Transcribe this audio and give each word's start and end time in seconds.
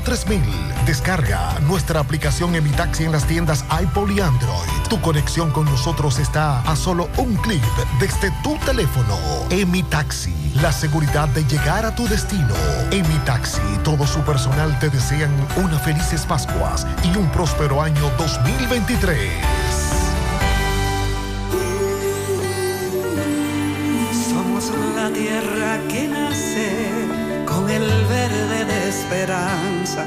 3000. 0.00 0.40
Descarga 0.86 1.58
nuestra 1.60 2.00
aplicación 2.00 2.54
en 2.54 2.64
mi 2.64 2.70
taxi 2.70 3.04
en 3.04 3.12
las 3.12 3.26
tiendas 3.26 3.64
iPod 3.80 4.10
y 4.10 4.20
Android. 4.20 4.68
Tu 4.88 5.00
conexión 5.00 5.50
con 5.50 5.64
nosotros 5.66 6.18
está 6.18 6.60
a 6.60 6.76
solo 6.76 7.08
un 7.16 7.36
clic 7.36 7.62
desde 7.98 8.30
tu 8.42 8.56
teléfono. 8.58 9.16
En 9.50 9.70
mi 9.70 9.82
taxi, 9.82 10.34
la 10.60 10.72
seguridad 10.72 11.28
de 11.28 11.44
llegar 11.44 11.84
a 11.84 11.94
tu 11.94 12.06
destino. 12.08 12.54
En 12.90 13.08
mi 13.08 13.18
taxi, 13.24 13.60
todo 13.84 14.06
su 14.06 14.20
personal 14.20 14.78
te 14.78 14.90
desean 14.90 15.30
unas 15.56 15.82
felices 15.82 16.24
Pascuas 16.26 16.86
y 17.04 17.16
un 17.16 17.28
próspero 17.30 17.82
año 17.82 18.10
2023. 18.18 19.30
Somos 24.30 24.72
la 24.94 25.10
tierra 25.10 25.78
que 25.88 26.25
esperanza, 28.98 30.04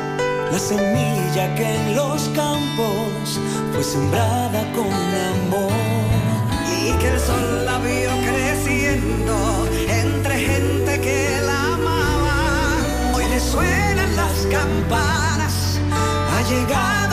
la 0.51 0.59
semilla 0.59 1.53
que 1.55 1.75
en 1.75 1.95
los 1.95 2.29
campos 2.29 3.39
fue 3.71 3.83
sembrada 3.83 4.61
con 4.75 4.91
amor. 5.33 5.71
Y 6.81 6.91
que 6.99 7.09
el 7.13 7.19
sol 7.19 7.65
la 7.65 7.77
vio 7.79 8.11
creciendo 8.29 9.35
entre 10.03 10.35
gente 10.39 11.01
que 11.01 11.39
la 11.45 11.73
amaba. 11.75 12.37
Hoy 13.13 13.25
le 13.25 13.39
suenan 13.39 14.15
las 14.15 14.37
campanas, 14.57 15.79
ha 16.33 16.41
llegado 16.49 17.08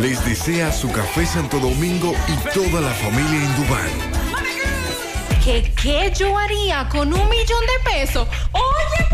Les 0.00 0.24
desea 0.24 0.72
su 0.72 0.90
café 0.90 1.26
Santo 1.26 1.58
Domingo 1.58 2.14
y 2.26 2.54
toda 2.54 2.80
la 2.80 2.90
familia 2.90 3.44
en 3.44 3.56
Dubán. 3.56 3.90
¿Qué, 5.44 5.70
¿Qué 5.80 6.10
yo 6.16 6.38
haría 6.38 6.88
con 6.88 7.12
un 7.12 7.28
millón 7.28 7.60
de 7.60 7.90
pesos? 7.90 8.26
Oye, 8.52 9.08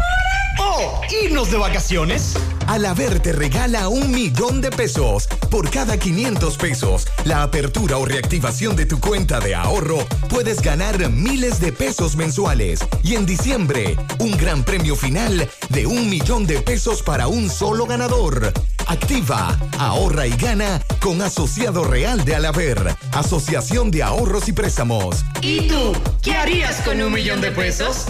¡Oh! 0.59 1.01
¿Irnos 1.25 1.51
de 1.51 1.59
vacaciones? 1.59 2.34
Alaber 2.69 3.19
te 3.20 3.33
regala 3.33 3.89
un 3.89 4.12
millón 4.12 4.61
de 4.61 4.70
pesos. 4.70 5.27
Por 5.51 5.70
cada 5.70 5.98
500 5.98 6.56
pesos, 6.56 7.06
la 7.25 7.43
apertura 7.43 7.98
o 7.98 8.05
reactivación 8.05 8.77
de 8.77 8.87
tu 8.87 9.00
cuenta 9.00 9.41
de 9.41 9.55
ahorro, 9.55 9.98
puedes 10.28 10.62
ganar 10.62 11.11
miles 11.11 11.61
de 11.61 11.73
pesos 11.73 12.17
mensuales. 12.17 12.81
Y 13.03 13.17
en 13.17 13.27
diciembre, 13.27 13.97
un 14.19 14.37
gran 14.37 14.62
premio 14.65 14.95
final 14.95 15.48
de 15.69 15.87
un 15.87 16.09
millón 16.09 16.47
de 16.47 16.61
pesos 16.61 17.03
para 17.03 17.27
un 17.27 17.50
solo 17.50 17.87
ganador. 17.87 18.53
Activa, 18.87 19.59
ahorra 19.79 20.27
y 20.27 20.31
gana 20.31 20.81
con 21.01 21.20
Asociado 21.20 21.84
Real 21.84 22.25
de 22.25 22.37
Alaber, 22.37 22.95
Asociación 23.12 23.91
de 23.91 24.03
Ahorros 24.03 24.48
y 24.48 24.53
Préstamos. 24.53 25.25
¿Y 25.41 25.69
tú? 25.69 25.93
¿Qué 26.23 26.37
harías 26.37 26.81
con 26.83 27.01
un 27.01 27.12
millón 27.12 27.41
de 27.41 27.51
pesos? 27.51 28.06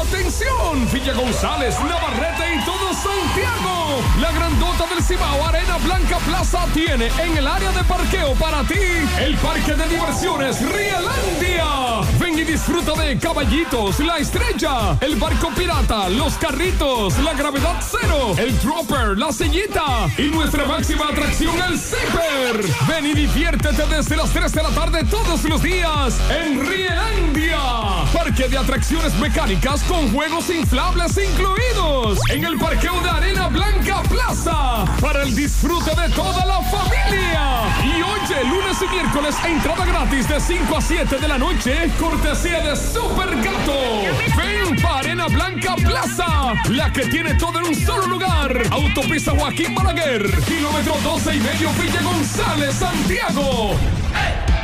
¡Atención! 0.00 0.88
Villa 0.92 1.14
González, 1.14 1.74
Navarrete 1.80 2.54
y 2.54 2.64
todo 2.64 2.94
Santiago. 2.94 4.02
La 4.20 4.32
grandota 4.32 4.86
del 4.94 5.02
Cibao 5.02 5.44
Arena 5.46 5.76
Blanca 5.78 6.18
Plaza 6.18 6.66
tiene 6.72 7.10
en 7.18 7.36
el 7.36 7.46
área 7.46 7.72
de 7.72 7.84
parqueo 7.84 8.34
para 8.34 8.62
ti 8.64 8.78
el 9.20 9.36
parque 9.38 9.74
de 9.74 9.88
diversiones 9.88 10.60
Rielandia. 10.60 12.00
Ven 12.30 12.38
y 12.38 12.44
disfruta 12.44 12.92
de 12.92 13.18
caballitos, 13.18 13.98
la 13.98 14.18
estrella, 14.18 14.96
el 15.00 15.16
barco 15.16 15.50
pirata, 15.56 16.08
los 16.08 16.34
carritos, 16.34 17.18
la 17.18 17.32
gravedad 17.34 17.82
cero, 17.82 18.34
el 18.38 18.56
dropper, 18.60 19.18
la 19.18 19.32
sillita 19.32 20.08
y 20.16 20.28
nuestra 20.28 20.64
máxima 20.64 21.06
atracción, 21.08 21.56
el 21.68 21.76
zipper. 21.76 22.64
Ven 22.86 23.06
y 23.06 23.14
diviértete 23.14 23.84
desde 23.86 24.16
las 24.16 24.30
3 24.30 24.52
de 24.52 24.62
la 24.62 24.68
tarde 24.68 25.04
todos 25.10 25.42
los 25.44 25.60
días 25.62 26.20
en 26.30 26.60
Rielandia. 26.60 27.58
Parque 28.12 28.48
de 28.48 28.58
atracciones 28.58 29.14
mecánicas 29.18 29.82
con 29.84 30.12
juegos 30.12 30.50
inflables 30.50 31.18
incluidos. 31.18 32.18
En 32.30 32.44
el 32.44 32.58
parqueo 32.58 33.00
de 33.00 33.10
Arena 33.10 33.48
Blanca 33.48 34.02
Plaza. 34.08 34.84
Para 35.00 35.22
el 35.22 35.34
disfrute 35.34 35.90
de 36.00 36.08
toda 36.10 36.44
la 36.46 36.60
familia. 36.62 37.62
Y 37.82 38.02
oye, 38.02 38.44
lunes 38.44 38.76
y 38.82 38.94
miércoles, 38.94 39.34
entrada 39.44 39.84
gratis 39.84 40.28
de 40.28 40.40
5 40.40 40.76
a 40.76 40.80
7 40.80 41.18
de 41.18 41.28
la 41.28 41.38
noche. 41.38 41.90
Cortesía 42.20 42.60
de 42.60 42.76
Super 42.76 43.34
Gato. 43.42 44.02
Ven 44.36 44.76
para 44.82 44.98
Arena 44.98 45.26
Blanca 45.26 45.74
Plaza. 45.76 46.52
La 46.68 46.92
que 46.92 47.06
tiene 47.06 47.34
todo 47.34 47.60
en 47.60 47.68
un 47.68 47.74
solo 47.74 48.06
lugar. 48.06 48.62
Autopista 48.70 49.32
Joaquín 49.32 49.74
Balaguer. 49.74 50.30
Kilómetro 50.44 50.96
12 51.02 51.36
y 51.36 51.40
medio 51.40 51.70
Villa 51.80 52.02
González, 52.02 52.74
Santiago. 52.74 53.74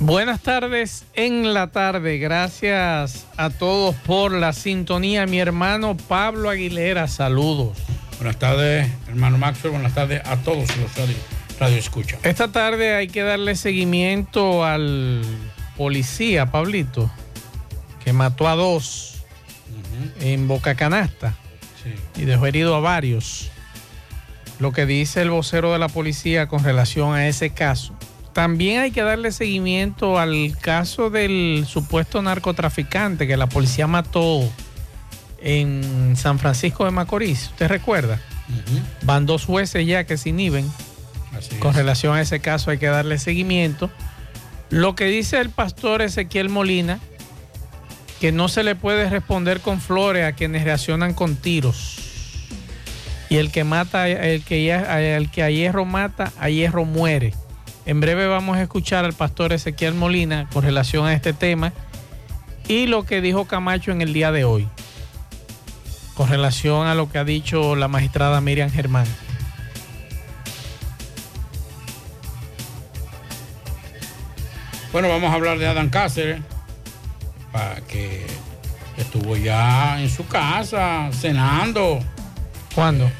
Buenas 0.00 0.40
tardes 0.40 1.04
en 1.14 1.52
la 1.52 1.66
tarde. 1.66 2.16
Gracias 2.18 3.26
a 3.36 3.50
todos 3.50 3.94
por 3.94 4.32
la 4.32 4.54
sintonía. 4.54 5.26
Mi 5.26 5.38
hermano 5.38 5.96
Pablo 5.96 6.48
Aguilera, 6.48 7.06
saludos. 7.06 7.76
Buenas 8.16 8.38
tardes, 8.38 8.90
hermano 9.08 9.36
Maxwell. 9.36 9.72
Buenas 9.72 9.94
tardes 9.94 10.22
a 10.24 10.36
todos 10.38 10.74
los 10.78 10.96
radio, 10.96 11.14
radio 11.60 11.76
escucha. 11.76 12.18
Esta 12.22 12.48
tarde 12.48 12.94
hay 12.94 13.08
que 13.08 13.22
darle 13.22 13.56
seguimiento 13.56 14.64
al 14.64 15.22
policía, 15.76 16.50
Pablito, 16.50 17.10
que 18.02 18.14
mató 18.14 18.48
a 18.48 18.54
dos 18.54 19.22
en 20.20 20.48
Boca 20.48 20.76
Canasta 20.76 21.34
y 22.16 22.24
dejó 22.24 22.46
herido 22.46 22.74
a 22.74 22.80
varios. 22.80 23.50
Lo 24.58 24.72
que 24.72 24.86
dice 24.86 25.20
el 25.20 25.30
vocero 25.30 25.72
de 25.72 25.78
la 25.78 25.88
policía 25.88 26.46
con 26.46 26.64
relación 26.64 27.14
a 27.14 27.28
ese 27.28 27.50
caso. 27.50 27.94
También 28.34 28.80
hay 28.80 28.90
que 28.90 29.02
darle 29.02 29.30
seguimiento 29.30 30.18
al 30.18 30.56
caso 30.60 31.08
del 31.08 31.64
supuesto 31.68 32.20
narcotraficante 32.20 33.28
que 33.28 33.36
la 33.36 33.46
policía 33.46 33.86
mató 33.86 34.42
en 35.40 36.16
San 36.16 36.40
Francisco 36.40 36.84
de 36.84 36.90
Macorís. 36.90 37.50
¿Usted 37.50 37.68
recuerda? 37.68 38.20
Van 39.02 39.24
dos 39.24 39.44
jueces 39.44 39.86
ya 39.86 40.02
que 40.04 40.16
se 40.16 40.30
inhiben. 40.30 40.68
Con 41.60 41.74
relación 41.74 42.16
a 42.16 42.20
ese 42.20 42.40
caso 42.40 42.72
hay 42.72 42.78
que 42.78 42.86
darle 42.86 43.18
seguimiento. 43.20 43.88
Lo 44.68 44.96
que 44.96 45.04
dice 45.04 45.38
el 45.38 45.50
pastor 45.50 46.02
Ezequiel 46.02 46.48
Molina, 46.48 46.98
que 48.20 48.32
no 48.32 48.48
se 48.48 48.64
le 48.64 48.74
puede 48.74 49.08
responder 49.10 49.60
con 49.60 49.80
flores 49.80 50.24
a 50.24 50.32
quienes 50.32 50.64
reaccionan 50.64 51.14
con 51.14 51.36
tiros. 51.36 51.98
Y 53.30 53.36
el 53.36 53.52
que 53.52 53.62
mata, 53.62 54.08
el 54.08 54.42
que, 54.42 54.72
el 54.72 55.30
que 55.30 55.42
a 55.44 55.50
hierro 55.50 55.84
mata, 55.84 56.32
a 56.40 56.48
hierro 56.48 56.84
muere. 56.84 57.32
En 57.86 58.00
breve 58.00 58.26
vamos 58.26 58.56
a 58.56 58.62
escuchar 58.62 59.04
al 59.04 59.12
pastor 59.12 59.52
Ezequiel 59.52 59.94
Molina 59.94 60.48
con 60.52 60.64
relación 60.64 61.06
a 61.06 61.12
este 61.12 61.32
tema 61.32 61.72
y 62.66 62.86
lo 62.86 63.04
que 63.04 63.20
dijo 63.20 63.44
Camacho 63.46 63.92
en 63.92 64.00
el 64.00 64.12
día 64.12 64.32
de 64.32 64.44
hoy 64.44 64.68
con 66.14 66.28
relación 66.28 66.86
a 66.86 66.94
lo 66.94 67.10
que 67.10 67.18
ha 67.18 67.24
dicho 67.24 67.76
la 67.76 67.88
magistrada 67.88 68.40
Miriam 68.40 68.70
Germán. 68.70 69.06
Bueno, 74.92 75.08
vamos 75.08 75.30
a 75.32 75.34
hablar 75.34 75.58
de 75.58 75.66
Adán 75.66 75.90
Cáceres, 75.90 76.40
para 77.50 77.80
que 77.80 78.24
estuvo 78.96 79.36
ya 79.36 80.00
en 80.00 80.08
su 80.08 80.24
casa 80.28 81.10
cenando. 81.12 81.98
¿Cuándo? 82.76 83.10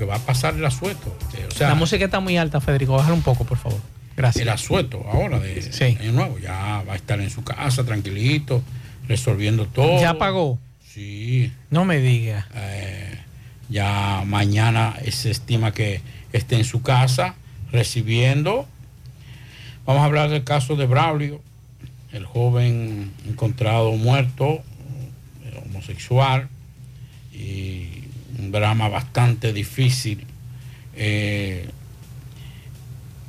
Que 0.00 0.06
va 0.06 0.14
a 0.14 0.18
pasar 0.18 0.54
el 0.54 0.64
asueto. 0.64 1.14
la 1.60 1.74
música 1.74 2.06
está 2.06 2.20
muy 2.20 2.38
alta, 2.38 2.58
Federico. 2.62 2.94
Bájala 2.94 3.14
un 3.14 3.22
poco, 3.22 3.44
por 3.44 3.58
favor. 3.58 3.78
Gracias. 4.16 4.42
El 4.42 4.48
asueto 4.48 5.04
ahora 5.06 5.38
de 5.38 5.96
Año 6.00 6.12
Nuevo. 6.12 6.38
Ya 6.38 6.82
va 6.88 6.94
a 6.94 6.96
estar 6.96 7.20
en 7.20 7.28
su 7.28 7.44
casa, 7.44 7.84
tranquilito, 7.84 8.62
resolviendo 9.06 9.66
todo. 9.66 10.00
¿Ya 10.00 10.16
pagó? 10.16 10.58
Sí. 10.88 11.52
No 11.68 11.84
me 11.84 11.98
diga. 11.98 12.48
Eh, 12.54 13.18
ya 13.68 14.22
mañana 14.24 14.96
se 15.10 15.30
estima 15.30 15.72
que 15.72 16.00
esté 16.32 16.56
en 16.56 16.64
su 16.64 16.80
casa 16.80 17.34
recibiendo. 17.70 18.66
Vamos 19.84 20.00
a 20.00 20.06
hablar 20.06 20.30
del 20.30 20.44
caso 20.44 20.76
de 20.76 20.86
Braulio, 20.86 21.42
el 22.12 22.24
joven 22.24 23.12
encontrado 23.28 23.92
muerto, 23.92 24.62
homosexual, 25.66 26.48
y 27.34 27.99
un 28.40 28.50
drama 28.50 28.88
bastante 28.88 29.52
difícil. 29.52 30.26
Eh, 30.94 31.68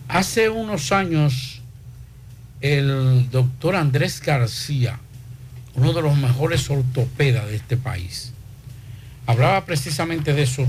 hace 0.07 0.49
unos 0.49 0.91
años, 0.91 1.61
el 2.61 3.29
doctor 3.29 3.75
Andrés 3.75 4.21
García, 4.21 4.99
uno 5.75 5.93
de 5.93 6.01
los 6.01 6.17
mejores 6.17 6.69
ortopedas 6.69 7.47
de 7.47 7.55
este 7.57 7.77
país, 7.77 8.33
hablaba 9.25 9.65
precisamente 9.65 10.33
de 10.33 10.43
eso, 10.43 10.65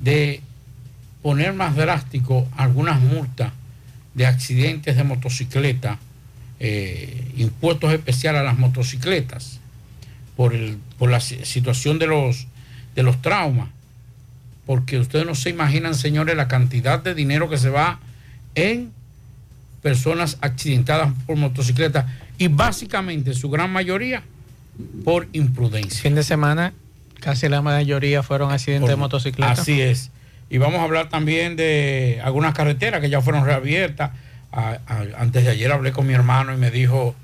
de 0.00 0.40
poner 1.22 1.52
más 1.52 1.76
drástico 1.76 2.48
algunas 2.56 3.00
multas 3.00 3.52
de 4.14 4.26
accidentes 4.26 4.96
de 4.96 5.04
motocicleta, 5.04 5.98
eh, 6.58 7.32
impuestos 7.36 7.92
especiales 7.92 8.40
a 8.40 8.44
las 8.44 8.58
motocicletas, 8.58 9.60
por, 10.36 10.54
el, 10.54 10.78
por 10.98 11.10
la 11.10 11.20
situación 11.20 11.98
de 11.98 12.06
los, 12.06 12.46
de 12.94 13.02
los 13.02 13.20
traumas 13.20 13.68
porque 14.70 15.00
ustedes 15.00 15.26
no 15.26 15.34
se 15.34 15.50
imaginan, 15.50 15.96
señores, 15.96 16.36
la 16.36 16.46
cantidad 16.46 17.00
de 17.00 17.12
dinero 17.12 17.50
que 17.50 17.58
se 17.58 17.70
va 17.70 17.98
en 18.54 18.92
personas 19.82 20.38
accidentadas 20.42 21.12
por 21.26 21.34
motocicleta 21.36 22.06
y 22.38 22.46
básicamente 22.46 23.34
su 23.34 23.50
gran 23.50 23.72
mayoría 23.72 24.22
por 25.02 25.26
imprudencia. 25.32 26.00
Fin 26.00 26.14
de 26.14 26.22
semana 26.22 26.72
casi 27.18 27.48
la 27.48 27.62
mayoría 27.62 28.22
fueron 28.22 28.52
accidentes 28.52 28.88
de 28.88 28.94
motocicleta. 28.94 29.50
Así 29.50 29.80
es. 29.80 30.12
Y 30.48 30.58
vamos 30.58 30.78
a 30.78 30.84
hablar 30.84 31.08
también 31.08 31.56
de 31.56 32.20
algunas 32.22 32.54
carreteras 32.54 33.00
que 33.00 33.10
ya 33.10 33.20
fueron 33.20 33.44
reabiertas. 33.44 34.12
antes 34.52 35.42
de 35.42 35.50
ayer 35.50 35.72
hablé 35.72 35.90
con 35.90 36.06
mi 36.06 36.12
hermano 36.12 36.54
y 36.54 36.58
me 36.58 36.70
dijo, 36.70 37.16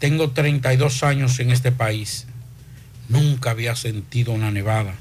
tengo 0.00 0.30
32 0.30 1.04
años 1.04 1.38
en 1.38 1.52
este 1.52 1.70
país, 1.70 2.26
nunca 3.08 3.52
había 3.52 3.76
sentido 3.76 4.32
una 4.32 4.50
nevada 4.50 4.94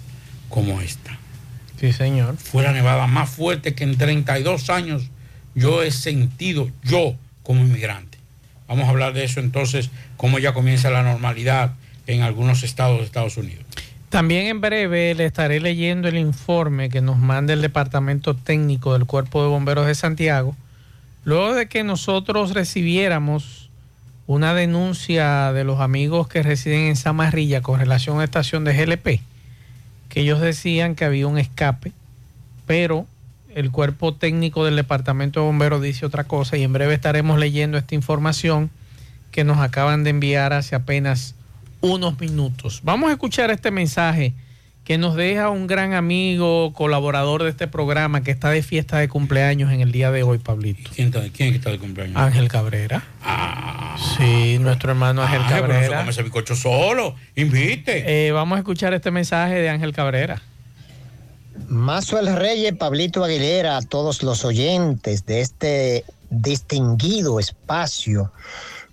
como 0.48 0.80
esta. 0.80 1.25
Sí, 1.80 1.92
señor. 1.92 2.38
Fue 2.38 2.64
la 2.64 2.72
nevada 2.72 3.08
más 3.08 3.30
fuerte 3.30 3.76
que 3.76 3.84
en 3.84 3.98
32 3.98 4.70
años 4.70 5.10
yo 5.56 5.84
he 5.84 5.92
sentido, 5.92 6.70
yo 6.84 7.16
como 7.44 7.62
inmigrante. 7.62 8.18
Vamos 8.68 8.86
a 8.88 8.90
hablar 8.90 9.14
de 9.14 9.24
eso 9.24 9.40
entonces, 9.40 9.90
cómo 10.18 10.40
ya 10.40 10.54
comienza 10.54 10.90
la 10.90 11.04
normalidad 11.04 11.74
en 12.08 12.22
algunos 12.22 12.64
estados 12.64 13.00
de 13.00 13.06
Estados 13.06 13.38
Unidos. 13.38 13.64
También 14.10 14.48
en 14.48 14.62
breve 14.62 15.14
le 15.16 15.26
estaré 15.26 15.60
leyendo 15.60 16.08
el 16.08 16.18
informe 16.18 16.90
que 16.90 17.02
nos 17.02 17.18
manda 17.18 17.54
el 17.54 17.62
Departamento 17.62 18.36
Técnico 18.36 18.94
del 18.94 19.06
Cuerpo 19.06 19.44
de 19.44 19.50
Bomberos 19.50 19.88
de 19.88 19.96
Santiago, 19.96 20.56
luego 21.24 21.54
de 21.54 21.68
que 21.68 21.84
nosotros 21.84 22.54
recibiéramos 22.54 23.70
una 24.28 24.54
denuncia 24.54 25.52
de 25.54 25.64
los 25.64 25.80
amigos 25.80 26.28
que 26.28 26.42
residen 26.42 26.82
en 26.82 26.96
Samarrilla 26.96 27.62
con 27.62 27.80
relación 27.80 28.16
a 28.16 28.20
la 28.20 28.26
estación 28.26 28.64
de 28.64 28.74
GLP 28.74 29.22
que 30.16 30.22
ellos 30.22 30.40
decían 30.40 30.96
que 30.96 31.04
había 31.04 31.28
un 31.28 31.38
escape, 31.38 31.92
pero 32.66 33.06
el 33.54 33.70
cuerpo 33.70 34.16
técnico 34.16 34.64
del 34.64 34.78
departamento 34.78 35.42
de 35.42 35.46
bomberos 35.48 35.82
dice 35.82 36.06
otra 36.06 36.24
cosa 36.24 36.56
y 36.56 36.64
en 36.64 36.72
breve 36.72 36.94
estaremos 36.94 37.38
leyendo 37.38 37.78
esta 37.78 37.96
información 37.96 38.70
que 39.34 39.44
nos 39.44 39.58
acaban 39.58 40.06
de 40.06 40.12
enviar 40.12 40.54
hace 40.54 40.74
apenas 40.74 41.36
unos 41.82 42.18
minutos. 42.18 42.80
Vamos 42.86 43.10
a 43.10 43.12
escuchar 43.12 43.52
este 43.52 43.72
mensaje 43.72 44.34
que 44.86 45.00
nos 45.00 45.16
deja 45.16 45.50
un 45.50 45.66
gran 45.66 45.94
amigo, 45.94 46.72
colaborador 46.72 47.42
de 47.42 47.50
este 47.50 47.68
programa 47.68 48.22
que 48.22 48.30
está 48.30 48.52
de 48.52 48.62
fiesta 48.62 49.00
de 49.00 49.10
cumpleaños 49.10 49.74
en 49.74 49.82
el 49.82 49.92
día 49.92 50.12
de 50.12 50.22
hoy, 50.22 50.38
Pablito. 50.38 50.92
¿Quién, 50.94 51.08
está, 51.08 51.24
quién 51.36 51.56
está 51.56 51.72
de 51.72 51.80
cumpleaños? 51.80 52.16
Ángel 52.16 52.48
Cabrera. 52.48 53.04
Ah. 53.24 53.98
Sí, 54.18 54.60
nuestro 54.60 54.92
hermano 54.92 55.24
Ángel 55.24 55.42
Cabrera. 55.50 56.00
Pero 56.00 56.12
ese 56.12 56.22
bicocho 56.22 56.56
solo, 56.56 57.16
invite. 57.36 58.28
Eh, 58.28 58.32
vamos 58.32 58.58
a 58.58 58.60
escuchar 58.60 58.94
este 58.94 59.10
mensaje 59.10 59.56
de 59.56 59.70
Ángel 59.70 59.92
Cabrera. 59.92 60.44
Mazuel 61.68 62.36
Reyes, 62.36 62.74
Pablito 62.74 63.24
Aguilera, 63.24 63.78
a 63.78 63.82
todos 63.82 64.22
los 64.22 64.46
oyentes 64.46 65.26
de 65.26 65.42
este 65.42 66.06
distinguido 66.30 67.40
espacio. 67.40 68.32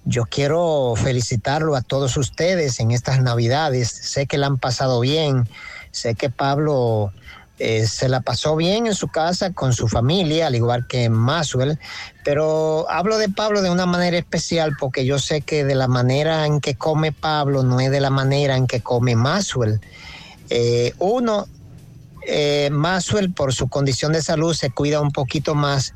Yo 0.06 0.24
quiero 0.24 0.94
felicitarlo 0.96 1.76
a 1.76 1.82
todos 1.82 2.16
ustedes 2.16 2.80
en 2.80 2.92
estas 2.92 3.20
navidades. 3.20 3.90
Sé 3.90 4.26
que 4.26 4.38
la 4.38 4.46
han 4.46 4.58
pasado 4.58 5.00
bien 5.00 5.46
Sé 5.92 6.14
que 6.14 6.30
Pablo 6.30 7.12
eh, 7.58 7.86
se 7.86 8.08
la 8.08 8.22
pasó 8.22 8.56
bien 8.56 8.86
en 8.86 8.94
su 8.94 9.08
casa 9.08 9.52
con 9.52 9.72
su 9.72 9.86
familia, 9.86 10.48
al 10.48 10.56
igual 10.56 10.86
que 10.88 11.08
Maswell, 11.10 11.78
pero 12.24 12.90
hablo 12.90 13.18
de 13.18 13.28
Pablo 13.28 13.62
de 13.62 13.70
una 13.70 13.86
manera 13.86 14.16
especial 14.18 14.74
porque 14.80 15.04
yo 15.04 15.18
sé 15.18 15.42
que 15.42 15.64
de 15.64 15.74
la 15.74 15.86
manera 15.86 16.46
en 16.46 16.60
que 16.60 16.74
come 16.74 17.12
Pablo 17.12 17.62
no 17.62 17.78
es 17.78 17.90
de 17.90 18.00
la 18.00 18.10
manera 18.10 18.56
en 18.56 18.66
que 18.66 18.80
come 18.80 19.14
Maswell. 19.14 19.80
Eh, 20.48 20.94
uno, 20.98 21.46
eh, 22.26 22.70
por 23.36 23.52
su 23.52 23.68
condición 23.68 24.12
de 24.12 24.22
salud 24.22 24.54
se 24.54 24.70
cuida 24.70 25.00
un 25.00 25.12
poquito 25.12 25.54
más. 25.54 25.94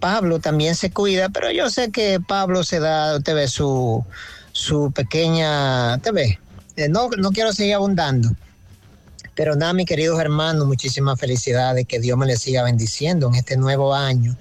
Pablo 0.00 0.40
también 0.40 0.74
se 0.74 0.90
cuida, 0.90 1.28
pero 1.28 1.50
yo 1.52 1.68
sé 1.68 1.90
que 1.92 2.20
Pablo 2.26 2.64
se 2.64 2.80
da, 2.80 3.20
te 3.20 3.32
ve 3.32 3.48
su, 3.48 4.04
su 4.52 4.90
pequeña, 4.92 5.98
te 5.98 6.10
ve, 6.10 6.40
eh, 6.76 6.88
no, 6.88 7.10
no 7.16 7.30
quiero 7.30 7.52
seguir 7.52 7.74
abundando 7.74 8.30
pero 9.36 9.54
nada, 9.54 9.74
mis 9.74 9.84
queridos 9.84 10.18
hermanos, 10.18 10.66
muchísimas 10.66 11.20
felicidades, 11.20 11.86
que 11.86 12.00
Dios 12.00 12.16
me 12.16 12.24
les 12.24 12.40
siga 12.40 12.62
bendiciendo 12.62 13.28
en 13.28 13.34
este 13.34 13.58
nuevo 13.58 13.94
año, 13.94 14.34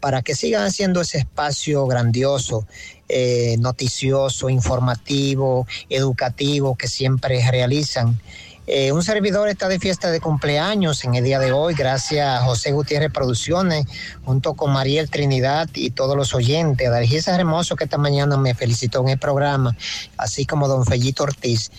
para 0.00 0.22
que 0.22 0.34
sigan 0.34 0.64
haciendo 0.64 1.00
ese 1.00 1.18
espacio 1.18 1.86
grandioso, 1.86 2.66
eh, 3.08 3.56
noticioso, 3.60 4.50
informativo, 4.50 5.68
educativo 5.88 6.76
que 6.76 6.88
siempre 6.88 7.48
realizan. 7.48 8.20
Eh, 8.66 8.92
un 8.92 9.04
servidor 9.04 9.48
está 9.48 9.68
de 9.68 9.78
fiesta 9.78 10.10
de 10.10 10.20
cumpleaños 10.20 11.04
en 11.04 11.14
el 11.14 11.24
día 11.24 11.38
de 11.38 11.52
hoy, 11.52 11.74
gracias 11.74 12.26
a 12.26 12.44
José 12.44 12.72
Gutiérrez 12.72 13.12
Producciones, 13.12 13.86
junto 14.24 14.54
con 14.54 14.72
Mariel 14.72 15.10
Trinidad 15.10 15.68
y 15.74 15.90
todos 15.90 16.16
los 16.16 16.34
oyentes. 16.34 16.90
Dalgisa 16.90 17.36
Hermoso, 17.36 17.76
que 17.76 17.84
esta 17.84 17.98
mañana 17.98 18.36
me 18.36 18.54
felicitó 18.54 19.00
en 19.02 19.10
el 19.10 19.18
programa, 19.18 19.76
así 20.16 20.44
como 20.44 20.66
don 20.66 20.84
Fellito 20.84 21.22
Ortiz. 21.22 21.70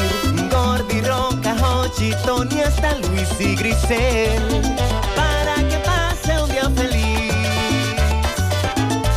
Gordi, 0.49 1.01
Roca, 1.01 1.55
Hochi, 1.61 2.13
Tony, 2.25 2.61
hasta 2.61 2.97
Luis 2.99 3.29
y 3.39 3.55
Grisel. 3.55 4.61
Para 5.15 5.55
que 5.67 5.77
pase 5.85 6.41
un 6.41 6.49
día 6.49 6.69
feliz. 6.69 7.33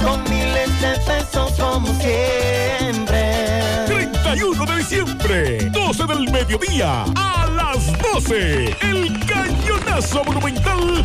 Con 0.02 0.22
miles 0.24 0.70
de 0.80 0.92
pesos 1.06 1.52
como 1.58 1.86
siempre. 2.00 3.86
31 3.86 4.66
de 4.66 4.76
diciembre, 4.78 5.70
12 5.70 6.06
del 6.06 6.30
mediodía, 6.32 7.04
a 7.16 7.46
las 7.46 7.86
12, 8.14 8.76
el 8.82 9.26
cañonazo 9.26 10.24
monumental 10.24 11.04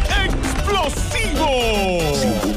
explosivo. 0.70 1.48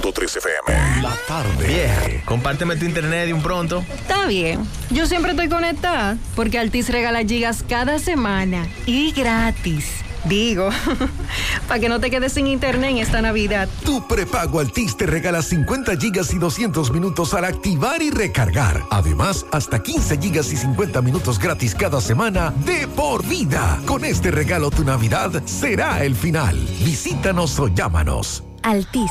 100.3 0.02 0.36
FM. 0.36 1.02
La 1.02 1.16
tarde. 1.26 1.66
Vieja, 1.66 2.24
compárteme 2.24 2.76
tu 2.76 2.84
internet 2.84 3.26
de 3.26 3.32
un 3.32 3.42
pronto. 3.42 3.84
Está 3.94 4.26
bien. 4.26 4.66
Yo 4.90 5.06
siempre 5.06 5.32
estoy 5.32 5.48
conectada 5.48 6.16
porque 6.36 6.58
Altis 6.58 6.88
regala 6.90 7.20
gigas 7.24 7.64
cada 7.68 7.98
semana 7.98 8.66
y 8.86 9.12
gratis. 9.12 10.01
Digo, 10.24 10.70
para 11.68 11.80
que 11.80 11.88
no 11.88 11.98
te 12.00 12.10
quedes 12.10 12.32
sin 12.32 12.46
internet 12.46 12.90
en 12.90 12.98
esta 12.98 13.20
Navidad. 13.20 13.68
Tu 13.84 14.06
prepago 14.06 14.60
Altis 14.60 14.96
te 14.96 15.06
regala 15.06 15.42
50 15.42 15.96
gigas 15.96 16.32
y 16.32 16.38
200 16.38 16.92
minutos 16.92 17.34
al 17.34 17.44
activar 17.44 18.02
y 18.02 18.10
recargar. 18.10 18.82
Además, 18.90 19.46
hasta 19.50 19.82
15 19.82 20.18
gigas 20.18 20.52
y 20.52 20.56
50 20.56 21.02
minutos 21.02 21.38
gratis 21.38 21.74
cada 21.74 22.00
semana 22.00 22.52
de 22.64 22.86
por 22.86 23.26
vida. 23.26 23.80
Con 23.86 24.04
este 24.04 24.30
regalo 24.30 24.70
tu 24.70 24.84
Navidad 24.84 25.42
será 25.44 26.04
el 26.04 26.14
final. 26.14 26.56
Visítanos 26.84 27.58
o 27.58 27.68
llámanos. 27.68 28.44
Altis, 28.62 29.10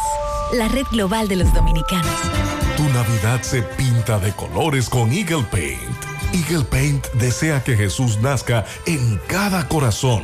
la 0.53 0.69
red 0.69 0.85
global 0.91 1.27
de 1.27 1.35
los 1.35 1.53
dominicanos. 1.53 2.15
Tu 2.77 2.83
Navidad 2.83 3.41
se 3.41 3.63
pinta 3.63 4.17
de 4.17 4.31
colores 4.31 4.89
con 4.89 5.11
Eagle 5.11 5.43
Paint. 5.51 5.81
Eagle 6.33 6.63
Paint 6.63 7.05
desea 7.15 7.61
que 7.61 7.75
Jesús 7.75 8.19
nazca 8.21 8.63
en 8.85 9.19
cada 9.27 9.67
corazón 9.67 10.23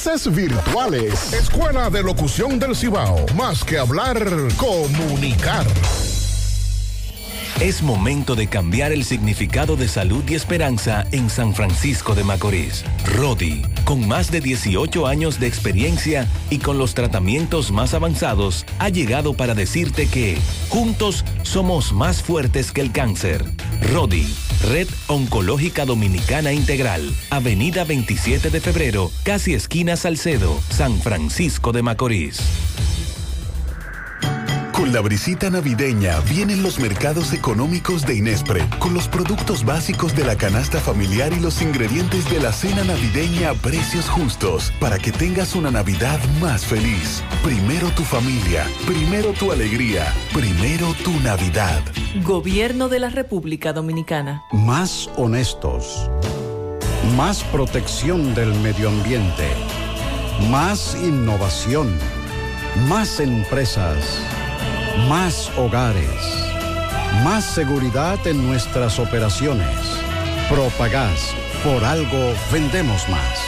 virtuales. 0.31 1.31
Escuela 1.31 1.91
de 1.91 2.01
Locución 2.01 2.57
del 2.57 2.75
Cibao. 2.75 3.23
Más 3.35 3.63
que 3.63 3.77
hablar, 3.77 4.17
comunicar. 4.57 5.65
Es 7.59 7.83
momento 7.83 8.33
de 8.33 8.47
cambiar 8.47 8.91
el 8.91 9.03
significado 9.03 9.75
de 9.75 9.87
salud 9.87 10.23
y 10.27 10.33
esperanza 10.33 11.05
en 11.11 11.29
San 11.29 11.53
Francisco 11.53 12.15
de 12.15 12.23
Macorís. 12.23 12.83
Rodi, 13.15 13.61
con 13.85 14.07
más 14.07 14.31
de 14.31 14.41
18 14.41 15.05
años 15.05 15.39
de 15.39 15.45
experiencia 15.45 16.27
y 16.49 16.57
con 16.57 16.79
los 16.79 16.95
tratamientos 16.95 17.71
más 17.71 17.93
avanzados, 17.93 18.65
ha 18.79 18.89
llegado 18.89 19.35
para 19.35 19.53
decirte 19.53 20.07
que 20.07 20.39
juntos 20.69 21.23
somos 21.43 21.93
más 21.93 22.23
fuertes 22.23 22.71
que 22.71 22.81
el 22.81 22.91
cáncer. 22.91 23.45
Rodi, 23.93 24.25
Red 24.63 24.87
Oncológica 25.07 25.85
Dominicana 25.85 26.53
Integral, 26.53 27.01
Avenida 27.29 27.83
27 27.83 28.51
de 28.51 28.61
Febrero, 28.61 29.11
casi 29.23 29.53
esquina 29.53 29.95
Salcedo, 29.95 30.59
San 30.69 30.99
Francisco 31.01 31.71
de 31.71 31.81
Macorís. 31.81 32.39
Con 34.73 34.93
la 34.93 35.01
brisita 35.01 35.49
navideña 35.49 36.19
vienen 36.21 36.63
los 36.63 36.79
mercados 36.79 37.33
económicos 37.33 38.05
de 38.05 38.15
Inespre, 38.15 38.65
con 38.79 38.93
los 38.93 39.07
productos 39.07 39.65
básicos 39.65 40.15
de 40.15 40.23
la 40.23 40.35
canasta 40.37 40.79
familiar 40.79 41.33
y 41.33 41.39
los 41.39 41.61
ingredientes 41.61 42.29
de 42.29 42.39
la 42.39 42.53
cena 42.53 42.83
navideña 42.83 43.49
a 43.49 43.53
precios 43.53 44.09
justos, 44.09 44.71
para 44.79 44.97
que 44.97 45.11
tengas 45.11 45.55
una 45.55 45.71
Navidad 45.71 46.19
más 46.39 46.65
feliz. 46.65 47.21
Primero 47.43 47.89
tu 47.91 48.03
familia, 48.03 48.65
primero 48.87 49.33
tu 49.33 49.51
alegría, 49.51 50.13
primero 50.33 50.93
tu 51.03 51.11
Navidad. 51.19 51.81
Gobierno 52.23 52.87
de 52.87 52.99
la 52.99 53.09
República 53.09 53.73
Dominicana. 53.73 54.43
Más 54.51 55.09
honestos. 55.17 56.09
Más 57.17 57.43
protección 57.45 58.33
del 58.33 58.53
medio 58.61 58.89
ambiente. 58.89 59.47
Más 60.49 60.95
innovación. 60.95 61.93
Más 62.87 63.19
empresas. 63.19 64.21
Más 64.97 65.49
hogares. 65.57 66.49
Más 67.23 67.45
seguridad 67.45 68.27
en 68.27 68.45
nuestras 68.45 68.99
operaciones. 68.99 69.69
Propagás. 70.49 71.33
Por 71.63 71.85
algo 71.85 72.33
vendemos 72.51 73.07
más. 73.07 73.39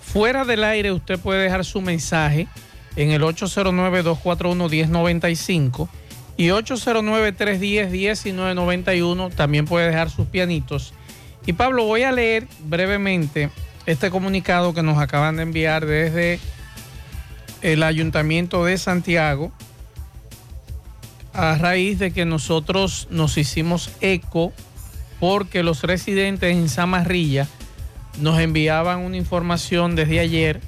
Fuera 0.00 0.46
del 0.46 0.64
aire 0.64 0.92
usted 0.92 1.20
puede 1.20 1.42
dejar 1.42 1.66
su 1.66 1.82
mensaje 1.82 2.48
en 2.96 3.10
el 3.10 3.20
809-241-1095 3.22 5.90
y 6.38 6.48
809-310-1991. 6.48 9.34
También 9.34 9.66
puede 9.66 9.88
dejar 9.88 10.08
sus 10.08 10.26
pianitos. 10.28 10.94
Y 11.44 11.52
Pablo, 11.52 11.84
voy 11.84 12.04
a 12.04 12.12
leer 12.12 12.48
brevemente 12.64 13.50
este 13.84 14.10
comunicado 14.10 14.72
que 14.72 14.82
nos 14.82 14.96
acaban 14.98 15.36
de 15.36 15.42
enviar 15.42 15.84
desde 15.84 16.40
el 17.60 17.82
Ayuntamiento 17.82 18.64
de 18.64 18.78
Santiago 18.78 19.52
a 21.34 21.56
raíz 21.56 21.98
de 21.98 22.12
que 22.12 22.24
nosotros 22.24 23.08
nos 23.10 23.36
hicimos 23.36 23.90
eco 24.00 24.54
porque 25.18 25.64
los 25.64 25.82
residentes 25.82 26.56
en 26.56 26.68
Zamarrilla 26.68 27.48
nos 28.20 28.38
enviaban 28.38 29.00
una 29.00 29.16
información 29.16 29.96
desde 29.96 30.20
ayer 30.20 30.60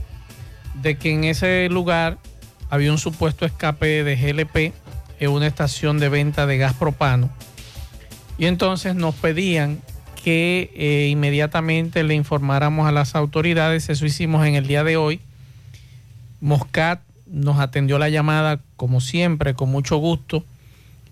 de 0.83 0.97
que 0.97 1.13
en 1.13 1.23
ese 1.25 1.69
lugar 1.69 2.19
había 2.71 2.91
un 2.91 2.99
supuesto 2.99 3.47
escape 3.47 4.03
de 4.03 4.17
GLP 4.17 4.73
en 5.21 5.31
una 5.31 5.47
estación 5.47 5.99
de 5.99 6.09
venta 6.09 6.47
de 6.47 6.59
gas 6.59 6.75
propano. 6.75 7.31
Y 8.39 8.47
entonces 8.47 8.95
nos 8.95 9.15
pedían 9.15 9.81
que 10.25 10.71
eh, 10.75 11.09
inmediatamente 11.11 12.03
le 12.03 12.15
informáramos 12.15 12.89
a 12.89 12.93
las 12.93 13.15
autoridades. 13.15 13.89
Eso 13.89 14.07
hicimos 14.07 14.47
en 14.47 14.55
el 14.55 14.67
día 14.67 14.83
de 14.83 14.97
hoy. 14.97 15.21
Moscat 16.41 17.01
nos 17.27 17.59
atendió 17.61 17.99
la 17.99 18.09
llamada 18.09 18.61
como 18.77 19.01
siempre, 19.01 19.55
con 19.55 19.71
mucho 19.71 19.99
gusto, 19.99 20.45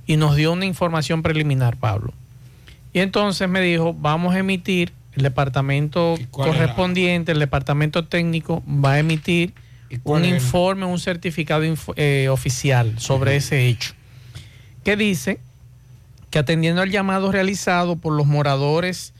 y 0.06 0.16
nos 0.16 0.36
dio 0.36 0.52
una 0.52 0.64
información 0.64 1.22
preliminar, 1.22 1.76
Pablo. 1.76 2.12
Y 2.92 3.00
entonces 3.00 3.48
me 3.48 3.60
dijo, 3.60 3.94
vamos 3.94 4.34
a 4.34 4.38
emitir, 4.38 4.92
el 5.14 5.22
departamento 5.22 6.16
correspondiente, 6.30 7.32
el 7.32 7.40
departamento 7.40 8.06
técnico 8.06 8.62
va 8.66 8.92
a 8.92 8.98
emitir 9.00 9.52
un 10.04 10.24
informe, 10.24 10.86
un 10.86 10.98
certificado 10.98 11.64
eh, 11.96 12.28
oficial 12.30 12.98
sobre 12.98 13.36
ese 13.36 13.66
hecho, 13.66 13.94
que 14.88 14.96
dice 14.96 15.38
que 16.30 16.38
atendiendo 16.38 16.80
al 16.80 16.90
llamado 16.90 17.30
realizado 17.30 17.96
por 17.96 18.14
los 18.14 18.26
moradores 18.26 19.12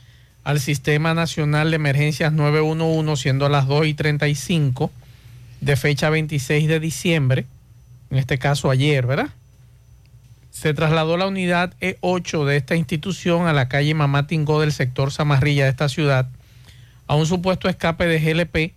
al 0.43 0.61
Sistema 0.61 1.13
Nacional 1.13 1.69
de 1.71 1.77
Emergencias 1.77 2.33
911, 2.33 3.23
siendo 3.23 3.51
las 3.51 3.67
2 3.67 3.89
y 3.89 3.93
35, 3.93 4.91
de 5.61 5.77
fecha 5.77 6.09
26 6.09 6.69
de 6.69 6.81
diciembre, 6.81 7.45
en 8.11 8.17
este 8.17 8.39
caso 8.39 8.71
ayer, 8.71 9.07
¿verdad? 9.07 9.29
Se 10.51 10.73
trasladó 10.73 11.19
la 11.19 11.27
unidad 11.27 11.75
E8 11.83 12.47
de 12.47 12.57
esta 12.57 12.75
institución 12.75 13.47
a 13.47 13.53
la 13.53 13.69
calle 13.69 13.93
Mamá 13.93 14.27
Tingó 14.27 14.63
del 14.63 14.73
sector 14.73 15.13
Zamarrilla 15.13 15.65
de 15.65 15.71
esta 15.71 15.91
ciudad 15.91 16.31
a 17.09 17.15
un 17.15 17.27
supuesto 17.27 17.69
escape 17.69 18.07
de 18.07 18.21
GLP 18.21 18.73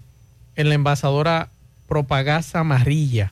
en 0.57 0.67
la 0.67 0.75
envasadora 0.75 1.47
Propagasa 1.87 2.59
Amarilla, 2.59 3.31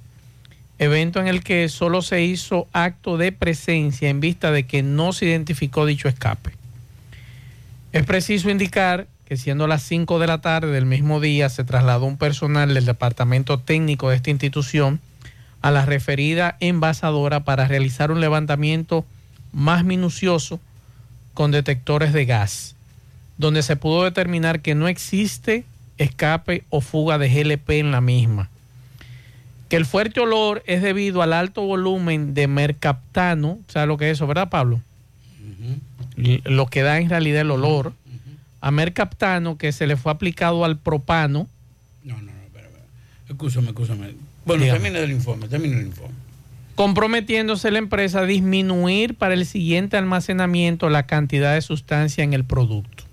evento 0.80 1.20
en 1.20 1.28
el 1.28 1.44
que 1.44 1.68
solo 1.70 2.02
se 2.02 2.24
hizo 2.24 2.68
acto 2.72 3.18
de 3.18 3.32
presencia 3.32 4.10
en 4.10 4.22
vista 4.22 4.52
de 4.52 4.64
que 4.66 4.82
no 4.82 5.14
se 5.14 5.26
identificó 5.26 5.86
dicho 5.86 6.08
escape. 6.08 6.52
Es 7.92 8.06
preciso 8.06 8.50
indicar 8.50 9.08
que 9.26 9.38
siendo 9.38 9.68
las 9.68 9.84
5 9.84 10.18
de 10.20 10.28
la 10.28 10.42
tarde 10.42 10.72
del 10.72 10.86
mismo 10.86 11.20
día 11.20 11.50
se 11.50 11.64
trasladó 11.64 12.06
un 12.06 12.18
personal 12.18 12.74
del 12.74 12.86
departamento 12.86 13.60
técnico 13.60 14.10
de 14.10 14.16
esta 14.16 14.32
institución 14.32 15.00
a 15.62 15.70
la 15.70 15.86
referida 15.86 16.56
envasadora 16.62 17.42
para 17.42 17.68
realizar 17.68 18.12
un 18.12 18.22
levantamiento 18.22 19.06
más 19.52 19.84
minucioso 19.84 20.60
con 21.34 21.52
detectores 21.52 22.14
de 22.14 22.26
gas, 22.26 22.76
donde 23.38 23.64
se 23.64 23.76
pudo 23.76 24.04
determinar 24.04 24.62
que 24.62 24.76
no 24.76 24.88
existe 24.88 25.66
escape 25.98 26.64
o 26.70 26.82
fuga 26.82 27.18
de 27.18 27.30
GLP 27.30 27.70
en 27.72 27.92
la 27.92 28.02
misma. 28.02 28.50
Que 29.70 29.76
el 29.78 29.86
fuerte 29.86 30.20
olor 30.20 30.64
es 30.66 30.82
debido 30.82 31.22
al 31.22 31.32
alto 31.32 31.62
volumen 31.62 32.34
de 32.34 32.48
mercaptano, 32.48 33.60
¿sabes 33.68 33.88
lo 33.88 33.98
que 33.98 34.10
es 34.10 34.18
eso, 34.18 34.28
verdad, 34.28 34.50
Pablo? 34.50 34.82
Lo 36.44 36.66
que 36.66 36.82
da 36.82 37.00
en 37.00 37.10
realidad 37.10 37.42
el 37.42 37.52
olor 37.52 37.94
a 38.62 38.72
mercaptano 38.72 39.58
que 39.58 39.72
se 39.72 39.88
le 39.88 39.96
fue 39.96 40.12
aplicado 40.12 40.66
al 40.66 40.78
propano. 40.78 41.48
No, 42.04 42.18
no, 42.18 42.24
no, 42.24 42.32
espera, 42.44 42.68
espera. 42.68 42.86
Escúchame, 43.30 43.68
escúchame. 43.68 44.16
Bueno, 44.46 44.66
termina 44.66 45.00
el 45.00 45.12
informe, 45.12 45.48
termina 45.48 45.78
el 45.78 45.86
informe. 45.88 46.16
comprometiéndose 46.76 47.72
la 47.72 47.78
empresa 47.78 48.22
a 48.22 48.26
disminuir 48.26 49.16
para 49.16 49.34
el 49.34 49.46
siguiente 49.46 49.98
almacenamiento 49.98 50.90
la 50.90 51.04
cantidad 51.04 51.54
de 51.54 51.62
sustancia 51.62 52.24
en 52.24 52.34
el 52.34 52.44
producto. 52.44 53.04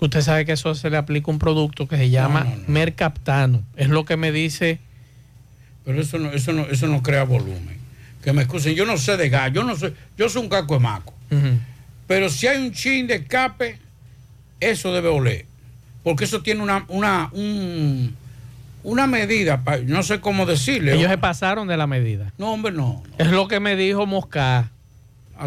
Usted 0.00 0.20
sabe 0.22 0.44
que 0.44 0.52
eso 0.52 0.74
se 0.74 0.90
le 0.90 0.96
aplica 0.96 1.30
un 1.30 1.38
producto 1.38 1.86
que 1.86 1.96
se 1.96 2.10
llama 2.10 2.46
Mercaptano. 2.66 3.62
Es 3.76 3.88
lo 3.88 4.04
que 4.04 4.16
me 4.16 4.32
dice. 4.32 4.80
Pero 5.84 6.00
eso 6.00 6.18
no, 6.18 6.30
eso 6.32 6.52
no, 6.52 6.62
eso 6.66 6.86
no 6.86 7.02
crea 7.02 7.24
volumen. 7.24 7.78
Que 8.22 8.32
me 8.32 8.42
excusen, 8.42 8.74
yo 8.74 8.86
no 8.86 8.96
sé 8.98 9.16
de 9.16 9.28
gas, 9.28 9.52
yo 9.52 9.64
no 9.64 9.74
soy, 9.76 9.94
yo 10.16 10.28
soy 10.28 10.42
un 10.42 10.48
caco 10.48 10.74
de 10.74 10.80
maco. 10.80 11.12
Pero 12.06 12.28
si 12.28 12.46
hay 12.46 12.58
un 12.64 12.72
chin 12.72 13.06
de 13.06 13.14
escape, 13.16 13.78
eso 14.60 14.92
debe 14.92 15.08
oler. 15.08 15.46
Porque 16.04 16.24
eso 16.24 16.42
tiene 16.42 16.62
una, 16.62 16.84
una, 16.88 17.30
un- 17.32 18.14
una 18.84 19.06
medida, 19.06 19.62
pa- 19.62 19.78
no 19.78 20.02
sé 20.02 20.20
cómo 20.20 20.44
decirle. 20.46 20.94
Ellos 20.94 21.08
se 21.10 21.18
pasaron 21.18 21.68
de 21.68 21.76
la 21.76 21.86
medida. 21.86 22.32
No, 22.38 22.52
hombre, 22.52 22.72
no. 22.72 23.02
Es 23.18 23.28
lo 23.28 23.46
que 23.48 23.60
me 23.60 23.76
dijo 23.76 24.06
Mosca. 24.06 24.70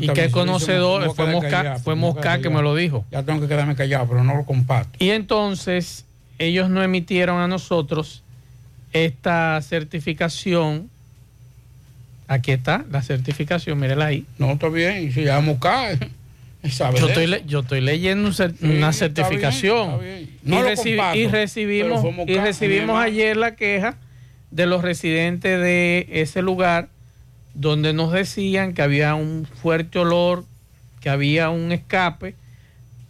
Y 0.01 0.09
Hasta 0.09 0.13
que 0.13 0.31
conocedor, 0.31 1.13
fue 1.15 1.31
Mosca, 1.31 1.49
callado, 1.49 1.79
fue 1.79 1.95
Mosca 1.95 2.41
que 2.41 2.49
me 2.49 2.61
lo 2.61 2.75
dijo. 2.75 3.05
Ya 3.11 3.23
tengo 3.23 3.39
que 3.41 3.47
quedarme 3.47 3.75
callado, 3.75 4.07
pero 4.07 4.23
no 4.23 4.35
lo 4.35 4.43
comparto. 4.45 4.91
Y 4.99 5.11
entonces 5.11 6.05
ellos 6.39 6.69
no 6.69 6.81
emitieron 6.83 7.39
a 7.39 7.47
nosotros 7.47 8.23
esta 8.95 9.61
certificación. 9.61 10.89
Aquí 12.27 12.51
está 12.51 12.85
la 12.89 13.03
certificación, 13.03 13.79
mírela 13.79 14.07
ahí. 14.07 14.25
No, 14.39 14.51
está 14.53 14.69
bien, 14.69 15.11
si 15.11 15.23
ya 15.23 15.39
Yo 16.63 17.07
estoy, 17.07 17.43
yo 17.45 17.59
estoy 17.59 17.81
leyendo 17.81 18.31
Sí, 18.33 18.41
una 18.41 18.49
está 18.53 18.69
bien, 18.71 18.93
certificación. 18.93 19.89
está 19.91 19.97
bien. 20.03 20.29
No 20.43 20.59
y, 20.59 20.61
lo 20.63 20.67
recibi- 20.69 20.95
comparto, 20.97 21.17
y 21.19 21.25
pero 21.25 21.31
recibimos, 21.37 22.05
y 22.27 22.35
recibimos 22.37 22.99
ayer 22.99 23.37
la 23.37 23.55
queja 23.55 23.97
de 24.49 24.65
los 24.65 24.81
residentes 24.81 25.61
de 25.61 26.07
ese 26.09 26.41
lugar 26.41 26.87
donde 27.53 27.93
nos 27.93 28.11
decían 28.11 28.73
que 28.73 28.81
había 28.81 29.13
un 29.13 29.45
fuerte 29.61 29.99
olor, 29.99 30.43
que 31.01 31.09
había 31.11 31.49
un 31.51 31.71
escape, 31.71 32.33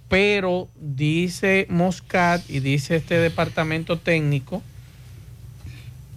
pero 0.09 0.67
dice 0.79 1.65
Moscat 1.69 2.41
y 2.49 2.59
dice 2.59 2.97
este 2.97 3.17
departamento 3.17 3.97
técnico 3.97 4.61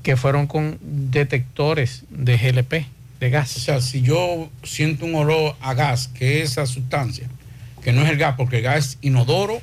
que 0.09 0.17
fueron 0.17 0.47
con 0.47 0.79
detectores 0.81 2.05
de 2.09 2.39
GLP, 2.39 2.87
de 3.21 3.29
gas. 3.29 3.55
O 3.59 3.61
sea, 3.61 3.83
si 3.83 4.01
yo 4.01 4.49
siento 4.63 5.05
un 5.05 5.15
olor 5.15 5.55
a 5.61 5.75
gas, 5.75 6.09
que 6.09 6.41
es 6.41 6.53
esa 6.53 6.65
sustancia, 6.65 7.29
que 7.83 7.93
no 7.93 8.01
es 8.01 8.09
el 8.09 8.17
gas, 8.17 8.37
porque 8.39 8.57
el 8.57 8.63
gas 8.63 8.79
es 8.79 8.99
inodoro 9.03 9.61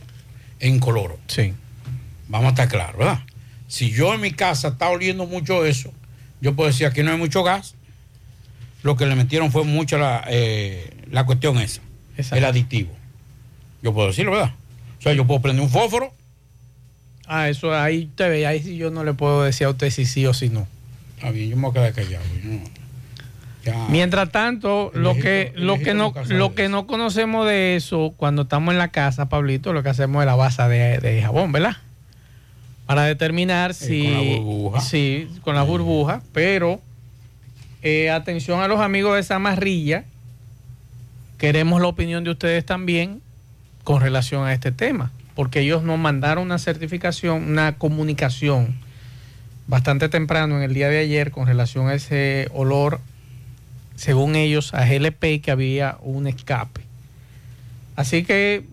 e 0.59 0.67
incoloro. 0.67 1.17
Sí. 1.25 1.55
Vamos 2.27 2.45
a 2.45 2.49
estar 2.49 2.67
claros, 2.67 2.95
¿verdad? 2.95 3.21
Si 3.67 3.89
yo 3.89 4.13
en 4.13 4.21
mi 4.21 4.33
casa 4.33 4.67
está 4.67 4.87
oliendo 4.89 5.25
mucho 5.25 5.65
eso, 5.65 5.91
yo 6.41 6.55
puedo 6.55 6.67
decir 6.67 6.85
aquí 6.85 7.01
no 7.01 7.09
hay 7.09 7.17
mucho 7.17 7.41
gas. 7.41 7.73
Lo 8.83 8.95
que 8.97 9.07
le 9.07 9.15
metieron 9.15 9.51
fue 9.51 9.63
mucho 9.63 9.97
la, 9.97 10.25
eh, 10.27 10.91
la 11.09 11.25
cuestión 11.25 11.57
esa, 11.57 11.81
el 12.37 12.45
aditivo. 12.45 12.95
Yo 13.81 13.95
puedo 13.95 14.09
decirlo, 14.09 14.33
¿verdad? 14.33 14.53
O 14.99 15.01
sea, 15.01 15.13
yo 15.13 15.25
puedo 15.25 15.41
prender 15.41 15.63
un 15.63 15.71
fósforo. 15.71 16.13
Ah, 17.27 17.49
eso 17.49 17.73
ahí 17.73 18.09
te 18.15 18.29
ve, 18.29 18.45
ahí 18.45 18.61
sí 18.61 18.77
yo 18.77 18.91
no 18.91 19.03
le 19.03 19.13
puedo 19.13 19.43
decir 19.43 19.65
a 19.67 19.71
usted 19.71 19.89
si 19.89 20.05
sí 20.05 20.25
o 20.25 20.33
si 20.33 20.49
no. 20.49 20.67
Está 21.17 21.31
bien, 21.31 21.49
yo 21.49 21.55
me 21.55 21.63
voy 21.63 21.71
a 21.71 21.73
quedar 21.73 21.93
callado. 21.93 22.23
yo 22.43 22.49
no- 22.51 22.59
ya. 23.63 23.87
Mientras 23.89 24.31
tanto, 24.31 24.91
El 24.93 25.01
lo 25.01 25.15
que, 25.15 25.51
lo 25.55 25.79
que 25.79 25.95
no, 25.95 26.13
lo 26.27 26.53
que 26.53 26.69
no 26.69 26.85
conocemos 26.85 27.47
de 27.47 27.75
eso, 27.75 28.13
cuando 28.15 28.43
estamos 28.43 28.73
en 28.73 28.77
la 28.77 28.89
casa, 28.89 29.27
Pablito, 29.27 29.73
lo 29.73 29.81
que 29.81 29.89
hacemos 29.89 30.21
es 30.21 30.27
la 30.27 30.35
base 30.35 30.61
de, 30.63 30.99
de 30.99 31.21
jabón, 31.23 31.51
¿verdad? 31.51 31.77
Para 32.85 33.05
determinar 33.05 33.73
si. 33.73 34.03
con 34.03 34.13
la 34.13 34.19
burbuja. 34.37 34.81
Sí, 34.81 35.27
con 35.41 35.55
la 35.55 35.63
burbuja, 35.63 36.21
pero 36.31 36.79
eh, 37.81 38.11
atención 38.11 38.61
a 38.61 38.67
los 38.67 38.79
amigos 38.81 39.15
de 39.15 39.23
Zamarrilla. 39.23 40.03
Queremos 41.39 41.81
la 41.81 41.87
opinión 41.87 42.23
de 42.23 42.29
ustedes 42.31 42.65
también 42.65 43.21
con 43.83 43.99
relación 44.01 44.45
a 44.45 44.53
este 44.53 44.71
tema, 44.71 45.11
porque 45.35 45.59
ellos 45.59 45.83
nos 45.83 45.99
mandaron 45.99 46.45
una 46.45 46.57
certificación, 46.57 47.43
una 47.43 47.77
comunicación 47.77 48.75
bastante 49.67 50.09
temprano 50.09 50.57
en 50.57 50.63
el 50.63 50.73
día 50.73 50.89
de 50.89 50.99
ayer 50.99 51.31
con 51.31 51.47
relación 51.47 51.87
a 51.87 51.93
ese 51.93 52.49
olor, 52.53 53.01
según 53.95 54.35
ellos, 54.35 54.73
a 54.73 54.85
GLP 54.85 55.41
que 55.41 55.51
había 55.51 55.97
un 56.01 56.27
escape. 56.27 56.81
Así 57.95 58.23
que 58.23 58.65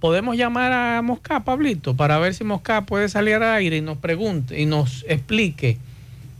podemos 0.00 0.36
llamar 0.36 0.72
a 0.72 1.02
Mosca, 1.02 1.40
Pablito, 1.40 1.94
para 1.94 2.18
ver 2.18 2.34
si 2.34 2.44
Mosca 2.44 2.82
puede 2.86 3.08
salir 3.08 3.34
al 3.36 3.42
aire 3.42 3.76
y 3.76 3.80
nos 3.80 3.98
pregunte 3.98 4.60
y 4.60 4.66
nos 4.66 5.04
explique 5.08 5.78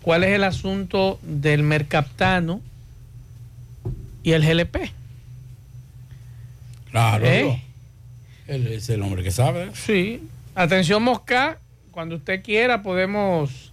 cuál 0.02 0.24
es 0.24 0.30
el 0.30 0.44
asunto 0.44 1.18
del 1.22 1.62
mercaptano 1.62 2.60
y 4.22 4.32
el 4.32 4.42
GLP. 4.46 4.92
Claro, 6.90 7.24
¿Eh? 7.26 7.62
Él 8.50 8.66
es 8.66 8.88
el 8.90 9.00
hombre 9.02 9.22
que 9.22 9.30
sabe. 9.30 9.70
Sí. 9.74 10.22
Atención 10.54 11.02
Mosca, 11.02 11.58
cuando 11.92 12.16
usted 12.16 12.42
quiera 12.42 12.82
podemos 12.82 13.72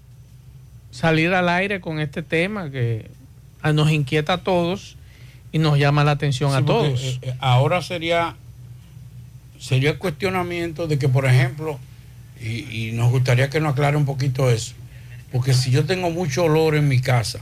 salir 0.92 1.34
al 1.34 1.50
aire 1.50 1.82
con 1.82 2.00
este 2.00 2.22
tema 2.24 2.70
que 2.72 3.08
ah, 3.62 3.74
nos 3.74 3.92
inquieta 3.92 4.34
a 4.34 4.38
todos 4.44 4.96
y 5.52 5.60
nos 5.60 5.78
llama 5.80 6.04
la 6.04 6.12
atención 6.12 6.54
a 6.54 6.60
Sí, 6.60 6.66
todos. 6.66 7.02
eh, 7.02 7.20
eh, 7.24 7.34
ahora 7.40 7.82
sería 7.82 8.36
sería 9.60 9.90
el 9.92 9.98
cuestionamiento 9.98 10.88
de 10.88 11.00
que, 11.00 11.10
por 11.10 11.26
ejemplo, 11.26 11.80
y, 12.40 12.90
y 12.90 12.92
nos 12.92 13.10
gustaría 13.10 13.50
que 13.50 13.60
nos 13.60 13.74
aclare 13.74 13.98
un 13.98 14.06
poquito 14.06 14.52
eso, 14.52 14.76
porque 15.32 15.54
si 15.56 15.72
yo 15.72 15.86
tengo 15.86 16.12
mucho 16.12 16.44
olor 16.44 16.76
en 16.76 16.88
mi 16.88 17.02
casa, 17.02 17.40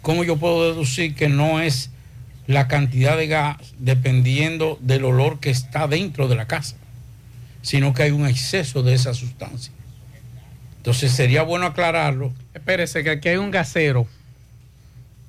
¿cómo 0.00 0.24
yo 0.24 0.36
puedo 0.38 0.72
deducir 0.72 1.14
que 1.14 1.28
no 1.28 1.60
es 1.60 1.90
la 2.46 2.68
cantidad 2.68 3.16
de 3.16 3.26
gas 3.28 3.56
dependiendo 3.78 4.78
del 4.80 5.04
olor 5.04 5.38
que 5.40 5.50
está 5.50 5.86
dentro 5.86 6.28
de 6.28 6.36
la 6.36 6.46
casa, 6.46 6.76
sino 7.62 7.94
que 7.94 8.02
hay 8.04 8.10
un 8.10 8.26
exceso 8.26 8.82
de 8.82 8.94
esa 8.94 9.14
sustancia? 9.14 9.72
Entonces 10.78 11.12
sería 11.12 11.42
bueno 11.42 11.66
aclararlo. 11.66 12.32
Espérese 12.54 13.04
que 13.04 13.10
aquí 13.10 13.28
hay 13.28 13.36
un 13.36 13.50
gasero 13.52 14.06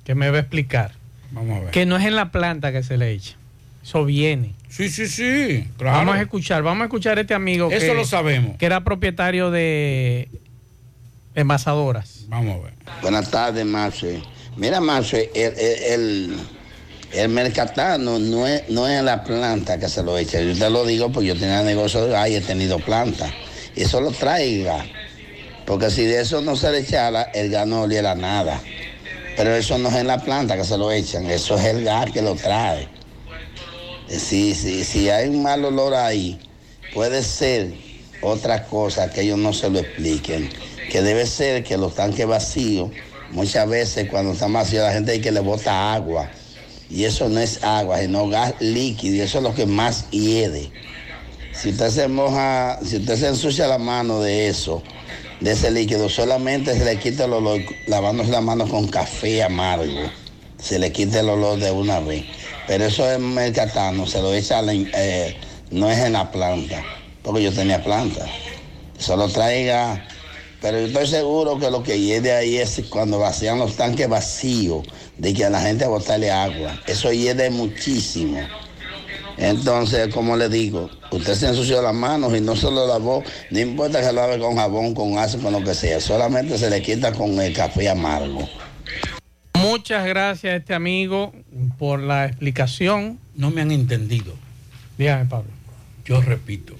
que 0.04 0.14
me 0.16 0.28
va 0.30 0.38
a 0.38 0.40
explicar. 0.40 0.92
Vamos 1.30 1.56
a 1.56 1.60
ver. 1.60 1.70
Que 1.70 1.86
no 1.86 1.96
es 1.96 2.04
en 2.04 2.16
la 2.16 2.30
planta 2.32 2.72
que 2.72 2.82
se 2.82 2.96
le 2.96 3.12
echa. 3.12 3.36
Eso 3.82 4.04
viene. 4.04 4.54
Sí, 4.68 4.88
sí, 4.88 5.06
sí. 5.06 5.68
Claro. 5.76 5.98
Vamos 5.98 6.16
a 6.16 6.22
escuchar, 6.22 6.62
vamos 6.62 6.82
a 6.82 6.84
escuchar 6.86 7.18
a 7.18 7.20
este 7.20 7.34
amigo. 7.34 7.70
Eso 7.70 7.86
que- 7.92 7.94
lo 7.94 8.04
sabemos. 8.04 8.56
Que 8.56 8.66
era 8.66 8.82
propietario 8.82 9.50
de 9.52 10.28
envasadoras. 11.34 12.24
Vamos 12.28 12.56
a 12.60 12.64
ver. 12.64 12.74
Buenas 13.02 13.30
tardes, 13.30 13.64
Marce. 13.64 14.20
Mira, 14.56 14.80
Marce, 14.80 15.30
el, 15.34 15.52
el, 15.58 15.82
el, 15.92 16.36
el 17.14 17.28
mercatano 17.28 18.18
no 18.18 18.46
es, 18.46 18.68
no 18.68 18.88
es 18.88 19.02
la 19.02 19.22
planta 19.22 19.78
que 19.78 19.88
se 19.88 20.02
lo 20.02 20.18
echa. 20.18 20.40
Yo 20.40 20.56
te 20.56 20.70
lo 20.70 20.84
digo 20.84 21.10
porque 21.12 21.28
yo 21.28 21.34
tenía 21.34 21.62
negocio 21.62 22.04
de 22.04 22.10
gas 22.10 22.28
y 22.28 22.36
he 22.36 22.40
tenido 22.40 22.78
planta. 22.78 23.32
Y 23.76 23.82
eso 23.82 24.00
lo 24.00 24.10
gas. 24.10 24.86
Porque 25.64 25.90
si 25.90 26.04
de 26.04 26.20
eso 26.20 26.42
no 26.42 26.56
se 26.56 26.70
le 26.70 26.80
echara, 26.80 27.22
el 27.34 27.50
gas 27.50 27.66
no 27.66 27.82
oliera 27.82 28.14
nada. 28.14 28.60
Pero 29.36 29.54
eso 29.54 29.78
no 29.78 29.88
es 29.88 29.96
en 29.96 30.06
la 30.06 30.18
planta 30.18 30.56
que 30.56 30.64
se 30.64 30.76
lo 30.76 30.90
echan, 30.92 31.28
eso 31.30 31.56
es 31.56 31.64
el 31.64 31.84
gas 31.84 32.10
que 32.10 32.22
lo 32.22 32.34
trae. 32.34 32.88
Si, 34.08 34.54
si, 34.54 34.84
si 34.84 35.08
hay 35.08 35.28
un 35.28 35.42
mal 35.42 35.64
olor 35.64 35.94
ahí, 35.94 36.38
puede 36.92 37.22
ser 37.22 37.72
otra 38.22 38.64
cosa 38.64 39.10
que 39.10 39.22
ellos 39.22 39.38
no 39.38 39.52
se 39.52 39.70
lo 39.70 39.78
expliquen. 39.78 40.50
Que 40.90 41.02
debe 41.02 41.26
ser 41.26 41.64
que 41.64 41.76
los 41.76 41.94
tanques 41.94 42.26
vacíos, 42.26 42.90
muchas 43.30 43.68
veces 43.68 44.08
cuando 44.08 44.32
están 44.32 44.52
vacíos 44.52 44.84
la 44.84 44.92
gente 44.92 45.12
hay 45.12 45.20
que 45.20 45.32
le 45.32 45.40
bota 45.40 45.94
agua. 45.94 46.30
Y 46.94 47.06
eso 47.06 47.28
no 47.28 47.40
es 47.40 47.64
agua, 47.64 47.98
sino 47.98 48.28
gas 48.28 48.54
líquido. 48.60 49.16
Y 49.16 49.20
eso 49.20 49.38
es 49.38 49.44
lo 49.44 49.52
que 49.52 49.66
más 49.66 50.08
hiede. 50.10 50.70
Si 51.52 51.70
usted 51.70 51.90
se 51.90 52.06
moja, 52.06 52.78
si 52.84 52.98
usted 52.98 53.16
se 53.16 53.28
ensucia 53.28 53.66
la 53.66 53.78
mano 53.78 54.20
de 54.20 54.46
eso, 54.46 54.80
de 55.40 55.52
ese 55.52 55.72
líquido, 55.72 56.08
solamente 56.08 56.72
se 56.78 56.84
le 56.84 56.96
quita 57.00 57.24
el 57.24 57.32
olor 57.32 57.60
lavándose 57.88 58.30
la 58.30 58.40
mano 58.40 58.68
con 58.68 58.86
café 58.86 59.42
amargo. 59.42 60.08
Se 60.58 60.78
le 60.78 60.92
quita 60.92 61.18
el 61.18 61.30
olor 61.30 61.58
de 61.58 61.72
una 61.72 61.98
vez. 61.98 62.26
Pero 62.68 62.84
eso 62.84 63.10
es 63.10 63.18
mercatano, 63.18 64.06
se 64.06 64.22
lo 64.22 64.32
echa, 64.32 64.62
eh, 64.64 65.36
no 65.72 65.90
es 65.90 65.98
en 65.98 66.12
la 66.12 66.30
planta, 66.30 66.80
porque 67.24 67.42
yo 67.42 67.52
tenía 67.52 67.82
planta. 67.82 68.24
Solo 68.98 69.28
traiga, 69.28 70.06
pero 70.64 70.80
yo 70.80 70.86
estoy 70.86 71.06
seguro 71.06 71.58
que 71.58 71.70
lo 71.70 71.82
que 71.82 72.00
hiede 72.00 72.32
ahí 72.32 72.56
es 72.56 72.82
cuando 72.88 73.18
vacían 73.18 73.58
los 73.58 73.76
tanques 73.76 74.08
vacíos, 74.08 74.86
de 75.18 75.34
que 75.34 75.44
a 75.44 75.50
la 75.50 75.60
gente 75.60 75.86
botarle 75.86 76.30
agua. 76.30 76.80
Eso 76.86 77.12
hiede 77.12 77.50
muchísimo. 77.50 78.40
Entonces, 79.36 80.08
como 80.08 80.38
le 80.38 80.48
digo, 80.48 80.88
usted 81.10 81.34
se 81.34 81.48
ensució 81.48 81.82
las 81.82 81.92
manos 81.92 82.34
y 82.34 82.40
no 82.40 82.56
se 82.56 82.70
lo 82.70 82.86
lavó, 82.86 83.22
no 83.50 83.60
importa 83.60 84.00
que 84.00 84.06
lo 84.06 84.12
lave 84.12 84.38
con 84.38 84.56
jabón, 84.56 84.94
con 84.94 85.18
ácido, 85.18 85.42
con 85.42 85.52
lo 85.52 85.62
que 85.62 85.74
sea, 85.74 86.00
solamente 86.00 86.56
se 86.56 86.70
le 86.70 86.80
quita 86.80 87.12
con 87.12 87.38
el 87.38 87.52
café 87.52 87.90
amargo. 87.90 88.48
Muchas 89.58 90.06
gracias 90.06 90.54
a 90.54 90.56
este 90.56 90.72
amigo 90.72 91.34
por 91.78 92.00
la 92.00 92.24
explicación. 92.24 93.18
No 93.34 93.50
me 93.50 93.60
han 93.60 93.70
entendido. 93.70 94.32
Dígame, 94.96 95.26
Pablo. 95.26 95.50
Yo 96.06 96.22
repito. 96.22 96.74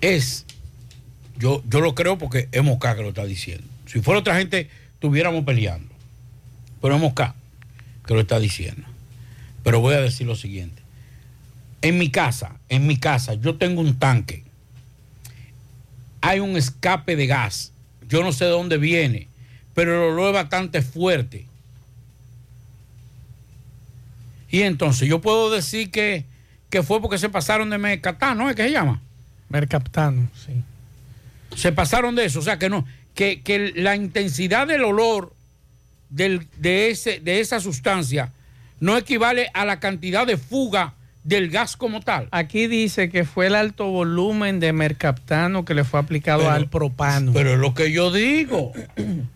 Es, 0.00 0.46
yo, 1.40 1.64
yo 1.66 1.80
lo 1.80 1.94
creo 1.94 2.18
porque 2.18 2.48
es 2.52 2.62
Mosca 2.62 2.94
que 2.94 3.02
lo 3.02 3.08
está 3.08 3.24
diciendo. 3.24 3.66
Si 3.86 4.02
fuera 4.02 4.20
otra 4.20 4.36
gente, 4.36 4.68
estuviéramos 4.92 5.44
peleando. 5.44 5.92
Pero 6.82 6.94
es 6.94 7.00
Mosca 7.00 7.34
que 8.06 8.12
lo 8.12 8.20
está 8.20 8.38
diciendo. 8.38 8.86
Pero 9.64 9.80
voy 9.80 9.94
a 9.94 10.00
decir 10.00 10.26
lo 10.26 10.36
siguiente. 10.36 10.82
En 11.80 11.96
mi 11.96 12.10
casa, 12.10 12.56
en 12.68 12.86
mi 12.86 12.98
casa, 12.98 13.34
yo 13.34 13.56
tengo 13.56 13.80
un 13.80 13.98
tanque. 13.98 14.44
Hay 16.20 16.40
un 16.40 16.58
escape 16.58 17.16
de 17.16 17.26
gas. 17.26 17.72
Yo 18.06 18.22
no 18.22 18.32
sé 18.32 18.44
de 18.44 18.50
dónde 18.50 18.76
viene, 18.76 19.28
pero 19.72 19.94
el 19.94 20.12
olor 20.12 20.28
es 20.28 20.34
bastante 20.34 20.82
fuerte. 20.82 21.46
Y 24.50 24.60
entonces 24.62 25.08
yo 25.08 25.22
puedo 25.22 25.50
decir 25.50 25.90
que, 25.90 26.26
que 26.68 26.82
fue 26.82 27.00
porque 27.00 27.16
se 27.16 27.30
pasaron 27.30 27.70
de 27.70 27.78
Mercatano, 27.78 28.44
¿no 28.44 28.50
es 28.50 28.56
que 28.56 28.64
se 28.64 28.72
llama? 28.72 29.00
Mercaptano, 29.48 30.28
sí. 30.34 30.62
Se 31.56 31.72
pasaron 31.72 32.14
de 32.14 32.24
eso, 32.26 32.38
o 32.38 32.42
sea 32.42 32.58
que 32.58 32.68
no, 32.68 32.86
que, 33.14 33.40
que 33.42 33.72
la 33.74 33.96
intensidad 33.96 34.66
del 34.66 34.84
olor 34.84 35.34
del- 36.10 36.46
de, 36.58 36.90
ese, 36.90 37.20
de 37.20 37.40
esa 37.40 37.60
sustancia 37.60 38.32
no 38.78 38.96
equivale 38.96 39.50
a 39.54 39.64
la 39.64 39.78
cantidad 39.80 40.26
de 40.26 40.36
fuga 40.36 40.94
del 41.22 41.50
gas 41.50 41.76
como 41.76 42.00
tal. 42.00 42.28
Aquí 42.30 42.66
dice 42.66 43.10
que 43.10 43.24
fue 43.24 43.46
el 43.48 43.54
alto 43.54 43.86
volumen 43.90 44.58
de 44.58 44.72
mercaptano 44.72 45.64
que 45.66 45.74
le 45.74 45.84
fue 45.84 46.00
aplicado 46.00 46.40
Pero- 46.40 46.52
al 46.52 46.68
propano. 46.70 47.32
Pero 47.34 47.52
es 47.52 47.58
lo 47.58 47.74
que 47.74 47.92
yo 47.92 48.10
digo. 48.10 48.72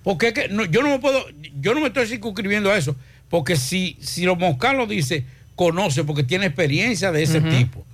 Porque 0.02 0.28
es 0.28 0.32
que 0.34 0.48
no- 0.48 0.64
yo 0.64 0.82
no 0.82 0.88
me 0.88 0.98
puedo, 0.98 1.22
yo 1.60 1.74
no 1.74 1.80
me 1.80 1.88
estoy 1.88 2.06
circunscribiendo 2.06 2.70
a 2.70 2.78
eso. 2.78 2.96
Porque 3.28 3.56
si, 3.56 3.98
si 4.00 4.24
los 4.24 4.38
Moscar 4.38 4.76
lo 4.76 4.86
dice, 4.86 5.24
conoce, 5.56 6.04
porque 6.04 6.22
tiene 6.22 6.46
experiencia 6.46 7.12
de 7.12 7.22
ese 7.24 7.40
tipo. 7.42 7.84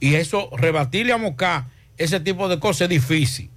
Y 0.00 0.14
eso, 0.14 0.50
rebatirle 0.56 1.12
a 1.12 1.18
Moscar 1.18 1.64
ese 1.96 2.20
tipo 2.20 2.48
de 2.48 2.58
cosas 2.60 2.82
es 2.82 2.88
difícil. 2.90 3.48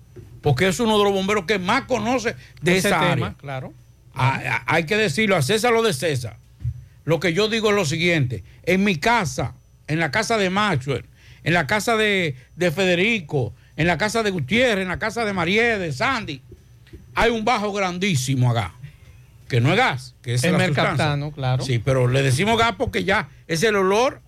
Porque 0.42 0.68
es 0.68 0.80
uno 0.80 0.98
de 0.98 1.04
los 1.04 1.14
bomberos 1.14 1.46
que 1.46 1.60
más 1.60 1.84
conoce 1.84 2.36
de 2.62 2.78
Ese 2.78 2.88
esa 2.90 3.00
tema, 3.00 3.12
área. 3.28 3.34
claro. 3.38 3.74
Hay 4.14 4.86
que 4.86 4.98
decirlo, 4.98 5.36
a 5.36 5.42
César 5.42 5.72
lo 5.72 5.84
de 5.84 5.94
César. 5.94 6.38
Lo 7.06 7.20
que 7.20 7.34
yo 7.34 7.48
digo 7.48 7.70
es 7.70 7.76
lo 7.76 7.86
siguiente: 7.86 8.44
en 8.64 8.84
mi 8.84 8.96
casa, 8.98 9.54
en 9.88 10.00
la 10.00 10.12
casa 10.12 10.38
de 10.38 10.50
Maxwell, 10.50 11.06
en 11.44 11.54
la 11.54 11.68
casa 11.68 11.96
de, 11.96 12.36
de 12.56 12.72
Federico, 12.72 13.54
en 13.78 13.88
la 13.88 13.98
casa 13.98 14.24
de 14.24 14.32
Gutiérrez, 14.32 14.84
en 14.84 14.90
la 14.90 15.00
casa 15.00 15.26
de 15.26 15.34
María, 15.34 15.78
de 15.78 15.92
Sandy, 15.94 16.42
hay 17.16 17.32
un 17.32 17.46
bajo 17.46 17.72
grandísimo 17.72 18.52
acá, 18.52 18.74
que 19.48 19.62
no 19.62 19.72
es 19.72 19.78
gas, 19.78 20.16
que 20.22 20.34
es 20.36 20.44
mercaptano, 20.44 21.28
sustancia. 21.28 21.32
claro. 21.36 21.64
Sí, 21.64 21.80
pero 21.80 22.08
le 22.08 22.22
decimos 22.24 22.58
gas 22.58 22.74
porque 22.78 23.04
ya 23.04 23.30
es 23.48 23.64
el 23.64 23.76
olor 23.76 24.22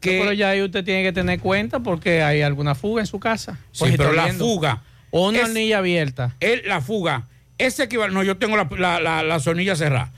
que. 0.00 0.18
Pero 0.20 0.32
ya 0.32 0.50
ahí 0.50 0.62
usted 0.62 0.84
tiene 0.84 1.02
que 1.02 1.12
tener 1.12 1.40
cuenta 1.40 1.80
porque 1.80 2.22
hay 2.22 2.42
alguna 2.42 2.74
fuga 2.74 3.00
en 3.02 3.06
su 3.06 3.18
casa. 3.20 3.58
Sí, 3.72 3.80
Pues 3.80 3.96
pero 3.96 4.12
la 4.12 4.24
viendo. 4.26 4.44
fuga. 4.44 4.82
O 5.10 5.28
una 5.28 5.38
es- 5.38 5.44
hornilla 5.44 5.78
abierta. 5.78 6.36
es 6.40 6.64
la 6.66 6.80
fuga. 6.80 7.26
Ese 7.58 7.84
equivalente. 7.84 8.14
No, 8.14 8.22
yo 8.24 8.36
tengo 8.38 8.56
la, 8.56 8.68
la, 8.78 9.00
la, 9.00 9.22
la 9.22 9.40
sonilla 9.40 9.76
cerrada. 9.76 10.12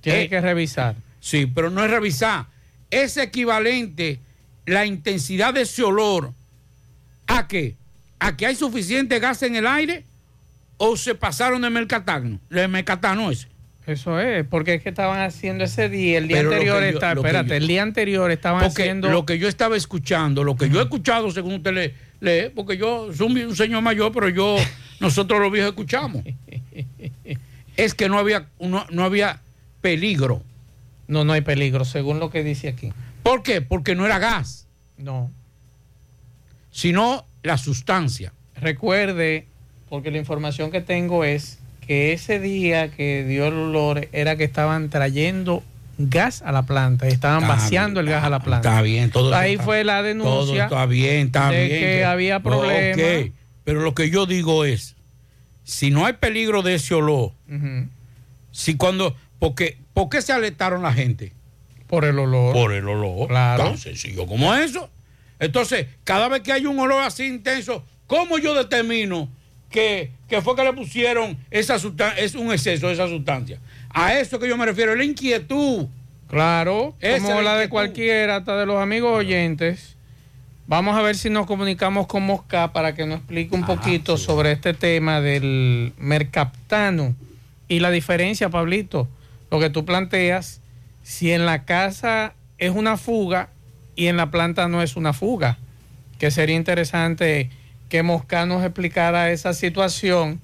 Tiene 0.00 0.22
Eh, 0.22 0.28
que 0.28 0.40
revisar. 0.40 0.96
Sí, 1.20 1.46
pero 1.46 1.70
no 1.70 1.84
es 1.84 1.90
revisar. 1.90 2.46
Es 2.90 3.16
equivalente 3.16 4.20
la 4.66 4.86
intensidad 4.86 5.52
de 5.54 5.62
ese 5.62 5.82
olor 5.82 6.32
a 7.26 7.46
que 7.48 7.76
a 8.20 8.36
que 8.36 8.46
hay 8.46 8.54
suficiente 8.56 9.18
gas 9.20 9.42
en 9.42 9.54
el 9.56 9.66
aire 9.66 10.04
o 10.76 10.96
se 10.96 11.14
pasaron 11.14 11.62
de 11.62 11.70
mercatano, 11.70 12.40
de 12.50 12.66
mercatano 12.68 13.30
ese. 13.30 13.48
Eso 13.86 14.20
es, 14.20 14.44
porque 14.46 14.74
es 14.74 14.82
que 14.82 14.88
estaban 14.90 15.20
haciendo 15.20 15.64
ese 15.64 15.88
día, 15.88 16.18
el 16.18 16.28
día 16.28 16.38
Pero 16.38 16.50
anterior, 16.52 16.80
yo- 16.82 16.86
está- 16.88 17.12
espérate, 17.12 17.48
yo- 17.50 17.54
el 17.54 17.66
día 17.66 17.82
anterior 17.82 18.30
estaban 18.30 18.62
Porque 18.64 18.82
haciendo... 18.82 19.08
lo 19.08 19.24
que 19.24 19.38
yo 19.38 19.48
estaba 19.48 19.76
escuchando, 19.76 20.42
lo 20.44 20.56
que 20.56 20.68
yo 20.68 20.80
he 20.80 20.82
escuchado 20.82 21.30
según 21.30 21.54
usted 21.54 21.72
le, 21.72 21.94
lee, 22.20 22.50
porque 22.54 22.76
yo 22.76 23.12
soy 23.12 23.26
un, 23.28 23.38
un 23.48 23.56
señor 23.56 23.82
mayor, 23.82 24.12
pero 24.12 24.28
yo, 24.28 24.56
nosotros 25.00 25.40
los 25.40 25.52
viejos 25.52 25.70
escuchamos, 25.70 26.22
es 27.76 27.94
que 27.94 28.08
no 28.08 28.18
había, 28.18 28.48
no, 28.60 28.86
no 28.90 29.04
había 29.04 29.40
peligro. 29.80 30.42
No, 31.06 31.24
no 31.24 31.32
hay 31.32 31.40
peligro, 31.40 31.84
según 31.86 32.18
lo 32.20 32.28
que 32.30 32.44
dice 32.44 32.68
aquí. 32.68 32.92
¿Por 33.22 33.42
qué? 33.42 33.62
Porque 33.62 33.94
no 33.94 34.04
era 34.04 34.18
gas, 34.18 34.66
No. 34.98 35.30
sino 36.70 37.24
la 37.42 37.56
sustancia. 37.56 38.32
Recuerde, 38.56 39.46
porque 39.88 40.10
la 40.10 40.18
información 40.18 40.70
que 40.70 40.80
tengo 40.82 41.24
es 41.24 41.58
que 41.86 42.12
ese 42.12 42.40
día 42.40 42.90
que 42.90 43.24
dio 43.24 43.46
el 43.46 43.54
olor 43.54 44.08
era 44.12 44.36
que 44.36 44.44
estaban 44.44 44.90
trayendo 44.90 45.62
gas 45.98 46.42
a 46.42 46.52
la 46.52 46.62
planta, 46.62 47.06
y 47.08 47.12
estaban 47.12 47.42
Está 47.42 47.54
vaciando 47.56 48.00
el 48.00 48.08
gas 48.08 48.24
a 48.24 48.30
la 48.30 48.40
planta. 48.40 48.68
Está 48.70 48.82
bien, 48.82 49.10
todo 49.10 49.34
Ahí 49.34 49.52
está- 49.52 49.64
fue 49.64 49.84
la 49.84 49.96
Todo 49.98 50.04
denuncia 50.04 50.64
está 50.64 50.86
bien, 50.86 51.26
está 51.26 51.50
de 51.50 51.66
bien. 51.66 51.80
que 51.80 52.04
había 52.04 52.40
problemas. 52.40 53.30
Pero 53.64 53.80
lo 53.82 53.94
que 53.94 54.08
yo 54.08 54.24
digo 54.26 54.64
es, 54.64 54.96
si 55.64 55.90
no 55.90 56.06
hay 56.06 56.14
peligro 56.14 56.62
de 56.62 56.76
ese 56.76 56.94
olor, 56.94 57.32
si 58.52 58.76
cuando, 58.76 59.14
porque, 59.38 59.76
¿por 59.92 60.08
qué 60.08 60.22
se 60.22 60.32
alertaron 60.32 60.82
la 60.82 60.92
gente? 60.92 61.32
Por 61.86 62.04
el 62.04 62.18
olor. 62.18 62.52
Por 62.54 62.72
el 62.72 62.88
olor. 62.88 63.28
Claro. 63.28 63.64
Tan 63.64 63.78
sencillo 63.78 64.26
como 64.26 64.54
eso. 64.54 64.90
Entonces, 65.40 65.86
cada 66.04 66.28
vez 66.28 66.42
que 66.42 66.52
hay 66.52 66.66
un 66.66 66.78
olor 66.78 67.02
así 67.02 67.24
intenso, 67.26 67.84
¿cómo 68.06 68.38
yo 68.38 68.54
determino 68.54 69.28
que, 69.70 70.10
que 70.28 70.40
fue 70.42 70.56
que 70.56 70.64
le 70.64 70.72
pusieron 70.72 71.38
esa 71.50 71.78
sustancia, 71.78 72.22
es 72.22 72.34
un 72.34 72.52
exceso 72.52 72.88
de 72.88 72.94
esa 72.94 73.06
sustancia? 73.08 73.58
A 73.90 74.14
eso 74.14 74.38
que 74.38 74.48
yo 74.48 74.56
me 74.56 74.66
refiero, 74.66 74.94
la 74.94 75.04
inquietud. 75.04 75.86
Claro, 76.28 76.94
Esa 77.00 77.26
como 77.26 77.40
la 77.40 77.54
la 77.54 77.56
de 77.56 77.68
cualquiera, 77.68 78.36
hasta 78.36 78.56
de 78.58 78.66
los 78.66 78.80
amigos 78.80 79.12
oyentes. 79.16 79.96
Vamos 80.66 80.96
a 80.98 81.02
ver 81.02 81.16
si 81.16 81.30
nos 81.30 81.46
comunicamos 81.46 82.06
con 82.06 82.24
Mosca 82.24 82.74
para 82.74 82.94
que 82.94 83.06
nos 83.06 83.18
explique 83.20 83.54
un 83.54 83.64
poquito 83.64 84.18
sobre 84.18 84.52
este 84.52 84.74
tema 84.74 85.22
del 85.22 85.94
mercaptano 85.96 87.14
y 87.68 87.80
la 87.80 87.90
diferencia, 87.90 88.50
Pablito, 88.50 89.08
lo 89.50 89.60
que 89.60 89.70
tú 89.70 89.86
planteas, 89.86 90.60
si 91.02 91.32
en 91.32 91.46
la 91.46 91.64
casa 91.64 92.34
es 92.58 92.70
una 92.70 92.98
fuga 92.98 93.48
y 93.96 94.08
en 94.08 94.16
la 94.16 94.30
planta 94.30 94.68
no 94.68 94.82
es 94.82 94.96
una 94.96 95.14
fuga, 95.14 95.58
que 96.18 96.30
sería 96.30 96.56
interesante 96.56 97.50
que 97.88 98.02
Mosca 98.02 98.44
nos 98.44 98.62
explicara 98.62 99.30
esa 99.30 99.54
situación. 99.54 100.40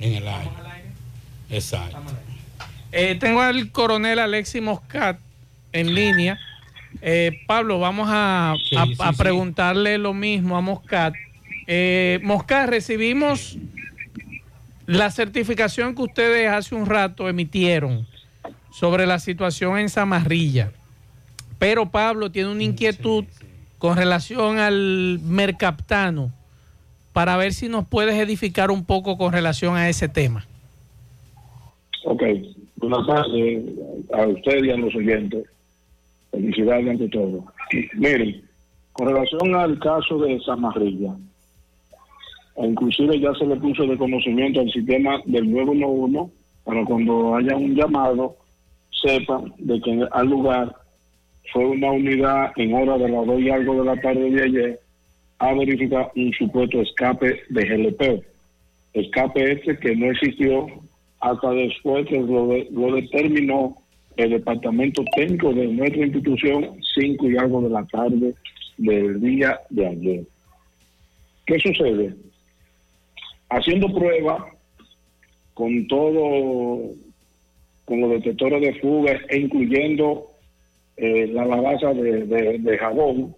En 0.00 0.14
el 0.14 0.26
aire. 0.28 0.50
Exacto. 1.50 1.98
Eh, 2.92 3.16
tengo 3.20 3.40
al 3.40 3.70
coronel 3.70 4.18
Alexis 4.18 4.62
Moscat 4.62 5.18
en 5.72 5.94
línea. 5.94 6.38
Eh, 7.02 7.40
Pablo, 7.46 7.78
vamos 7.78 8.08
a, 8.10 8.54
Sí, 8.68 8.76
a- 8.76 8.84
sí, 8.86 8.96
a 8.98 9.12
sí. 9.12 9.18
preguntarle 9.18 9.98
lo 9.98 10.12
mismo 10.14 10.56
a 10.56 10.60
Moscat. 10.60 11.14
Eh, 11.66 12.18
Moscat, 12.22 12.68
recibimos 12.68 13.56
la 14.86 15.10
certificación 15.10 15.94
que 15.94 16.02
ustedes 16.02 16.48
hace 16.50 16.74
un 16.74 16.86
rato 16.86 17.28
emitieron 17.28 18.06
sobre 18.72 19.06
la 19.06 19.18
situación 19.20 19.78
en 19.78 19.88
Zamarrilla. 19.88 20.72
Pero 21.60 21.90
Pablo 21.90 22.30
tiene 22.32 22.50
una 22.50 22.62
inquietud 22.64 23.24
con 23.78 23.96
relación 23.96 24.58
al 24.58 25.20
mercaptano 25.22 26.32
para 27.20 27.36
ver 27.36 27.52
si 27.52 27.68
nos 27.68 27.86
puedes 27.86 28.14
edificar 28.14 28.70
un 28.70 28.82
poco 28.82 29.18
con 29.18 29.30
relación 29.30 29.76
a 29.76 29.90
ese 29.90 30.08
tema. 30.08 30.46
Ok, 32.06 32.22
buenas 32.76 33.06
tardes 33.06 33.62
a 34.14 34.26
usted 34.26 34.64
y 34.64 34.70
a 34.70 34.76
los 34.78 34.94
oyentes. 34.94 35.44
Felicidades 36.30 36.88
ante 36.88 37.08
todo. 37.10 37.44
Miren, 37.92 38.42
con 38.94 39.08
relación 39.08 39.54
al 39.54 39.78
caso 39.80 40.16
de 40.20 40.40
Samarrilla, 40.40 41.14
inclusive 42.56 43.20
ya 43.20 43.34
se 43.34 43.44
le 43.44 43.56
puso 43.56 43.82
de 43.82 43.98
conocimiento 43.98 44.60
al 44.60 44.72
sistema 44.72 45.20
del 45.26 45.50
911 45.50 46.32
para 46.64 46.82
cuando 46.86 47.34
haya 47.34 47.54
un 47.54 47.74
llamado 47.74 48.36
sepan 48.92 49.52
de 49.58 49.78
que 49.82 50.06
al 50.10 50.26
lugar 50.26 50.74
fue 51.52 51.66
una 51.66 51.90
unidad 51.90 52.52
en 52.56 52.72
hora 52.72 52.96
de 52.96 53.10
las 53.10 53.26
dos 53.26 53.38
y 53.42 53.50
algo 53.50 53.74
de 53.74 53.84
la 53.84 54.00
tarde 54.00 54.30
de 54.30 54.42
ayer 54.42 54.80
a 55.40 55.54
verificar 55.54 56.12
un 56.16 56.32
supuesto 56.34 56.80
escape 56.82 57.40
de 57.48 57.64
GLP. 57.64 58.22
Escape 58.92 59.52
este 59.52 59.76
que 59.78 59.96
no 59.96 60.10
existió 60.10 60.66
hasta 61.20 61.50
después 61.52 62.06
que 62.06 62.20
lo, 62.20 62.46
de- 62.48 62.68
lo 62.70 62.94
determinó 62.94 63.76
el 64.16 64.30
departamento 64.30 65.02
técnico 65.16 65.52
de 65.54 65.66
nuestra 65.68 66.04
institución, 66.04 66.76
cinco 66.94 67.28
y 67.30 67.36
algo 67.38 67.62
de 67.62 67.70
la 67.70 67.84
tarde 67.86 68.34
del 68.76 69.20
día 69.20 69.58
de 69.70 69.86
ayer. 69.86 70.20
¿Qué 71.46 71.58
sucede? 71.58 72.14
Haciendo 73.48 73.88
pruebas 73.94 74.42
con 75.54 75.86
todo, 75.88 76.80
con 77.86 78.00
los 78.00 78.10
detectores 78.10 78.60
de 78.60 78.74
fuga 78.80 79.18
incluyendo 79.34 80.26
eh, 80.98 81.26
la 81.32 81.46
lavaza 81.46 81.94
de 81.94 82.76
jabón, 82.78 83.34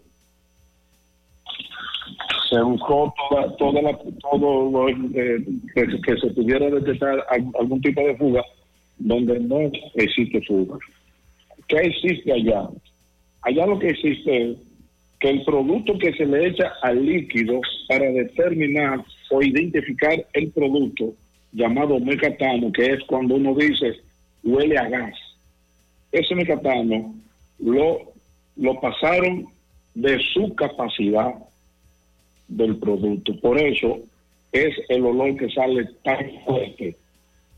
se 2.53 2.61
buscó 2.61 3.15
toda, 3.31 3.57
toda 3.57 3.81
la, 3.81 3.99
todo 4.21 4.89
eh, 4.89 5.39
que, 5.75 6.17
se 6.21 6.31
pudiera 6.35 6.69
detectar 6.69 7.25
al- 7.31 7.51
algún 7.59 7.81
tipo 7.81 8.01
de 8.03 8.15
fuga 8.17 8.45
donde 8.99 9.41
no 9.41 9.59
existe 9.95 10.43
fuga. 10.43 10.77
¿Qué 11.67 11.77
existe 11.79 12.31
allá? 12.31 12.69
Allá 13.41 13.67
lo 13.67 13.79
que 13.79 13.89
existe 13.89 14.51
es 14.51 14.59
que 15.19 15.31
el 15.31 15.45
producto 15.45 15.97
que 15.99 16.13
se 16.13 16.27
le 16.27 16.49
echa 16.49 16.75
al 16.83 17.05
líquido 17.07 17.59
para 17.89 18.05
determinar 18.11 19.03
o 19.31 19.41
identificar 19.41 20.15
el 20.35 20.51
producto 20.51 21.15
llamado 21.53 21.99
mecatano, 22.01 22.71
que 22.71 22.85
es 22.85 23.01
cuando 23.05 23.37
uno 23.37 23.55
dice 23.55 23.95
huele 24.45 24.77
a 24.77 24.89
gas. 24.91 25.15
Ese 26.11 26.35
mecatano 26.35 27.15
lo, 27.61 28.13
lo 28.57 28.79
pasaron 28.81 29.47
de 29.95 30.19
su 30.35 30.55
capacidad 30.55 31.33
del 32.57 32.77
producto. 32.77 33.35
Por 33.41 33.59
eso 33.59 34.01
es 34.53 34.75
el 34.89 35.05
olor 35.05 35.37
que 35.37 35.49
sale 35.51 35.89
tan 36.05 36.31
fuerte, 36.45 36.97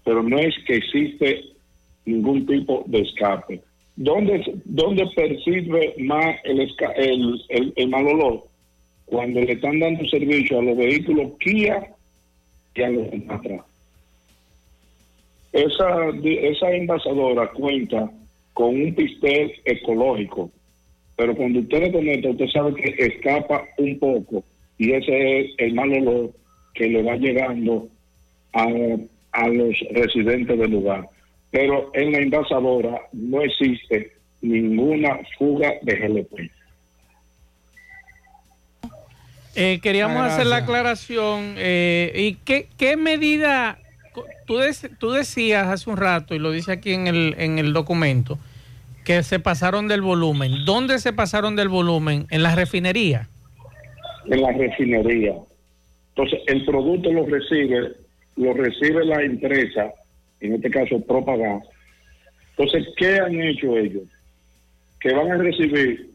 pero 0.05 0.23
no 0.23 0.39
es 0.39 0.55
que 0.67 0.77
existe 0.77 1.41
ningún 2.05 2.47
tipo 2.47 2.85
de 2.87 3.01
escape. 3.01 3.61
¿Dónde, 3.97 4.43
dónde 4.65 5.07
percibe 5.15 5.95
más 5.99 6.37
el, 6.45 7.89
mal 7.89 8.07
olor? 8.07 8.45
Cuando 9.07 9.41
le 9.41 9.53
están 9.53 9.79
dando 9.79 10.05
servicio 10.09 10.59
a 10.59 10.63
los 10.63 10.77
vehículos 10.77 11.33
Kia 11.39 11.95
y 12.75 12.83
a 12.83 12.89
los 12.91 13.07
atrás. 13.29 13.63
Esa, 15.53 16.11
esa 16.25 16.73
envasadora 16.73 17.49
cuenta 17.53 18.11
con 18.53 18.75
un 18.75 18.95
pistel 18.95 19.53
ecológico, 19.65 20.51
pero 21.17 21.37
cuando 21.37 21.61
usted 21.61 21.81
le 21.81 21.93
conecta, 21.93 22.31
usted 22.31 22.49
sabe 22.49 22.75
que 22.75 23.07
escapa 23.07 23.65
un 23.79 23.99
poco 24.01 24.45
y 24.79 24.93
ese 24.93 25.41
es 25.41 25.51
el 25.59 25.75
mal 25.75 25.93
olor 25.93 26.33
que 26.75 26.89
le 26.89 27.03
va 27.03 27.17
llegando 27.17 27.89
a, 28.53 28.67
a 29.33 29.49
los 29.49 29.77
residentes 29.93 30.59
del 30.59 30.71
lugar. 30.71 31.09
Pero 31.51 31.91
en 31.95 32.13
la 32.13 32.19
envasadora 32.19 33.01
no 33.13 33.43
existe 33.43 34.13
ninguna 34.43 35.19
fuga 35.39 35.75
de 35.83 35.95
GLP. 35.97 36.51
Eh, 39.57 39.79
queríamos 39.81 40.21
hacer 40.25 40.47
la 40.47 40.57
aclaración. 40.57 41.55
eh, 41.59 42.13
¿Y 42.17 42.35
qué, 42.45 42.69
qué 42.77 42.97
medida? 42.97 43.79
Tú, 44.47 44.55
dec- 44.59 44.91
tú 44.99 45.13
decías 45.13 45.69
hace 45.69 45.89
un 45.89 45.97
rato, 45.97 46.35
y 46.35 46.39
lo 46.41 46.51
dice 46.51 46.73
aquí 46.73 46.93
en 46.93 47.07
el, 47.07 47.35
en 47.39 47.59
el 47.59 47.73
documento, 47.73 48.39
que 49.05 49.23
se 49.23 49.39
pasaron 49.39 49.87
del 49.87 50.03
volumen. 50.03 50.65
¿Dónde 50.65 50.99
se 50.99 51.13
pasaron 51.13 51.55
del 51.57 51.69
volumen? 51.69 52.27
¿En 52.31 52.43
la 52.43 52.55
refinería? 52.55 53.29
En 54.27 54.43
la 54.43 54.53
refinería. 54.53 55.35
Entonces, 56.11 56.41
el 56.47 56.65
producto 56.65 57.13
lo 57.13 57.27
recibe, 57.27 57.93
lo 58.37 58.53
recibe 58.55 59.05
la 59.05 59.23
empresa, 59.23 59.93
en 60.41 60.55
este 60.55 60.71
caso 60.71 61.01
Propagas. 61.01 61.65
Entonces, 62.57 62.87
¿qué 62.97 63.19
han 63.19 63.41
hecho 63.41 63.77
ellos? 63.77 64.05
Que 65.01 65.13
van 65.13 65.33
a 65.33 65.37
recibir, 65.39 66.11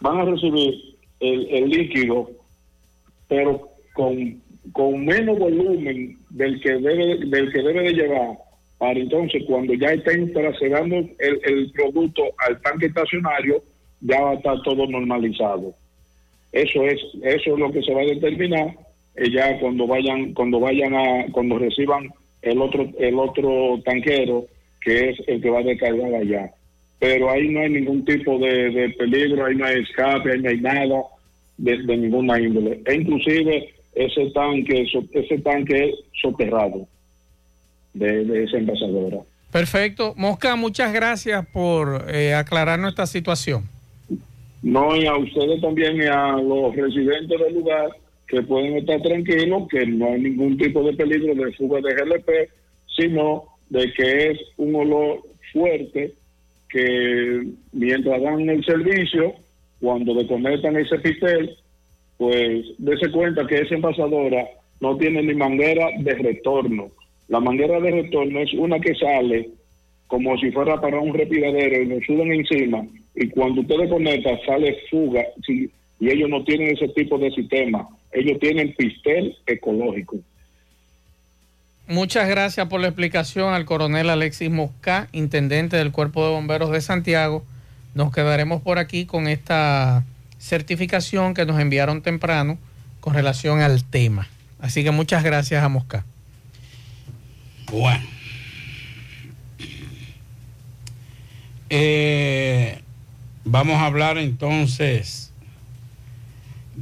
van 0.00 0.18
a 0.18 0.24
recibir 0.24 0.74
el, 1.20 1.46
el 1.50 1.68
líquido, 1.70 2.30
pero 3.28 3.68
con, 3.94 4.42
con 4.72 5.04
menos 5.04 5.38
volumen 5.38 6.18
del 6.30 6.60
que 6.60 6.72
debe, 6.72 7.24
del 7.26 7.52
que 7.52 7.62
debe 7.62 7.82
de 7.84 7.92
llevar, 7.92 8.38
para 8.78 8.98
entonces 8.98 9.44
cuando 9.46 9.72
ya 9.74 9.92
estén 9.92 10.32
trasladando 10.32 10.96
el, 10.96 11.40
el 11.44 11.72
producto 11.72 12.22
al 12.38 12.60
tanque 12.60 12.86
estacionario, 12.86 13.62
ya 14.00 14.20
va 14.20 14.32
a 14.32 14.34
estar 14.34 14.60
todo 14.62 14.86
normalizado. 14.86 15.74
Eso 16.54 16.84
es, 16.84 17.00
eso 17.24 17.54
es 17.54 17.58
lo 17.58 17.72
que 17.72 17.82
se 17.82 17.92
va 17.92 18.02
a 18.02 18.06
determinar 18.06 18.76
eh, 19.16 19.28
ya 19.28 19.58
cuando 19.58 19.88
vayan, 19.88 20.32
cuando 20.34 20.60
vayan 20.60 20.94
a, 20.94 21.26
cuando 21.32 21.58
reciban 21.58 22.08
el 22.42 22.62
otro, 22.62 22.88
el 22.96 23.18
otro 23.18 23.80
tanquero 23.84 24.46
que 24.80 25.10
es 25.10 25.18
el 25.26 25.42
que 25.42 25.50
va 25.50 25.58
a 25.58 25.64
descargar 25.64 26.14
allá. 26.14 26.52
Pero 27.00 27.28
ahí 27.28 27.48
no 27.48 27.58
hay 27.58 27.70
ningún 27.70 28.04
tipo 28.04 28.38
de, 28.38 28.94
peligro, 28.96 29.46
ahí 29.46 29.56
no 29.56 29.64
hay 29.64 29.82
escape, 29.82 30.30
ahí 30.30 30.40
no 30.40 30.48
hay 30.48 30.60
nada 30.60 31.02
de, 31.58 31.82
de 31.82 31.96
ninguna 31.96 32.40
índole. 32.40 32.80
E 32.86 32.94
inclusive 32.94 33.74
ese 33.96 34.30
tanque, 34.30 34.86
ese 35.12 35.38
tanque 35.38 35.88
es 35.88 35.94
soterrado 36.22 36.86
de, 37.94 38.24
de 38.24 38.44
esa 38.44 38.58
envasadora. 38.58 39.18
Perfecto. 39.50 40.14
Mosca, 40.16 40.54
muchas 40.54 40.92
gracias 40.92 41.44
por 41.46 42.06
eh, 42.08 42.32
aclarar 42.32 42.78
nuestra 42.78 43.06
situación. 43.06 43.73
No, 44.64 44.96
y 44.96 45.04
a 45.04 45.14
ustedes 45.14 45.60
también 45.60 45.98
y 45.98 46.06
a 46.06 46.38
los 46.38 46.74
residentes 46.74 47.38
del 47.38 47.54
lugar 47.54 47.90
que 48.26 48.42
pueden 48.44 48.78
estar 48.78 48.98
tranquilos, 49.02 49.68
que 49.68 49.84
no 49.86 50.06
hay 50.06 50.22
ningún 50.22 50.56
tipo 50.56 50.82
de 50.82 50.94
peligro 50.94 51.34
de 51.34 51.52
fuga 51.52 51.82
de 51.82 51.94
GLP, 51.94 52.30
sino 52.96 53.44
de 53.68 53.92
que 53.92 54.30
es 54.30 54.40
un 54.56 54.74
olor 54.74 55.20
fuerte 55.52 56.14
que 56.70 57.46
mientras 57.72 58.22
dan 58.22 58.48
el 58.48 58.64
servicio, 58.64 59.34
cuando 59.82 60.14
desconectan 60.14 60.78
ese 60.78 60.98
pistel, 60.98 61.54
pues 62.16 62.64
dése 62.78 63.10
cuenta 63.10 63.46
que 63.46 63.60
esa 63.60 63.74
envasadora 63.74 64.48
no 64.80 64.96
tiene 64.96 65.24
ni 65.24 65.34
manguera 65.34 65.88
de 65.98 66.14
retorno. 66.14 66.88
La 67.28 67.38
manguera 67.38 67.78
de 67.80 67.90
retorno 67.90 68.40
es 68.40 68.54
una 68.54 68.80
que 68.80 68.94
sale 68.94 69.50
como 70.06 70.38
si 70.38 70.50
fuera 70.52 70.80
para 70.80 70.98
un 71.00 71.12
respiradero 71.12 71.82
y 71.82 71.86
nos 71.86 72.04
suben 72.06 72.32
encima 72.32 72.86
y 73.14 73.28
cuando 73.28 73.60
usted 73.60 73.76
desconecta 73.78 74.30
sale 74.44 74.76
fuga 74.90 75.24
sí, 75.46 75.70
y 76.00 76.10
ellos 76.10 76.28
no 76.28 76.44
tienen 76.44 76.76
ese 76.76 76.88
tipo 76.88 77.18
de 77.18 77.30
sistema. 77.30 77.88
Ellos 78.12 78.38
tienen 78.40 78.74
pistel 78.74 79.36
ecológico. 79.46 80.16
Muchas 81.86 82.28
gracias 82.28 82.66
por 82.68 82.80
la 82.80 82.88
explicación 82.88 83.52
al 83.52 83.64
coronel 83.64 84.10
Alexis 84.10 84.50
Mosca, 84.50 85.08
intendente 85.12 85.76
del 85.76 85.92
Cuerpo 85.92 86.24
de 86.24 86.32
Bomberos 86.32 86.70
de 86.70 86.80
Santiago. 86.80 87.44
Nos 87.94 88.12
quedaremos 88.12 88.62
por 88.62 88.78
aquí 88.78 89.06
con 89.06 89.28
esta 89.28 90.04
certificación 90.38 91.34
que 91.34 91.46
nos 91.46 91.60
enviaron 91.60 92.02
temprano 92.02 92.58
con 93.00 93.14
relación 93.14 93.60
al 93.60 93.84
tema. 93.84 94.28
Así 94.60 94.82
que 94.82 94.90
muchas 94.90 95.22
gracias 95.22 95.62
a 95.62 95.68
Mosca. 95.68 96.04
Bueno. 97.70 98.04
Eh, 101.70 102.78
vamos 103.44 103.76
a 103.76 103.86
hablar 103.86 104.18
entonces. 104.18 105.32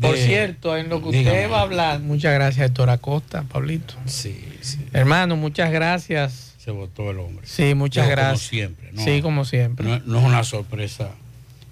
Por 0.00 0.14
de- 0.16 0.24
cierto, 0.26 0.76
en 0.76 0.88
lo 0.88 1.02
que 1.02 1.10
Dígame. 1.10 1.36
usted 1.36 1.50
va 1.52 1.58
a 1.58 1.62
hablar, 1.62 2.00
muchas 2.00 2.32
gracias, 2.32 2.66
Héctor 2.66 2.88
Acosta, 2.90 3.42
Pablito. 3.42 3.94
Sí, 4.06 4.42
sí. 4.62 4.78
Hermano, 4.92 5.36
muchas 5.36 5.70
gracias. 5.70 6.54
Se 6.58 6.70
votó 6.70 7.10
el 7.10 7.18
hombre. 7.18 7.46
Sí, 7.46 7.74
muchas 7.74 8.08
gracias. 8.08 8.28
Como 8.30 8.48
siempre, 8.50 8.92
¿no? 8.92 9.04
Sí, 9.04 9.20
como 9.22 9.44
siempre. 9.44 9.86
No, 9.86 9.98
no 10.06 10.18
es 10.20 10.24
una 10.24 10.44
sorpresa 10.44 11.10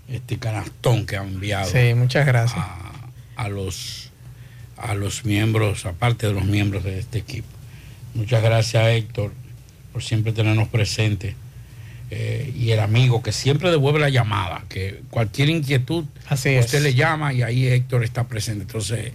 este 0.08 0.38
canastón 0.38 1.06
que 1.06 1.16
ha 1.16 1.22
enviado. 1.22 1.70
Sí, 1.70 1.94
muchas 1.94 2.26
gracias. 2.26 2.58
A, 2.58 2.90
a 3.36 3.48
los 3.48 4.10
a 4.76 4.94
los 4.94 5.24
miembros, 5.26 5.84
aparte 5.86 6.26
de 6.26 6.32
los 6.32 6.44
miembros 6.44 6.84
de 6.84 6.98
este 6.98 7.18
equipo. 7.18 7.46
Muchas 8.14 8.42
gracias, 8.42 8.86
Héctor, 8.88 9.32
por 9.92 10.02
siempre 10.02 10.32
tenernos 10.32 10.68
presentes. 10.68 11.34
Eh, 12.12 12.52
y 12.56 12.72
el 12.72 12.80
amigo 12.80 13.22
que 13.22 13.30
siempre 13.30 13.70
devuelve 13.70 14.00
la 14.00 14.08
llamada, 14.08 14.64
que 14.68 15.02
cualquier 15.10 15.48
inquietud 15.48 16.04
Así 16.28 16.58
usted 16.58 16.78
es. 16.78 16.82
le 16.82 16.94
llama 16.94 17.32
y 17.32 17.42
ahí 17.42 17.68
Héctor 17.68 18.02
está 18.02 18.26
presente. 18.26 18.62
Entonces 18.62 19.12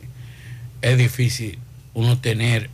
es 0.82 0.98
difícil 0.98 1.60
uno 1.94 2.18
tener 2.20 2.70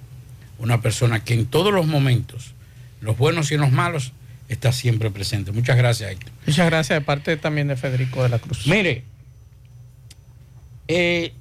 una 0.59 0.79
persona 0.81 1.23
que 1.23 1.33
en 1.33 1.47
todos 1.47 1.73
los 1.73 1.87
momentos, 1.87 2.53
los 3.01 3.17
buenos 3.17 3.51
y 3.51 3.57
los 3.57 3.71
malos, 3.71 4.13
está 4.47 4.71
siempre 4.71 5.09
presente. 5.09 5.51
Muchas 5.51 5.75
gracias, 5.75 6.11
Héctor. 6.11 6.31
Muchas 6.45 6.65
gracias 6.67 6.99
de 6.99 7.05
parte 7.05 7.37
también 7.37 7.67
de 7.67 7.75
Federico 7.75 8.21
de 8.21 8.29
la 8.29 8.37
Cruz. 8.37 8.67
Mire, 8.67 9.03
eh, 10.87 11.33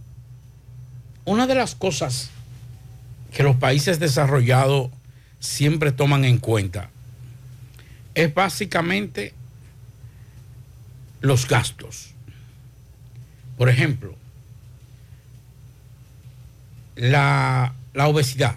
una 1.26 1.46
de 1.46 1.54
las 1.54 1.74
cosas 1.74 2.30
que 3.34 3.42
los 3.42 3.56
países 3.56 3.98
desarrollados 4.00 4.90
siempre 5.38 5.92
toman 5.92 6.24
en 6.24 6.38
cuenta 6.38 6.88
es 8.14 8.32
básicamente 8.34 9.34
los 11.20 11.46
gastos. 11.46 12.10
Por 13.56 13.68
ejemplo, 13.68 14.14
la, 16.96 17.74
la 17.94 18.08
obesidad. 18.08 18.56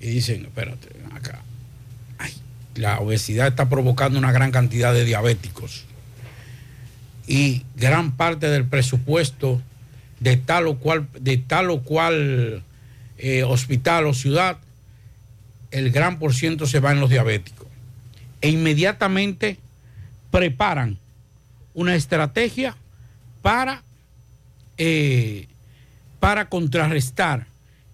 Y 0.00 0.06
dicen, 0.08 0.44
espérate, 0.44 0.88
acá. 1.14 1.42
La 2.74 3.00
obesidad 3.00 3.48
está 3.48 3.68
provocando 3.68 4.18
una 4.18 4.32
gran 4.32 4.52
cantidad 4.52 4.92
de 4.92 5.04
diabéticos. 5.04 5.84
Y 7.26 7.64
gran 7.74 8.12
parte 8.12 8.48
del 8.48 8.66
presupuesto 8.66 9.62
de 10.20 10.36
tal 10.36 10.66
o 10.66 10.78
cual, 10.78 11.08
de 11.18 11.38
tal 11.38 11.70
o 11.70 11.82
cual 11.82 12.62
eh, 13.18 13.42
hospital 13.42 14.06
o 14.06 14.14
ciudad, 14.14 14.58
el 15.70 15.90
gran 15.90 16.18
por 16.18 16.34
ciento 16.34 16.66
se 16.66 16.80
va 16.80 16.92
en 16.92 17.00
los 17.00 17.10
diabéticos. 17.10 17.66
E 18.40 18.50
inmediatamente 18.50 19.58
preparan 20.30 20.98
una 21.74 21.94
estrategia 21.94 22.76
para, 23.42 23.82
eh, 24.78 25.46
para 26.20 26.48
contrarrestar 26.48 27.46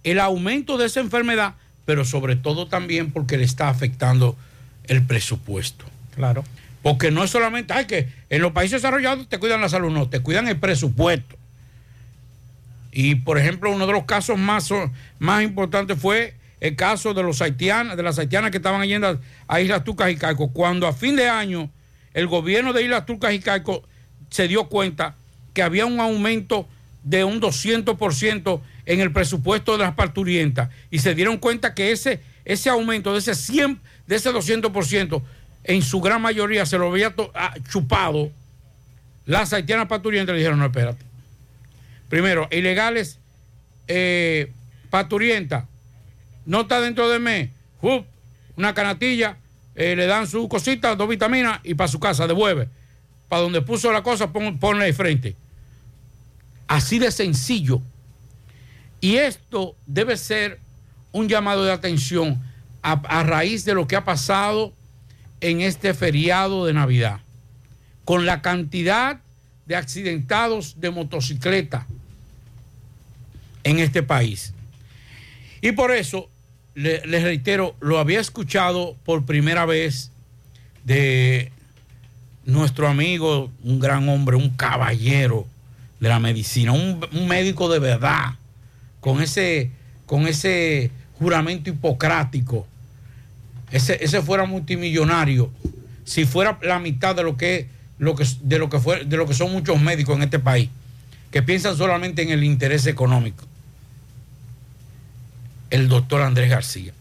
el 0.04 0.20
aumento 0.20 0.78
de 0.78 0.86
esa 0.86 1.00
enfermedad, 1.00 1.54
pero 1.84 2.04
sobre 2.04 2.36
todo 2.36 2.66
también 2.66 3.12
porque 3.12 3.36
le 3.36 3.44
está 3.44 3.68
afectando 3.68 4.36
el 4.84 5.02
presupuesto. 5.02 5.84
Claro. 6.14 6.44
Porque 6.82 7.10
no 7.10 7.22
es 7.22 7.30
solamente, 7.30 7.72
ay, 7.72 7.86
que 7.86 8.08
en 8.28 8.42
los 8.42 8.52
países 8.52 8.82
desarrollados 8.82 9.28
te 9.28 9.38
cuidan 9.38 9.60
la 9.60 9.68
salud, 9.68 9.90
no, 9.90 10.08
te 10.08 10.20
cuidan 10.20 10.48
el 10.48 10.58
presupuesto. 10.58 11.36
Y 12.90 13.14
por 13.16 13.38
ejemplo, 13.38 13.70
uno 13.70 13.86
de 13.86 13.92
los 13.92 14.04
casos 14.04 14.38
más, 14.38 14.68
más 15.18 15.42
importantes 15.42 15.98
fue 15.98 16.34
el 16.62 16.76
caso 16.76 17.12
de 17.12 17.24
los 17.24 17.42
haitianos, 17.42 17.96
de 17.96 18.04
las 18.04 18.20
haitianas 18.20 18.52
que 18.52 18.58
estaban 18.58 18.86
yendo 18.86 19.18
a 19.48 19.60
Islas 19.60 19.82
Turcas 19.82 20.12
y 20.12 20.16
Caicos. 20.16 20.50
Cuando 20.52 20.86
a 20.86 20.92
fin 20.92 21.16
de 21.16 21.28
año 21.28 21.68
el 22.14 22.28
gobierno 22.28 22.72
de 22.72 22.84
Islas 22.84 23.04
Turcas 23.04 23.34
y 23.34 23.40
Caicos 23.40 23.80
se 24.30 24.46
dio 24.46 24.68
cuenta 24.68 25.16
que 25.54 25.62
había 25.64 25.86
un 25.86 25.98
aumento 25.98 26.68
de 27.02 27.24
un 27.24 27.40
200% 27.40 28.60
en 28.86 29.00
el 29.00 29.12
presupuesto 29.12 29.76
de 29.76 29.82
las 29.82 29.94
parturientas 29.94 30.70
y 30.88 31.00
se 31.00 31.16
dieron 31.16 31.38
cuenta 31.38 31.74
que 31.74 31.90
ese, 31.90 32.20
ese 32.44 32.70
aumento 32.70 33.12
de 33.12 33.18
ese 33.18 33.34
100, 33.34 33.80
de 34.06 34.14
ese 34.14 34.30
200%, 34.30 35.20
en 35.64 35.82
su 35.82 36.00
gran 36.00 36.22
mayoría 36.22 36.64
se 36.64 36.78
lo 36.78 36.92
había 36.92 37.12
ah, 37.34 37.54
chupado 37.68 38.30
las 39.26 39.52
haitianas 39.52 39.88
parturientas, 39.88 40.32
le 40.34 40.38
dijeron, 40.38 40.60
no, 40.60 40.66
espérate. 40.66 41.04
Primero, 42.08 42.46
ilegales 42.52 43.18
eh, 43.88 44.52
parturientas, 44.90 45.64
no 46.46 46.62
está 46.62 46.80
dentro 46.80 47.08
de 47.08 47.18
mes, 47.18 47.50
una 48.56 48.74
canatilla, 48.74 49.36
eh, 49.74 49.96
le 49.96 50.06
dan 50.06 50.26
su 50.26 50.48
cosita, 50.48 50.94
dos 50.94 51.08
vitaminas 51.08 51.60
y 51.64 51.74
para 51.74 51.88
su 51.88 51.98
casa 51.98 52.26
devuelve. 52.26 52.68
Para 53.28 53.42
donde 53.42 53.62
puso 53.62 53.90
la 53.90 54.02
cosa, 54.02 54.30
ponle 54.32 54.84
de 54.84 54.92
frente. 54.92 55.36
Así 56.68 56.98
de 56.98 57.10
sencillo. 57.10 57.80
Y 59.00 59.16
esto 59.16 59.74
debe 59.86 60.16
ser 60.16 60.60
un 61.12 61.28
llamado 61.28 61.64
de 61.64 61.72
atención 61.72 62.42
a, 62.82 63.22
raíz 63.22 63.64
de 63.64 63.74
lo 63.74 63.86
que 63.86 63.96
ha 63.96 64.04
pasado 64.04 64.72
en 65.40 65.60
este 65.60 65.94
feriado 65.94 66.66
de 66.66 66.72
Navidad, 66.72 67.20
con 68.04 68.26
la 68.26 68.42
cantidad 68.42 69.20
de 69.66 69.76
accidentados 69.76 70.80
de 70.80 70.90
motocicleta 70.90 71.86
en 73.64 73.78
este 73.78 74.02
país. 74.02 74.52
Y 75.60 75.72
por 75.72 75.92
eso, 75.92 76.28
les 76.74 77.22
reitero, 77.22 77.74
lo 77.80 77.98
había 77.98 78.20
escuchado 78.20 78.96
por 79.04 79.24
primera 79.24 79.66
vez 79.66 80.10
de 80.84 81.52
nuestro 82.44 82.88
amigo, 82.88 83.50
un 83.62 83.78
gran 83.78 84.08
hombre, 84.08 84.36
un 84.36 84.50
caballero 84.50 85.46
de 86.00 86.08
la 86.08 86.18
medicina, 86.18 86.72
un, 86.72 87.06
un 87.12 87.28
médico 87.28 87.68
de 87.68 87.78
verdad, 87.78 88.34
con 89.00 89.22
ese, 89.22 89.70
con 90.06 90.26
ese 90.26 90.90
juramento 91.18 91.70
hipocrático, 91.70 92.66
ese, 93.70 94.02
ese 94.02 94.22
fuera 94.22 94.44
multimillonario, 94.44 95.50
si 96.04 96.24
fuera 96.24 96.58
la 96.62 96.78
mitad 96.78 97.14
de 97.14 97.22
lo 97.22 97.36
que, 97.36 97.68
lo 97.98 98.14
que, 98.14 98.26
de, 98.42 98.58
lo 98.58 98.68
que 98.68 98.80
fue, 98.80 99.04
de 99.04 99.16
lo 99.16 99.26
que 99.26 99.34
son 99.34 99.52
muchos 99.52 99.80
médicos 99.80 100.16
en 100.16 100.24
este 100.24 100.38
país, 100.38 100.68
que 101.30 101.42
piensan 101.42 101.76
solamente 101.76 102.22
en 102.22 102.30
el 102.30 102.44
interés 102.44 102.86
económico. 102.86 103.44
El 105.72 105.88
doctor 105.88 106.20
Andrés 106.20 106.50
García, 106.50 106.92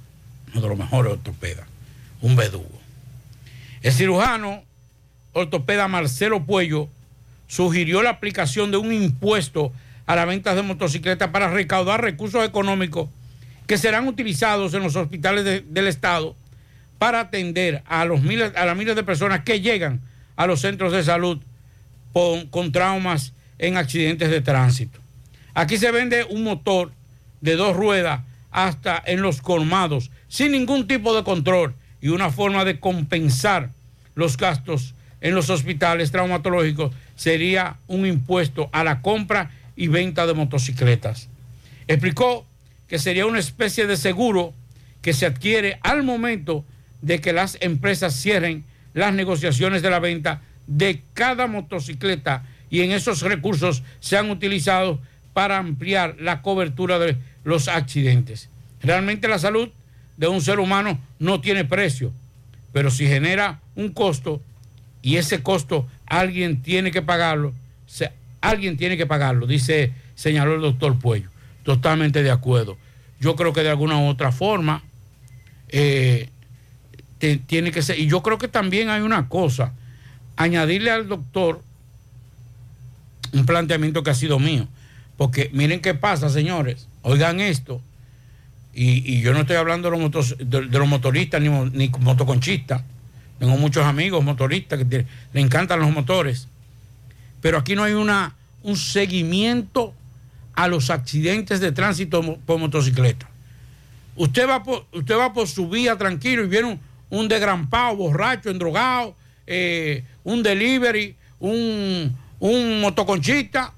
uno 0.53 0.61
de 0.61 0.69
los 0.69 0.77
mejores 0.77 1.11
ortopedas, 1.11 1.67
un 2.21 2.37
verdugo. 2.37 2.79
El 3.81 3.91
cirujano 3.91 4.63
ortopeda 5.33 5.89
Marcelo 5.89 6.45
Puello 6.45 6.87
sugirió 7.49 8.01
la 8.01 8.11
aplicación 8.11 8.71
de 8.71 8.77
un 8.77 8.93
impuesto 8.93 9.73
a 10.05 10.15
la 10.15 10.23
venta 10.23 10.55
de 10.55 10.61
motocicletas 10.61 11.31
para 11.31 11.49
recaudar 11.49 12.01
recursos 12.01 12.45
económicos 12.45 13.09
que 13.67 13.77
serán 13.77 14.07
utilizados 14.07 14.73
en 14.73 14.83
los 14.83 14.95
hospitales 14.95 15.65
del 15.67 15.87
Estado 15.87 16.33
para 16.97 17.19
atender 17.19 17.83
a, 17.87 18.05
los 18.05 18.21
miles, 18.21 18.53
a 18.55 18.65
las 18.65 18.77
miles 18.77 18.95
de 18.95 19.03
personas 19.03 19.43
que 19.43 19.59
llegan 19.59 19.99
a 20.37 20.47
los 20.47 20.61
centros 20.61 20.93
de 20.93 21.03
salud 21.03 21.41
con, 22.13 22.47
con 22.47 22.71
traumas 22.71 23.33
en 23.59 23.75
accidentes 23.75 24.29
de 24.29 24.39
tránsito. 24.39 24.97
Aquí 25.55 25.75
se 25.77 25.91
vende 25.91 26.23
un 26.23 26.45
motor 26.45 26.93
de 27.41 27.57
dos 27.57 27.75
ruedas 27.75 28.21
hasta 28.51 29.01
en 29.05 29.21
los 29.21 29.41
colmados, 29.41 30.11
sin 30.27 30.51
ningún 30.51 30.87
tipo 30.87 31.15
de 31.15 31.23
control 31.23 31.73
y 32.01 32.09
una 32.09 32.29
forma 32.29 32.65
de 32.65 32.79
compensar 32.79 33.71
los 34.15 34.37
gastos 34.37 34.93
en 35.21 35.35
los 35.35 35.49
hospitales 35.49 36.11
traumatológicos 36.11 36.93
sería 37.15 37.77
un 37.87 38.05
impuesto 38.05 38.69
a 38.73 38.83
la 38.83 39.01
compra 39.01 39.51
y 39.75 39.87
venta 39.87 40.25
de 40.25 40.33
motocicletas. 40.33 41.29
Explicó 41.87 42.45
que 42.87 42.99
sería 42.99 43.25
una 43.25 43.39
especie 43.39 43.87
de 43.87 43.97
seguro 43.97 44.53
que 45.01 45.13
se 45.13 45.25
adquiere 45.25 45.79
al 45.81 46.03
momento 46.03 46.65
de 47.01 47.19
que 47.21 47.33
las 47.33 47.57
empresas 47.61 48.15
cierren 48.15 48.65
las 48.93 49.13
negociaciones 49.13 49.81
de 49.81 49.89
la 49.89 49.99
venta 49.99 50.41
de 50.67 51.01
cada 51.13 51.47
motocicleta 51.47 52.43
y 52.69 52.81
en 52.81 52.91
esos 52.91 53.21
recursos 53.21 53.83
se 53.99 54.17
han 54.17 54.29
utilizado 54.29 54.99
para 55.33 55.57
ampliar 55.57 56.15
la 56.19 56.41
cobertura 56.41 56.99
de 56.99 57.17
los 57.43 57.67
accidentes. 57.67 58.49
Realmente 58.81 59.27
la 59.27 59.39
salud 59.39 59.69
de 60.17 60.27
un 60.27 60.41
ser 60.41 60.59
humano 60.59 60.99
no 61.19 61.41
tiene 61.41 61.65
precio, 61.65 62.11
pero 62.71 62.91
si 62.91 63.07
genera 63.07 63.59
un 63.75 63.89
costo 63.89 64.41
y 65.01 65.17
ese 65.17 65.41
costo 65.41 65.87
alguien 66.05 66.61
tiene 66.61 66.91
que 66.91 67.01
pagarlo, 67.01 67.53
alguien 68.41 68.77
tiene 68.77 68.97
que 68.97 69.05
pagarlo, 69.05 69.47
dice, 69.47 69.93
señaló 70.15 70.55
el 70.55 70.61
doctor 70.61 70.97
Puello. 70.99 71.29
Totalmente 71.63 72.23
de 72.23 72.31
acuerdo. 72.31 72.77
Yo 73.19 73.35
creo 73.35 73.53
que 73.53 73.61
de 73.61 73.69
alguna 73.69 73.99
u 73.99 74.07
otra 74.07 74.31
forma 74.31 74.83
eh, 75.69 76.29
tiene 77.45 77.71
que 77.71 77.81
ser. 77.81 77.99
Y 77.99 78.07
yo 78.07 78.23
creo 78.23 78.37
que 78.37 78.47
también 78.47 78.89
hay 78.89 79.01
una 79.01 79.29
cosa, 79.29 79.73
añadirle 80.37 80.89
al 80.89 81.07
doctor 81.07 81.61
un 83.31 83.45
planteamiento 83.45 84.03
que 84.03 84.09
ha 84.09 84.15
sido 84.15 84.39
mío. 84.39 84.67
Porque 85.17 85.49
miren 85.53 85.81
qué 85.81 85.93
pasa, 85.93 86.29
señores. 86.29 86.87
Oigan 87.03 87.39
esto. 87.39 87.81
Y, 88.73 89.21
yo 89.21 89.33
no 89.33 89.41
estoy 89.41 89.57
hablando 89.57 89.89
de 89.91 89.97
los, 89.99 90.87
motoristas 90.87 91.41
ni, 91.41 91.89
motoconchistas. 91.99 92.83
Tengo 93.39 93.57
muchos 93.57 93.85
amigos 93.85 94.23
motoristas 94.23 94.79
que 94.83 95.05
le 95.33 95.41
encantan 95.41 95.79
los 95.79 95.91
motores 95.91 96.47
pero 97.41 97.57
aquí 97.57 97.75
no 97.75 97.83
hay 97.83 97.93
un 97.93 98.77
seguimiento 98.77 99.93
a 100.53 100.67
los 100.67 100.89
accidentes 100.89 101.59
de 101.59 101.71
tránsito 101.71 102.37
por 102.45 102.59
motocicleta. 102.59 103.27
Usted 104.15 104.47
va 104.47 104.63
por, 104.63 104.85
usted 104.91 105.17
va 105.17 105.33
por 105.33 105.47
su 105.47 105.67
vía 105.67 105.97
tranquilo 105.97 106.43
y 106.43 106.47
viene 106.47 106.79
un, 107.09 107.27
un 107.27 107.69
borracho, 107.97 108.49
endrogado, 108.49 109.15
eh, 109.47 110.03
un 110.23 110.43
delivery, 110.43 111.15
un 111.39 112.81
motoconchista 112.81 113.73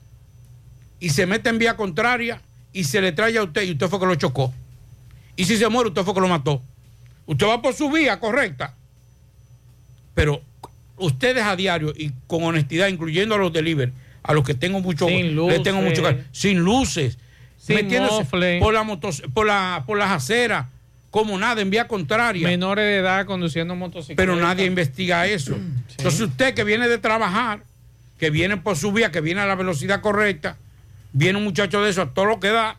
y 0.99 1.09
se 1.09 1.25
mete 1.25 1.49
en 1.49 1.57
vía 1.57 1.77
contraria 1.77 2.41
y 2.73 2.83
se 2.83 2.99
le 3.01 3.11
trae 3.11 3.37
a 3.37 3.43
usted 3.43 3.61
y 3.63 3.71
usted 3.71 3.87
fue 3.87 3.99
que 3.99 4.05
lo 4.05 4.15
chocó. 4.15 4.53
Y 5.35 5.45
si 5.45 5.57
se 5.57 5.69
muere, 5.69 5.89
usted 5.89 6.03
fue 6.03 6.13
que 6.13 6.19
lo 6.19 6.27
mató. 6.27 6.61
Usted 7.25 7.47
va 7.47 7.61
por 7.61 7.73
su 7.73 7.89
vía 7.89 8.19
correcta, 8.19 8.75
pero 10.13 10.41
ustedes 10.97 11.43
a 11.43 11.55
diario 11.55 11.93
y 11.95 12.11
con 12.27 12.43
honestidad, 12.43 12.87
incluyendo 12.87 13.35
a 13.35 13.37
los 13.37 13.53
delivery, 13.53 13.93
a 14.23 14.33
los 14.33 14.43
que 14.43 14.53
tengo 14.53 14.81
mucho, 14.81 15.07
sin 15.07 15.35
luces, 15.35 15.63
tengo 15.63 15.81
mucho 15.81 16.03
sin 16.31 16.59
luces, 16.59 17.17
sin 17.57 17.87
por 18.59 18.73
la 18.73 18.83
por 19.33 19.45
la 19.45 19.83
por 19.85 19.97
las 19.97 20.11
aceras, 20.11 20.67
como 21.11 21.37
nada, 21.37 21.61
en 21.61 21.69
vía 21.69 21.87
contraria. 21.87 22.47
Menores 22.47 22.85
de 22.85 22.97
edad 22.97 23.25
conduciendo 23.25 23.75
motocicletas. 23.75 24.17
Pero 24.17 24.35
nadie 24.35 24.65
investiga 24.65 25.25
eso. 25.27 25.55
Entonces 25.97 26.19
usted 26.19 26.53
que 26.53 26.63
viene 26.63 26.89
de 26.89 26.97
trabajar, 26.97 27.63
que 28.19 28.29
viene 28.29 28.57
por 28.57 28.75
su 28.75 28.91
vía, 28.91 29.11
que 29.11 29.21
viene 29.21 29.39
a 29.39 29.45
la 29.45 29.55
velocidad 29.55 30.01
correcta, 30.01 30.57
viene 31.13 31.37
un 31.37 31.45
muchacho 31.45 31.81
de 31.81 31.89
eso 31.89 32.01
a 32.01 32.13
todo 32.13 32.25
lo 32.25 32.39
que 32.39 32.49
da, 32.49 32.77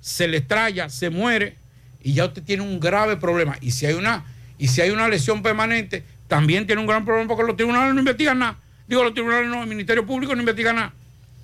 se 0.00 0.28
le 0.28 0.36
estrella, 0.36 0.88
se 0.88 1.10
muere 1.10 1.56
y 2.02 2.12
ya 2.12 2.26
usted 2.26 2.42
tiene 2.42 2.62
un 2.62 2.78
grave 2.78 3.16
problema. 3.16 3.56
Y 3.60 3.72
si 3.72 3.86
hay 3.86 3.94
una 3.94 4.24
y 4.56 4.68
si 4.68 4.80
hay 4.80 4.90
una 4.90 5.08
lesión 5.08 5.42
permanente, 5.42 6.04
también 6.28 6.66
tiene 6.66 6.80
un 6.80 6.86
gran 6.86 7.04
problema 7.04 7.28
porque 7.28 7.44
los 7.44 7.56
tribunales 7.56 7.92
no 7.94 8.00
investigan 8.00 8.38
nada. 8.38 8.58
Digo, 8.86 9.02
los 9.02 9.14
tribunales 9.14 9.48
no, 9.48 9.62
el 9.62 9.68
Ministerio 9.68 10.06
Público 10.06 10.34
no 10.34 10.40
investiga 10.40 10.72
nada. 10.72 10.92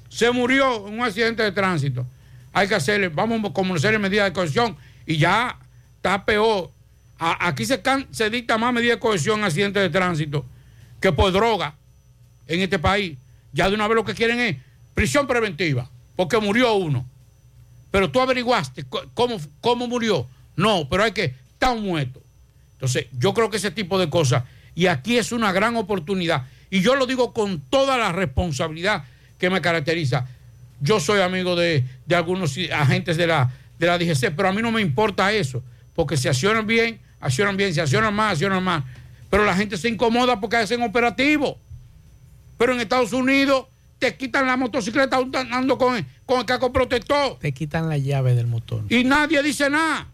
Se 0.09 0.31
murió 0.31 0.87
en 0.87 0.95
un 0.95 1.03
accidente 1.03 1.43
de 1.43 1.53
tránsito. 1.53 2.07
Hay 2.53 2.69
que 2.69 2.75
hacerle, 2.75 3.09
vamos 3.09 3.43
a 3.45 3.53
conocer 3.53 3.99
medidas 3.99 4.27
de 4.27 4.33
cohesión 4.33 4.77
y 5.07 5.17
ya 5.17 5.59
está 5.97 6.25
peor. 6.25 6.71
aquí 7.19 7.65
se, 7.65 7.81
se 8.11 8.31
dicta 8.31 8.59
más 8.59 8.73
medidas 8.73 8.97
de 8.97 9.01
cohesión 9.01 9.41
en 9.41 9.47
accidentes 9.47 9.83
de 9.83 9.91
tránsito 9.91 10.45
que 11.01 11.13
por 11.13 11.33
droga 11.33 11.75
en 12.47 12.61
este 12.61 12.79
país. 12.79 13.17
Ya 13.53 13.69
de 13.69 13.75
una 13.75 13.89
vez 13.89 13.97
lo 13.97 14.05
que 14.05 14.15
quieren 14.15 14.39
es 14.39 14.57
prisión 14.95 15.27
preventiva, 15.27 15.89
porque 16.21 16.39
murió 16.39 16.75
uno. 16.75 17.07
Pero 17.91 18.11
tú 18.11 18.21
averiguaste 18.21 18.85
cómo, 19.15 19.41
cómo 19.63 19.87
murió. 19.87 20.27
No, 20.55 20.87
pero 20.87 21.05
hay 21.05 21.13
que 21.13 21.35
estar 21.55 21.75
muerto. 21.79 22.21
Entonces, 22.75 23.07
yo 23.19 23.33
creo 23.33 23.49
que 23.49 23.57
ese 23.57 23.71
tipo 23.71 23.99
de 23.99 24.11
cosas 24.11 24.45
y 24.75 24.87
aquí 24.87 25.17
es 25.17 25.33
una 25.33 25.51
gran 25.51 25.77
oportunidad. 25.77 26.47
Y 26.69 26.83
yo 26.83 26.95
lo 26.95 27.07
digo 27.07 27.33
con 27.33 27.63
toda 27.63 27.97
la 27.97 28.13
responsabilidad 28.13 29.05
que 29.39 29.49
me 29.49 29.63
caracteriza. 29.63 30.27
Yo 30.83 31.01
soy 31.01 31.23
amigo 31.23 31.57
de, 31.57 31.87
algunos 32.15 32.55
agentes 32.71 33.17
de 33.17 33.27
la, 33.27 33.51
de 33.79 33.87
la 33.87 33.97
DGC, 33.97 34.37
pero 34.37 34.51
a 34.51 34.53
mí 34.53 34.61
no 34.61 34.71
me 34.71 34.83
importa 34.83 35.33
eso, 35.33 35.63
porque 35.95 36.19
si 36.19 36.29
accionan 36.29 36.67
bien, 36.67 37.01
accionan 37.19 37.57
bien, 37.57 37.73
si 37.73 37.81
accionan 37.81 38.13
más, 38.13 38.33
accionan 38.33 38.63
más. 38.63 38.85
Pero 39.31 39.47
la 39.47 39.57
gente 39.57 39.79
se 39.79 39.89
incomoda 39.89 40.39
porque 40.39 40.59
hacen 40.59 40.83
operativo. 40.83 41.57
Pero 42.59 42.75
en 42.75 42.81
Estados 42.81 43.15
Unidos 43.15 43.69
te 44.01 44.17
quitan 44.17 44.47
la 44.47 44.57
motocicleta 44.57 45.17
andando 45.19 45.79
con, 45.79 46.05
con 46.27 46.41
el 46.41 46.47
casco 46.47 46.73
protector. 46.73 47.39
Te 47.39 47.53
quitan 47.53 47.89
la 47.89 47.99
llave 47.99 48.35
del 48.35 48.49
motor. 48.49 48.83
Y 48.89 49.05
nadie 49.05 49.41
dice 49.43 49.71
nada. 49.71 50.09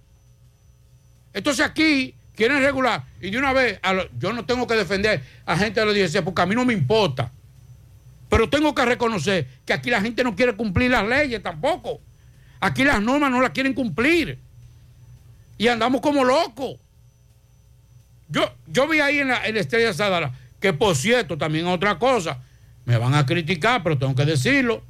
Entonces 1.33 1.65
aquí 1.65 2.15
quieren 2.35 2.61
regular. 2.61 3.05
Y 3.23 3.31
de 3.31 3.39
una 3.39 3.53
vez, 3.53 3.79
lo- 3.83 4.11
yo 4.19 4.33
no 4.33 4.45
tengo 4.45 4.67
que 4.67 4.75
defender 4.75 5.23
a 5.47 5.57
gente 5.57 5.81
de 5.81 5.87
los 5.87 5.95
16 5.95 6.23
porque 6.25 6.43
a 6.43 6.47
mí 6.47 6.55
no 6.55 6.65
me 6.65 6.75
importa. 6.75 7.31
Pero 8.29 8.51
tengo 8.51 8.75
que 8.75 8.85
reconocer 8.85 9.47
que 9.65 9.73
aquí 9.73 9.89
la 9.89 10.01
gente 10.03 10.25
no 10.25 10.35
quiere 10.35 10.55
cumplir 10.57 10.91
las 10.91 11.07
leyes 11.07 11.43
tampoco. 11.43 12.01
Aquí 12.59 12.83
las 12.85 13.01
normas 13.01 13.31
no 13.31 13.41
las 13.41 13.51
quieren 13.53 13.73
cumplir. 13.73 14.39
Y 15.59 15.69
andamos 15.69 16.01
como 16.01 16.25
locos. 16.25 16.77
Yo, 18.29 18.53
yo 18.67 18.89
vi 18.89 18.99
ahí 18.99 19.19
en 19.21 19.29
la, 19.29 19.47
en 19.47 19.55
la 19.55 19.61
Estrella 19.61 19.95
Sadara, 19.95 20.33
que 20.59 20.73
por 20.73 20.97
cierto, 20.97 21.39
también 21.39 21.67
otra 21.69 21.99
cosa, 21.99 22.41
me 22.87 22.97
van 22.97 23.15
a 23.15 23.27
criticar, 23.27 23.83
pero 23.83 23.99
tengo 23.99 24.15
que 24.15 24.25
decirlo. 24.25 24.83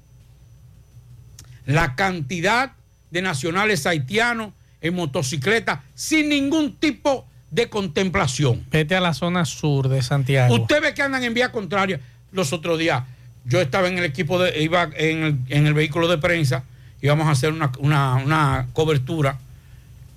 La 1.66 1.96
cantidad 1.96 2.72
de 3.10 3.22
nacionales 3.22 3.86
haitianos 3.86 4.52
en 4.80 4.94
motocicleta 4.94 5.82
sin 5.94 6.28
ningún 6.28 6.76
tipo 6.76 7.26
de 7.50 7.68
contemplación. 7.68 8.64
Vete 8.70 8.94
a 8.94 9.00
la 9.00 9.14
zona 9.14 9.44
sur 9.44 9.88
de 9.88 10.02
Santiago. 10.02 10.54
Usted 10.54 10.80
ve 10.82 10.94
que 10.94 11.02
andan 11.02 11.24
en 11.24 11.34
vía 11.34 11.50
contraria. 11.50 12.00
Los 12.32 12.52
otros 12.52 12.78
días, 12.78 13.02
yo 13.44 13.60
estaba 13.60 13.88
en 13.88 13.98
el 13.98 14.04
equipo 14.04 14.38
de, 14.40 14.60
iba 14.62 14.90
en 14.96 15.22
el, 15.22 15.36
en 15.48 15.66
el 15.66 15.74
vehículo 15.74 16.06
de 16.08 16.18
prensa, 16.18 16.64
íbamos 17.00 17.26
a 17.28 17.30
hacer 17.30 17.52
una, 17.52 17.72
una- 17.78 18.14
una 18.16 18.66
cobertura. 18.72 19.38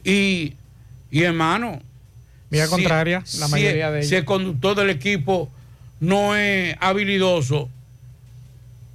Y, 0.03 0.53
y 1.11 1.23
hermano. 1.23 1.81
Vía 2.51 2.65
si- 2.65 2.71
contraria, 2.71 3.19
la 3.19 3.45
si- 3.45 3.51
mayoría 3.51 3.91
de 3.91 4.01
Si 4.03 4.07
ellos. 4.09 4.19
el 4.19 4.25
conductor 4.25 4.75
del 4.75 4.89
equipo 4.89 5.51
no 5.99 6.35
es 6.35 6.75
habilidoso, 6.79 7.69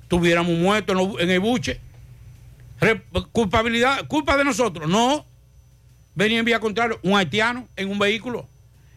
tuviéramos 0.09 0.59
muerto 0.59 1.19
en, 1.19 1.31
el 1.31 1.41
buche. 1.41 1.81
Culpabilidad, 3.33 4.07
culpa 4.07 4.37
de 4.37 4.45
nosotros. 4.45 4.89
No. 4.89 5.27
Venía 6.15 6.39
en 6.39 6.45
vía 6.45 6.61
contraria, 6.61 6.97
un 7.03 7.17
haitiano 7.17 7.69
en 7.77 7.91
un 7.91 7.99
vehículo, 7.99 8.47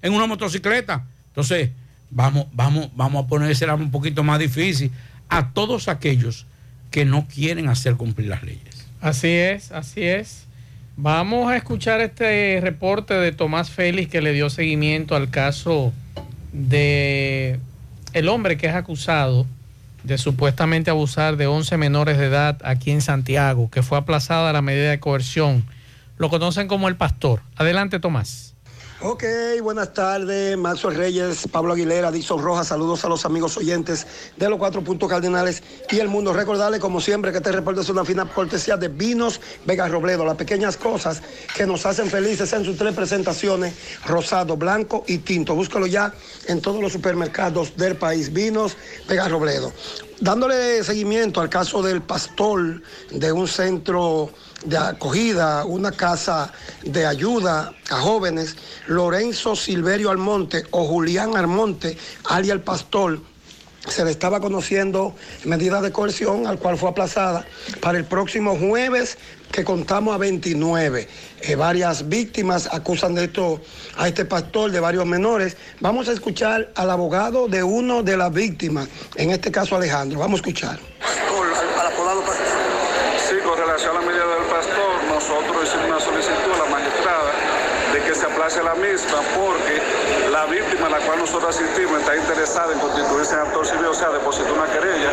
en 0.02 0.14
una 0.14 0.28
motocicleta. 0.28 1.08
Entonces, 1.28 1.72
vamos, 2.12 2.46
vamos, 2.54 2.90
vamos 2.96 3.26
a 3.26 3.28
ponérsela 3.28 3.74
un 3.74 3.90
poquito 3.90 4.24
más 4.24 4.40
difícil 4.40 4.92
a 5.30 5.52
todos 5.52 5.88
aquellos 5.88 6.46
que 6.92 7.06
no 7.06 7.28
quieren 7.28 7.70
hacer 7.70 7.96
cumplir 7.96 8.30
las 8.30 8.44
leyes. 8.44 8.88
Así 9.02 9.30
es, 9.30 9.72
así 9.72 10.04
es. 10.04 10.46
Vamos 10.96 11.52
a 11.52 11.58
escuchar 11.58 12.02
este 12.02 12.60
reporte 12.62 13.14
de 13.14 13.32
Tomás 13.32 13.70
Félix 13.70 14.12
que 14.12 14.22
le 14.22 14.34
dio 14.34 14.50
seguimiento 14.50 15.16
al 15.16 15.30
caso 15.30 15.94
de 16.54 17.60
el 18.18 18.30
hombre 18.30 18.58
que 18.58 18.68
es 18.68 18.76
acusado 18.76 19.46
de 20.04 20.18
supuestamente 20.18 20.90
abusar 20.90 21.38
de 21.38 21.48
11 21.48 21.78
menores 21.78 22.18
de 22.18 22.26
edad 22.26 22.58
aquí 22.64 22.92
en 22.92 23.02
Santiago, 23.02 23.70
que 23.70 23.84
fue 23.84 23.98
aplazada 23.98 24.54
la 24.54 24.62
medida 24.62 24.90
de 24.90 25.00
coerción. 25.00 25.66
Lo 26.18 26.30
conocen 26.30 26.68
como 26.68 26.88
el 26.88 26.96
pastor. 26.96 27.42
Adelante, 27.56 28.00
Tomás. 28.00 28.56
Ok, 29.00 29.24
buenas 29.62 29.94
tardes, 29.94 30.58
Maxwell 30.58 30.96
Reyes, 30.96 31.48
Pablo 31.52 31.74
Aguilera, 31.74 32.12
Dixon 32.12 32.42
Rojas, 32.42 32.70
saludos 32.70 33.06
a 33.06 33.08
los 33.08 33.26
amigos 33.26 33.56
oyentes 33.56 34.08
de 34.38 34.50
los 34.50 34.58
cuatro 34.58 34.84
puntos 34.84 35.08
cardinales 35.08 35.62
y 35.92 36.00
el 36.00 36.08
mundo. 36.08 36.34
Recordarles, 36.34 36.80
como 36.80 37.00
siempre, 37.00 37.32
que 37.32 37.38
este 37.38 37.52
reporte 37.52 37.82
es 37.82 37.90
una 37.90 38.04
fina 38.04 38.26
cortesía 38.26 38.76
de 38.76 38.88
Vinos 38.88 39.40
Vega 39.68 39.88
Robledo, 39.88 40.26
las 40.26 40.36
pequeñas 40.36 40.78
cosas 40.78 41.22
que 41.56 41.68
nos 41.68 41.86
hacen 41.86 42.10
felices 42.10 42.52
en 42.54 42.66
sus 42.66 42.76
tres 42.76 42.96
presentaciones, 42.96 43.76
rosado, 44.04 44.58
blanco 44.58 45.04
y 45.06 45.20
tinto. 45.20 45.54
Búscalo 45.54 45.86
ya 45.86 46.12
en 46.48 46.60
todos 46.60 46.82
los 46.82 46.92
supermercados 46.92 47.78
del 47.78 47.98
país, 47.98 48.34
Vinos 48.34 48.78
Vega 49.08 49.28
Robledo. 49.28 49.72
Dándole 50.20 50.84
seguimiento 50.84 51.40
al 51.40 51.50
caso 51.50 51.84
del 51.84 52.02
pastor 52.02 52.82
de 53.12 53.32
un 53.32 53.48
centro 53.48 54.32
de 54.66 54.78
acogida, 54.78 55.66
una 55.66 55.92
casa 55.92 56.52
de 56.84 57.06
ayuda 57.06 57.74
a 57.90 57.96
jóvenes, 57.96 58.56
Lorenzo 58.88 59.56
Silverio 59.56 60.10
Almonte 60.10 60.66
o 60.72 60.86
Julián 60.86 61.38
Almonte, 61.38 61.98
alias 62.26 62.56
el 62.56 62.62
pastor, 62.62 63.20
se 63.88 64.04
le 64.04 64.12
estaba 64.12 64.40
conociendo 64.40 65.16
medida 65.46 65.82
de 65.82 65.92
coerción, 65.92 66.46
al 66.46 66.60
cual 66.60 66.78
fue 66.78 66.90
aplazada 66.90 67.46
para 67.82 67.98
el 67.98 68.06
próximo 68.06 68.58
jueves, 68.58 69.18
que 69.52 69.64
contamos 69.64 70.14
a 70.14 70.18
29. 70.18 71.08
Eh, 71.42 71.56
varias 71.56 72.10
víctimas 72.10 72.68
acusan 72.72 73.16
de 73.16 73.26
esto 73.26 73.62
a 73.96 74.08
este 74.08 74.26
pastor 74.26 74.72
de 74.72 74.80
varios 74.80 75.06
menores. 75.06 75.56
Vamos 75.80 76.10
a 76.10 76.14
escuchar 76.14 76.70
al 76.76 76.90
abogado 76.90 77.48
de 77.48 77.64
uno 77.64 78.04
de 78.04 78.18
las 78.18 78.34
víctimas, 78.34 78.90
en 79.16 79.32
este 79.32 79.52
caso 79.52 79.76
Alejandro. 79.76 80.20
Vamos 80.20 80.40
a 80.40 80.42
escuchar. 80.42 80.80
Sí, 83.30 83.36
con 83.44 83.58
relación 83.58 83.96
a 83.96 84.00
la 84.00 84.06
medida 84.06 84.26
del 84.26 84.46
pastor, 84.50 85.04
nosotros 85.10 85.64
hicimos 85.64 85.88
una 85.88 86.00
solicitud 86.00 86.52
a 86.54 86.58
la 86.58 86.70
magistrada 86.70 87.32
de 87.94 88.02
que 88.04 88.16
se 88.16 88.26
aplace 88.26 88.64
la 88.64 88.76
misma 88.76 89.20
porque 89.36 89.82
la 90.32 90.46
víctima 90.46 90.88
a 90.88 90.90
la 90.90 91.00
cual 91.00 91.20
nosotros 91.38 91.56
asistimos 91.56 92.00
está 92.00 92.16
interesada 92.16 92.74
en 92.74 92.80
constituirse 92.80 93.36
en 93.36 93.42
actor 93.42 93.64
civil, 93.64 93.86
o 93.86 93.94
sea, 93.94 94.10
depositó 94.10 94.52
una 94.56 94.66
querella, 94.66 95.12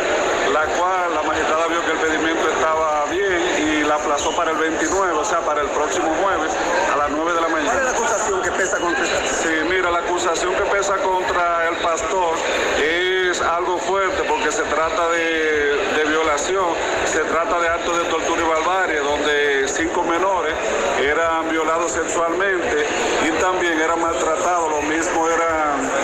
la 0.51 0.65
cual 0.73 1.13
la 1.13 1.21
magistrada 1.21 1.67
vio 1.67 1.85
que 1.85 1.91
el 1.91 1.97
pedimento 1.99 2.49
estaba 2.49 3.05
bien 3.11 3.43
y 3.59 3.83
la 3.83 3.93
aplazó 3.93 4.35
para 4.35 4.49
el 4.49 4.57
29, 4.57 5.13
o 5.13 5.23
sea, 5.23 5.41
para 5.41 5.61
el 5.61 5.67
próximo 5.69 6.15
jueves 6.23 6.51
a 6.91 6.97
las 6.97 7.11
9 7.11 7.31
de 7.31 7.41
la 7.41 7.47
mañana. 7.47 7.71
¿Cuál 7.71 7.77
es 7.77 7.91
la 7.91 7.91
acusación 7.91 8.41
que 8.41 8.51
pesa 8.53 8.79
contra 8.79 9.03
esta? 9.03 9.27
Sí, 9.27 9.49
mira, 9.69 9.91
la 9.91 9.99
acusación 9.99 10.55
que 10.55 10.63
pesa 10.63 10.95
contra 10.97 11.67
el 11.69 11.75
pastor 11.77 12.33
es 12.81 13.39
algo 13.41 13.77
fuerte 13.77 14.23
porque 14.23 14.51
se 14.51 14.63
trata 14.63 15.07
de, 15.09 15.77
de 15.95 16.03
violación, 16.05 16.73
se 17.05 17.19
trata 17.19 17.59
de 17.59 17.67
actos 17.67 17.99
de 17.99 18.03
tortura 18.05 18.41
y 18.41 18.49
barbarie, 18.49 18.97
donde 18.97 19.67
cinco 19.67 20.03
menores 20.03 20.55
eran 20.99 21.49
violados 21.49 21.91
sexualmente 21.91 22.87
y 23.27 23.31
también 23.39 23.79
eran 23.79 24.01
maltratados, 24.01 24.71
lo 24.71 24.81
mismo 24.81 25.29
eran 25.29 25.94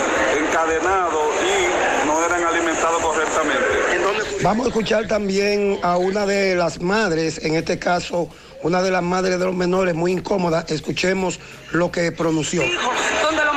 encadenados 0.51 1.27
y 1.41 2.05
no 2.07 2.25
eran 2.25 2.43
alimentados 2.43 3.01
correctamente. 3.01 4.43
Vamos 4.43 4.65
a 4.65 4.69
escuchar 4.69 5.07
también 5.07 5.79
a 5.81 5.97
una 5.97 6.25
de 6.25 6.55
las 6.55 6.81
madres, 6.81 7.39
en 7.43 7.55
este 7.55 7.79
caso, 7.79 8.27
una 8.61 8.81
de 8.81 8.91
las 8.91 9.01
madres 9.01 9.39
de 9.39 9.45
los 9.45 9.55
menores 9.55 9.95
muy 9.95 10.11
incómoda. 10.11 10.65
Escuchemos 10.67 11.39
lo 11.71 11.91
que 11.91 12.11
pronunció. 12.11 12.61
donde 12.61 13.45
lo 13.45 13.51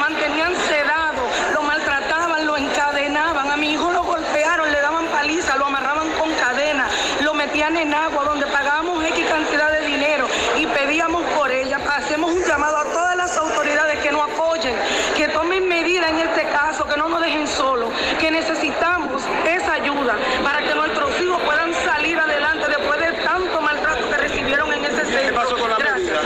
sedado, 0.68 1.22
lo 1.52 1.62
maltrataban, 1.62 2.46
lo 2.46 2.56
encadenaban. 2.56 3.50
A 3.50 3.56
mi 3.56 3.72
hijo 3.72 3.90
lo 3.90 4.04
golpearon, 4.04 4.70
le 4.70 4.80
daban 4.80 5.06
paliza, 5.06 5.56
lo 5.56 5.66
amarraban 5.66 6.08
con 6.12 6.32
cadena, 6.34 6.88
lo 7.22 7.34
metían 7.34 7.76
en 7.76 7.92
agua, 7.92 8.24
donde 8.24 8.46
pagábamos 8.46 9.04
X 9.04 9.26
cantidad 9.26 9.72
de 9.72 9.86
dinero 9.86 10.28
y 10.56 10.66
pedíamos 10.66 11.24
por 11.36 11.50
ella. 11.50 11.78
Hacemos 11.96 12.32
un 12.32 12.44
llamado 12.44 12.76
a 12.76 12.84
todas 12.84 13.16
las 13.16 13.36
autoridades 13.36 13.98
que 14.00 14.12
nos 14.12 14.22
apoyen, 14.30 14.74
que 15.16 15.28
tomen 15.28 15.66
medidas 15.68 16.10
en 16.10 16.18
este 16.18 16.42
caso, 16.44 16.86
que 16.86 16.96
no 16.96 17.08
nos 17.08 17.20
dejen 17.22 17.46
solos, 17.46 17.90
que 18.20 18.30
necesitamos 18.30 19.22
esa 19.46 19.72
ayuda 19.74 20.16
para 20.42 20.60
que 20.62 20.74
nuestros 20.74 21.20
hijos 21.20 21.40
puedan 21.42 21.72
salir 21.74 22.18
adelante 22.18 22.66
después 22.68 23.00
de 23.00 23.12
tanto 23.22 23.60
maltrato 23.60 24.10
que 24.10 24.16
recibieron 24.16 24.72
en 24.72 24.84
ese 24.84 25.04
centro. 25.06 25.20
¿Qué 25.20 25.32
pasó 25.32 25.56
con 25.56 25.70
la 25.70 25.78
medida? 25.78 26.20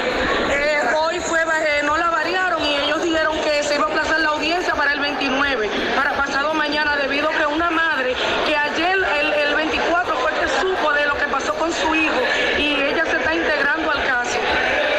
hoy 1.01 1.21
fue, 1.21 1.41
eh, 1.41 1.83
no 1.85 1.97
la 1.97 2.11
variaron 2.11 2.65
y 2.65 2.77
ellos 2.77 3.03
dijeron 3.03 3.39
que 3.43 3.63
se 3.63 3.75
iba 3.77 3.85
a 3.85 3.89
aplazar 3.89 4.21
la 4.21 4.31
audiencia 4.31 4.75
para 4.75 4.93
el 4.93 5.01
29, 5.01 5.71
para 5.97 6.17
pasado 6.17 6.55
mañana, 6.55 6.97
debido 6.97 7.29
a 7.29 7.33
que 7.33 7.47
una 7.47 7.71
madre 7.71 8.15
que 8.47 8.57
ayer, 8.57 8.99
el, 9.21 9.33
el 9.33 9.55
24, 9.55 10.17
fue 10.17 10.33
que 10.33 10.49
supo 10.61 10.93
de 10.93 11.07
lo 11.07 11.15
que 11.15 11.27
pasó 11.27 11.55
con 11.55 11.73
su 11.73 11.95
hijo 11.95 12.21
y 12.59 12.75
ella 12.83 13.05
se 13.07 13.17
está 13.17 13.35
integrando 13.35 13.91
al 13.91 14.05
caso 14.05 14.39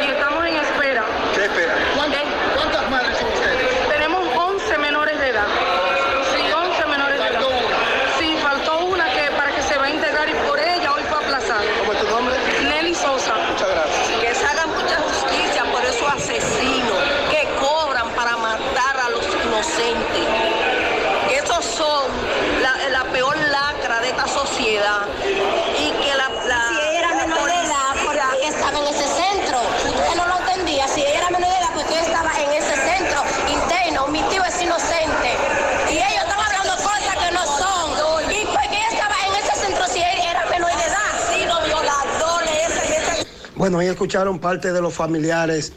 y 0.05 0.11
estamos 0.11 0.45
en 0.45 0.55
espera. 0.55 1.03
¿Qué 1.35 1.45
espera? 1.45 1.73
¿Cuántas 1.95 2.89
madres 2.89 3.17
son 3.17 3.27
ustedes? 3.29 3.89
Tenemos 3.89 4.27
11 4.35 4.77
menores 4.77 5.19
de 5.19 5.29
edad. 5.29 5.47
Sí, 6.33 6.51
11 6.51 6.85
menores 6.87 7.19
de 7.19 7.27
edad. 7.27 7.41
Sí, 8.17 8.37
faltó 8.41 8.85
una 8.85 9.05
que 9.13 9.31
para 9.31 9.51
que 9.55 9.61
se 9.61 9.77
va 9.77 9.85
a 9.85 9.89
integrar 9.89 10.29
y 10.29 10.33
por 10.47 10.59
ella 10.59 10.93
hoy 10.93 11.03
fue 11.03 11.17
aplazada. 11.17 11.61
¿Cómo 11.79 11.93
es 11.93 11.99
tu 11.99 12.07
nombre? 12.07 12.35
Nelly 12.63 12.95
Sosa. 12.95 13.35
Muchas 13.51 13.69
gracias. 13.69 14.21
Que 14.21 14.35
se 14.35 14.45
haga 14.45 14.67
mucha 14.67 14.97
justicia 14.97 15.63
por 15.71 15.83
esos 15.85 16.09
asesinos 16.13 16.97
que 17.29 17.47
cobran 17.59 18.09
para 18.15 18.37
matar 18.37 18.99
a 19.05 19.09
los 19.09 19.25
inocentes. 19.59 20.27
Esos 21.43 21.65
son 21.65 22.07
la, 22.61 22.89
la 22.89 23.03
peor 23.11 23.37
lacra 23.37 23.99
de 24.01 24.09
esta 24.09 24.27
sociedad. 24.27 25.01
Y 25.77 25.91
que 25.91 26.15
la, 26.15 26.29
la 26.47 26.67
Si 26.69 26.79
ella 26.79 26.99
era 26.99 27.15
menor 27.15 27.45
de 27.45 27.55
edad, 27.55 27.91
¿por 28.05 28.15
qué 28.15 28.47
estaba 28.47 28.79
en 28.79 28.87
ese 28.87 29.07
centro? 29.07 29.59
Usted 29.85 30.15
no 30.15 30.27
lo 30.27 30.39
entendía. 30.39 30.87
Si 30.87 31.01
ella 31.01 31.19
era 31.19 31.29
menor 31.29 31.49
de 31.49 31.57
edad, 31.57 31.73
¿por 31.73 31.85
qué 31.85 31.99
estaba 31.99 32.31
en 32.41 32.49
ese 32.51 32.75
centro 32.75 33.23
interno? 33.51 34.07
Mi 34.07 34.21
tío 34.23 34.43
es 34.45 34.61
inocente. 34.61 35.29
Y 35.89 35.97
ellos 35.97 36.23
están 36.23 36.39
hablando 36.39 36.75
cosas 36.77 37.15
que 37.17 37.31
no 37.33 37.45
son. 37.45 38.31
¿Y 38.31 38.45
por 38.45 38.61
qué 38.61 38.77
ella 38.77 38.89
estaba 38.91 39.15
en 39.27 39.43
ese 39.43 39.55
centro 39.59 39.85
si 39.87 39.99
ella 39.99 40.31
era 40.31 40.45
menor 40.49 40.71
de 40.71 40.83
edad? 40.83 41.11
Sí, 41.27 41.45
los 41.45 41.65
violadores, 41.65 42.69
ese, 42.69 42.95
ese. 42.95 43.27
Bueno, 43.55 43.79
ahí 43.79 43.87
escucharon 43.87 44.39
parte 44.39 44.71
de 44.71 44.81
los 44.81 44.93
familiares 44.93 45.73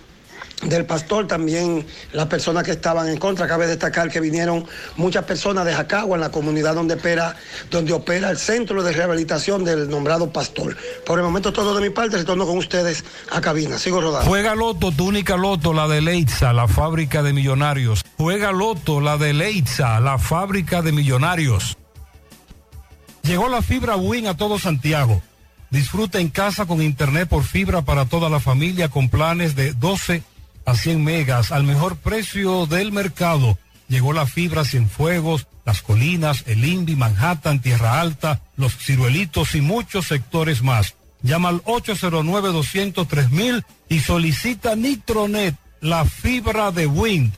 del 0.73 0.87
pastor, 0.87 1.27
también 1.27 1.87
las 2.12 2.27
personas 2.27 2.64
que 2.64 2.73
estaban 2.73 3.09
en 3.09 3.18
contra. 3.18 3.47
Cabe 3.47 3.66
destacar 3.66 4.11
que 4.11 4.20
vinieron 4.20 4.66
muchas 4.97 5.25
personas 5.25 5.64
de 5.64 5.75
Jacagua, 5.75 6.16
en 6.16 6.23
la 6.23 6.31
comunidad 6.31 6.75
donde 6.75 6.95
opera, 6.95 7.37
donde 7.70 7.93
opera 7.93 8.31
el 8.31 8.39
centro 8.39 8.83
de 8.83 8.93
rehabilitación 8.93 9.64
del 9.64 9.89
nombrado 9.89 10.33
pastor. 10.33 10.77
Por 11.05 11.18
el 11.18 11.25
momento 11.25 11.53
todo 11.53 11.75
de 11.75 11.83
mi 11.83 11.91
parte, 11.91 12.16
retorno 12.16 12.47
con 12.47 12.57
ustedes 12.57 13.05
a 13.31 13.41
cabina. 13.41 13.79
Sigo 13.79 14.01
rodando. 14.01 14.29
Juega 14.29 14.55
Loto, 14.55 14.93
tu 14.93 15.07
única 15.07 15.37
Loto, 15.37 15.73
la 15.73 15.87
de 15.87 16.01
Leitza, 16.01 16.53
la 16.53 16.66
fábrica 16.66 17.23
de 17.23 17.33
millonarios. 17.33 18.03
Juega 18.16 18.51
Loto, 18.51 19.01
la 19.01 19.18
de 19.18 19.33
Leitza, 19.33 20.01
la 20.01 20.18
fábrica 20.18 20.83
de 20.83 20.93
millonarios. 20.93 21.77
Llegó 23.23 23.49
la 23.49 23.62
fibra 23.62 23.97
Win 23.97 24.27
a 24.27 24.37
todo 24.37 24.59
Santiago. 24.59 25.23
Disfruta 25.70 26.18
en 26.20 26.29
casa 26.29 26.66
con 26.66 26.83
internet 26.83 27.29
por 27.29 27.45
fibra 27.45 27.83
para 27.83 28.05
toda 28.05 28.29
la 28.29 28.41
familia 28.41 28.89
con 28.89 29.09
planes 29.09 29.55
de 29.55 29.73
12 29.73 30.23
a 30.64 30.74
100 30.74 31.02
megas 31.02 31.52
al 31.52 31.64
mejor 31.64 31.96
precio 31.96 32.66
del 32.66 32.92
mercado. 32.92 33.58
Llegó 33.88 34.12
la 34.12 34.26
fibra 34.26 34.64
Cienfuegos, 34.64 35.48
Las 35.64 35.82
Colinas, 35.82 36.44
El 36.46 36.64
Indy, 36.64 36.96
Manhattan, 36.96 37.60
Tierra 37.60 38.00
Alta, 38.00 38.40
Los 38.56 38.76
Ciruelitos 38.76 39.54
y 39.54 39.60
muchos 39.60 40.06
sectores 40.06 40.62
más. 40.62 40.96
Llama 41.22 41.50
al 41.50 41.62
809-203 41.64 43.64
y 43.88 44.00
solicita 44.00 44.76
Nitronet, 44.76 45.56
la 45.80 46.04
fibra 46.04 46.72
de 46.72 46.86
Wind. 46.86 47.34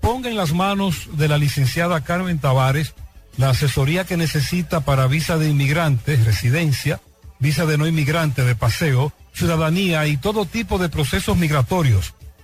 Ponga 0.00 0.28
en 0.28 0.36
las 0.36 0.52
manos 0.52 1.08
de 1.12 1.28
la 1.28 1.38
licenciada 1.38 2.04
Carmen 2.04 2.38
Tavares 2.38 2.94
la 3.36 3.50
asesoría 3.50 4.04
que 4.04 4.16
necesita 4.16 4.80
para 4.80 5.06
visa 5.06 5.38
de 5.38 5.48
inmigrantes, 5.48 6.24
residencia, 6.24 7.00
visa 7.38 7.66
de 7.66 7.78
no 7.78 7.86
inmigrante, 7.86 8.44
de 8.44 8.54
paseo, 8.54 9.12
ciudadanía 9.32 10.06
y 10.06 10.16
todo 10.16 10.46
tipo 10.46 10.78
de 10.78 10.88
procesos 10.88 11.36
migratorios. 11.36 12.14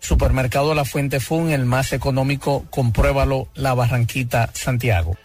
Supermercado 0.00 0.74
La 0.74 0.84
Fuente 0.84 1.20
Fun, 1.20 1.50
el 1.50 1.64
más 1.64 1.92
económico, 1.92 2.64
compruébalo, 2.70 3.48
La 3.54 3.74
Barranquita, 3.74 4.50
Santiago. 4.54 5.16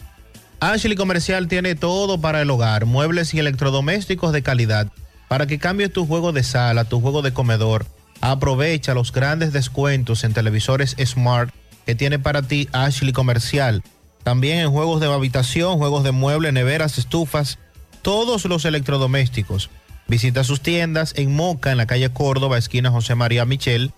Ashley 0.59 0.95
Comercial 0.95 1.47
tiene 1.47 1.75
todo 1.75 2.21
para 2.21 2.41
el 2.41 2.49
hogar, 2.49 2.85
muebles 2.85 3.33
y 3.33 3.39
electrodomésticos 3.39 4.31
de 4.31 4.43
calidad. 4.43 4.87
Para 5.27 5.47
que 5.47 5.59
cambies 5.59 5.91
tu 5.91 6.05
juego 6.05 6.31
de 6.31 6.43
sala, 6.43 6.85
tu 6.85 7.01
juego 7.01 7.21
de 7.21 7.33
comedor, 7.33 7.85
aprovecha 8.21 8.93
los 8.93 9.11
grandes 9.11 9.53
descuentos 9.53 10.23
en 10.23 10.33
televisores 10.33 10.95
Smart 11.03 11.53
que 11.85 11.95
tiene 11.95 12.19
para 12.19 12.41
ti 12.41 12.69
Ashley 12.71 13.13
Comercial. 13.13 13.83
También 14.23 14.59
en 14.59 14.71
juegos 14.71 15.01
de 15.01 15.11
habitación, 15.11 15.77
juegos 15.77 16.03
de 16.03 16.11
muebles, 16.11 16.51
neveras, 16.51 16.97
estufas, 16.97 17.59
todos 18.01 18.45
los 18.45 18.65
electrodomésticos. 18.65 19.69
Visita 20.07 20.43
sus 20.43 20.61
tiendas 20.61 21.13
en 21.15 21.35
Moca, 21.35 21.71
en 21.71 21.77
la 21.77 21.87
calle 21.87 22.09
Córdoba, 22.09 22.57
esquina 22.57 22.91
José 22.91 23.15
María 23.15 23.45
Michel. 23.45 23.91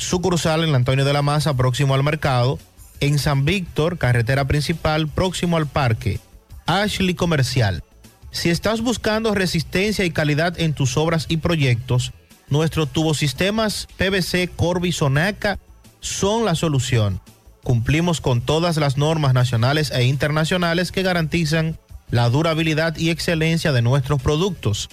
Sucursal 0.00 0.64
en 0.64 0.74
Antonio 0.74 1.04
de 1.04 1.12
la 1.12 1.20
Maza, 1.20 1.54
próximo 1.54 1.94
al 1.94 2.02
mercado. 2.02 2.58
En 3.00 3.18
San 3.18 3.44
Víctor, 3.44 3.98
carretera 3.98 4.46
principal, 4.46 5.08
próximo 5.08 5.56
al 5.56 5.66
parque. 5.66 6.18
Ashley 6.66 7.14
Comercial. 7.14 7.84
Si 8.30 8.48
estás 8.48 8.80
buscando 8.80 9.34
resistencia 9.34 10.04
y 10.04 10.10
calidad 10.10 10.58
en 10.58 10.72
tus 10.72 10.96
obras 10.96 11.26
y 11.28 11.36
proyectos, 11.36 12.12
nuestros 12.48 12.90
tubosistemas 12.90 13.88
PVC 13.98 14.50
Corby 14.56 14.90
Sonaca 14.92 15.58
son 16.00 16.44
la 16.44 16.54
solución. 16.54 17.20
Cumplimos 17.62 18.22
con 18.22 18.40
todas 18.40 18.78
las 18.78 18.96
normas 18.96 19.34
nacionales 19.34 19.90
e 19.90 20.04
internacionales 20.04 20.92
que 20.92 21.02
garantizan 21.02 21.78
la 22.10 22.30
durabilidad 22.30 22.96
y 22.96 23.10
excelencia 23.10 23.72
de 23.72 23.82
nuestros 23.82 24.22
productos. 24.22 24.88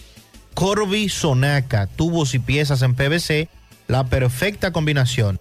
Corby 0.53 1.07
Sonaca, 1.07 1.87
tubos 1.87 2.33
y 2.33 2.39
piezas 2.39 2.81
en 2.81 2.93
PVC, 2.93 3.49
la 3.87 4.05
perfecta 4.05 4.71
combinación. 4.71 5.39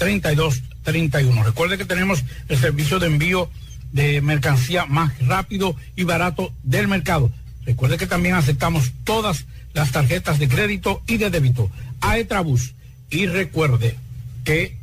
809-295-3231. 0.00 1.44
Recuerde 1.44 1.78
que 1.78 1.84
tenemos 1.84 2.24
el 2.48 2.58
servicio 2.58 2.98
de 2.98 3.06
envío 3.06 3.50
de 3.92 4.20
mercancía 4.20 4.86
más 4.86 5.12
rápido 5.26 5.76
y 5.96 6.04
barato 6.04 6.52
del 6.62 6.88
mercado. 6.88 7.30
Recuerde 7.64 7.98
que 7.98 8.06
también 8.06 8.34
aceptamos 8.34 8.92
todas 9.04 9.46
las 9.74 9.92
tarjetas 9.92 10.38
de 10.38 10.48
crédito 10.48 11.02
y 11.06 11.16
de 11.18 11.30
débito. 11.30 11.70
Aetrabús. 12.00 12.74
Y 13.10 13.26
recuerde 13.26 13.96
que, 14.44 14.76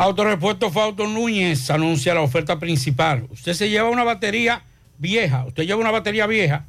Autorepuesto 0.00 0.70
Fausto 0.70 1.06
Núñez 1.06 1.68
anuncia 1.68 2.14
la 2.14 2.22
oferta 2.22 2.58
principal. 2.58 3.26
Usted 3.28 3.52
se 3.52 3.68
lleva 3.68 3.90
una 3.90 4.02
batería 4.02 4.62
vieja, 4.96 5.44
usted 5.44 5.64
lleva 5.64 5.78
una 5.78 5.90
batería 5.90 6.26
vieja, 6.26 6.64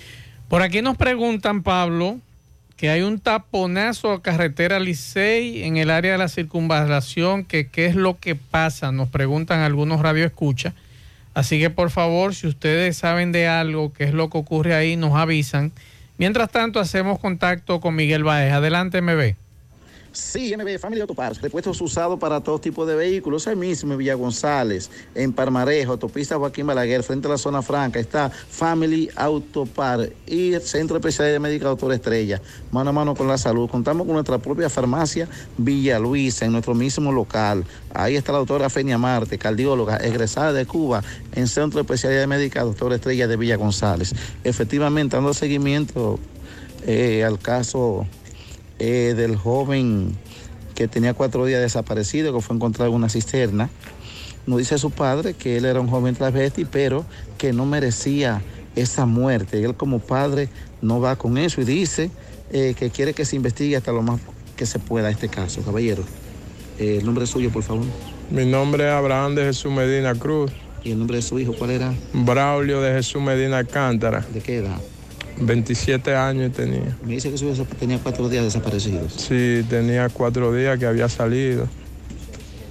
Por 0.48 0.62
aquí 0.62 0.80
nos 0.80 0.96
preguntan, 0.96 1.62
Pablo, 1.62 2.18
que 2.78 2.88
hay 2.88 3.02
un 3.02 3.18
taponazo 3.18 4.12
a 4.12 4.22
carretera 4.22 4.80
Licey 4.80 5.64
en 5.64 5.76
el 5.76 5.90
área 5.90 6.12
de 6.12 6.18
la 6.18 6.28
circunvalación, 6.28 7.44
que 7.44 7.66
qué 7.66 7.86
es 7.86 7.94
lo 7.94 8.18
que 8.18 8.34
pasa, 8.34 8.90
nos 8.90 9.08
preguntan 9.08 9.60
algunos 9.60 10.00
radioescuchas. 10.00 10.72
Así 11.34 11.58
que 11.60 11.68
por 11.68 11.90
favor, 11.90 12.34
si 12.34 12.46
ustedes 12.46 12.96
saben 12.96 13.30
de 13.30 13.46
algo, 13.46 13.92
qué 13.92 14.04
es 14.04 14.14
lo 14.14 14.30
que 14.30 14.38
ocurre 14.38 14.74
ahí, 14.74 14.96
nos 14.96 15.14
avisan. 15.14 15.70
Mientras 16.16 16.50
tanto, 16.50 16.80
hacemos 16.80 17.18
contacto 17.18 17.80
con 17.80 17.94
Miguel 17.94 18.24
Baez. 18.24 18.52
Adelante, 18.52 19.02
MB. 19.02 19.34
Sí, 20.12 20.54
MB 20.56 20.78
Family 20.78 21.02
Auto 21.02 21.14
Parts, 21.14 21.40
repuestos 21.42 21.80
usados 21.80 22.18
para 22.18 22.40
todo 22.40 22.58
tipo 22.58 22.86
de 22.86 22.94
vehículos. 22.94 23.46
Ahí 23.46 23.56
mismo 23.56 23.92
en 23.92 23.98
Villa 23.98 24.14
González, 24.14 24.90
en 25.14 25.32
Parmarejo, 25.32 25.92
autopista 25.92 26.36
Joaquín 26.36 26.66
Balaguer, 26.66 27.02
frente 27.02 27.28
a 27.28 27.32
la 27.32 27.38
zona 27.38 27.60
franca, 27.60 28.00
está 28.00 28.30
Family 28.30 29.10
Auto 29.16 29.66
Parts 29.66 30.10
y 30.26 30.54
el 30.54 30.62
Centro 30.62 30.94
de 30.94 31.00
Especialidad 31.00 31.40
Médica 31.40 31.68
Doctor 31.68 31.92
Estrella, 31.92 32.40
mano 32.72 32.90
a 32.90 32.92
mano 32.92 33.14
con 33.14 33.28
la 33.28 33.36
salud. 33.36 33.68
Contamos 33.68 34.06
con 34.06 34.14
nuestra 34.14 34.38
propia 34.38 34.70
farmacia 34.70 35.28
Villa 35.58 35.98
Luisa, 35.98 36.46
en 36.46 36.52
nuestro 36.52 36.74
mismo 36.74 37.12
local. 37.12 37.64
Ahí 37.92 38.16
está 38.16 38.32
la 38.32 38.38
doctora 38.38 38.70
Fenia 38.70 38.96
Marte, 38.96 39.36
cardióloga, 39.38 39.98
egresada 39.98 40.54
de 40.54 40.64
Cuba, 40.64 41.02
en 41.34 41.46
Centro 41.46 41.78
de 41.78 41.82
Especialidad 41.82 42.26
Médica 42.26 42.62
Doctor 42.62 42.94
Estrella 42.94 43.28
de 43.28 43.36
Villa 43.36 43.56
González. 43.56 44.14
Efectivamente, 44.42 45.16
dando 45.16 45.34
seguimiento 45.34 46.18
eh, 46.86 47.24
al 47.24 47.38
caso 47.38 48.06
eh, 48.78 49.14
del 49.16 49.36
joven 49.36 50.16
que 50.74 50.86
tenía 50.88 51.14
cuatro 51.14 51.44
días 51.44 51.60
desaparecido, 51.60 52.32
que 52.32 52.40
fue 52.40 52.56
encontrado 52.56 52.90
en 52.90 52.96
una 52.96 53.08
cisterna. 53.08 53.68
Nos 54.46 54.58
dice 54.58 54.78
su 54.78 54.90
padre 54.90 55.34
que 55.34 55.56
él 55.56 55.64
era 55.64 55.80
un 55.80 55.88
joven 55.88 56.14
travesti, 56.14 56.64
pero 56.64 57.04
que 57.36 57.52
no 57.52 57.66
merecía 57.66 58.42
esa 58.76 59.06
muerte. 59.06 59.62
Él 59.62 59.74
como 59.74 59.98
padre 59.98 60.48
no 60.80 61.00
va 61.00 61.16
con 61.16 61.36
eso 61.36 61.60
y 61.60 61.64
dice 61.64 62.10
eh, 62.50 62.74
que 62.78 62.90
quiere 62.90 63.12
que 63.12 63.24
se 63.24 63.36
investigue 63.36 63.76
hasta 63.76 63.92
lo 63.92 64.02
más 64.02 64.20
que 64.56 64.66
se 64.66 64.78
pueda 64.78 65.10
este 65.10 65.28
caso. 65.28 65.62
Caballero, 65.62 66.04
eh, 66.78 66.98
el 67.00 67.04
nombre 67.04 67.26
suyo, 67.26 67.50
por 67.50 67.62
favor. 67.62 67.84
Mi 68.30 68.46
nombre 68.46 68.84
es 68.84 68.90
Abraham 68.90 69.34
de 69.34 69.44
Jesús 69.44 69.72
Medina 69.72 70.14
Cruz. 70.14 70.52
¿Y 70.84 70.92
el 70.92 70.98
nombre 70.98 71.16
de 71.16 71.22
su 71.22 71.38
hijo 71.38 71.54
cuál 71.58 71.70
era? 71.70 71.92
Braulio 72.12 72.80
de 72.80 72.92
Jesús 72.92 73.20
Medina 73.20 73.58
Alcántara. 73.58 74.24
¿De 74.32 74.40
qué 74.40 74.58
edad? 74.58 74.78
27 75.40 76.14
años 76.14 76.52
tenía. 76.52 76.96
Me 77.04 77.14
dice 77.14 77.30
que 77.30 77.38
su 77.38 77.64
tenía 77.78 77.98
cuatro 77.98 78.28
días 78.28 78.44
desaparecidos. 78.44 79.12
Sí, 79.12 79.64
tenía 79.68 80.08
cuatro 80.08 80.52
días 80.52 80.78
que 80.78 80.86
había 80.86 81.08
salido. 81.08 81.68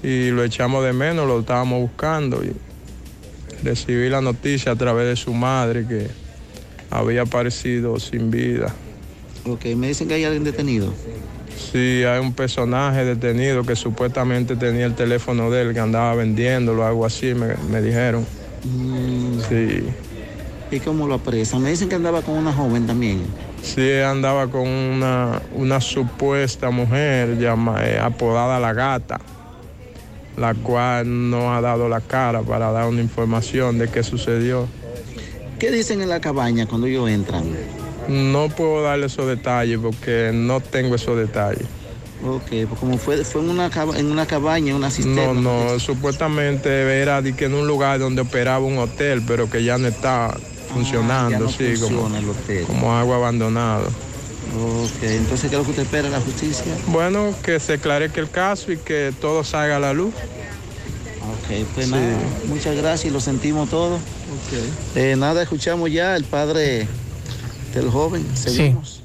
Y 0.04 0.30
lo 0.30 0.44
echamos 0.44 0.84
de 0.84 0.94
menos, 0.94 1.28
lo 1.28 1.40
estábamos 1.40 1.82
buscando. 1.82 2.44
Y 2.44 2.52
recibí 3.64 4.10
la 4.10 4.22
noticia 4.22 4.74
a 4.74 4.76
través 4.76 5.08
de 5.08 5.16
su 5.16 5.34
madre 5.34 5.86
que 5.88 6.08
había 6.90 7.24
aparecido 7.24 8.00
sin 8.00 8.30
vida. 8.32 8.74
Ok, 9.46 9.66
me 9.76 9.88
dicen 9.88 10.08
que 10.08 10.16
hay 10.16 10.26
alguien 10.26 10.44
detenido. 10.44 10.94
Sí, 11.72 12.04
hay 12.04 12.20
un 12.20 12.34
personaje 12.34 13.04
detenido 13.04 13.64
que 13.64 13.76
supuestamente 13.76 14.56
tenía 14.56 14.86
el 14.86 14.94
teléfono 14.94 15.50
de 15.50 15.64
él, 15.64 15.74
que 15.74 15.80
andaba 15.80 16.14
vendiéndolo, 16.16 16.86
algo 16.86 17.06
así, 17.06 17.34
me, 17.34 17.56
me 17.72 17.82
dijeron. 17.82 18.26
Mm, 18.64 19.40
Sí. 19.50 19.84
¿Y 20.70 20.80
cómo 20.82 21.08
lo 21.08 21.16
apresan? 21.16 21.62
Me 21.62 21.70
dicen 21.70 21.88
que 21.88 21.96
andaba 21.96 22.22
con 22.22 22.36
una 22.36 22.52
joven 22.52 22.86
también. 22.86 23.26
Sí, 23.62 23.94
andaba 24.00 24.48
con 24.48 24.68
una, 24.68 25.42
una 25.54 25.80
supuesta 25.80 26.70
mujer 26.70 27.38
llama, 27.38 27.86
eh, 27.86 28.00
apodada 28.00 28.60
La 28.60 28.74
Gata, 28.74 29.20
la 30.36 30.54
cual 30.54 31.30
no 31.30 31.54
ha 31.56 31.62
dado 31.62 31.88
la 31.88 32.02
cara 32.02 32.42
para 32.42 32.72
dar 32.72 32.88
una 32.88 33.02
información 33.02 33.78
de 33.78 33.88
qué 33.88 34.04
sucedió. 34.04 34.68
¿Qué 35.58 35.72
dicen 35.72 36.02
en 36.02 36.10
la 36.10 36.20
cabaña 36.20 36.68
cuando 36.68 36.88
ellos 36.88 37.10
entran? 37.10 37.46
No 38.08 38.50
puedo 38.50 38.84
darle 38.84 39.08
esos 39.08 39.28
detalles 39.28 39.80
porque 39.82 40.32
no 40.34 40.60
tengo 40.60 40.96
esos 40.96 41.18
detalles. 41.18 41.66
Ok, 42.26 42.48
pues 42.68 42.80
como 42.80 42.98
fue, 42.98 43.24
fue 43.24 43.42
en, 43.42 43.50
una, 43.50 43.70
en 43.96 44.12
una 44.12 44.26
cabaña, 44.26 44.72
en 44.72 44.76
una 44.76 44.90
cisterna. 44.90 45.34
No, 45.34 45.66
no, 45.74 45.80
supuestamente 45.80 47.02
era 47.02 47.22
de 47.22 47.36
que 47.36 47.46
en 47.46 47.54
un 47.54 47.68
lugar 47.68 48.00
donde 48.00 48.22
operaba 48.22 48.66
un 48.66 48.78
hotel, 48.80 49.24
pero 49.28 49.50
que 49.50 49.64
ya 49.64 49.78
no 49.78 49.88
está 49.88 50.36
funcionando, 50.78 51.40
no 51.40 51.50
sí, 51.50 51.74
como, 51.80 51.88
funciona 52.02 52.20
el 52.20 52.30
hotel. 52.30 52.64
como 52.66 52.96
algo 52.98 53.14
abandonado. 53.14 53.88
Ok, 53.88 55.04
entonces, 55.04 55.50
¿qué 55.50 55.56
es 55.56 55.60
lo 55.60 55.64
que 55.64 55.70
usted 55.72 55.84
espera 55.84 56.04
de 56.04 56.10
la 56.12 56.22
justicia? 56.22 56.74
Bueno, 56.88 57.34
que 57.44 57.60
se 57.60 57.74
aclare 57.74 58.10
el 58.16 58.30
caso 58.30 58.72
y 58.72 58.78
que 58.78 59.14
todo 59.20 59.44
salga 59.44 59.76
a 59.76 59.80
la 59.80 59.94
luz. 59.94 60.14
Ok, 60.16 61.66
pues 61.76 61.88
Sí. 61.88 61.92
nada, 61.92 62.18
muchas 62.48 62.76
gracias 62.76 63.06
y 63.06 63.10
lo 63.10 63.20
sentimos 63.20 63.70
todo. 63.70 64.00
Eh, 64.96 65.16
nada, 65.18 65.44
escuchamos 65.44 65.92
ya 65.92 66.16
el 66.16 66.24
padre 66.24 66.88
del 67.74 67.90
joven. 67.90 68.26
Seguimos. 68.36 69.04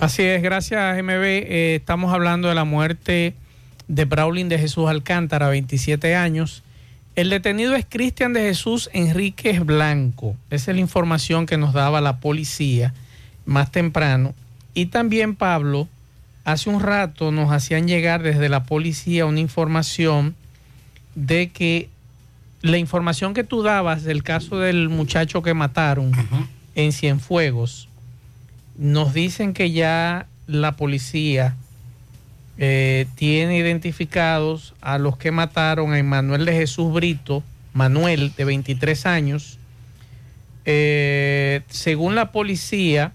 Así 0.00 0.22
es, 0.22 0.42
gracias 0.42 0.96
MB. 1.02 1.24
Eh, 1.24 1.74
estamos 1.76 2.12
hablando 2.14 2.48
de 2.48 2.54
la 2.54 2.64
muerte 2.64 3.34
de 3.88 4.04
Braulín 4.04 4.48
de 4.48 4.58
Jesús 4.58 4.88
Alcántara, 4.88 5.48
27 5.48 6.14
años. 6.14 6.62
El 7.16 7.30
detenido 7.30 7.74
es 7.74 7.86
Cristian 7.88 8.34
de 8.34 8.42
Jesús 8.42 8.90
Enríquez 8.92 9.64
Blanco. 9.64 10.36
Esa 10.50 10.70
es 10.70 10.76
la 10.76 10.82
información 10.82 11.46
que 11.46 11.56
nos 11.56 11.72
daba 11.72 12.02
la 12.02 12.20
policía 12.20 12.92
más 13.46 13.72
temprano. 13.72 14.34
Y 14.74 14.86
también 14.86 15.34
Pablo, 15.34 15.88
hace 16.44 16.68
un 16.68 16.78
rato 16.78 17.32
nos 17.32 17.50
hacían 17.50 17.88
llegar 17.88 18.22
desde 18.22 18.50
la 18.50 18.64
policía 18.64 19.24
una 19.24 19.40
información 19.40 20.34
de 21.14 21.48
que 21.48 21.88
la 22.60 22.76
información 22.76 23.32
que 23.32 23.44
tú 23.44 23.62
dabas 23.62 24.04
del 24.04 24.22
caso 24.22 24.58
del 24.58 24.90
muchacho 24.90 25.40
que 25.40 25.54
mataron 25.54 26.12
en 26.74 26.92
Cienfuegos, 26.92 27.88
nos 28.76 29.14
dicen 29.14 29.54
que 29.54 29.70
ya 29.70 30.26
la 30.46 30.76
policía 30.76 31.56
eh, 32.58 33.06
tiene 33.16 33.58
identificados 33.58 34.74
a 34.80 34.98
los 34.98 35.16
que 35.18 35.30
mataron 35.30 35.92
a 35.92 35.98
Emanuel 35.98 36.44
de 36.44 36.52
Jesús 36.52 36.92
Brito, 36.92 37.42
Manuel, 37.74 38.32
de 38.34 38.44
23 38.44 39.06
años. 39.06 39.58
Eh, 40.64 41.60
según 41.68 42.14
la 42.14 42.32
policía, 42.32 43.12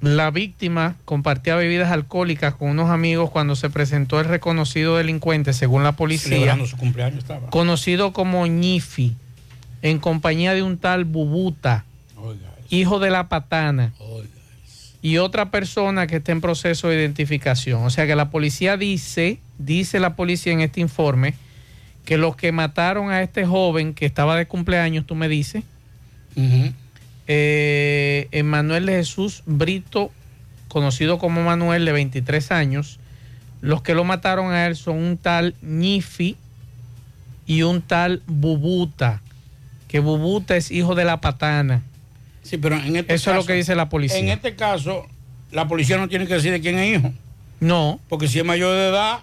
la 0.00 0.30
víctima 0.30 0.96
compartía 1.04 1.56
bebidas 1.56 1.90
alcohólicas 1.90 2.54
con 2.54 2.70
unos 2.70 2.90
amigos 2.90 3.30
cuando 3.30 3.56
se 3.56 3.70
presentó 3.70 4.20
el 4.20 4.26
reconocido 4.26 4.96
delincuente, 4.96 5.52
según 5.52 5.82
la 5.84 5.92
policía 5.92 6.58
su 6.66 6.76
cumpleaños 6.76 7.18
estaba. 7.18 7.50
conocido 7.50 8.12
como 8.12 8.46
Ñifi, 8.46 9.16
en 9.82 9.98
compañía 9.98 10.54
de 10.54 10.62
un 10.62 10.78
tal 10.78 11.04
Bubuta, 11.04 11.84
hijo 12.70 12.98
de 12.98 13.10
la 13.10 13.28
patana, 13.28 13.92
y 15.00 15.18
otra 15.18 15.50
persona 15.50 16.06
que 16.06 16.16
está 16.16 16.32
en 16.32 16.40
proceso 16.40 16.88
de 16.88 16.96
identificación. 16.96 17.84
O 17.84 17.90
sea 17.90 18.06
que 18.06 18.16
la 18.16 18.30
policía 18.30 18.76
dice, 18.76 19.38
dice 19.58 20.00
la 20.00 20.16
policía 20.16 20.52
en 20.52 20.60
este 20.60 20.80
informe, 20.80 21.34
que 22.04 22.16
los 22.16 22.36
que 22.36 22.52
mataron 22.52 23.10
a 23.10 23.22
este 23.22 23.46
joven 23.46 23.94
que 23.94 24.06
estaba 24.06 24.36
de 24.36 24.46
cumpleaños, 24.46 25.06
tú 25.06 25.14
me 25.14 25.28
dices, 25.28 25.62
eh, 27.26 28.28
Emanuel 28.30 28.86
de 28.86 28.94
Jesús 28.94 29.42
Brito, 29.46 30.10
conocido 30.68 31.18
como 31.18 31.42
Manuel, 31.42 31.84
de 31.84 31.92
23 31.92 32.50
años, 32.50 32.98
los 33.60 33.82
que 33.82 33.94
lo 33.94 34.04
mataron 34.04 34.52
a 34.52 34.66
él 34.66 34.76
son 34.76 34.96
un 34.96 35.18
tal 35.18 35.54
Ñifi 35.62 36.36
y 37.46 37.62
un 37.62 37.82
tal 37.82 38.22
Bubuta, 38.26 39.20
que 39.88 40.00
Bubuta 40.00 40.56
es 40.56 40.70
hijo 40.70 40.94
de 40.94 41.04
la 41.04 41.20
patana. 41.20 41.82
Sí, 42.48 42.56
pero 42.56 42.76
en 42.76 42.96
este 42.96 43.14
Eso 43.14 43.30
es 43.30 43.34
lo 43.36 43.40
caso- 43.42 43.46
que 43.48 43.52
dice 43.54 43.74
la 43.74 43.88
policía. 43.88 44.18
En 44.18 44.28
este 44.28 44.54
caso, 44.56 45.06
la 45.52 45.68
policía 45.68 45.96
no 45.98 46.08
tiene 46.08 46.26
que 46.26 46.34
decir 46.34 46.50
de 46.52 46.60
quién 46.60 46.78
es 46.78 46.98
hijo. 46.98 47.12
No. 47.60 48.00
Porque 48.08 48.28
si 48.28 48.38
es 48.38 48.44
mayor 48.44 48.74
de 48.74 48.88
edad, 48.88 49.20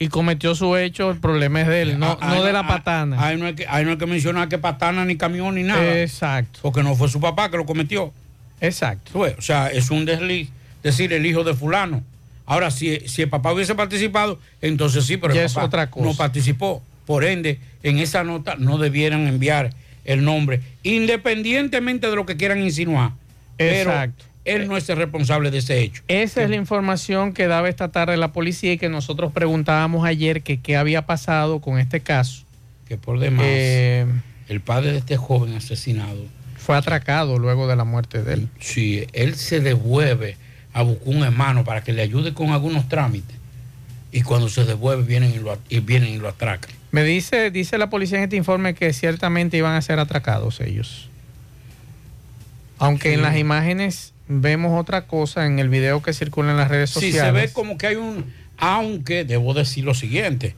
Y 0.00 0.06
cometió 0.08 0.54
su 0.54 0.76
hecho, 0.76 1.10
el 1.10 1.18
problema 1.18 1.60
es 1.62 1.66
de 1.66 1.82
él, 1.82 1.98
no, 1.98 2.16
no 2.20 2.44
de 2.44 2.52
la 2.52 2.64
patana. 2.68 3.16
Ahí 3.20 3.36
no, 3.36 3.46
hay 3.46 3.54
que, 3.56 3.66
ahí 3.66 3.84
no 3.84 3.90
hay 3.90 3.98
que 3.98 4.06
mencionar 4.06 4.48
que 4.48 4.56
patana 4.56 5.04
ni 5.04 5.16
camión 5.16 5.56
ni 5.56 5.64
nada. 5.64 6.00
Exacto. 6.00 6.60
Porque 6.62 6.84
no 6.84 6.94
fue 6.94 7.08
su 7.08 7.20
papá 7.20 7.50
que 7.50 7.56
lo 7.56 7.66
cometió. 7.66 8.12
Exacto. 8.60 9.18
O 9.18 9.42
sea, 9.42 9.66
es 9.68 9.90
un 9.90 10.04
desliz 10.04 10.50
decir 10.84 11.12
el 11.12 11.26
hijo 11.26 11.42
de 11.42 11.54
fulano. 11.54 12.04
Ahora, 12.46 12.70
si, 12.70 13.00
si 13.08 13.22
el 13.22 13.28
papá 13.28 13.52
hubiese 13.52 13.74
participado, 13.74 14.38
entonces 14.62 15.04
sí, 15.04 15.16
pero 15.16 15.34
Ya 15.34 15.40
el 15.40 15.46
es 15.46 15.54
papá 15.54 15.66
otra 15.66 15.90
cosa. 15.90 16.06
no 16.06 16.14
participó. 16.14 16.80
Por 17.04 17.24
ende, 17.24 17.58
en 17.82 17.98
esa 17.98 18.22
nota 18.22 18.54
no 18.56 18.78
debieran 18.78 19.26
enviar 19.26 19.70
el 20.08 20.24
nombre, 20.24 20.60
independientemente 20.82 22.08
de 22.08 22.16
lo 22.16 22.24
que 22.26 22.36
quieran 22.36 22.62
insinuar. 22.62 23.12
Exacto. 23.58 24.24
Pero 24.44 24.62
él 24.62 24.66
no 24.66 24.78
es 24.78 24.88
el 24.88 24.96
responsable 24.96 25.50
de 25.50 25.58
ese 25.58 25.80
hecho. 25.80 26.02
Esa 26.08 26.42
es 26.42 26.48
la 26.48 26.56
información 26.56 27.34
que 27.34 27.46
daba 27.46 27.68
esta 27.68 27.88
tarde 27.88 28.16
la 28.16 28.32
policía 28.32 28.72
y 28.72 28.78
que 28.78 28.88
nosotros 28.88 29.32
preguntábamos 29.32 30.06
ayer 30.06 30.42
que 30.42 30.60
qué 30.60 30.78
había 30.78 31.04
pasado 31.04 31.60
con 31.60 31.78
este 31.78 32.00
caso. 32.00 32.44
Que 32.88 32.96
por 32.96 33.20
demás, 33.20 33.44
Eh, 33.46 34.06
el 34.48 34.60
padre 34.62 34.92
de 34.92 34.98
este 34.98 35.18
joven 35.18 35.54
asesinado, 35.54 36.24
fue 36.56 36.74
atracado 36.76 37.38
luego 37.38 37.68
de 37.68 37.76
la 37.76 37.84
muerte 37.84 38.22
de 38.22 38.34
él. 38.34 38.48
si 38.58 39.06
él 39.12 39.34
se 39.34 39.60
devuelve 39.60 40.36
a 40.72 40.82
buscar 40.82 41.08
un 41.08 41.22
hermano 41.22 41.64
para 41.64 41.82
que 41.84 41.92
le 41.92 42.00
ayude 42.00 42.32
con 42.32 42.52
algunos 42.52 42.88
trámites, 42.88 43.36
y 44.10 44.22
cuando 44.22 44.48
se 44.48 44.64
devuelve 44.64 45.02
vienen 45.02 45.34
y 45.34 45.38
lo, 45.38 45.58
y 45.68 45.80
vienen 45.80 46.14
y 46.14 46.16
lo 46.16 46.28
atracan. 46.28 46.77
Me 46.90 47.04
dice, 47.04 47.50
dice 47.50 47.76
la 47.78 47.90
policía 47.90 48.18
en 48.18 48.24
este 48.24 48.36
informe 48.36 48.74
que 48.74 48.92
ciertamente 48.92 49.56
iban 49.56 49.74
a 49.74 49.82
ser 49.82 49.98
atracados 49.98 50.60
ellos. 50.60 51.08
Aunque 52.78 53.10
en 53.12 53.16
Sí. 53.20 53.22
las 53.22 53.36
imágenes 53.36 54.12
vemos 54.28 54.78
otra 54.80 55.06
cosa 55.06 55.46
en 55.46 55.58
el 55.58 55.68
video 55.68 56.00
que 56.02 56.12
circula 56.12 56.50
en 56.52 56.56
las 56.56 56.68
redes 56.68 56.90
Sí, 56.90 57.10
sociales. 57.12 57.24
se 57.42 57.46
ve 57.48 57.52
como 57.52 57.76
que 57.76 57.88
hay 57.88 57.96
un, 57.96 58.24
aunque 58.56 59.24
debo 59.24 59.52
decir 59.54 59.84
lo 59.84 59.94
siguiente, 59.94 60.54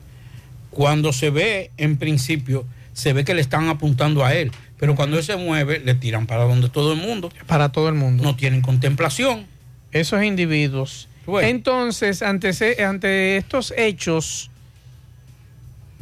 cuando 0.69 1.11
se 1.13 1.29
ve 1.31 1.71
en 1.77 1.97
principio, 1.97 2.65
se 2.93 3.13
ve 3.13 3.23
que 3.25 3.33
le 3.33 3.41
están 3.41 3.67
apuntando 3.69 4.23
a 4.23 4.33
él, 4.33 4.51
pero 4.77 4.95
cuando 4.95 5.17
él 5.17 5.23
se 5.23 5.35
mueve, 5.35 5.79
le 5.79 5.95
tiran 5.95 6.27
para 6.27 6.43
donde 6.43 6.69
todo 6.69 6.93
el 6.93 6.99
mundo. 6.99 7.31
Para 7.47 7.69
todo 7.69 7.89
el 7.89 7.95
mundo. 7.95 8.23
No 8.23 8.35
tienen 8.35 8.61
contemplación. 8.61 9.45
Esos 9.91 10.23
individuos. 10.23 11.07
Entonces, 11.41 12.21
ante, 12.21 12.51
ante 12.83 13.37
estos 13.37 13.73
hechos 13.77 14.50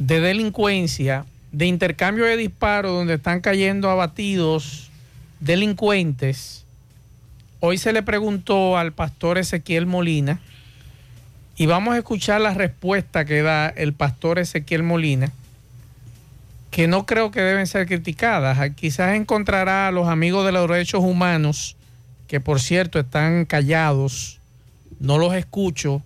de 0.00 0.18
delincuencia, 0.18 1.26
de 1.52 1.66
intercambio 1.66 2.24
de 2.24 2.38
disparos, 2.38 2.92
donde 2.92 3.14
están 3.14 3.40
cayendo 3.40 3.90
abatidos 3.90 4.90
delincuentes, 5.40 6.64
hoy 7.60 7.76
se 7.76 7.92
le 7.92 8.02
preguntó 8.02 8.78
al 8.78 8.92
pastor 8.92 9.36
Ezequiel 9.36 9.84
Molina, 9.84 10.40
y 11.56 11.66
vamos 11.66 11.94
a 11.94 11.98
escuchar 11.98 12.40
la 12.40 12.54
respuesta 12.54 13.26
que 13.26 13.42
da 13.42 13.68
el 13.68 13.92
pastor 13.92 14.38
Ezequiel 14.38 14.82
Molina, 14.82 15.30
que 16.70 16.88
no 16.88 17.04
creo 17.04 17.30
que 17.30 17.42
deben 17.42 17.66
ser 17.66 17.86
criticadas. 17.86 18.58
Quizás 18.76 19.14
encontrará 19.14 19.88
a 19.88 19.90
los 19.90 20.08
amigos 20.08 20.46
de 20.46 20.52
los 20.52 20.66
derechos 20.66 21.04
humanos, 21.04 21.76
que 22.26 22.40
por 22.40 22.60
cierto 22.60 22.98
están 22.98 23.44
callados, 23.44 24.38
no 24.98 25.18
los 25.18 25.34
escucho, 25.34 26.02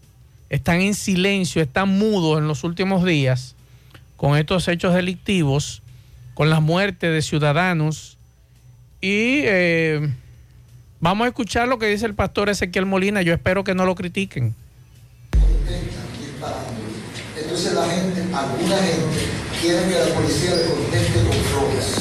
están 0.51 0.80
en 0.80 0.95
silencio, 0.95 1.62
están 1.62 1.90
mudos 1.90 2.38
en 2.38 2.49
los 2.49 2.64
últimos 2.64 3.05
días 3.05 3.55
con 4.16 4.36
estos 4.36 4.68
hechos 4.68 4.94
delictivos, 4.94 5.82
con 6.34 6.50
las 6.50 6.60
muertes 6.62 7.12
de 7.12 7.22
ciudadanos. 7.22 8.18
Y 9.00 9.42
eh, 9.44 10.12
vamos 11.00 11.26
a 11.26 11.28
escuchar 11.28 11.68
lo 11.68 11.78
que 11.78 11.86
dice 11.86 12.06
el 12.06 12.14
pastor 12.14 12.48
Ezequiel 12.48 12.86
Molina. 12.86 13.22
Yo 13.22 13.34
espero 13.34 13.64
que 13.64 13.74
no 13.74 13.84
lo 13.84 13.94
critiquen. 13.94 14.54
Entonces 17.36 17.74
la 17.74 17.84
gente, 17.84 18.20
alguna 18.34 18.76
gente, 18.76 19.28
quiere 19.60 19.88
que 19.88 19.98
la 19.98 20.14
policía 20.14 20.56
le 20.56 20.64
conteste 20.64 21.20
con 21.22 21.36
flores. 21.44 21.96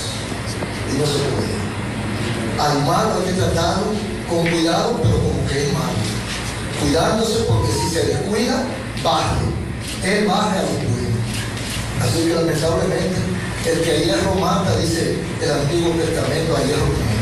Y 0.93 0.97
no 0.97 1.05
se 1.05 1.20
puede. 1.20 1.64
Al 2.59 2.86
malo 2.86 3.20
hay 3.20 3.26
que 3.26 3.34
tratarlo 3.34 3.93
con 4.30 4.47
cuidado, 4.47 4.99
pero 5.01 5.18
como 5.18 5.47
que 5.47 5.64
es 5.64 5.74
malo. 5.74 5.93
Cuidándose 6.80 7.43
porque 7.47 7.72
si 7.72 7.89
se 7.89 8.05
descuida, 8.05 8.64
baje. 9.03 9.45
Él 10.03 10.28
baje 10.28 10.59
a 10.59 10.61
los. 10.61 11.03
Así 12.04 12.28
que 12.28 12.34
lamentablemente, 12.36 13.16
el 13.66 13.82
que 13.84 13.91
a 13.91 13.97
hierro 14.04 14.36
mata, 14.36 14.78
dice 14.78 15.18
el 15.41 15.51
Antiguo 15.51 15.91
Testamento, 15.93 16.56
a 16.58 16.64
hierro 16.64 16.86
muere. 16.86 17.14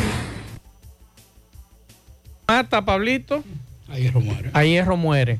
Mata, 2.47 2.83
Pablito. 2.83 3.43
A 3.89 3.97
hierro 3.97 4.21
muere. 4.21 4.49
A 4.53 4.63
hierro 4.63 4.97
muere. 4.97 5.39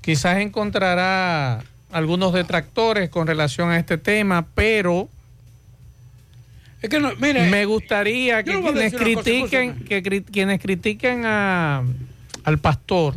Quizás 0.00 0.38
encontrará 0.38 1.64
algunos 1.90 2.32
detractores 2.32 3.08
con 3.10 3.26
relación 3.26 3.70
a 3.70 3.78
este 3.78 3.96
tema, 3.98 4.46
pero 4.54 5.08
Es 6.82 6.90
que 6.90 7.00
no, 7.00 7.12
mire, 7.18 7.48
me 7.48 7.64
gustaría 7.64 8.42
que 8.42 8.50
quienes 8.60 8.72
una 8.74 8.90
cosa, 8.90 9.04
critiquen, 9.04 9.84
que 9.84 10.02
cri- 10.02 10.24
quienes 10.30 10.60
critiquen 10.60 11.22
a, 11.24 11.82
al 12.44 12.58
pastor 12.58 13.16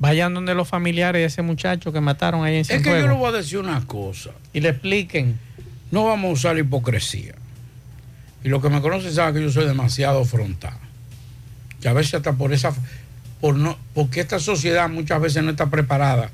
vayan 0.00 0.34
donde 0.34 0.54
los 0.54 0.66
familiares 0.66 1.20
de 1.20 1.26
ese 1.26 1.42
muchacho 1.42 1.92
que 1.92 2.00
mataron 2.00 2.44
ahí 2.44 2.56
en 2.56 2.60
Es 2.62 2.82
que 2.82 2.82
yo 2.82 3.06
le 3.06 3.14
voy 3.14 3.28
a 3.28 3.36
decir 3.36 3.58
una 3.58 3.86
cosa. 3.86 4.30
y 4.52 4.60
le 4.60 4.70
expliquen. 4.70 5.38
No 5.92 6.06
vamos 6.06 6.30
a 6.30 6.32
usar 6.32 6.54
la 6.54 6.60
hipocresía. 6.60 7.34
Y 8.42 8.48
lo 8.48 8.60
que 8.60 8.70
me 8.70 8.80
conoce 8.80 9.12
sabe 9.12 9.34
que 9.38 9.44
yo 9.44 9.52
soy 9.52 9.66
demasiado 9.66 10.24
frontal. 10.24 10.78
Que 11.80 11.88
a 11.88 11.92
veces 11.92 12.14
hasta 12.14 12.32
por 12.32 12.52
esa 12.52 12.72
por 13.40 13.56
no, 13.56 13.78
porque 13.94 14.20
esta 14.20 14.38
sociedad 14.38 14.88
muchas 14.88 15.20
veces 15.20 15.42
no 15.42 15.50
está 15.50 15.66
preparada 15.70 16.30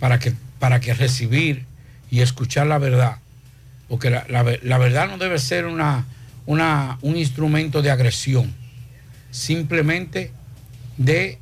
para 0.00 0.18
que, 0.18 0.32
para 0.58 0.80
que 0.80 0.94
recibir 0.94 1.64
y 2.10 2.20
escuchar 2.20 2.66
la 2.66 2.78
verdad. 2.78 3.18
Porque 3.88 4.10
la, 4.10 4.24
la 4.28 4.44
la 4.62 4.78
verdad 4.78 5.08
no 5.08 5.18
debe 5.18 5.38
ser 5.38 5.66
una, 5.66 6.06
una, 6.46 6.98
un 7.02 7.16
instrumento 7.16 7.82
de 7.82 7.90
agresión, 7.90 8.52
simplemente 9.30 10.32
de 10.96 11.38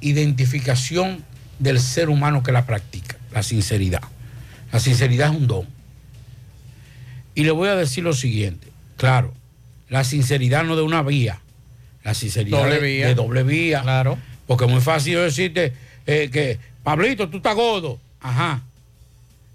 identificación 0.00 1.24
del 1.58 1.80
ser 1.80 2.08
humano 2.08 2.42
que 2.42 2.52
la 2.52 2.66
practica, 2.66 3.16
la 3.32 3.42
sinceridad. 3.42 4.02
La 4.72 4.80
sinceridad 4.80 5.30
es 5.32 5.36
un 5.36 5.46
don. 5.46 5.66
Y 7.34 7.44
le 7.44 7.50
voy 7.52 7.68
a 7.68 7.76
decir 7.76 8.04
lo 8.04 8.12
siguiente, 8.12 8.68
claro, 8.96 9.32
la 9.88 10.04
sinceridad 10.04 10.64
no 10.64 10.76
de 10.76 10.82
una 10.82 11.02
vía, 11.02 11.40
la 12.04 12.14
sinceridad 12.14 12.58
Doble 12.58 12.80
de, 12.80 12.86
vía. 12.86 13.06
de 13.08 13.14
doble 13.14 13.42
vía. 13.42 13.82
Claro. 13.82 14.18
Porque 14.46 14.64
es 14.64 14.70
muy 14.70 14.80
fácil 14.80 15.16
decirte 15.16 15.72
eh, 16.06 16.30
que, 16.32 16.58
Pablito, 16.82 17.28
tú 17.28 17.36
estás 17.38 17.54
gordo. 17.54 17.98
Ajá. 18.20 18.62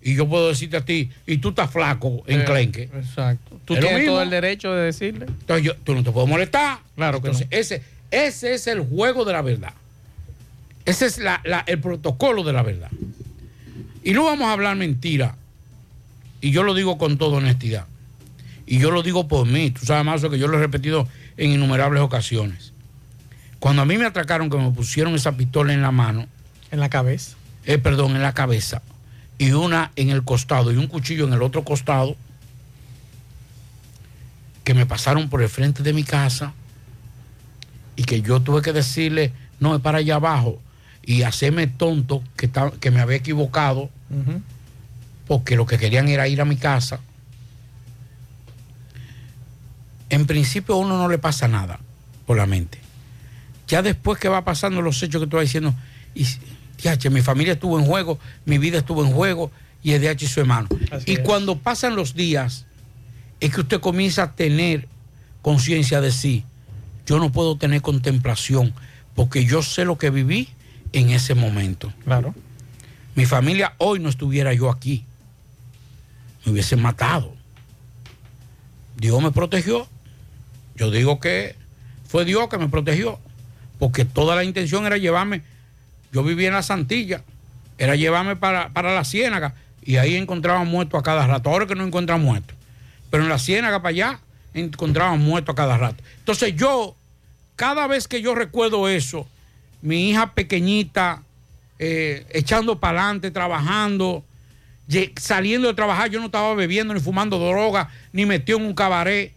Y 0.02 0.16
yo 0.16 0.28
puedo 0.28 0.50
decirte 0.50 0.78
a 0.78 0.82
ti, 0.86 1.10
y 1.26 1.38
tú 1.38 1.50
estás 1.50 1.72
flaco, 1.72 2.24
Eh, 2.28 2.36
enclenque. 2.36 2.84
Exacto. 2.94 3.60
Tú 3.66 3.76
tienes 3.78 4.06
todo 4.06 4.22
el 4.22 4.30
derecho 4.30 4.74
de 4.74 4.86
decirle. 4.86 5.26
Entonces 5.28 5.66
yo- 5.66 5.76
tú 5.78 5.96
no 5.96 6.04
te 6.04 6.12
puedes 6.12 6.30
molestar. 6.30 6.80
Claro 6.96 7.22
que 7.22 7.28
Entonces, 7.30 7.48
ese, 7.50 7.82
ese 8.12 8.54
es 8.54 8.68
el 8.68 8.82
juego 8.82 9.24
de 9.26 9.34
la 9.34 9.41
verdad. 9.41 9.74
Ese 10.86 11.06
es 11.06 11.18
la- 11.18 11.42
la- 11.46 11.64
el 11.68 11.80
protocolo 11.80 12.44
de 12.44 12.54
la 12.54 12.64
verdad. 12.64 12.92
Y 14.04 14.12
no 14.14 14.26
vamos 14.26 14.48
a 14.48 14.54
hablar 14.54 14.76
mentira. 14.76 15.38
Y 16.42 16.52
yo 16.52 16.64
lo 16.64 16.74
digo 16.74 16.98
con 16.98 17.18
toda 17.18 17.38
honestidad. 17.38 17.86
Y 18.66 18.80
yo 18.80 18.92
lo 18.92 19.02
digo 19.04 19.28
por 19.28 19.48
mí. 19.48 19.72
Tú 19.72 19.86
sabes 19.86 20.04
más 20.06 20.22
que 20.22 20.38
yo 20.38 20.48
lo 20.48 20.58
he 20.58 20.62
repetido 20.62 21.08
en 21.38 21.52
innumerables 21.52 22.02
ocasiones. 22.02 22.74
Cuando 23.60 23.82
a 23.82 23.86
mí 23.86 23.98
me 23.98 24.06
atracaron, 24.06 24.50
que 24.50 24.58
me 24.58 24.72
pusieron 24.72 25.16
esa 25.16 25.38
pistola 25.38 25.74
en 25.74 25.82
la 25.82 25.92
mano. 25.92 26.28
En 26.70 26.80
la 26.82 26.90
cabeza. 26.90 27.38
Eh, 27.66 27.78
perdón, 27.78 28.16
en 28.18 28.22
la 28.22 28.34
cabeza. 28.34 28.82
Y 29.38 29.52
una 29.54 29.92
en 29.96 30.10
el 30.10 30.24
costado 30.24 30.72
y 30.74 30.76
un 30.76 30.88
cuchillo 30.88 31.26
en 31.28 31.34
el 31.34 31.42
otro 31.42 31.64
costado. 31.64 32.18
Que 34.66 34.74
me 34.74 34.86
pasaron 34.86 35.30
por 35.30 35.42
el 35.42 35.50
frente 35.50 35.82
de 35.84 35.94
mi 35.94 36.04
casa. 36.04 36.54
Y 37.96 38.04
que 38.04 38.22
yo 38.22 38.42
tuve 38.42 38.62
que 38.62 38.74
decirle, 38.74 39.32
no, 39.62 39.76
es 39.76 39.82
para 39.82 40.00
allá 40.00 40.16
abajo. 40.16 40.60
Y 41.06 41.24
hacerme 41.24 41.68
tonto 41.68 42.24
que, 42.38 42.45
estaba- 42.45 42.72
que 42.72 42.91
me 42.91 42.99
había 43.01 43.18
equivocado. 43.18 43.89
Porque 45.28 45.56
lo 45.56 45.66
que 45.66 45.78
querían 45.78 46.08
era 46.08 46.28
ir 46.28 46.39
a 46.41 46.45
mi 46.45 46.56
casa. 46.58 46.99
En 50.10 50.26
principio 50.28 50.76
a 50.76 50.78
uno 50.78 50.97
no 50.97 51.08
le 51.10 51.18
pasa 51.18 51.47
nada 51.47 51.80
por 52.26 52.38
la 52.38 52.45
mente. 52.45 52.80
Ya 53.68 53.82
después 53.82 54.20
que 54.20 54.30
va 54.30 54.43
pasando 54.43 54.82
los 54.82 55.01
hechos 55.01 55.22
que 55.22 55.28
tú 55.28 55.38
vas 55.38 55.45
diciendo, 55.45 55.74
y 56.14 56.26
mi 57.10 57.22
familia 57.22 57.54
estuvo 57.54 57.80
en 57.80 57.86
juego, 57.86 58.20
mi 58.45 58.58
vida 58.58 58.78
estuvo 58.80 59.04
en 59.04 59.12
juego, 59.12 59.51
y 59.82 59.93
el 59.93 60.01
DH 60.01 60.24
y 60.26 60.28
su 60.28 60.39
hermano. 60.41 60.68
y 61.06 61.18
cuando 61.18 61.58
pasan 61.58 61.95
los 61.95 62.14
días, 62.14 62.66
es 63.39 63.54
que 63.54 63.62
usted 63.62 63.80
comienza 63.80 64.24
a 64.24 64.32
tener 64.34 64.88
conciencia 65.41 65.99
de 66.01 66.12
sí. 66.12 66.43
Yo 67.06 67.20
no 67.20 67.32
puedo 67.32 67.58
tener 67.58 67.82
contemplación, 67.82 68.74
porque 69.16 69.45
yo 69.45 69.64
sé 69.64 69.84
lo 69.86 69.97
que 69.97 70.10
viví 70.10 70.49
en 70.94 71.10
ese 71.10 71.36
momento. 71.36 71.91
Claro. 72.06 72.34
Mi 73.16 73.26
familia 73.26 73.74
hoy 73.78 74.00
no 74.00 74.10
estuviera 74.10 74.54
yo 74.54 74.70
aquí. 74.70 75.06
Me 76.46 76.52
hubiesen 76.52 76.82
matado. 76.82 77.36
Dios 78.98 79.22
me 79.22 79.32
protegió. 79.32 79.88
Yo 80.76 80.91
digo 80.91 81.20
que 81.20 81.56
fue 82.08 82.26
Dios 82.26 82.48
que 82.48 82.58
me 82.58 82.70
protegió. 82.70 83.20
Porque 83.80 84.06
toda 84.06 84.36
la 84.36 84.44
intención 84.44 84.86
era 84.86 84.98
llevarme. 84.98 85.41
Yo 86.12 86.24
vivía 86.24 86.48
en 86.48 86.54
la 86.54 86.64
Santilla. 86.64 87.24
era 87.78 87.96
llevarme 87.96 88.36
para, 88.36 88.70
para 88.70 88.94
la 88.94 89.04
ciénaga 89.04 89.56
y 89.86 89.98
ahí 89.98 90.16
encontraban 90.16 90.68
muertos 90.68 91.00
a 91.00 91.04
cada 91.04 91.28
rato. 91.28 91.50
Ahora 91.50 91.66
que 91.66 91.76
no 91.76 91.86
encuentran 91.86 92.22
muertos. 92.22 92.56
Pero 93.10 93.24
en 93.24 93.30
la 93.30 93.39
ciénaga 93.39 93.82
para 93.82 93.89
allá 93.89 94.20
encontraban 94.54 95.20
muertos 95.20 95.54
a 95.54 95.56
cada 95.56 95.78
rato. 95.78 96.04
Entonces 96.20 96.56
yo, 96.56 96.96
cada 97.56 97.88
vez 97.88 98.08
que 98.08 98.22
yo 98.22 98.36
recuerdo 98.36 98.88
eso, 98.88 99.28
mi 99.84 100.10
hija 100.10 100.34
pequeñita, 100.34 101.24
eh, 101.78 102.26
echando 102.32 102.80
para 102.80 103.02
adelante, 103.02 103.32
trabajando, 103.32 104.24
saliendo 105.18 105.68
de 105.68 105.74
trabajar, 105.74 106.10
yo 106.10 106.20
no 106.20 106.28
estaba 106.28 106.56
bebiendo 106.56 106.94
ni 106.94 107.02
fumando 107.02 107.38
droga, 107.38 107.90
ni 108.14 108.26
metido 108.26 108.60
en 108.60 108.66
un 108.66 108.74
cabaret. 108.74 109.34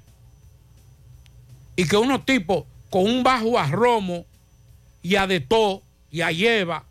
Y 1.75 1.85
que 1.87 1.97
unos 1.97 2.25
tipos 2.25 2.65
con 2.91 3.05
un 3.05 3.25
bajo 3.25 3.59
a 3.59 3.67
romo 3.67 4.25
y 5.03 5.17
a 5.17 5.27
de 5.27 5.41
todo 5.41 5.83
y 6.13 6.21
a 6.21 6.31
lleva 6.31 6.85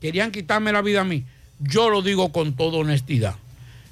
querían 0.00 0.32
quitarme 0.32 0.72
la 0.72 0.80
vida 0.80 1.02
a 1.02 1.04
mí. 1.04 1.24
Yo 1.60 1.90
lo 1.90 2.00
digo 2.00 2.32
con 2.32 2.56
toda 2.56 2.78
honestidad. 2.78 3.36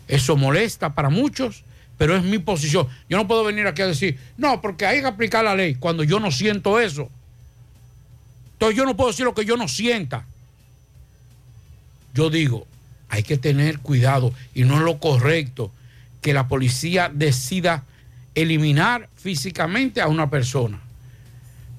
Eso 0.08 0.36
molesta 0.36 0.94
para 0.94 1.10
muchos, 1.10 1.64
pero 1.98 2.16
es 2.16 2.22
mi 2.22 2.38
posición. 2.38 2.88
Yo 3.10 3.18
no 3.18 3.28
puedo 3.28 3.44
venir 3.44 3.66
aquí 3.66 3.82
a 3.82 3.88
decir, 3.88 4.18
no, 4.38 4.62
porque 4.62 4.86
hay 4.86 5.00
que 5.00 5.06
aplicar 5.06 5.44
la 5.44 5.54
ley 5.54 5.74
cuando 5.74 6.02
yo 6.02 6.18
no 6.18 6.30
siento 6.30 6.80
eso. 6.80 7.10
Entonces 8.56 8.76
yo 8.76 8.84
no 8.84 8.96
puedo 8.96 9.10
decir 9.10 9.24
lo 9.24 9.34
que 9.34 9.44
yo 9.44 9.56
no 9.56 9.68
sienta. 9.68 10.24
Yo 12.14 12.30
digo, 12.30 12.66
hay 13.08 13.22
que 13.22 13.36
tener 13.36 13.78
cuidado 13.80 14.32
y 14.54 14.64
no 14.64 14.76
es 14.76 14.82
lo 14.82 14.98
correcto 14.98 15.70
que 16.22 16.32
la 16.32 16.48
policía 16.48 17.10
decida 17.12 17.84
eliminar 18.34 19.08
físicamente 19.16 20.00
a 20.00 20.08
una 20.08 20.30
persona. 20.30 20.80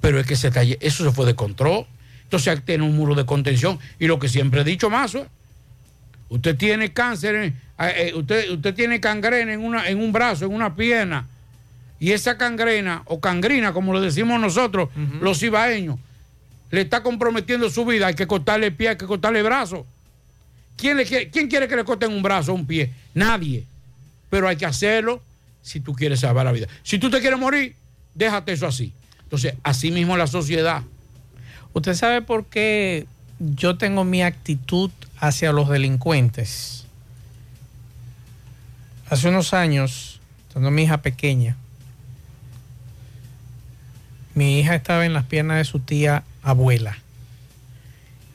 Pero 0.01 0.19
es 0.19 0.28
que 0.28 0.36
se 0.36 0.47
está 0.49 0.63
lle- 0.63 0.78
eso 0.80 1.03
se 1.03 1.11
fue 1.11 1.25
de 1.25 1.36
control. 1.36 1.86
Entonces 2.23 2.47
hay 2.49 2.55
que 2.57 2.61
tener 2.63 2.82
un 2.88 2.95
muro 2.95 3.15
de 3.15 3.25
contención. 3.25 3.80
Y 3.99 4.05
lo 4.07 4.19
que 4.19 4.30
siempre 4.30 4.61
he 4.61 4.63
dicho 4.63 4.89
¿eh? 5.15 5.25
usted 6.30 6.55
tiene 6.55 6.93
cáncer, 6.93 7.36
eh, 7.36 7.53
eh, 7.80 8.13
usted, 8.15 8.51
usted 8.51 8.75
tiene 8.75 8.99
cangrena 8.99 9.53
en, 9.53 9.63
una, 9.65 9.88
en 9.89 9.99
un 9.99 10.11
brazo, 10.11 10.45
en 10.45 10.53
una 10.53 10.75
pierna. 10.75 11.25
Y 11.99 12.11
esa 12.11 12.38
cangrena 12.38 13.01
o 13.05 13.19
cangrina, 13.19 13.73
como 13.73 13.91
lo 13.91 14.01
decimos 14.01 14.39
nosotros, 14.39 14.89
los 15.19 15.41
ibaeños, 15.41 15.97
le 16.72 16.82
está 16.82 17.03
comprometiendo 17.03 17.70
su 17.70 17.86
vida. 17.86 18.07
Hay 18.07 18.15
que 18.15 18.28
cortarle 18.28 18.72
pie, 18.72 18.89
hay 18.89 18.97
que 18.97 19.05
cortarle 19.05 19.43
brazo. 19.43 19.86
¿Quién, 20.76 20.97
le 20.97 21.05
quiere, 21.05 21.30
¿Quién 21.30 21.47
quiere 21.47 21.68
que 21.68 21.76
le 21.76 21.84
corten 21.84 22.11
un 22.11 22.22
brazo 22.22 22.51
o 22.51 22.55
un 22.55 22.65
pie? 22.65 22.91
Nadie. 23.13 23.65
Pero 24.30 24.47
hay 24.47 24.57
que 24.57 24.65
hacerlo 24.65 25.22
si 25.61 25.80
tú 25.80 25.93
quieres 25.93 26.20
salvar 26.20 26.45
la 26.45 26.51
vida. 26.51 26.68
Si 26.84 26.99
tú 26.99 27.09
te 27.09 27.20
quieres 27.20 27.39
morir, 27.39 27.76
déjate 28.13 28.53
eso 28.53 28.68
así. 28.68 28.93
Entonces, 29.24 29.55
así 29.63 29.91
mismo 29.91 30.15
la 30.18 30.28
sociedad. 30.28 30.84
¿Usted 31.74 31.93
sabe 31.95 32.22
por 32.22 32.45
qué 32.45 33.05
yo 33.39 33.78
tengo 33.78 34.03
mi 34.03 34.22
actitud 34.24 34.91
hacia 35.20 35.51
los 35.51 35.70
delincuentes? 35.70 36.86
Hace 39.09 39.30
unos 39.30 39.53
años, 39.53 40.20
cuando 40.51 40.72
mi 40.72 40.84
hija 40.84 41.01
pequeña, 41.01 41.55
mi 44.34 44.59
hija 44.59 44.76
estaba 44.76 45.05
en 45.05 45.13
las 45.13 45.26
piernas 45.26 45.57
de 45.57 45.65
su 45.65 45.80
tía 45.80 46.24
abuela. 46.49 46.97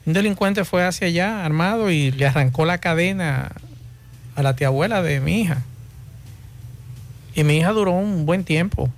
Un 0.05 0.13
delincuente 0.13 0.65
fue 0.65 0.85
hacia 0.85 1.07
allá 1.07 1.45
armado 1.45 1.89
y 1.89 2.11
le 2.11 2.27
arrancó 2.27 2.65
la 2.65 2.77
cadena 2.77 3.51
a 4.35 4.43
la 4.43 4.55
tía 4.55 4.67
abuela 4.67 5.01
de 5.01 5.19
mi 5.19 5.41
hija. 5.41 5.63
Y 7.35 7.43
mi 7.43 7.57
hija 7.57 7.71
duró 7.71 7.93
un 7.93 8.25
buen 8.25 8.43
tiempo 8.43 8.91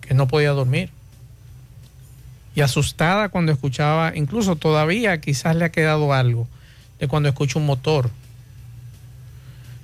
que 0.00 0.14
no 0.14 0.26
podía 0.26 0.50
dormir. 0.50 0.90
Y 2.54 2.60
asustada 2.60 3.28
cuando 3.28 3.52
escuchaba, 3.52 4.12
incluso 4.14 4.56
todavía 4.56 5.20
quizás 5.20 5.56
le 5.56 5.64
ha 5.64 5.72
quedado 5.72 6.12
algo 6.12 6.48
de 6.98 7.08
cuando 7.08 7.28
escucha 7.28 7.58
un 7.58 7.66
motor. 7.66 8.10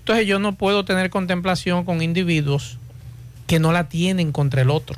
Entonces 0.00 0.26
yo 0.26 0.38
no 0.38 0.54
puedo 0.54 0.84
tener 0.84 1.10
contemplación 1.10 1.84
con 1.84 2.02
individuos 2.02 2.78
que 3.46 3.58
no 3.58 3.72
la 3.72 3.88
tienen 3.88 4.32
contra 4.32 4.62
el 4.62 4.70
otro. 4.70 4.96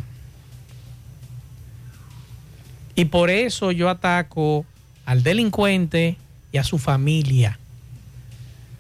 Y 2.95 3.07
por 3.07 3.31
eso 3.31 3.73
yo 3.73 3.89
ataco 3.89 4.65
al 5.05 5.23
delincuente 5.23 6.17
y 6.53 6.59
a 6.59 6.65
su 6.65 6.79
familia, 6.79 7.59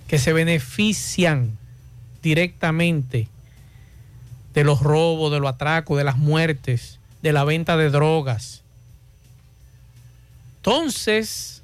que 0.09 0.19
se 0.19 0.33
benefician 0.33 1.57
directamente 2.23 3.29
de 4.55 4.65
los 4.65 4.81
robos, 4.81 5.33
de 5.33 5.41
los 5.41 5.49
atracos, 5.49 5.97
de 5.97 6.05
las 6.05 6.19
muertes, 6.19 6.99
de 7.23 7.33
la 7.33 7.45
venta 7.45 7.77
de 7.77 7.91
drogas. 7.91 8.63
Entonces, 10.57 11.63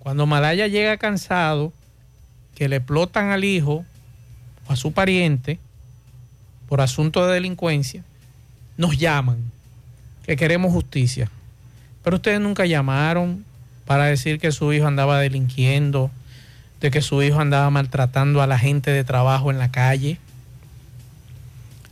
cuando 0.00 0.26
Malaya 0.26 0.66
llega 0.66 0.96
cansado, 0.96 1.72
que 2.54 2.68
le 2.68 2.76
explotan 2.76 3.30
al 3.30 3.44
hijo 3.44 3.84
o 4.68 4.72
a 4.72 4.76
su 4.76 4.92
pariente 4.92 5.58
por 6.68 6.80
asunto 6.80 7.26
de 7.26 7.34
delincuencia, 7.34 8.04
nos 8.76 8.98
llaman, 8.98 9.50
que 10.24 10.36
queremos 10.36 10.72
justicia. 10.72 11.30
Pero 12.02 12.16
ustedes 12.16 12.40
nunca 12.40 12.66
llamaron 12.66 13.44
para 13.84 14.06
decir 14.06 14.38
que 14.38 14.52
su 14.52 14.72
hijo 14.72 14.86
andaba 14.86 15.18
delinquiendo, 15.18 16.10
de 16.80 16.90
que 16.90 17.02
su 17.02 17.22
hijo 17.22 17.40
andaba 17.40 17.68
maltratando 17.70 18.42
a 18.42 18.46
la 18.46 18.58
gente 18.58 18.90
de 18.90 19.04
trabajo 19.04 19.50
en 19.50 19.58
la 19.58 19.70
calle. 19.70 20.18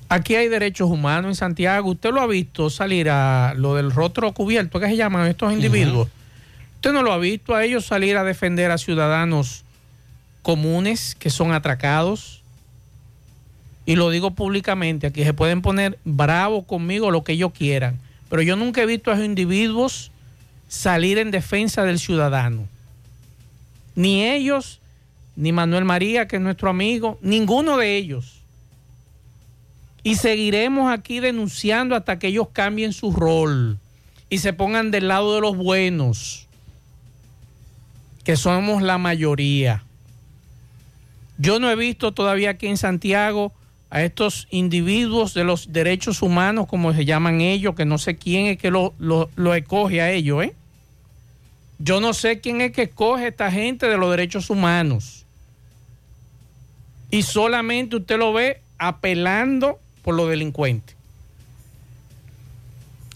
Aquí 0.08 0.34
hay 0.34 0.48
derechos 0.48 0.88
humanos 0.88 1.30
en 1.30 1.34
Santiago. 1.34 1.90
Usted 1.90 2.12
lo 2.12 2.22
ha 2.22 2.26
visto 2.26 2.70
salir 2.70 3.10
a 3.10 3.52
lo 3.56 3.74
del 3.74 3.90
rostro 3.90 4.32
cubierto, 4.32 4.80
¿qué 4.80 4.86
se 4.86 4.96
llaman 4.96 5.26
estos 5.26 5.52
individuos? 5.52 6.08
Usted 6.76 6.92
no 6.92 7.02
lo 7.02 7.12
ha 7.12 7.18
visto 7.18 7.54
a 7.54 7.64
ellos 7.64 7.84
salir 7.84 8.16
a 8.16 8.24
defender 8.24 8.70
a 8.70 8.78
ciudadanos 8.78 9.64
comunes 10.42 11.14
que 11.18 11.28
son 11.28 11.52
atracados. 11.52 12.42
Y 13.84 13.96
lo 13.96 14.10
digo 14.10 14.30
públicamente, 14.30 15.08
aquí 15.08 15.24
se 15.24 15.34
pueden 15.34 15.60
poner 15.60 15.98
bravos 16.04 16.64
conmigo 16.64 17.10
lo 17.10 17.24
que 17.24 17.32
ellos 17.32 17.52
quieran. 17.52 17.98
Pero 18.28 18.42
yo 18.42 18.56
nunca 18.56 18.82
he 18.82 18.86
visto 18.86 19.10
a 19.10 19.14
esos 19.14 19.26
individuos 19.26 20.10
salir 20.68 21.18
en 21.18 21.30
defensa 21.30 21.84
del 21.84 21.98
ciudadano. 21.98 22.68
Ni 23.94 24.24
ellos, 24.24 24.80
ni 25.34 25.52
Manuel 25.52 25.84
María, 25.84 26.28
que 26.28 26.36
es 26.36 26.42
nuestro 26.42 26.70
amigo, 26.70 27.18
ninguno 27.22 27.76
de 27.76 27.96
ellos. 27.96 28.42
Y 30.02 30.16
seguiremos 30.16 30.92
aquí 30.92 31.20
denunciando 31.20 31.96
hasta 31.96 32.18
que 32.18 32.28
ellos 32.28 32.48
cambien 32.52 32.92
su 32.92 33.12
rol 33.12 33.78
y 34.30 34.38
se 34.38 34.52
pongan 34.52 34.90
del 34.90 35.08
lado 35.08 35.34
de 35.34 35.40
los 35.40 35.56
buenos, 35.56 36.46
que 38.24 38.36
somos 38.36 38.82
la 38.82 38.98
mayoría. 38.98 39.82
Yo 41.38 41.60
no 41.60 41.70
he 41.70 41.76
visto 41.76 42.12
todavía 42.12 42.50
aquí 42.50 42.66
en 42.66 42.76
Santiago 42.76 43.52
a 43.90 44.02
estos 44.02 44.46
individuos 44.50 45.32
de 45.34 45.44
los 45.44 45.72
derechos 45.72 46.20
humanos, 46.22 46.66
como 46.66 46.92
se 46.92 47.04
llaman 47.04 47.40
ellos, 47.40 47.74
que 47.74 47.84
no 47.84 47.98
sé 47.98 48.16
quién 48.16 48.46
es 48.46 48.58
que 48.58 48.70
lo, 48.70 48.94
lo, 48.98 49.54
escoge 49.54 50.02
a 50.02 50.10
ellos, 50.10 50.44
¿eh? 50.44 50.54
Yo 51.78 52.00
no 52.00 52.12
sé 52.12 52.40
quién 52.40 52.60
es 52.60 52.72
que 52.72 52.82
escoge 52.82 53.24
a 53.24 53.28
esta 53.28 53.50
gente 53.50 53.86
de 53.86 53.96
los 53.96 54.10
derechos 54.10 54.50
humanos. 54.50 55.24
Y 57.10 57.22
solamente 57.22 57.96
usted 57.96 58.18
lo 58.18 58.32
ve 58.32 58.60
apelando 58.78 59.78
por 60.02 60.14
los 60.14 60.28
delincuentes. 60.28 60.96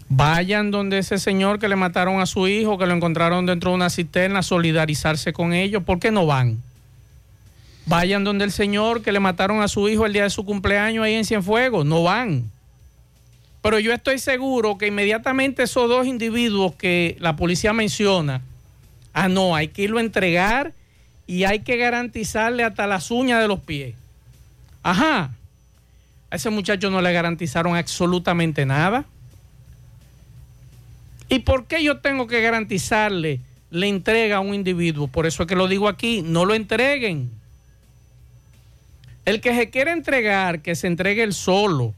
Vayan 0.09 0.71
donde 0.71 0.99
ese 0.99 1.19
señor 1.19 1.59
que 1.59 1.69
le 1.69 1.77
mataron 1.77 2.21
a 2.21 2.27
su 2.27 2.47
hijo, 2.47 2.79
que 2.79 2.87
lo 2.87 2.95
encontraron 2.95 3.47
dentro 3.47 3.71
de 3.71 3.77
una 3.77 3.91
cisterna, 3.91 4.43
solidarizarse 4.43 5.33
con 5.33 5.53
ellos. 5.53 5.83
¿Por 5.83 5.99
qué 5.99 6.11
no 6.11 6.25
van? 6.25 6.63
Vayan 7.87 8.25
donde 8.25 8.45
el 8.45 8.53
señor 8.53 9.03
que 9.03 9.13
le 9.13 9.21
mataron 9.21 9.61
a 9.61 9.69
su 9.69 9.89
hijo 9.89 10.07
el 10.07 10.13
día 10.13 10.25
de 10.25 10.31
su 10.31 10.45
cumpleaños 10.45 11.05
ahí 11.05 11.15
en 11.15 11.25
Cienfuegos. 11.25 11.85
No 11.85 12.03
van. 12.03 12.51
Pero 13.63 13.79
yo 13.79 13.93
estoy 13.93 14.19
seguro 14.19 14.77
que 14.77 14.89
inmediatamente 14.89 15.63
esos 15.63 15.89
dos 15.89 16.07
individuos 16.07 16.75
que 16.75 17.17
la 17.21 17.37
policía 17.37 17.73
menciona, 17.73 18.43
ah, 19.13 19.29
no, 19.29 19.55
hay 19.55 19.69
que 19.69 19.83
irlo 19.83 19.99
a 19.99 20.03
entregar 20.03 20.75
y 21.27 21.45
hay 21.45 21.61
que 21.61 21.77
garantizarle 21.77 22.65
hasta 22.65 22.87
las 22.87 23.11
uñas 23.11 23.41
de 23.41 23.49
los 23.49 23.61
pies. 23.61 23.95
Ajá. 24.83 25.31
A 26.31 26.37
ese 26.37 26.51
muchacho 26.51 26.91
no 26.91 27.01
le 27.01 27.13
garantizaron 27.13 27.77
absolutamente 27.77 28.67
nada. 28.67 29.05
¿Y 31.29 31.41
por 31.41 31.67
qué 31.67 31.83
yo 31.83 31.99
tengo 31.99 32.27
que 32.27 32.43
garantizarle 32.43 33.41
la 33.71 33.87
entrega 33.87 34.37
a 34.37 34.41
un 34.41 34.55
individuo? 34.55 35.07
Por 35.07 35.27
eso 35.27 35.45
es 35.45 35.49
que 35.49 35.57
lo 35.57 35.69
digo 35.69 35.89
aquí, 35.89 36.23
no 36.23 36.45
lo 36.45 36.55
entreguen. 36.55 37.31
El 39.25 39.41
que 39.41 39.55
se 39.55 39.71
quiere 39.71 39.93
entregar, 39.93 40.63
que 40.63 40.75
se 40.75 40.87
entregue 40.87 41.23
el 41.23 41.33
solo. 41.33 41.95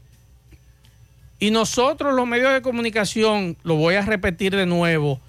Y 1.39 1.51
nosotros 1.51 2.13
los 2.13 2.27
medios 2.27 2.53
de 2.53 2.61
comunicación, 2.61 3.57
lo 3.63 3.75
voy 3.75 3.95
a 3.95 4.01
repetir 4.01 4.55
de 4.55 4.65
nuevo, 4.65 5.19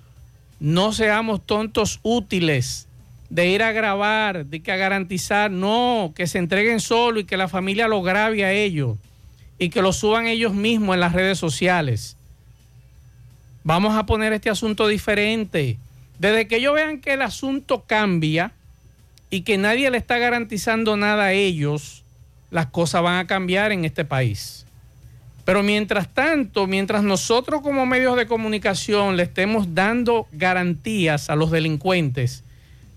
no 0.61 0.93
seamos 0.93 1.45
tontos 1.45 2.01
útiles 2.03 2.87
de 3.29 3.49
ir 3.49 3.63
a 3.63 3.73
grabar, 3.73 4.47
de 4.47 4.61
que 4.61 4.73
a 4.73 4.77
garantizar, 4.77 5.51
no, 5.51 6.13
que 6.15 6.27
se 6.27 6.39
entreguen 6.39 6.81
solo 6.81 7.21
y 7.21 7.25
que 7.25 7.37
la 7.37 7.49
familia 7.49 7.89
lo 7.89 8.03
grabe 8.03 8.45
a 8.45 8.53
ellos 8.53 8.97
y 9.59 9.71
que 9.71 9.83
lo 9.83 9.93
suban 9.93 10.27
ellos 10.27 10.55
mismos 10.55 10.95
en 10.95 11.01
las 11.01 11.13
redes 11.13 11.39
sociales. 11.39 12.17
Vamos 13.65 13.97
a 13.97 14.07
poner 14.07 14.33
este 14.33 14.51
asunto 14.51 14.87
diferente. 14.87 15.79
Desde 16.19 16.47
que 16.47 16.57
ellos 16.57 16.75
vean 16.75 17.01
que 17.01 17.15
el 17.15 17.23
asunto 17.23 17.85
cambia 17.87 18.53
y 19.31 19.43
que 19.43 19.59
nadie 19.59 19.91
le 19.91 19.99
está 19.99 20.19
garantizando 20.19 20.97
nada 20.97 21.25
a 21.25 21.33
ellos, 21.33 22.03
las 22.51 22.67
cosas 22.67 23.03
van 23.03 23.19
a 23.19 23.27
cambiar 23.27 23.73
en 23.73 23.85
este 23.85 24.05
país. 24.05 24.65
Pero 25.45 25.63
mientras 25.63 26.13
tanto, 26.13 26.67
mientras 26.67 27.03
nosotros 27.05 27.61
como 27.63 27.87
medios 27.87 28.17
de 28.17 28.27
comunicación 28.27 29.17
le 29.17 29.25
estemos 29.25 29.75
dando 29.75 30.27
garantías 30.33 31.31
a 31.31 31.37
los 31.37 31.51
delincuentes 31.51 32.43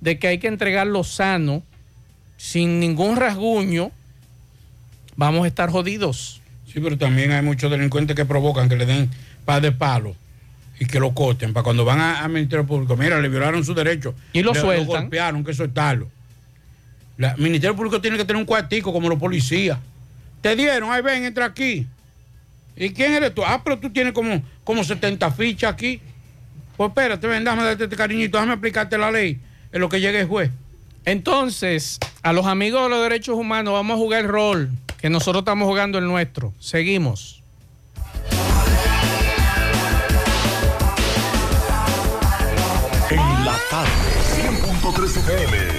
de 0.02 0.18
que 0.18 0.28
hay 0.28 0.38
que 0.40 0.48
entregarlo 0.48 1.04
sano, 1.04 1.62
sin 2.38 2.80
ningún 2.80 3.18
rasguño, 3.18 3.92
vamos 5.16 5.44
a 5.46 5.48
estar 5.48 5.70
jodidos. 5.70 6.42
Sí, 6.72 6.80
pero 6.80 6.98
también 6.98 7.32
hay 7.32 7.42
muchos 7.44 7.70
delincuentes 7.70 8.16
que 8.16 8.26
provocan 8.26 8.70
que 8.70 8.78
le 8.78 8.86
den 8.86 9.10
paz 9.46 9.62
de 9.62 9.72
palo 9.72 10.16
y 10.80 10.86
que 10.86 11.00
lo 11.00 11.14
coten 11.14 11.54
para 11.54 11.64
cuando 11.64 11.84
van 11.84 12.00
a- 12.00 12.24
al 12.24 12.30
Ministerio 12.32 12.66
Público. 12.66 12.96
Mira, 12.96 13.20
le 13.20 13.28
violaron 13.30 13.66
su 13.66 13.74
derecho. 13.74 14.16
Y 14.34 14.42
lo 14.42 14.54
Le- 14.54 14.62
sueltan. 14.62 14.88
Lo 14.88 15.02
golpearon, 15.02 15.44
que 15.44 15.54
soltarlo. 15.54 16.08
La- 17.20 17.32
El 17.34 17.42
Ministerio 17.42 17.76
Público 17.76 18.00
tiene 18.02 18.16
que 18.18 18.24
tener 18.26 18.40
un 18.40 18.46
cuartico 18.46 18.92
como 18.94 19.10
los 19.10 19.20
policías. 19.20 19.78
Te 20.42 20.56
dieron, 20.56 20.90
ahí 20.92 21.02
ven, 21.02 21.26
entra 21.26 21.46
aquí. 21.46 21.86
¿Y 22.78 22.92
quién 22.92 23.12
eres 23.14 23.36
tú? 23.36 23.44
Ah, 23.46 23.62
pero 23.62 23.78
tú 23.78 23.90
tienes 23.90 24.14
como, 24.14 24.42
como 24.64 24.84
70 24.86 25.30
fichas 25.32 25.74
aquí. 25.74 26.00
Pues 26.78 26.88
espérate, 26.90 27.28
ven, 27.28 27.44
déjame 27.44 27.64
darte 27.66 27.84
este 27.84 27.96
cariñito, 27.98 28.38
déjame 28.38 28.54
explicarte 28.54 28.98
la 28.98 29.12
ley 29.12 29.38
en 29.74 29.82
lo 29.82 29.90
que 29.90 30.00
llegue 30.00 30.22
el 30.22 30.28
juez. 30.28 30.50
Entonces, 31.04 32.00
a 32.24 32.32
los 32.32 32.46
amigos 32.46 32.84
de 32.84 32.90
los 32.90 33.04
derechos 33.04 33.36
humanos, 33.36 33.74
vamos 33.74 33.96
a 33.96 33.98
jugar 33.98 34.22
el 34.24 34.30
rol 34.30 34.70
que 35.02 35.10
nosotros 35.10 35.42
estamos 35.42 35.68
jugando 35.68 35.98
el 35.98 36.06
nuestro. 36.06 36.54
Seguimos. 36.60 37.44
En 43.10 43.46
la 43.46 43.58
tarde, 43.70 43.90
100.3 44.36 45.18
FM. 45.18 45.79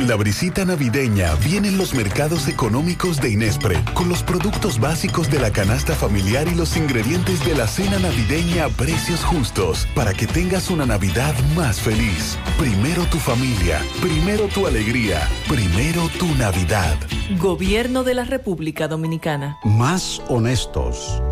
Con 0.00 0.08
la 0.08 0.16
brisita 0.16 0.64
navideña 0.64 1.34
vienen 1.44 1.76
los 1.76 1.92
mercados 1.92 2.48
económicos 2.48 3.20
de 3.20 3.32
Inespre, 3.32 3.84
con 3.92 4.08
los 4.08 4.22
productos 4.22 4.80
básicos 4.80 5.30
de 5.30 5.38
la 5.38 5.50
canasta 5.50 5.94
familiar 5.94 6.48
y 6.48 6.54
los 6.54 6.74
ingredientes 6.78 7.44
de 7.44 7.54
la 7.54 7.66
cena 7.66 7.98
navideña 7.98 8.64
a 8.64 8.68
precios 8.70 9.22
justos, 9.22 9.86
para 9.94 10.14
que 10.14 10.26
tengas 10.26 10.70
una 10.70 10.86
Navidad 10.86 11.34
más 11.54 11.82
feliz. 11.82 12.38
Primero 12.58 13.04
tu 13.10 13.18
familia, 13.18 13.82
primero 14.00 14.46
tu 14.46 14.66
alegría, 14.66 15.28
primero 15.46 16.08
tu 16.18 16.34
Navidad. 16.36 16.96
Gobierno 17.38 18.02
de 18.02 18.14
la 18.14 18.24
República 18.24 18.88
Dominicana. 18.88 19.58
Más 19.64 20.22
honestos. 20.28 21.22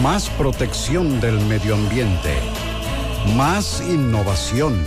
Más 0.00 0.30
protección 0.30 1.20
del 1.20 1.40
medio 1.46 1.74
ambiente. 1.74 2.34
Más 3.34 3.82
innovación. 3.88 4.80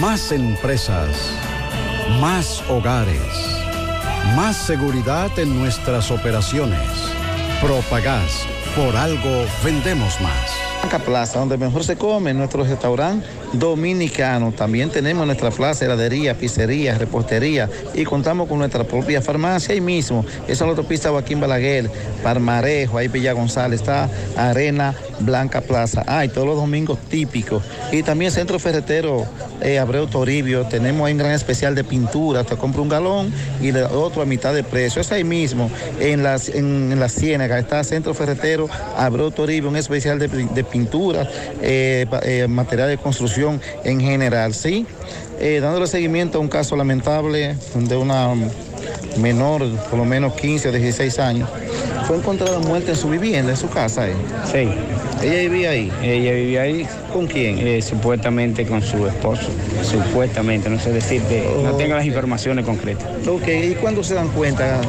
Más 0.00 0.32
empresas. 0.32 1.34
Más 2.18 2.62
hogares. 2.68 3.22
Más 4.34 4.56
seguridad 4.56 5.30
en 5.38 5.58
nuestras 5.58 6.10
operaciones. 6.10 6.80
Propagás. 7.62 8.46
Por 8.74 8.96
algo 8.96 9.44
vendemos 9.62 10.20
más. 10.20 11.00
Plaza, 11.04 11.38
donde 11.38 11.56
mejor 11.56 11.84
se 11.84 11.96
come, 11.96 12.34
nuestro 12.34 12.64
restaurante 12.64 13.26
dominicano. 13.52 14.52
También 14.52 14.90
tenemos 14.90 15.26
nuestra 15.26 15.50
plaza, 15.50 15.84
heladería, 15.84 16.36
pizzería, 16.36 16.96
repostería 16.96 17.68
y 17.94 18.04
contamos 18.04 18.48
con 18.48 18.58
nuestra 18.58 18.84
propia 18.84 19.20
farmacia 19.20 19.74
ahí 19.74 19.80
mismo. 19.80 20.24
Esa 20.44 20.52
es 20.52 20.60
la 20.60 20.68
autopista 20.68 21.10
Joaquín 21.10 21.40
Balaguer, 21.40 21.90
Parmarejo, 22.22 22.98
ahí 22.98 23.08
Villa 23.08 23.32
González, 23.32 23.80
está 23.80 24.08
Arena 24.36 24.94
Blanca 25.20 25.60
Plaza. 25.60 26.04
Ah, 26.06 26.24
y 26.24 26.28
todos 26.28 26.46
los 26.46 26.56
domingos 26.56 26.98
típicos. 27.08 27.62
Y 27.92 28.02
también 28.02 28.30
Centro 28.30 28.58
Ferretero 28.58 29.26
eh, 29.60 29.78
Abreu 29.78 30.06
Toribio, 30.06 30.64
tenemos 30.66 31.06
ahí 31.06 31.12
un 31.12 31.18
gran 31.18 31.32
especial 31.32 31.74
de 31.74 31.84
pintura. 31.84 32.44
Te 32.44 32.56
compra 32.56 32.82
un 32.82 32.88
galón 32.88 33.32
y 33.60 33.70
otro 33.72 34.22
a 34.22 34.26
mitad 34.26 34.54
de 34.54 34.62
precio. 34.62 35.00
Es 35.00 35.12
ahí 35.12 35.24
mismo, 35.24 35.70
en 35.98 36.22
la, 36.22 36.36
en, 36.54 36.92
en 36.92 37.00
la 37.00 37.08
Ciénaga, 37.08 37.58
está 37.58 37.82
Centro 37.84 38.14
Ferretero 38.14 38.68
Abreu 38.96 39.30
Toribio, 39.30 39.68
un 39.68 39.76
especial 39.76 40.18
de, 40.18 40.28
de 40.28 40.64
pintura, 40.64 41.28
eh, 41.60 42.06
eh, 42.22 42.46
material 42.48 42.88
de 42.88 42.98
construcción 42.98 43.39
en 43.84 44.00
general, 44.00 44.54
¿sí? 44.54 44.86
Eh, 45.40 45.60
dándole 45.60 45.86
seguimiento 45.86 46.38
a 46.38 46.40
un 46.40 46.48
caso 46.48 46.76
lamentable 46.76 47.56
de 47.74 47.96
una 47.96 48.34
menor, 49.18 49.66
por 49.88 49.98
lo 49.98 50.04
menos 50.04 50.34
15 50.34 50.68
o 50.68 50.72
16 50.72 51.18
años, 51.18 51.48
fue 52.06 52.16
encontrada 52.16 52.58
muerta 52.58 52.90
en 52.90 52.96
su 52.96 53.08
vivienda, 53.08 53.52
en 53.52 53.56
su 53.56 53.68
casa. 53.68 54.08
¿eh? 54.08 54.14
Sí. 54.50 54.68
¿Ella 55.22 55.48
vivía 55.48 55.70
ahí? 55.70 55.92
Ella 56.02 56.32
vivía 56.32 56.62
ahí. 56.62 56.86
¿Con 57.12 57.26
quién? 57.26 57.58
Eh, 57.58 57.80
supuestamente 57.82 58.66
con 58.66 58.82
su 58.82 59.06
esposo. 59.06 59.48
Supuestamente, 59.82 60.68
no 60.68 60.78
sé 60.78 60.92
decirte, 60.92 61.48
no 61.62 61.72
tengo 61.72 61.94
las 61.94 62.04
informaciones 62.04 62.64
concretas. 62.64 63.08
Ok, 63.26 63.48
¿y 63.48 63.74
cuándo 63.74 64.02
se 64.04 64.14
dan 64.14 64.28
cuenta 64.28 64.80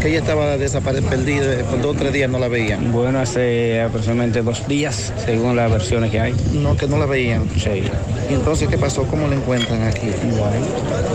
que 0.00 0.08
ella 0.08 0.18
estaba 0.18 0.56
desaparecida, 0.56 1.10
perdida, 1.10 1.64
por 1.70 1.80
dos 1.80 1.96
o 1.96 1.98
tres 1.98 2.12
días 2.12 2.30
no 2.30 2.38
la 2.38 2.48
veían? 2.48 2.92
Bueno, 2.92 3.18
hace 3.20 3.80
aproximadamente 3.82 4.42
dos 4.42 4.66
días, 4.68 5.12
según 5.24 5.56
las 5.56 5.70
versiones 5.70 6.10
que 6.10 6.20
hay. 6.20 6.34
No, 6.52 6.76
que 6.76 6.86
no 6.86 6.98
la 6.98 7.06
veían. 7.06 7.48
Sí. 7.56 7.82
¿Y 8.30 8.34
entonces 8.34 8.68
qué 8.68 8.78
pasó? 8.78 9.04
¿Cómo 9.04 9.26
la 9.28 9.34
encuentran 9.36 9.82
aquí? 9.82 10.08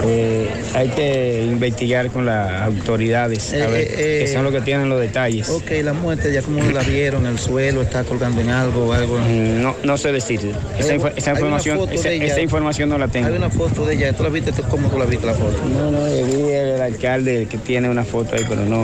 Eh, 0.06 0.50
hay 0.74 0.90
que 0.90 1.44
investigar 1.46 2.10
con 2.10 2.26
las 2.26 2.62
autoridades, 2.62 3.52
a 3.54 3.58
Eh, 3.58 3.68
ver, 3.68 3.82
eh, 3.82 3.96
eh. 3.98 4.20
que 4.26 4.28
son 4.34 4.44
los 4.44 4.54
que 4.54 4.62
tienen 4.62 4.90
los 4.90 5.00
detalles. 5.00 5.50
Ok, 5.50 5.72
la 5.84 5.94
muerte, 5.94 6.32
ya 6.32 6.42
como 6.42 6.64
la 6.64 6.82
vieron 6.82 7.26
el 7.26 7.38
suelo, 7.40 7.82
está 7.82 8.04
colgando 8.04 8.42
en 8.42 8.50
algo 8.50 8.86
o 8.88 8.94
algo. 8.94 9.18
Mm, 9.18 9.62
No, 9.62 9.76
no 9.84 9.98
sé 9.98 10.12
decir. 10.12 10.40
Esa, 10.78 10.96
información, 10.96 11.80
esa, 11.92 12.10
de 12.10 12.16
ella. 12.16 12.26
esa 12.26 12.42
información 12.42 12.90
no 12.90 12.98
la 12.98 13.08
tengo. 13.08 13.28
Hay 13.28 13.36
una 13.36 13.50
foto 13.50 13.86
de 13.86 13.96
ella, 13.96 14.14
¿tú 14.14 14.24
la 14.24 14.30
viste? 14.30 14.52
¿Cómo 14.70 14.90
tú 14.90 14.98
la 14.98 15.06
viste 15.06 15.26
la 15.26 15.34
foto? 15.34 15.58
No, 15.74 15.92
no, 15.92 16.08
yo 16.08 16.26
vi 16.26 16.52
el 16.54 16.82
alcalde 16.82 17.48
que 17.50 17.58
tiene 17.58 17.90
una 17.90 18.04
foto 18.04 18.36
ahí, 18.36 18.44
no, 18.66 18.84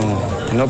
no 0.54 0.68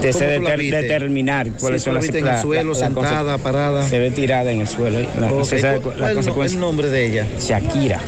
te 0.00 0.12
sé 0.12 0.18
¿Cómo 0.26 0.36
tú 0.36 0.42
la 0.42 0.56
deter- 0.56 0.82
determinar 0.82 1.50
cuáles 1.58 1.82
Sí, 1.82 1.84
son 1.86 1.94
las 1.94 2.02
viste 2.02 2.18
en 2.18 2.26
el 2.26 2.40
suelo, 2.42 2.74
sentada, 2.74 3.38
parada. 3.38 3.88
Se 3.88 3.98
ve 3.98 4.10
tirada 4.10 4.52
en 4.52 4.60
el 4.60 4.68
suelo. 4.68 4.98
ahí, 4.98 5.08
La, 5.18 5.32
Ok, 5.32 5.44
se 5.44 5.58
sabe 5.58 5.80
¿cuál 5.80 6.46
es 6.46 6.52
el 6.52 6.60
nombre 6.60 6.88
de 6.90 7.06
ella? 7.06 7.26
Shakira. 7.40 8.00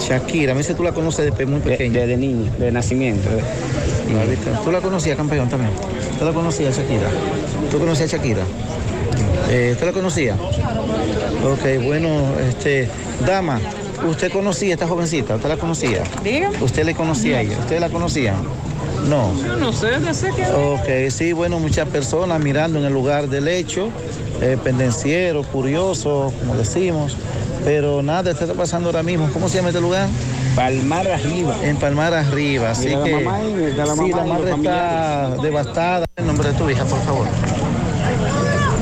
Shakira, 0.00 0.52
a 0.52 0.54
mí 0.54 0.62
si 0.62 0.74
tú 0.74 0.82
la 0.84 0.92
conoces 0.92 1.30
desde 1.30 1.46
muy 1.46 1.60
pequeña. 1.60 2.00
Desde 2.00 2.16
niño, 2.16 2.50
de 2.58 2.70
nacimiento. 2.72 3.28
¿Tú 4.64 4.70
la 4.72 4.80
conocías, 4.80 5.16
campeón, 5.16 5.48
también? 5.48 5.72
¿Tú 6.18 6.24
la 6.24 6.32
conocías, 6.32 6.76
Shakira? 6.76 7.08
¿Tú 7.70 7.78
conocías 7.78 8.12
a 8.12 8.16
Shakira? 8.16 8.42
Eh, 9.50 9.76
¿Tú 9.78 9.84
la 9.86 9.92
conocías? 9.92 10.36
Ok, 10.38 11.84
bueno, 11.84 12.08
este, 12.48 12.88
dama, 13.26 13.60
¿usted 14.08 14.30
conocía 14.30 14.70
a 14.70 14.74
esta 14.74 14.86
jovencita? 14.86 15.34
¿Usted 15.36 15.48
la 15.48 15.56
conocía? 15.56 16.02
¿Usted 16.60 16.84
le 16.84 16.94
conocía 16.94 17.38
a 17.38 17.40
ella? 17.42 17.56
¿Usted 17.58 17.80
la 17.80 17.88
conocía? 17.88 18.34
No. 19.08 19.32
No 19.58 19.72
sé, 19.72 19.98
no 20.00 20.14
sé 20.14 20.30
qué. 20.36 20.44
Ok, 20.46 21.10
sí, 21.10 21.32
bueno, 21.32 21.58
muchas 21.58 21.88
personas 21.88 22.40
mirando 22.40 22.78
en 22.78 22.84
el 22.84 22.92
lugar 22.92 23.28
del 23.28 23.48
hecho, 23.48 23.88
eh, 24.40 24.56
pendencieros, 24.62 25.46
curiosos, 25.46 26.32
como 26.34 26.54
decimos, 26.56 27.16
pero 27.64 28.02
nada 28.02 28.30
está 28.30 28.46
pasando 28.54 28.88
ahora 28.88 29.02
mismo. 29.02 29.28
¿Cómo 29.32 29.48
se 29.48 29.56
llama 29.56 29.68
este 29.68 29.80
lugar? 29.80 30.08
Palmar 30.54 31.08
Arriba. 31.08 31.56
En 31.62 31.76
Palmar 31.76 32.12
Arriba, 32.14 32.70
así 32.70 32.88
Mira 32.88 32.98
la 32.98 33.04
que 33.04 33.12
mamá 33.24 33.38
sí, 34.04 34.10
la 34.12 34.24
madre 34.24 34.44
está 34.44 34.50
familiares. 34.50 35.42
devastada. 35.42 36.04
El 36.16 36.26
nombre 36.26 36.48
de 36.48 36.54
tu 36.58 36.70
hija, 36.70 36.84
por 36.84 37.00
favor. 37.02 37.26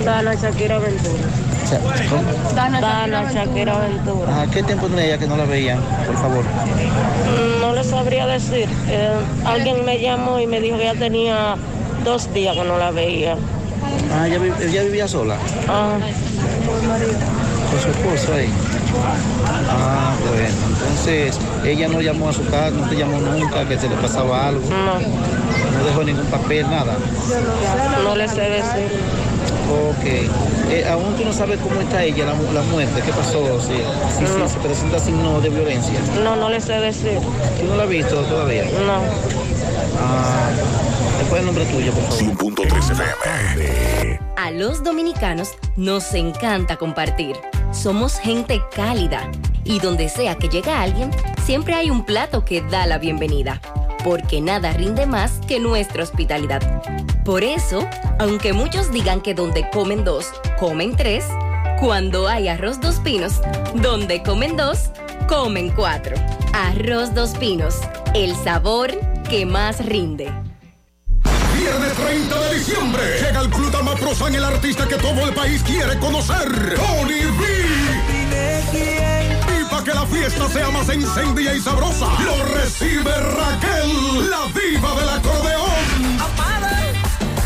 Dana 0.04 0.34
Shakira 0.34 0.78
Ventura. 0.78 1.49
Dana 2.54 3.30
Shakira 3.32 3.78
Ventura. 3.78 4.32
Ah, 4.42 4.46
¿Qué 4.52 4.62
tiempo 4.62 4.86
tenía 4.88 5.04
ella 5.06 5.18
que 5.18 5.26
no 5.26 5.36
la 5.36 5.44
veían, 5.44 5.78
por 6.06 6.16
favor? 6.16 6.44
Mm, 6.44 7.60
No 7.60 7.72
le 7.74 7.84
sabría 7.84 8.26
decir. 8.26 8.68
Eh, 8.88 9.10
alguien 9.44 9.84
me 9.84 10.00
llamó 10.00 10.38
y 10.40 10.46
me 10.46 10.60
dijo 10.60 10.76
que 10.78 10.84
ya 10.84 10.94
tenía 10.94 11.56
dos 12.04 12.32
días 12.32 12.56
que 12.56 12.64
no 12.64 12.78
la 12.78 12.90
veía. 12.90 13.36
Ah, 14.12 14.26
ella 14.26 14.82
vivía 14.82 15.06
sola, 15.08 15.36
Ah, 15.68 15.96
con 17.70 17.80
su 17.80 17.88
esposo 17.88 18.34
ahí. 18.34 18.48
Ah, 19.70 20.12
bueno, 20.28 20.48
entonces 20.68 21.38
ella 21.64 21.88
no 21.88 22.00
llamó 22.00 22.28
a 22.28 22.32
su 22.32 22.44
casa, 22.46 22.70
no 22.70 22.88
te 22.88 22.96
llamó 22.96 23.18
nunca 23.20 23.66
que 23.66 23.78
se 23.78 23.88
le 23.88 23.94
pasaba 23.96 24.48
algo. 24.48 24.62
No. 24.68 24.94
No 25.78 25.84
dejó 25.86 26.02
ningún 26.04 26.26
papel, 26.26 26.68
nada. 26.68 26.96
no 28.02 28.16
le 28.16 28.28
sé 28.28 28.40
decir. 28.40 28.88
Ok. 29.70 30.59
Eh, 30.70 30.86
aún 30.88 31.14
tú 31.16 31.24
no 31.24 31.32
sabes 31.32 31.58
cómo 31.60 31.80
está 31.80 32.04
ella, 32.04 32.26
la, 32.26 32.34
mu- 32.34 32.52
la 32.52 32.62
muerte, 32.62 33.02
qué 33.04 33.12
pasó, 33.12 33.60
si, 33.60 33.72
si, 33.74 34.26
si 34.26 34.48
se 34.52 34.58
presenta 34.60 34.98
signo 35.00 35.40
de 35.40 35.48
violencia. 35.48 35.98
No, 36.22 36.36
no 36.36 36.48
le 36.48 36.60
sé 36.60 36.74
decir. 36.74 37.18
¿Tú 37.58 37.66
no 37.66 37.76
la 37.76 37.82
has 37.84 37.88
visto 37.88 38.14
todavía? 38.22 38.64
No. 38.86 39.02
Ah, 39.98 40.50
después 41.18 41.40
el 41.40 41.46
nombre 41.46 41.64
tuyo, 41.66 41.92
por 41.92 42.04
favor. 42.04 42.66
100.3 42.68 42.90
FM. 42.92 44.20
A 44.36 44.50
los 44.52 44.82
dominicanos 44.84 45.50
nos 45.76 46.14
encanta 46.14 46.76
compartir. 46.76 47.36
Somos 47.72 48.18
gente 48.18 48.62
cálida 48.74 49.30
y 49.64 49.80
donde 49.80 50.08
sea 50.08 50.36
que 50.36 50.48
llega 50.48 50.80
alguien, 50.82 51.10
siempre 51.44 51.74
hay 51.74 51.90
un 51.90 52.04
plato 52.04 52.44
que 52.44 52.62
da 52.62 52.86
la 52.86 52.98
bienvenida, 52.98 53.60
porque 54.02 54.40
nada 54.40 54.72
rinde 54.72 55.06
más 55.06 55.32
que 55.46 55.60
nuestra 55.60 56.02
hospitalidad. 56.02 56.60
Por 57.30 57.44
eso, 57.44 57.88
aunque 58.18 58.52
muchos 58.52 58.90
digan 58.90 59.20
que 59.20 59.34
donde 59.34 59.70
comen 59.70 60.02
dos, 60.02 60.32
comen 60.58 60.96
tres, 60.96 61.24
cuando 61.78 62.26
hay 62.26 62.48
arroz 62.48 62.80
dos 62.80 62.96
pinos, 62.96 63.34
donde 63.76 64.20
comen 64.24 64.56
dos, 64.56 64.90
comen 65.28 65.70
cuatro. 65.70 66.16
Arroz 66.52 67.14
dos 67.14 67.30
pinos, 67.38 67.76
el 68.16 68.34
sabor 68.34 68.90
que 69.28 69.46
más 69.46 69.86
rinde. 69.86 70.24
Viernes 71.56 71.92
30 71.92 72.40
de 72.40 72.54
diciembre 72.56 73.02
llega 73.22 73.42
el 73.42 73.50
Club 73.50 73.70
Damaprosan, 73.70 74.34
el 74.34 74.42
artista 74.42 74.88
que 74.88 74.96
todo 74.96 75.28
el 75.28 75.32
país 75.32 75.62
quiere 75.62 76.00
conocer, 76.00 76.48
Tony 76.74 77.22
B. 77.38 77.70
Que 79.84 79.94
la 79.94 80.04
fiesta 80.04 80.46
sea 80.50 80.68
más 80.68 80.90
encendida 80.90 81.54
y 81.54 81.60
sabrosa, 81.60 82.06
lo 82.22 82.44
recibe 82.54 83.14
Raquel, 83.14 84.28
la 84.28 84.46
diva 84.48 84.94
del 84.94 85.08
acordeón. 85.08 85.99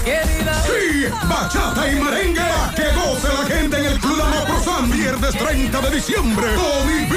Sí, 0.05 1.06
bachata 1.28 1.89
y 1.90 1.94
merengue, 1.98 2.40
pa' 2.40 2.74
que 2.74 2.93
goce 2.93 3.28
la 3.28 3.44
gente 3.47 3.78
en 3.78 3.86
el 3.86 3.98
Club 3.98 4.18
Damaprosan, 4.18 4.90
viernes 4.90 5.35
30 5.35 5.81
de 5.81 5.90
diciembre, 5.90 6.47
Tony 6.55 7.06
B. 7.09 7.16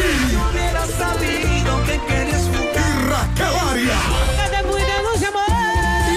Y 2.75 2.77
Raquel 3.09 3.55
Arias. 3.69 3.99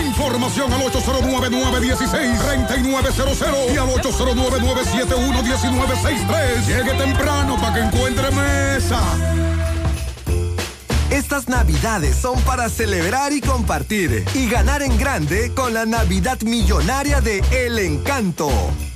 Información 0.06 0.72
al 0.72 0.80
809-916-3900 0.82 3.74
y 3.74 3.76
al 3.76 3.88
809-971-1963. 3.88 6.66
Llegue 6.66 6.94
temprano 6.94 7.56
para 7.60 7.74
que 7.74 7.80
encuentre 7.80 8.30
mesa. 8.30 9.00
Estas 11.30 11.48
navidades 11.48 12.16
son 12.16 12.40
para 12.40 12.68
celebrar 12.68 13.32
y 13.32 13.40
compartir 13.40 14.24
y 14.34 14.50
ganar 14.50 14.82
en 14.82 14.98
grande 14.98 15.52
con 15.54 15.72
la 15.72 15.86
Navidad 15.86 16.40
Millonaria 16.40 17.20
de 17.20 17.38
El 17.52 17.78
Encanto. 17.78 18.50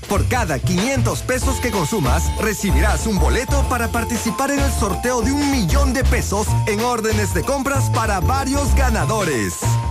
Por 0.09 0.27
cada 0.27 0.59
500 0.59 1.23
pesos 1.23 1.61
que 1.61 1.71
consumas, 1.71 2.25
recibirás 2.41 3.07
un 3.07 3.21
boleto 3.21 3.63
para 3.69 3.87
participar 3.87 4.51
en 4.51 4.59
el 4.59 4.73
sorteo 4.73 5.23
de 5.23 5.31
un 5.31 5.49
millón 5.53 5.93
de 5.93 6.03
pesos 6.03 6.49
en 6.67 6.81
órdenes 6.81 7.35
de 7.35 7.45
compras 7.45 7.89
para 7.91 8.19
varios 8.19 8.75
ganadores. 8.75 9.61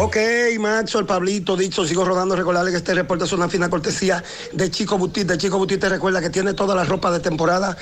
Ok, 0.00 0.16
Macho, 0.60 1.00
el 1.00 1.06
Pablito, 1.06 1.56
dicho, 1.56 1.84
sigo 1.84 2.04
rodando. 2.04 2.36
Recordarle 2.36 2.70
que 2.70 2.76
este 2.76 2.94
reporte 2.94 3.24
es 3.24 3.32
una 3.32 3.48
fina 3.48 3.68
cortesía 3.68 4.22
de 4.52 4.70
Chico 4.70 4.96
Butit. 4.96 5.26
De 5.26 5.36
Chico 5.36 5.58
Butit 5.58 5.80
te 5.80 5.88
recuerda 5.88 6.20
que 6.20 6.30
tiene 6.30 6.54
toda 6.54 6.76
la 6.76 6.84
ropa 6.84 7.10
de 7.10 7.18
temporada 7.18 7.76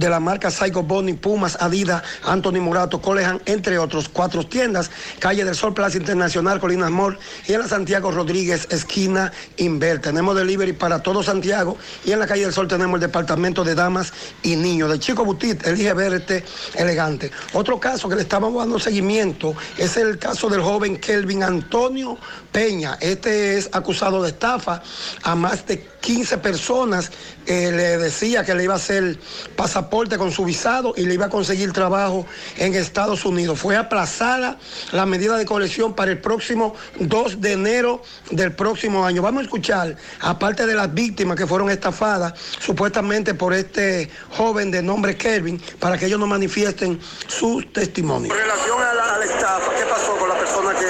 de 0.00 0.08
la 0.08 0.18
marca 0.18 0.50
Psycho 0.50 0.82
Bonnie, 0.82 1.14
Pumas, 1.14 1.58
Adidas, 1.60 2.02
Anthony 2.24 2.60
Morato, 2.60 3.02
Colehan, 3.02 3.40
entre 3.44 3.78
otros. 3.78 4.08
Cuatro 4.08 4.46
tiendas, 4.46 4.90
Calle 5.18 5.44
del 5.44 5.54
Sol, 5.54 5.74
Plaza 5.74 5.98
Internacional, 5.98 6.58
Colinas 6.58 6.90
Mall 6.90 7.18
y 7.46 7.52
en 7.52 7.60
la 7.60 7.68
Santiago 7.68 8.10
Rodríguez, 8.10 8.66
esquina 8.70 9.30
Inver. 9.58 10.00
Tenemos 10.00 10.34
delivery 10.34 10.72
para 10.72 11.02
todo 11.02 11.22
Santiago 11.22 11.76
y 12.02 12.12
en 12.12 12.18
la 12.18 12.26
Calle 12.26 12.44
del 12.44 12.54
Sol 12.54 12.66
tenemos 12.66 12.94
el 12.94 13.02
departamento 13.02 13.62
de 13.62 13.74
damas 13.74 14.14
y 14.42 14.56
niños. 14.56 14.90
De 14.90 14.98
Chico 14.98 15.22
Butit, 15.22 15.66
elige 15.66 15.92
verte 15.92 16.44
elegante. 16.74 17.30
Otro 17.52 17.78
caso 17.78 18.08
que 18.08 18.16
le 18.16 18.22
estábamos 18.22 18.58
dando 18.58 18.78
seguimiento 18.78 19.54
es 19.76 19.98
el 19.98 20.18
caso 20.18 20.48
del 20.48 20.62
joven 20.62 20.96
Kelvin 20.96 21.42
Antonio 21.42 22.16
Peña. 22.52 22.96
Este 23.00 23.58
es 23.58 23.68
acusado 23.72 24.22
de 24.22 24.30
estafa 24.30 24.82
a 25.22 25.34
más 25.34 25.66
de 25.66 25.86
15 26.00 26.38
personas. 26.38 27.12
Eh, 27.46 27.70
le 27.70 27.98
decía 27.98 28.44
que 28.44 28.54
le 28.54 28.64
iba 28.64 28.74
a 28.74 28.76
hacer 28.76 29.18
pasaporte 29.56 29.89
con 29.90 30.30
su 30.30 30.44
visado 30.44 30.94
y 30.96 31.04
le 31.04 31.14
iba 31.14 31.26
a 31.26 31.28
conseguir 31.28 31.72
trabajo 31.72 32.24
en 32.56 32.74
Estados 32.74 33.24
Unidos. 33.24 33.58
Fue 33.58 33.76
aplazada 33.76 34.56
la 34.92 35.04
medida 35.04 35.36
de 35.36 35.44
colección 35.44 35.94
para 35.94 36.12
el 36.12 36.18
próximo 36.18 36.74
2 37.00 37.40
de 37.40 37.52
enero 37.52 38.02
del 38.30 38.52
próximo 38.52 39.04
año. 39.04 39.20
Vamos 39.20 39.40
a 39.40 39.44
escuchar, 39.44 39.96
aparte 40.20 40.64
de 40.64 40.74
las 40.74 40.94
víctimas 40.94 41.36
que 41.36 41.46
fueron 41.46 41.70
estafadas 41.70 42.34
supuestamente 42.60 43.34
por 43.34 43.52
este 43.52 44.08
joven 44.30 44.70
de 44.70 44.80
nombre 44.82 45.16
Kelvin, 45.16 45.60
para 45.80 45.98
que 45.98 46.06
ellos 46.06 46.20
nos 46.20 46.28
manifiesten 46.28 47.00
sus 47.26 47.72
testimonios. 47.72 48.34
En 48.34 48.42
relación 48.42 48.80
a 48.80 48.90
a 48.90 49.18
la 49.18 49.24
estafa, 49.24 49.74
¿qué 49.76 49.84
pasó 49.86 50.16
con 50.16 50.28
la 50.28 50.36
persona 50.36 50.72
que 50.78 50.86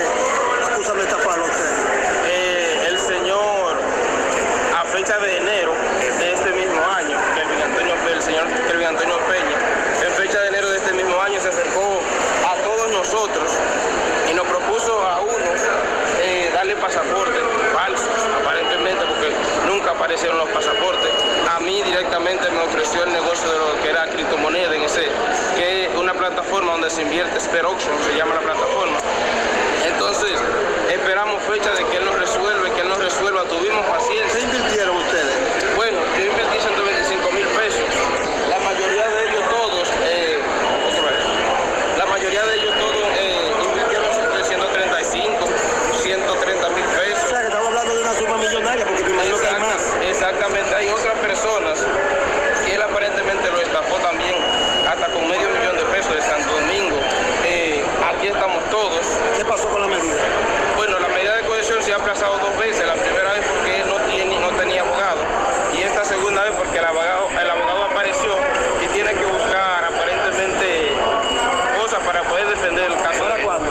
acusan 0.72 0.97
de 0.97 1.02
estafarlo 1.02 1.44
a 1.44 1.48
usted? 1.48 1.70
Eh, 2.27 2.89
el 2.89 2.98
señor, 2.98 3.77
a 4.77 4.85
fecha 4.85 5.18
de 5.18 5.36
enero 5.39 5.72
de 6.18 6.32
este 6.32 6.51
mismo 6.51 6.82
año, 6.97 7.16
Kelvin 7.35 7.62
Antonio, 7.62 7.94
el 8.12 8.22
señor 8.22 8.47
Kelvin 8.68 8.86
Antonio 8.89 9.16
Peña, 9.28 10.06
en 10.06 10.12
fecha 10.14 10.40
de 10.40 10.48
enero 10.48 10.70
de 10.70 10.77
este 10.78 10.93
mismo 10.93 11.20
año 11.20 11.40
se 11.40 11.48
acercó 11.48 12.01
a 12.47 12.55
todos 12.62 12.90
nosotros 12.90 13.51
y 14.31 14.35
nos 14.35 14.47
propuso 14.47 15.06
a 15.06 15.20
uno 15.20 15.32
eh, 16.22 16.51
darle 16.52 16.77
pasaportes 16.77 17.40
falsos, 17.72 18.09
aparentemente, 18.43 19.05
porque 19.06 19.32
nunca 19.66 19.93
aparecieron 19.93 20.39
los 20.39 20.48
pasaportes. 20.51 21.10
A 21.51 21.60
mí 21.60 21.82
directamente 21.82 22.51
me 22.51 22.60
ofreció 22.60 23.05
el 23.05 23.12
negocio 23.12 23.51
de 23.51 23.59
lo 23.59 23.82
que 23.82 23.90
era 23.90 24.06
criptomoneda 24.06 24.74
en 24.74 24.82
ese, 24.82 25.06
que 25.56 25.86
es 25.86 25.97
una 25.97 26.12
plataforma 26.12 26.77
se 26.90 27.02
invierte, 27.02 27.38
Sper 27.40 27.64
Auction, 27.64 27.92
se 28.04 28.16
llama 28.16 28.34
la 28.34 28.40
plataforma. 28.40 28.98
Entonces, 29.86 30.32
esperamos 30.90 31.42
fecha 31.44 31.70
de 31.70 31.84
que 31.86 31.96
él 31.98 32.04
nos 32.04 32.18
resuelva, 32.18 32.68
que 32.74 32.80
él 32.80 32.88
nos 32.88 32.98
resuelva, 32.98 33.44
tuvimos 33.44 33.84
paciencia. 33.86 34.38
¿Qué 34.38 34.44
invirtieron 34.44 34.96
ustedes? 34.96 35.76
Bueno, 35.76 35.98
yo 36.18 36.24
invertí 36.26 36.58
125 36.60 37.30
mil 37.32 37.46
pesos. 37.46 37.84
La 38.48 38.58
mayoría 38.58 39.06
de 39.08 39.28
ellos 39.28 39.42
todos, 39.50 39.88
eh, 40.04 40.38
otra 40.90 41.10
vez. 41.10 41.24
la 41.98 42.06
mayoría 42.06 42.42
de 42.44 42.54
ellos 42.56 42.74
todos 42.78 43.06
eh, 43.18 43.52
invirtieron 43.64 44.06
entre 44.24 44.44
135, 44.44 45.46
130 46.02 46.68
mil 46.70 46.84
pesos. 46.84 47.24
O 47.24 47.28
sea, 47.28 47.40
que 47.40 47.46
estamos 47.46 47.68
hablando 47.68 47.94
de 47.94 48.02
una 48.02 48.14
suma 48.14 48.36
millonaria, 48.38 48.84
porque 48.86 49.04
me 49.04 49.10
imagino 49.10 49.38
que 49.38 49.46
hay 49.46 49.60
más. 49.60 49.82
Exactamente, 50.10 50.74
hay 50.74 50.88
otras 50.88 51.18
personas 51.18 51.78
que 52.66 52.74
él 52.74 52.82
aparentemente 52.82 53.48
lo 53.50 53.60
estafó 53.60 53.94
también, 53.96 54.34
hasta 54.88 55.06
con 55.12 55.28
medio 55.28 55.48
millón 55.50 55.76
de 55.76 55.84
pesos 55.94 56.14
de 56.14 56.22
Santo 56.22 56.50
Domingo. 56.52 56.96
Eh, 57.44 57.82
aquí 58.10 58.26
estamos 58.28 58.62
todos. 58.70 59.00
¿Qué 59.36 59.44
pasó 59.44 59.68
con 59.68 59.80
la 59.82 59.86
medida? 59.88 60.14
Bueno, 60.76 60.98
la 60.98 61.08
medida 61.08 61.36
de 61.36 61.42
cohesión 61.42 61.82
se 61.82 61.92
ha 61.92 61.96
aplazado 61.96 62.38
dos 62.38 62.56
veces. 62.58 62.86
La 62.86 62.94
primera 62.94 63.32
vez 63.32 63.44
porque 63.54 63.80
él 63.80 63.88
no, 63.88 63.96
tiene, 64.10 64.38
no 64.40 64.48
tenía 64.50 64.82
abogado 64.82 65.20
y 65.74 65.82
esta 65.82 66.04
segunda 66.04 66.42
vez 66.42 66.52
porque 66.56 66.78
el 66.78 66.84
abogado, 66.84 67.28
el 67.40 67.50
abogado 67.50 67.84
apareció 67.84 68.34
y 68.84 68.86
tiene 68.88 69.12
que 69.14 69.24
buscar 69.24 69.84
aparentemente 69.84 70.92
cosas 71.80 72.00
para 72.04 72.22
poder 72.22 72.48
defender 72.48 72.90
el 72.90 72.96
caso. 73.02 73.24
¿Para 73.24 73.42
cuándo? 73.42 73.70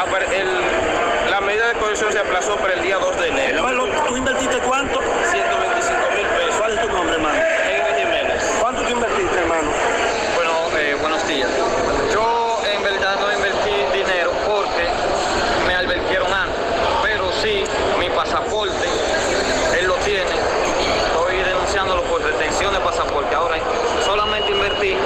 Apare- 0.00 0.32
el- 0.40 1.30
la 1.30 1.40
medida 1.40 1.68
de 1.68 1.74
cohesión 1.74 2.12
se 2.12 2.18
aplazó 2.18 2.56
para 2.56 2.74
el 2.74 2.82
día 2.82 2.96
2 2.98 3.18
de 3.20 3.28
enero. 3.28 3.64
¿Tú 4.08 4.16
invertiste 4.16 4.58
cuánto? 4.58 5.00
125 5.30 5.98
mil 6.16 6.26
pesos. 6.26 6.54
¿Cuál 6.58 6.72
es 6.72 6.80
tu 6.82 6.88
nombre, 6.88 7.14
hermano? 7.14 7.38
Henry 7.38 8.00
Jiménez. 8.02 8.42
¿Cuánto 8.60 8.82
tú 8.82 8.90
invertiste, 8.92 9.38
hermano? 9.38 9.68
Bueno, 10.34 10.50
eh, 10.78 10.96
buenos 11.00 11.26
días. 11.28 11.48
Yo 12.12 12.60
en 12.72 12.82
verdad 12.82 13.16
no 13.20 13.32
invertí 13.32 13.70
dinero 13.92 14.32
porque 14.46 14.84
me 15.66 15.74
advirtieron 15.74 16.32
antes, 16.32 16.56
pero 17.02 17.30
sí 17.42 17.64
mi 17.98 18.08
pasaporte, 18.10 18.86
él 19.78 19.86
lo 19.86 19.94
tiene. 19.96 20.24
Estoy 21.06 21.36
denunciándolo 21.36 22.02
por 22.04 22.22
retención 22.22 22.72
de 22.72 22.80
pasaporte. 22.80 23.34
Ahora 23.34 23.56
solamente 24.04 24.50
invertí 24.50 24.96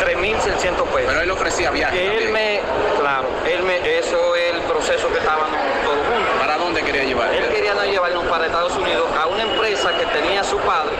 3.600 0.00 0.86
pesos. 0.88 1.06
Pero 1.08 1.20
él 1.22 1.30
ofrecía 1.30 1.70
viaje 1.70 1.96
Que 1.96 2.06
él 2.18 2.24
también. 2.24 2.32
me, 2.32 2.60
claro, 3.00 3.28
él 3.46 3.62
me, 3.62 3.98
eso 3.98 4.34
es 4.36 4.54
el 4.54 4.60
proceso 4.62 5.08
que 5.12 5.18
estábamos 5.18 5.56
todos 5.84 5.96
juntos. 6.06 6.34
¿Para 6.38 6.56
dónde 6.58 6.82
quería 6.82 7.04
llevar? 7.04 7.32
Él 7.34 7.48
quería 7.48 7.74
no 7.74 7.84
llevarnos 7.84 8.24
para 8.26 8.46
Estados 8.46 8.74
Unidos 8.76 9.06
a 9.20 9.26
una 9.26 9.42
empresa 9.42 9.90
que 9.98 10.06
tenía 10.06 10.44
su 10.44 10.58
padre, 10.58 10.92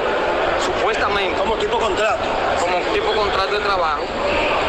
supuestamente 0.64 1.36
documento. 1.36 1.42
Como 1.42 1.54
tipo 1.56 1.78
contrato. 1.78 2.24
Como 2.60 2.78
tipo 2.92 3.12
contrato 3.12 3.54
de 3.54 3.60
trabajo. 3.60 4.02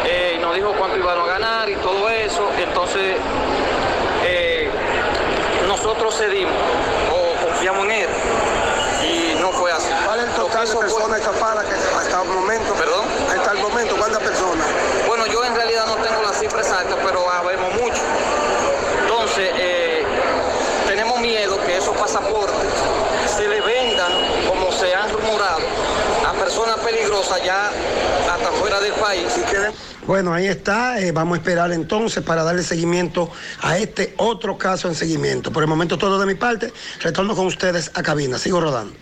Eh, 0.04 0.34
y 0.36 0.38
nos 0.40 0.54
dijo 0.54 0.72
cuánto 0.78 0.96
iban 0.96 1.18
a 1.18 1.26
ganar 1.26 1.68
y 1.68 1.74
todo 1.76 2.08
eso. 2.10 2.50
Entonces, 2.58 3.16
eh, 4.24 4.70
nosotros 5.66 6.14
cedimos 6.28 6.54
o 7.10 7.46
confiamos 7.46 7.84
en 7.86 7.90
él. 7.92 8.08
Y 9.02 9.40
no 9.40 9.52
fue 9.52 9.72
así. 9.72 9.88
¿Cuál 10.04 10.20
es 10.20 10.26
el 10.26 10.32
total 10.32 10.68
de 10.68 10.76
personas 10.76 11.18
estafadas 11.20 11.64
que 11.64 11.74
hasta 11.74 12.22
el 12.22 12.28
momento? 12.28 12.74
¿Perdón? 12.74 13.06
Hasta 13.30 13.52
el 13.52 13.58
momento, 13.58 13.96
¿cuántas 13.96 14.22
personas? 14.22 14.66
Bueno, 15.06 15.26
yo 15.26 15.44
en 15.44 15.54
realidad 15.54 15.86
no 15.86 15.96
tengo 15.96 16.22
la 16.22 16.32
cifra 16.32 16.60
exacta, 16.60 16.96
pero 17.04 17.30
habemos 17.30 17.72
mucho. 17.74 18.02
Entonces, 19.02 19.50
eh, 19.56 20.04
tenemos 20.86 21.18
miedo 21.20 21.58
que 21.64 21.76
esos 21.76 21.96
pasaportes 21.96 22.72
se 23.36 23.48
le 23.48 23.60
vendan, 23.60 24.12
como 24.46 24.70
se 24.72 24.94
han 24.94 25.10
rumorado, 25.10 25.60
a 26.26 26.32
personas 26.32 26.76
peligrosas 26.78 27.42
ya 27.42 27.70
hasta 28.30 28.52
fuera 28.52 28.80
del 28.80 28.92
país. 28.94 29.32
Bueno, 30.08 30.32
ahí 30.32 30.46
está. 30.46 30.98
eh, 31.00 31.12
vamos 31.12 31.36
a 31.36 31.40
esperar 31.42 31.70
entonces 31.70 32.24
para 32.24 32.42
darle 32.42 32.62
seguimiento 32.62 33.30
a 33.60 33.76
este 33.76 34.14
otro 34.16 34.56
caso 34.56 34.88
en 34.88 34.94
seguimiento. 34.94 35.52
Por 35.52 35.62
el 35.62 35.68
momento 35.68 35.98
todo 35.98 36.18
de 36.18 36.24
mi 36.24 36.34
parte. 36.34 36.72
Retorno 37.02 37.36
con 37.36 37.44
ustedes 37.44 37.90
a 37.92 38.02
cabina. 38.02 38.38
Sigo 38.38 38.58
rodando. 38.58 38.94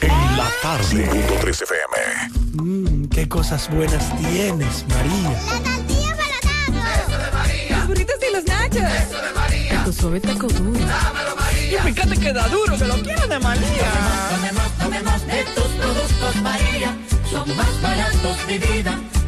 En 0.00 0.36
la 0.38 0.48
tarde. 0.62 1.10
103 1.12 1.62
FM. 1.62 2.32
Mmm, 2.54 3.08
qué 3.10 3.28
cosas 3.28 3.68
buenas 3.70 4.16
tienes, 4.16 4.86
María. 4.88 5.32
La 5.32 5.74
tortilla 5.76 6.16
para 6.16 6.94
Eso 7.02 7.18
de 7.18 7.30
María. 7.30 7.76
Los 7.76 7.86
burritos 7.88 8.16
y 8.26 8.32
los 8.34 8.44
nachos. 8.46 8.76
Eso 8.76 9.22
de 9.22 9.32
María. 9.34 9.84
Tu 9.84 9.92
suave 9.92 10.20
taco 10.20 10.46
duro. 10.46 10.80
Dámelo, 10.80 11.36
María. 11.36 11.80
Y 11.86 11.92
fíjate 11.92 12.16
que 12.16 12.32
da 12.32 12.48
duro, 12.48 12.74
que 12.78 12.86
lo 12.86 12.94
quiero 13.02 13.26
de 13.26 13.38
María. 13.38 13.92
Tomemos, 14.30 14.72
tomemos, 14.78 15.22
tomemos 15.22 15.26
de 15.26 15.44
tus 15.54 15.68
productos, 15.78 16.36
María. 16.36 16.96
Son 17.30 17.54
más 17.54 17.82
baratos, 17.82 18.38
mi 18.46 18.56
vida. 18.56 18.98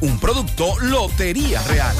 Un 0.00 0.18
producto 0.18 0.78
Lotería 0.80 1.62
Real. 1.62 1.96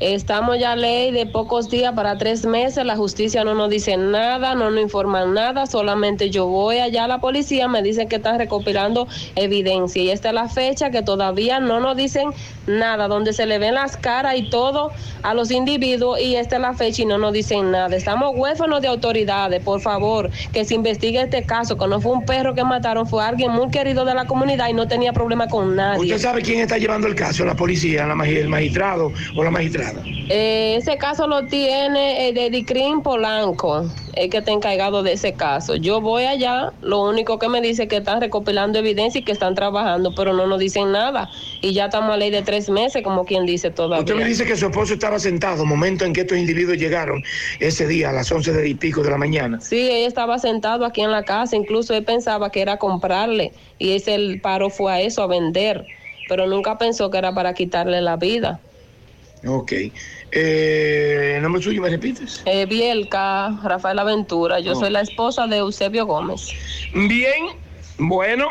Estamos 0.00 0.60
ya 0.60 0.76
ley 0.76 1.10
de 1.10 1.26
pocos 1.26 1.70
días 1.70 1.92
para 1.92 2.16
tres 2.18 2.46
meses, 2.46 2.84
la 2.84 2.96
justicia 2.96 3.42
no 3.42 3.54
nos 3.54 3.68
dice 3.68 3.96
nada, 3.96 4.54
no 4.54 4.70
nos 4.70 4.80
informan 4.80 5.34
nada, 5.34 5.66
solamente 5.66 6.30
yo 6.30 6.46
voy 6.46 6.78
allá 6.78 7.02
a 7.02 7.08
la 7.08 7.20
policía, 7.20 7.66
me 7.66 7.82
dicen 7.82 8.08
que 8.08 8.16
están 8.16 8.38
recopilando 8.38 9.08
evidencia 9.34 10.00
y 10.00 10.10
esta 10.10 10.28
es 10.28 10.34
la 10.34 10.48
fecha 10.48 10.92
que 10.92 11.02
todavía 11.02 11.58
no 11.58 11.80
nos 11.80 11.96
dicen 11.96 12.30
nada, 12.68 13.08
donde 13.08 13.32
se 13.32 13.46
le 13.46 13.58
ven 13.58 13.74
las 13.74 13.96
caras 13.96 14.36
y 14.36 14.48
todo 14.48 14.92
a 15.24 15.34
los 15.34 15.50
individuos 15.50 16.20
y 16.20 16.36
esta 16.36 16.56
es 16.56 16.62
la 16.62 16.74
fecha 16.74 17.02
y 17.02 17.04
no 17.04 17.18
nos 17.18 17.32
dicen 17.32 17.72
nada. 17.72 17.96
Estamos 17.96 18.36
huérfanos 18.36 18.80
de 18.80 18.86
autoridades, 18.86 19.60
por 19.64 19.80
favor, 19.80 20.30
que 20.52 20.64
se 20.64 20.76
investigue 20.76 21.20
este 21.20 21.42
caso, 21.42 21.76
que 21.76 21.88
no 21.88 22.00
fue 22.00 22.12
un 22.12 22.24
perro 22.24 22.54
que 22.54 22.62
mataron, 22.62 23.04
fue 23.04 23.24
alguien 23.24 23.50
muy 23.50 23.68
querido 23.70 24.04
de 24.04 24.14
la 24.14 24.26
comunidad 24.26 24.68
y 24.68 24.74
no 24.74 24.86
tenía 24.86 25.12
problema 25.12 25.48
con 25.48 25.74
nadie. 25.74 26.14
¿Usted 26.14 26.18
sabe 26.18 26.42
quién 26.42 26.60
está 26.60 26.78
llevando 26.78 27.08
el 27.08 27.16
caso? 27.16 27.44
¿La 27.44 27.56
policía, 27.56 28.06
la 28.06 28.28
el 28.28 28.48
magistrado 28.48 29.12
o 29.34 29.42
la 29.42 29.50
magistrada? 29.50 29.87
Eh, 30.28 30.76
ese 30.76 30.96
caso 30.98 31.26
lo 31.26 31.46
tiene 31.46 32.28
eh, 32.28 32.32
de 32.32 32.50
Dicrin 32.50 33.02
Polanco, 33.02 33.90
el 34.14 34.30
que 34.30 34.38
está 34.38 34.52
encargado 34.52 35.02
de 35.02 35.12
ese 35.12 35.32
caso. 35.32 35.76
Yo 35.76 36.00
voy 36.00 36.24
allá, 36.24 36.72
lo 36.82 37.02
único 37.08 37.38
que 37.38 37.48
me 37.48 37.60
dice 37.60 37.84
es 37.84 37.88
que 37.88 37.96
están 37.96 38.20
recopilando 38.20 38.78
evidencia 38.78 39.20
y 39.20 39.24
que 39.24 39.32
están 39.32 39.54
trabajando, 39.54 40.14
pero 40.14 40.32
no 40.32 40.46
nos 40.46 40.58
dicen 40.58 40.92
nada. 40.92 41.30
Y 41.60 41.72
ya 41.72 41.86
estamos 41.86 42.12
a 42.12 42.16
ley 42.16 42.30
de 42.30 42.42
tres 42.42 42.68
meses, 42.68 43.02
como 43.02 43.24
quien 43.24 43.46
dice 43.46 43.70
todavía. 43.70 44.00
Usted 44.00 44.14
me 44.16 44.24
dice 44.24 44.44
que 44.44 44.56
su 44.56 44.66
esposo 44.66 44.94
estaba 44.94 45.18
sentado, 45.18 45.64
momento 45.64 46.04
en 46.04 46.12
que 46.12 46.20
estos 46.20 46.38
individuos 46.38 46.78
llegaron 46.78 47.22
ese 47.60 47.86
día 47.86 48.10
a 48.10 48.12
las 48.12 48.30
11 48.30 48.52
de 48.52 48.68
y 48.68 48.74
pico 48.74 49.02
de 49.02 49.10
la 49.10 49.18
mañana. 49.18 49.60
Sí, 49.60 49.88
ella 49.90 50.06
estaba 50.06 50.38
sentado 50.38 50.84
aquí 50.84 51.00
en 51.00 51.10
la 51.10 51.24
casa, 51.24 51.56
incluso 51.56 51.94
él 51.94 52.04
pensaba 52.04 52.50
que 52.50 52.60
era 52.60 52.76
comprarle 52.76 53.52
y 53.78 53.92
ese 53.92 54.14
el 54.14 54.40
paro 54.40 54.70
fue 54.70 54.92
a 54.92 55.00
eso, 55.00 55.22
a 55.22 55.26
vender, 55.26 55.86
pero 56.28 56.46
nunca 56.46 56.76
pensó 56.78 57.10
que 57.10 57.18
era 57.18 57.32
para 57.32 57.54
quitarle 57.54 58.00
la 58.02 58.16
vida. 58.16 58.60
Ok. 59.46 59.72
Eh, 60.32 61.34
¿El 61.36 61.42
nombre 61.42 61.62
suyo 61.62 61.80
me 61.80 61.88
repites? 61.90 62.42
Eh, 62.44 62.66
Bielka, 62.66 63.58
Rafael 63.62 63.98
Aventura, 63.98 64.60
yo 64.60 64.72
Oh. 64.72 64.80
soy 64.80 64.90
la 64.90 65.00
esposa 65.00 65.46
de 65.46 65.58
Eusebio 65.58 66.06
Gómez. 66.06 66.48
Bien, 66.92 67.46
bueno, 67.98 68.48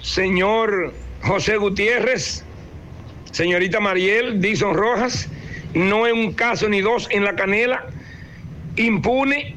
señor 0.00 0.94
José 1.22 1.56
Gutiérrez, 1.56 2.44
señorita 3.32 3.80
Mariel 3.80 4.40
Dison 4.40 4.74
Rojas, 4.74 5.28
no 5.74 6.06
es 6.06 6.12
un 6.12 6.32
caso 6.32 6.68
ni 6.68 6.80
dos 6.80 7.08
en 7.10 7.24
la 7.24 7.34
canela, 7.34 7.84
impune, 8.76 9.54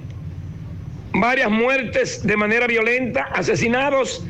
varias 1.13 1.49
muertes 1.51 2.25
de 2.25 2.35
manera 2.37 2.67
violenta, 2.67 3.23
asesinados. 3.33 4.23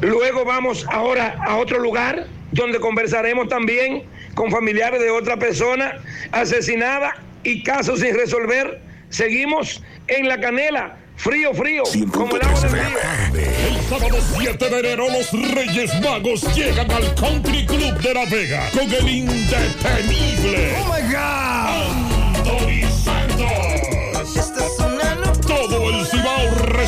Luego 0.00 0.44
vamos 0.44 0.86
ahora 0.90 1.36
a 1.46 1.56
otro 1.58 1.78
lugar 1.78 2.26
donde 2.52 2.80
conversaremos 2.80 3.48
también 3.48 4.02
con 4.34 4.50
familiares 4.50 5.00
de 5.00 5.10
otra 5.10 5.36
persona 5.36 6.00
asesinada 6.32 7.16
y 7.44 7.62
casos 7.62 8.00
sin 8.00 8.14
resolver. 8.14 8.80
Seguimos 9.10 9.82
en 10.08 10.28
la 10.28 10.40
canela, 10.40 10.96
frío, 11.16 11.52
frío, 11.54 11.82
como 12.12 12.36
el 12.36 12.42
agua 12.42 12.60
del 12.60 12.72
río. 12.72 12.98
El 13.34 13.82
sábado 13.82 14.18
7 14.38 14.70
de 14.70 14.78
enero 14.78 15.06
los 15.10 15.30
Reyes 15.54 16.00
Magos 16.00 16.42
llegan 16.54 16.90
al 16.90 17.14
Country 17.14 17.66
Club 17.66 17.98
de 18.00 18.14
La 18.14 18.24
Vega 18.26 18.70
con 18.72 18.90
el 18.92 19.08
indetenible. 19.08 20.74
¡Oh 20.78 20.92
my 20.92 21.12
God! 21.12 22.12
Anthony 22.36 22.88
Santos. 23.04 24.01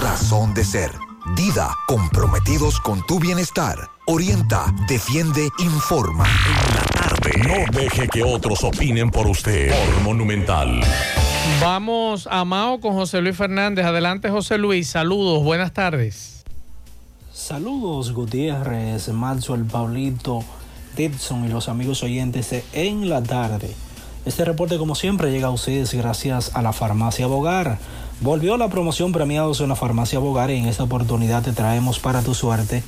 razón 0.00 0.54
de 0.54 0.64
ser. 0.64 0.90
Dida, 1.36 1.76
comprometidos 1.86 2.80
con 2.80 3.04
tu 3.06 3.18
bienestar. 3.18 3.76
Orienta, 4.06 4.74
defiende, 4.88 5.48
informa. 5.58 6.24
No 7.46 7.78
deje 7.78 8.08
que 8.08 8.22
otros 8.22 8.64
opinen 8.64 9.10
por 9.10 9.26
usted. 9.26 9.70
Por 9.70 10.02
Monumental. 10.02 10.80
Vamos 11.60 12.28
a 12.30 12.44
Mao 12.44 12.80
con 12.80 12.94
José 12.94 13.20
Luis 13.20 13.36
Fernández. 13.36 13.84
Adelante, 13.84 14.30
José 14.30 14.58
Luis. 14.58 14.88
Saludos, 14.88 15.44
buenas 15.44 15.72
tardes. 15.72 16.44
Saludos 17.32 18.12
Gutiérrez, 18.12 19.08
Maxwell, 19.08 19.64
Pablito, 19.64 20.44
Dibson 20.96 21.44
y 21.44 21.48
los 21.48 21.68
amigos 21.68 22.02
oyentes 22.02 22.50
de 22.50 22.64
En 22.72 23.08
la 23.08 23.22
Tarde. 23.22 23.74
Este 24.26 24.44
reporte 24.44 24.76
como 24.76 24.94
siempre 24.94 25.30
llega 25.30 25.48
a 25.48 25.50
ustedes 25.50 25.94
gracias 25.94 26.54
a 26.54 26.62
la 26.62 26.72
farmacia 26.72 27.26
Bogar. 27.26 27.78
Volvió 28.22 28.58
la 28.58 28.68
promoción 28.68 29.12
premiados 29.12 29.62
en 29.62 29.70
la 29.70 29.76
farmacia 29.76 30.18
Bogar 30.18 30.50
y 30.50 30.56
en 30.58 30.66
esta 30.66 30.82
oportunidad 30.82 31.42
te 31.42 31.52
traemos 31.52 32.00
para 32.00 32.20
tu 32.20 32.34
suerte 32.34 32.82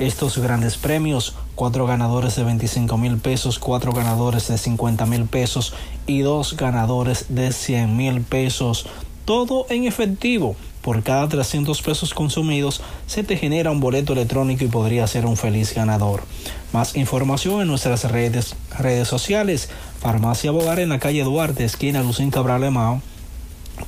estos 0.00 0.38
grandes 0.38 0.76
premios. 0.76 1.36
Cuatro 1.54 1.86
ganadores 1.86 2.34
de 2.34 2.42
25 2.42 2.98
mil 2.98 3.18
pesos, 3.18 3.60
cuatro 3.60 3.92
ganadores 3.92 4.48
de 4.48 4.58
50 4.58 5.06
mil 5.06 5.26
pesos 5.26 5.74
y 6.08 6.22
dos 6.22 6.56
ganadores 6.56 7.26
de 7.28 7.52
100 7.52 7.96
mil 7.96 8.22
pesos. 8.22 8.86
Todo 9.24 9.64
en 9.70 9.84
efectivo. 9.84 10.56
Por 10.82 11.04
cada 11.04 11.28
300 11.28 11.80
pesos 11.80 12.12
consumidos 12.12 12.82
se 13.06 13.22
te 13.22 13.36
genera 13.36 13.70
un 13.70 13.78
boleto 13.78 14.12
electrónico 14.12 14.64
y 14.64 14.68
podría 14.68 15.06
ser 15.06 15.24
un 15.24 15.36
feliz 15.36 15.72
ganador. 15.72 16.24
Más 16.72 16.96
información 16.96 17.60
en 17.60 17.68
nuestras 17.68 18.10
redes, 18.10 18.56
redes 18.76 19.06
sociales. 19.06 19.70
Farmacia 20.00 20.50
Bogar 20.50 20.80
en 20.80 20.88
la 20.88 20.98
calle 20.98 21.22
Duarte, 21.22 21.64
esquina 21.64 22.02
Lucín 22.02 22.32
Cabral 22.32 22.68
Mao. 22.72 23.00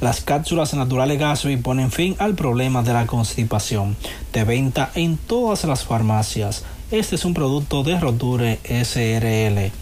Las 0.00 0.20
cápsulas 0.20 0.74
naturales 0.74 1.18
Gasby 1.18 1.56
ponen 1.58 1.90
fin 1.90 2.16
al 2.18 2.34
problema 2.34 2.82
de 2.82 2.92
la 2.92 3.06
constipación. 3.06 3.96
De 4.32 4.44
venta 4.44 4.90
en 4.94 5.16
todas 5.16 5.64
las 5.64 5.84
farmacias. 5.84 6.64
Este 6.90 7.16
es 7.16 7.24
un 7.24 7.34
producto 7.34 7.82
de 7.82 7.98
Roture 7.98 8.60
SRL. 8.64 9.81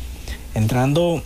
Entrando 0.55 1.23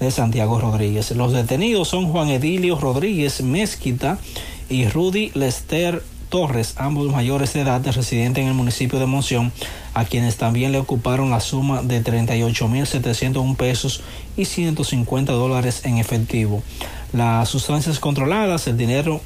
de 0.00 0.10
Santiago 0.10 0.58
Rodríguez. 0.58 1.10
Los 1.12 1.32
detenidos 1.32 1.88
son 1.88 2.10
Juan 2.10 2.28
Edilio 2.28 2.78
Rodríguez 2.78 3.42
Mezquita 3.42 4.18
y 4.68 4.88
Rudy 4.88 5.30
Lester 5.34 6.02
Torres, 6.30 6.74
ambos 6.76 7.10
mayores 7.10 7.52
de 7.52 7.60
edad, 7.60 7.84
residentes 7.84 8.42
en 8.42 8.48
el 8.48 8.54
municipio 8.54 8.98
de 8.98 9.06
Monción, 9.06 9.52
a 9.94 10.04
quienes 10.04 10.36
también 10.36 10.72
le 10.72 10.78
ocuparon 10.78 11.30
la 11.30 11.40
suma 11.40 11.82
de 11.82 12.02
38.701 12.02 13.56
pesos 13.56 14.00
y 14.36 14.44
150 14.44 15.32
dólares 15.32 15.82
en 15.84 15.98
efectivo. 15.98 16.62
Las 17.12 17.48
sustancias 17.48 17.98
controladas, 17.98 18.68
el 18.68 18.76
dinero, 18.76 19.20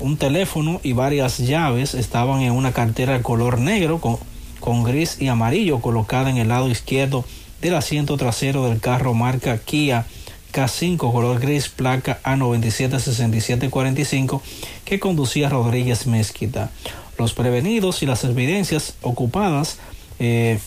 un 0.00 0.18
teléfono 0.18 0.80
y 0.82 0.92
varias 0.92 1.38
llaves 1.38 1.94
estaban 1.94 2.42
en 2.42 2.52
una 2.52 2.72
cartera 2.72 3.22
color 3.22 3.58
negro 3.58 3.98
con, 3.98 4.18
con 4.60 4.84
gris 4.84 5.16
y 5.20 5.28
amarillo 5.28 5.80
colocada 5.80 6.30
en 6.30 6.36
el 6.36 6.48
lado 6.48 6.68
izquierdo 6.68 7.24
del 7.62 7.74
asiento 7.74 8.16
trasero 8.16 8.68
del 8.68 8.80
carro 8.80 9.14
marca 9.14 9.58
Kia 9.58 10.06
K5 10.52 10.98
color 10.98 11.40
gris 11.40 11.68
placa 11.68 12.20
A976745 12.24 14.40
que 14.84 15.00
conducía 15.00 15.48
Rodríguez 15.48 16.06
Mezquita. 16.06 16.70
Los 17.18 17.34
prevenidos 17.34 18.02
y 18.02 18.06
las 18.06 18.24
evidencias 18.24 18.94
ocupadas 19.02 19.78
eh, 20.18 20.58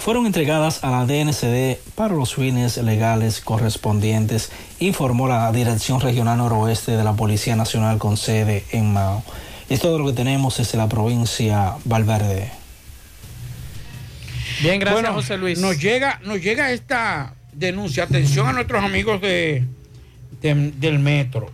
fueron 0.00 0.26
entregadas 0.26 0.84
a 0.84 0.90
la 0.90 1.06
DNCD 1.06 1.78
para 1.94 2.14
los 2.14 2.34
fines 2.34 2.76
legales 2.76 3.40
correspondientes, 3.40 4.50
informó 4.80 5.28
la 5.28 5.50
Dirección 5.52 6.00
Regional 6.00 6.38
Noroeste 6.38 6.96
de 6.96 7.04
la 7.04 7.14
Policía 7.14 7.54
Nacional 7.56 7.98
con 7.98 8.16
sede 8.16 8.64
en 8.72 8.92
Mao. 8.92 9.22
Es 9.68 9.80
todo 9.80 9.98
lo 9.98 10.06
que 10.06 10.12
tenemos 10.12 10.58
desde 10.58 10.78
la 10.78 10.88
provincia 10.88 11.74
Valverde. 11.84 12.50
Bien, 14.60 14.80
gracias 14.80 15.02
Bueno, 15.02 15.14
José 15.14 15.38
Luis. 15.38 15.58
Nos 15.58 15.78
llega, 15.78 16.20
nos 16.24 16.40
llega 16.40 16.70
esta 16.70 17.34
denuncia. 17.58 18.04
Atención 18.04 18.46
a 18.46 18.52
nuestros 18.52 18.82
amigos 18.82 19.20
de, 19.20 19.64
de- 20.40 20.72
del 20.72 20.98
metro, 20.98 21.50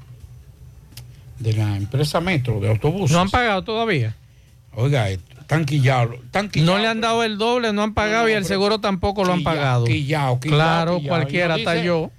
de 1.39 1.53
la 1.53 1.77
empresa 1.77 2.21
metro, 2.21 2.61
de 2.61 2.69
autobuses. 2.69 3.13
¿No 3.15 3.21
han 3.21 3.31
pagado 3.31 3.63
todavía? 3.65 4.15
Oiga 4.75 5.09
esto. 5.11 5.25
Están 5.41 5.65
quillados. 5.67 6.17
No 6.57 6.79
le 6.79 6.87
han 6.89 7.01
dado 7.01 7.23
el 7.23 7.37
doble, 7.39 7.73
no 7.73 7.83
han 7.83 7.93
pagado 7.95 8.29
y 8.29 8.33
el 8.33 8.45
seguro 8.45 8.79
tampoco 8.81 9.25
lo 9.25 9.33
han 9.35 9.43
pagado. 9.43 9.85
quillao, 9.85 10.41
quillao, 10.41 10.57
claro, 10.59 11.01
cualquiera, 11.07 11.55
hasta 11.55 11.83
yo. 11.83 12.11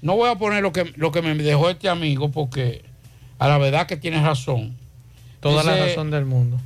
No 0.00 0.14
voy 0.16 0.30
a 0.30 0.36
poner 0.36 0.62
lo 0.62 0.72
que, 0.72 0.92
lo 0.96 1.10
que 1.12 1.22
me 1.22 1.34
dejó 1.34 1.70
este 1.70 1.88
amigo 1.88 2.30
porque 2.30 2.82
a 3.38 3.48
la 3.48 3.58
verdad 3.58 3.86
que 3.86 3.96
tiene 3.96 4.22
razón. 4.22 4.76
Toda 5.40 5.64
la 5.64 5.76
razón 5.76 6.10
del 6.12 6.24
mundo. 6.24 6.60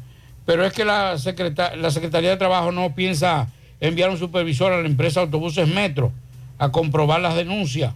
Pero 0.44 0.64
es 0.66 0.72
que 0.74 0.84
la, 0.84 1.16
secreta- 1.18 1.74
la 1.76 1.90
Secretaría 1.90 2.30
de 2.30 2.36
Trabajo 2.36 2.70
no 2.72 2.94
piensa 2.94 3.48
enviar 3.80 4.10
un 4.10 4.18
supervisor 4.18 4.72
a 4.72 4.80
la 4.82 4.86
empresa 4.86 5.20
Autobuses 5.20 5.66
Metro 5.66 6.12
a 6.58 6.70
comprobar 6.70 7.20
las 7.20 7.34
denuncias. 7.36 7.94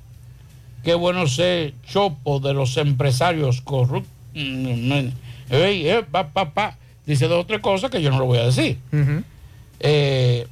Qué 0.85 0.95
bueno 0.95 1.27
ser 1.27 1.75
chopo 1.87 2.41
de 2.41 2.55
los 2.55 2.77
empresarios 2.77 3.61
corruptos. 3.61 4.13
Ey, 4.35 5.89
eh, 5.89 6.05
pa, 6.11 6.29
pa, 6.29 6.51
pa. 6.53 6.77
Dice 7.07 7.27
dos 7.27 7.43
o 7.43 7.47
tres 7.47 7.61
cosas 7.61 7.91
que 7.91 8.01
yo 8.03 8.11
no 8.11 8.19
lo 8.19 8.27
voy 8.27 8.39
a 8.39 8.45
decir. 8.47 8.79
Eh, 9.81 10.47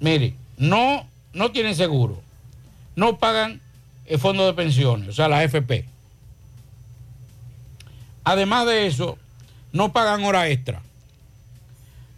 mire, 0.00 0.34
no, 0.58 1.04
no 1.32 1.50
tienen 1.50 1.74
seguro, 1.74 2.20
no 2.96 3.16
pagan 3.18 3.60
el 4.06 4.18
fondo 4.18 4.46
de 4.46 4.52
pensiones, 4.54 5.08
o 5.08 5.12
sea, 5.12 5.28
la 5.28 5.38
AFP. 5.38 5.86
Además 8.24 8.66
de 8.66 8.86
eso, 8.86 9.18
no 9.72 9.92
pagan 9.92 10.24
hora 10.24 10.48
extra. 10.48 10.80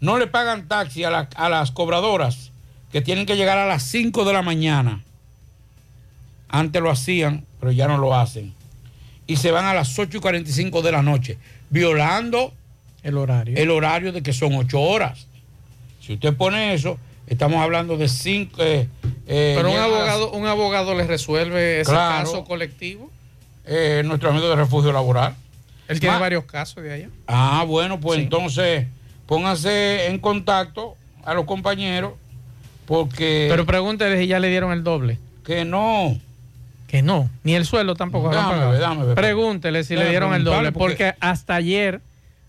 No 0.00 0.18
le 0.18 0.26
pagan 0.26 0.68
taxi 0.68 1.04
a, 1.04 1.10
la- 1.10 1.28
a 1.36 1.48
las 1.48 1.70
cobradoras 1.72 2.50
que 2.92 3.00
tienen 3.00 3.26
que 3.26 3.36
llegar 3.36 3.58
a 3.58 3.66
las 3.66 3.82
5 3.84 4.24
de 4.24 4.32
la 4.32 4.42
mañana. 4.42 5.02
Antes 6.48 6.80
lo 6.82 6.90
hacían, 6.90 7.44
pero 7.60 7.72
ya 7.72 7.88
no 7.88 7.98
lo 7.98 8.14
hacen. 8.14 8.54
Y 9.26 9.36
se 9.36 9.50
van 9.50 9.64
a 9.64 9.74
las 9.74 9.98
8 9.98 10.18
y 10.18 10.20
45 10.20 10.82
de 10.82 10.92
la 10.92 11.02
noche, 11.02 11.38
violando 11.70 12.52
el 13.02 13.16
horario. 13.18 13.56
El 13.56 13.70
horario 13.70 14.12
de 14.12 14.22
que 14.22 14.32
son 14.32 14.54
8 14.54 14.80
horas. 14.80 15.26
Si 16.00 16.14
usted 16.14 16.34
pone 16.34 16.74
eso, 16.74 16.98
estamos 17.26 17.60
hablando 17.60 17.96
de 17.96 18.08
5. 18.08 18.52
Pero 19.26 19.70
un 19.70 19.76
abogado, 19.76 20.30
un 20.32 20.46
abogado 20.46 20.94
le 20.94 21.04
resuelve 21.06 21.80
ese 21.80 21.90
Claro. 21.90 22.24
caso 22.24 22.44
colectivo. 22.44 23.10
eh, 23.68 24.02
nuestro 24.04 24.30
amigo 24.30 24.48
de 24.48 24.54
refugio 24.54 24.92
laboral. 24.92 25.34
Él 25.88 25.98
tiene 25.98 26.14
Ma- 26.14 26.20
varios 26.20 26.44
casos 26.44 26.84
de 26.84 26.92
allá. 26.92 27.08
Ah, 27.26 27.64
bueno, 27.66 27.98
pues 27.98 28.18
Sí. 28.18 28.22
entonces 28.22 28.86
pónganse 29.26 30.06
en 30.06 30.20
contacto 30.20 30.94
a 31.24 31.34
los 31.34 31.46
compañeros 31.46 32.12
porque... 32.86 33.48
Pero 33.50 33.66
pregúntele 33.66 34.20
si 34.20 34.28
ya 34.28 34.38
le 34.38 34.50
dieron 34.50 34.70
el 34.72 34.84
doble. 34.84 35.18
Que 35.44 35.64
no. 35.64 36.16
Que 36.86 37.02
no. 37.02 37.28
Ni 37.42 37.54
el 37.54 37.64
sueldo 37.64 37.94
tampoco. 37.94 38.30
Dame 38.30 38.48
pagado. 38.54 38.78
dame 38.78 39.04
ver. 39.06 39.14
Pregúntele 39.14 39.84
si 39.84 39.96
le 39.96 40.08
dieron 40.08 40.34
el 40.34 40.44
doble. 40.44 40.72
Porque... 40.72 40.94
porque- 40.94 41.14
hasta 41.20 41.54
ayer 41.56 42.00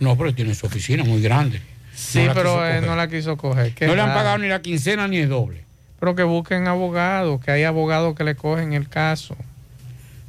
No, 0.00 0.16
pero 0.16 0.34
tiene 0.34 0.54
su 0.54 0.66
oficina 0.66 1.04
muy 1.04 1.22
grande. 1.22 1.60
Sí, 1.94 2.24
No 2.24 2.34
pero 2.34 2.50
eh, 2.66 2.74
coger. 2.76 2.86
no 2.86 2.96
la 2.96 3.08
quiso 3.08 3.36
coger. 3.36 3.72
No 3.86 3.94
le 3.94 4.02
han 4.02 4.12
pagado 4.14 4.38
ni 4.38 4.48
la 4.48 4.60
quincena 4.60 5.08
ni 5.08 5.18
el 5.18 5.28
doble. 5.28 5.64
Pero 5.98 6.14
que 6.14 6.22
busquen 6.24 6.66
abogados, 6.68 7.40
que 7.42 7.50
hay 7.50 7.64
abogados 7.64 8.14
que 8.14 8.24
le 8.24 8.34
cogen 8.34 8.74
el 8.74 8.88
caso. 8.88 9.36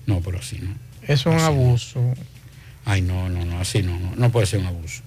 No, 0.06 0.22
pero 0.22 0.40
así 0.40 0.60
no. 0.62 0.74
Eso 1.08 1.30
es 1.32 1.36
un 1.38 1.42
abuso. 1.42 2.14
Ay, 2.86 3.02
no, 3.02 3.30
no, 3.30 3.44
no, 3.46 3.60
así 3.60 3.84
no, 3.84 3.98
no, 4.00 4.16
no 4.16 4.32
puede 4.32 4.46
ser 4.46 4.60
un 4.60 4.68
abuso. 4.68 5.02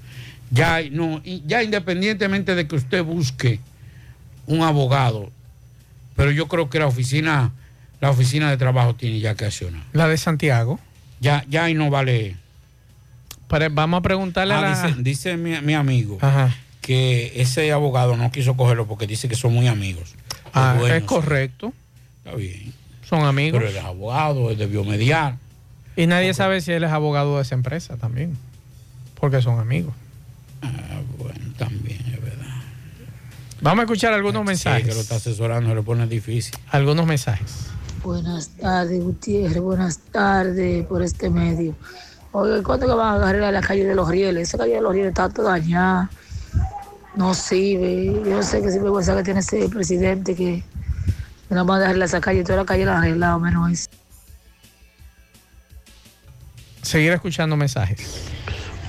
Ya, 0.50 0.80
no, 0.90 1.20
y 1.24 1.42
ya 1.46 1.62
independientemente 1.62 2.54
de 2.54 2.66
que 2.66 2.74
usted 2.76 3.04
busque 3.04 3.60
un 4.46 4.62
abogado, 4.62 5.30
pero 6.16 6.30
yo 6.32 6.48
creo 6.48 6.68
que 6.68 6.78
la 6.80 6.86
oficina, 6.86 7.52
la 8.00 8.10
oficina 8.10 8.50
de 8.50 8.56
trabajo 8.56 8.94
tiene 8.94 9.20
ya 9.20 9.34
que 9.34 9.44
accionar. 9.44 9.82
La 9.92 10.08
de 10.08 10.16
Santiago. 10.16 10.80
Ya, 11.20 11.44
ya 11.48 11.64
ahí 11.64 11.74
no 11.74 11.88
vale. 11.90 12.36
Pero 13.48 13.68
vamos 13.70 13.98
a 13.98 14.02
preguntarle 14.02 14.54
Ah, 14.54 14.58
a 14.58 14.60
la... 14.62 14.86
dice 14.88 15.02
dice 15.02 15.36
mi, 15.36 15.60
mi 15.60 15.74
amigo 15.74 16.18
Ajá. 16.20 16.54
que 16.80 17.32
ese 17.40 17.70
abogado 17.72 18.16
no 18.16 18.30
quiso 18.32 18.56
cogerlo 18.56 18.86
porque 18.86 19.06
dice 19.06 19.28
que 19.28 19.34
son 19.36 19.52
muy 19.54 19.68
amigos. 19.68 20.14
Ah, 20.52 20.78
es 20.88 21.04
correcto. 21.04 21.72
Está 22.24 22.36
bien. 22.36 22.72
Son 23.08 23.22
amigos. 23.22 23.60
Pero 23.60 23.70
es 23.70 23.84
abogado, 23.84 24.50
él 24.50 24.58
debió 24.58 24.82
mediar. 24.84 25.36
Y 25.96 26.06
nadie 26.06 26.32
sabe 26.34 26.60
si 26.60 26.72
él 26.72 26.84
es 26.84 26.92
abogado 26.92 27.36
de 27.36 27.42
esa 27.42 27.54
empresa 27.54 27.96
también. 27.96 28.36
Porque 29.18 29.42
son 29.42 29.58
amigos. 29.58 29.94
Ah, 30.62 31.00
bueno, 31.18 31.38
también 31.58 32.00
es 32.06 32.22
verdad. 32.22 32.46
Vamos 33.60 33.80
a 33.80 33.82
escuchar 33.84 34.12
algunos 34.14 34.42
Sí, 34.42 34.46
mensajes. 34.46 34.86
que 34.88 34.94
lo 34.94 35.00
está 35.00 35.16
asesorando, 35.16 35.68
se 35.68 35.74
le 35.74 35.82
pone 35.82 36.06
difícil. 36.06 36.54
Algunos 36.70 37.06
mensajes. 37.06 37.66
Buenas 38.02 38.48
tardes, 38.48 39.02
Gutiérrez. 39.02 39.60
Buenas 39.60 39.98
tardes 39.98 40.86
por 40.86 41.02
este 41.02 41.28
medio. 41.28 41.74
Oye, 42.32 42.62
¿cuándo 42.62 42.86
que 42.86 42.94
van 42.94 43.14
a 43.14 43.16
agarrar 43.16 43.52
la 43.52 43.60
calle 43.60 43.84
de 43.84 43.94
los 43.94 44.08
rieles? 44.08 44.48
Esa 44.48 44.56
calle 44.58 44.74
de 44.76 44.80
los 44.80 44.92
rieles 44.92 45.10
está 45.10 45.28
toda 45.28 45.50
dañada. 45.58 46.08
No 47.16 47.34
sirve. 47.34 48.06
Yo 48.24 48.36
no 48.36 48.42
sé 48.42 48.62
qué 48.62 48.68
vergüenza 48.78 49.16
que 49.16 49.22
tiene 49.24 49.40
ese 49.40 49.68
presidente 49.68 50.34
que 50.34 50.62
nada 51.50 51.64
más 51.64 51.80
dejarle 51.80 52.04
esa 52.04 52.20
calle, 52.20 52.42
toda 52.44 52.58
la 52.58 52.64
calle 52.64 52.84
la 52.86 52.92
han 52.98 53.02
arreglado, 53.04 53.40
menos 53.40 53.70
eso. 53.70 53.88
Seguir 56.90 57.12
escuchando 57.12 57.56
mensajes. 57.56 58.00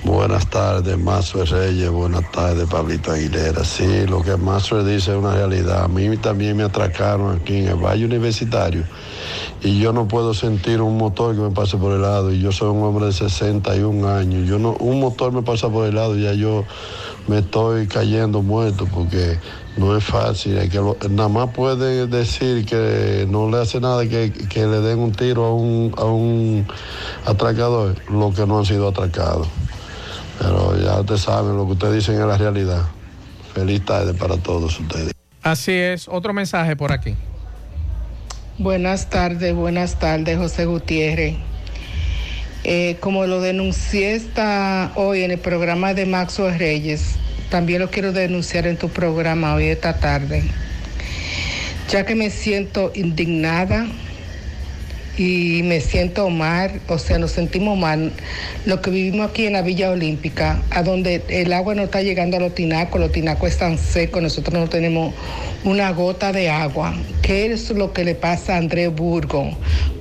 Buenas 0.02 0.50
tardes, 0.50 0.98
Mazo 0.98 1.44
Reyes. 1.44 1.88
Buenas 1.88 2.28
tardes, 2.32 2.68
Pablito 2.68 3.12
Aguilera. 3.12 3.62
Sí, 3.62 4.08
lo 4.08 4.24
que 4.24 4.36
Mazo 4.36 4.82
dice 4.82 5.12
es 5.12 5.16
una 5.16 5.36
realidad. 5.36 5.84
A 5.84 5.86
mí 5.86 6.16
también 6.16 6.56
me 6.56 6.64
atracaron 6.64 7.36
aquí 7.36 7.58
en 7.58 7.68
el 7.68 7.76
Valle 7.76 8.04
Universitario 8.04 8.82
y 9.62 9.78
yo 9.78 9.92
no 9.92 10.08
puedo 10.08 10.34
sentir 10.34 10.80
un 10.80 10.96
motor 10.96 11.36
que 11.36 11.42
me 11.42 11.50
pase 11.52 11.76
por 11.76 11.92
el 11.92 12.02
lado. 12.02 12.32
Y 12.32 12.40
yo 12.40 12.50
soy 12.50 12.70
un 12.70 12.82
hombre 12.82 13.06
de 13.06 13.12
61 13.12 14.08
años. 14.08 14.48
Yo 14.48 14.58
no, 14.58 14.72
un 14.80 14.98
motor 14.98 15.30
me 15.30 15.42
pasa 15.42 15.68
por 15.68 15.86
el 15.86 15.94
lado 15.94 16.18
y 16.18 16.22
ya 16.22 16.32
yo 16.32 16.64
me 17.28 17.38
estoy 17.38 17.86
cayendo 17.86 18.42
muerto 18.42 18.86
porque 18.92 19.38
no 19.76 19.96
es 19.96 20.02
fácil. 20.04 20.58
Es 20.58 20.70
que 20.70 20.78
lo- 20.78 20.96
nada 21.10 21.28
más 21.28 21.50
puede 21.50 22.06
decir 22.06 22.64
que 22.66 23.26
no 23.30 23.48
le 23.50 23.58
hace 23.58 23.80
nada 23.80 24.06
que, 24.06 24.32
que 24.32 24.66
le 24.66 24.80
den 24.80 24.98
un 24.98 25.12
tiro 25.12 25.44
a 25.46 25.54
un, 25.54 25.94
a 25.96 26.04
un 26.04 26.66
atracador, 27.24 27.94
lo 28.10 28.32
que 28.32 28.46
no 28.46 28.58
han 28.58 28.64
sido 28.66 28.88
atracados. 28.88 29.48
Pero 30.38 30.76
ya 30.82 31.00
ustedes 31.00 31.20
saben, 31.22 31.56
lo 31.56 31.66
que 31.66 31.72
ustedes 31.72 31.94
dicen 31.94 32.20
es 32.20 32.26
la 32.26 32.36
realidad. 32.36 32.82
Feliz 33.54 33.84
tarde 33.84 34.14
para 34.14 34.36
todos 34.36 34.80
ustedes. 34.80 35.12
Así 35.42 35.72
es. 35.72 36.08
Otro 36.08 36.32
mensaje 36.32 36.74
por 36.76 36.90
aquí. 36.92 37.14
Buenas 38.58 39.08
tardes, 39.10 39.54
buenas 39.54 39.98
tardes, 39.98 40.38
José 40.38 40.66
Gutiérrez. 40.66 41.36
Eh, 42.64 42.96
como 43.00 43.26
lo 43.26 43.40
denuncié 43.40 44.14
esta, 44.14 44.92
hoy 44.94 45.24
en 45.24 45.32
el 45.32 45.38
programa 45.38 45.94
de 45.94 46.06
Maxo 46.06 46.48
Reyes, 46.48 47.16
también 47.50 47.80
lo 47.80 47.90
quiero 47.90 48.12
denunciar 48.12 48.68
en 48.68 48.76
tu 48.76 48.88
programa 48.88 49.54
hoy 49.54 49.66
esta 49.66 49.98
tarde, 49.98 50.44
ya 51.90 52.06
que 52.06 52.14
me 52.14 52.30
siento 52.30 52.92
indignada 52.94 53.86
y 55.16 55.62
me 55.64 55.80
siento 55.80 56.30
mal, 56.30 56.80
o 56.88 56.98
sea, 56.98 57.18
nos 57.18 57.32
sentimos 57.32 57.78
mal. 57.78 58.12
Lo 58.64 58.80
que 58.80 58.90
vivimos 58.90 59.30
aquí 59.30 59.46
en 59.46 59.52
la 59.52 59.62
Villa 59.62 59.90
Olímpica, 59.90 60.62
a 60.70 60.82
donde 60.82 61.22
el 61.28 61.52
agua 61.52 61.74
no 61.74 61.82
está 61.82 62.02
llegando 62.02 62.38
a 62.38 62.40
los 62.40 62.54
tinacos, 62.54 63.00
los 63.00 63.12
tinacos 63.12 63.50
están 63.50 63.76
secos, 63.76 64.22
nosotros 64.22 64.58
no 64.58 64.68
tenemos 64.68 65.14
una 65.64 65.90
gota 65.92 66.32
de 66.32 66.48
agua. 66.48 66.94
¿Qué 67.20 67.52
es 67.52 67.70
lo 67.70 67.92
que 67.92 68.04
le 68.04 68.14
pasa 68.14 68.54
a 68.54 68.58
Andrés 68.58 68.94
Burgo 68.94 69.50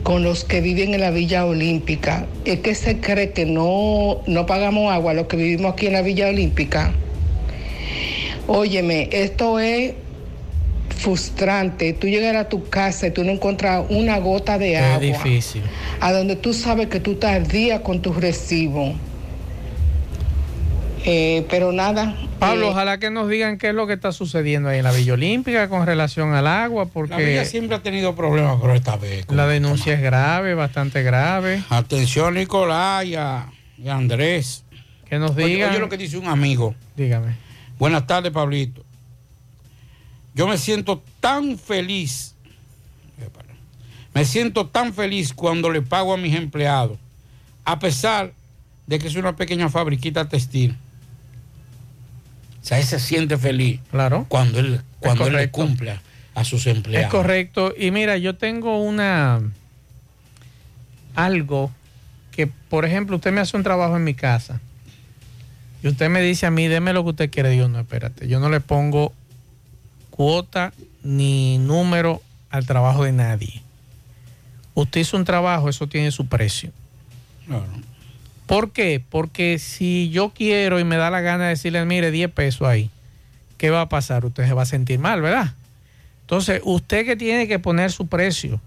con 0.04 0.24
los 0.24 0.46
que 0.46 0.62
viven 0.62 0.94
en 0.94 1.02
la 1.02 1.12
Villa 1.12 1.46
Olímpica? 1.46 2.26
¿Es 2.46 2.60
que 2.60 2.74
se 2.74 3.00
cree 3.00 3.32
que 3.32 3.46
no, 3.46 4.22
no 4.28 4.46
pagamos 4.46 4.92
agua 4.92 5.14
los 5.14 5.28
que 5.28 5.38
vivimos 5.38 5.74
aquí 5.74 5.88
en 5.88 5.94
la 5.94 6.02
Villa 6.02 6.30
Olímpica? 6.30 6.94
Óyeme, 8.48 9.10
esto 9.12 9.60
es 9.60 9.94
frustrante. 11.02 11.94
Tú 11.94 12.08
llegar 12.08 12.36
a 12.36 12.48
tu 12.48 12.70
casa 12.70 13.08
y 13.08 13.12
tú 13.12 13.24
no 13.24 13.32
encuentras 13.32 13.86
una 13.90 14.18
gota 14.20 14.58
de 14.58 14.74
Es 14.76 14.82
agua. 14.82 15.00
difícil. 15.00 15.62
A 16.00 16.12
donde 16.14 16.36
tú 16.36 16.54
sabes 16.54 16.88
que 16.88 17.00
tú 17.00 17.14
estás 17.14 17.48
día 17.50 17.82
con 17.84 18.02
tus 18.02 18.16
recibos. 18.16 18.94
Eh, 21.04 21.48
pero 21.50 21.72
nada. 21.72 22.16
Pablo, 22.38 22.68
eh, 22.68 22.70
ojalá 22.70 23.00
que 23.00 23.10
nos 23.10 23.28
digan 23.28 23.58
qué 23.58 23.70
es 23.70 23.74
lo 23.74 23.88
que 23.88 23.94
está 23.94 24.12
sucediendo 24.12 24.70
ahí 24.70 24.78
en 24.78 24.84
la 24.84 24.92
Villa 24.92 25.14
Olímpica 25.14 25.68
con 25.68 25.86
relación 25.88 26.34
al 26.36 26.46
agua, 26.46 26.86
porque 26.86 27.12
La 27.14 27.18
Villa 27.18 27.46
siempre 27.46 27.76
ha 27.76 27.82
tenido 27.82 28.16
problemas, 28.16 28.58
pero 28.62 28.76
esta 28.76 28.98
vez. 28.98 29.26
la 29.30 29.48
denuncia 29.48 29.94
es 29.96 30.02
grave, 30.02 30.54
bastante 30.54 31.02
grave. 31.02 31.64
Atención, 31.70 32.36
Nicolás 32.36 33.06
y 33.06 33.16
a, 33.16 33.48
y 33.84 33.88
a 33.90 33.96
Andrés. 33.96 34.64
Que 35.10 35.18
nos 35.18 35.32
Oye, 35.32 35.48
digan. 35.48 35.72
oye 35.72 35.80
lo 35.80 35.90
que 35.90 35.98
dice 35.98 36.18
un 36.20 36.28
amigo. 36.28 36.76
Dígame. 36.96 37.36
Buenas 37.80 38.06
tardes, 38.06 38.32
Pablito. 38.32 38.86
Yo 40.34 40.48
me 40.48 40.58
siento 40.58 41.04
tan 41.20 41.58
feliz. 41.58 42.36
Me 44.14 44.26
siento 44.26 44.68
tan 44.68 44.94
feliz 44.94 45.34
cuando 45.34 45.70
le 45.70 45.82
pago 45.82 46.14
a 46.14 46.18
mis 46.18 46.36
empleados, 46.36 46.98
a 47.64 47.80
pesar 47.80 48.34
de 48.88 49.00
que 49.00 49.08
es 49.08 49.16
una 49.16 49.36
pequeña 49.38 49.70
fabriquita 49.70 50.28
textil. 50.28 50.76
O 52.62 52.66
sea, 52.66 52.78
él 52.80 52.86
se 52.86 53.00
siente 53.00 53.38
feliz 53.38 53.80
Claro. 53.90 54.26
cuando 54.28 54.60
él, 54.60 54.82
cuando 55.00 55.28
él 55.28 55.34
le 55.34 55.50
cumple 55.50 55.98
a- 56.36 56.44
sus 56.44 56.68
empleados. 56.68 57.06
Es 57.06 57.12
correcto. 57.12 57.74
Y 57.78 57.92
mira, 57.92 58.18
yo 58.18 58.36
tengo 58.36 58.82
una 58.84 59.42
algo 61.16 61.72
que, 62.32 62.48
por 62.48 62.86
ejemplo, 62.86 63.16
usted 63.18 63.32
me 63.32 63.42
hace 63.42 63.56
un 63.58 63.64
trabajo 63.64 63.96
en 63.98 64.04
mi 64.04 64.14
casa 64.14 64.60
y 65.84 65.88
usted 65.88 66.10
me 66.10 66.22
dice 66.22 66.46
a 66.46 66.52
mí, 66.52 66.68
deme 66.68 66.94
lo 66.94 67.04
que 67.04 67.10
usted 67.12 67.30
quiere. 67.32 67.50
Digo, 67.50 67.68
no, 67.68 67.80
espérate, 67.80 68.28
yo 68.28 68.40
no 68.40 68.50
le 68.50 68.60
pongo 68.60 69.14
cuota 70.22 70.72
ni 71.02 71.58
número 71.58 72.22
al 72.52 72.68
trabajo 72.68 73.06
de 73.06 73.12
nadie. 73.12 73.64
Usted 74.76 75.02
hizo 75.02 75.18
un 75.18 75.26
trabajo, 75.26 75.68
eso 75.68 75.88
tiene 75.88 76.12
su 76.12 76.28
precio. 76.28 76.70
Claro. 77.48 77.66
¿Por 78.46 78.72
qué? 78.72 79.04
Porque 79.10 79.58
si 79.58 80.12
yo 80.12 80.30
quiero 80.30 80.80
y 80.80 80.84
me 80.84 80.98
da 80.98 81.10
la 81.10 81.22
gana 81.22 81.46
de 81.46 81.50
decirle, 81.50 81.84
mire, 81.86 82.12
10 82.12 82.32
pesos 82.34 82.68
ahí, 82.68 82.92
¿qué 83.58 83.72
va 83.72 83.82
a 83.82 83.90
pasar? 83.90 84.24
Usted 84.24 84.46
se 84.46 84.54
va 84.54 84.62
a 84.62 84.68
sentir 84.68 85.00
mal, 85.00 85.24
¿verdad? 85.24 85.56
Entonces, 86.22 86.62
usted 86.66 87.04
que 87.04 87.16
tiene 87.16 87.48
que 87.48 87.58
poner 87.58 87.92
su 87.92 88.06
precio. 88.06 88.62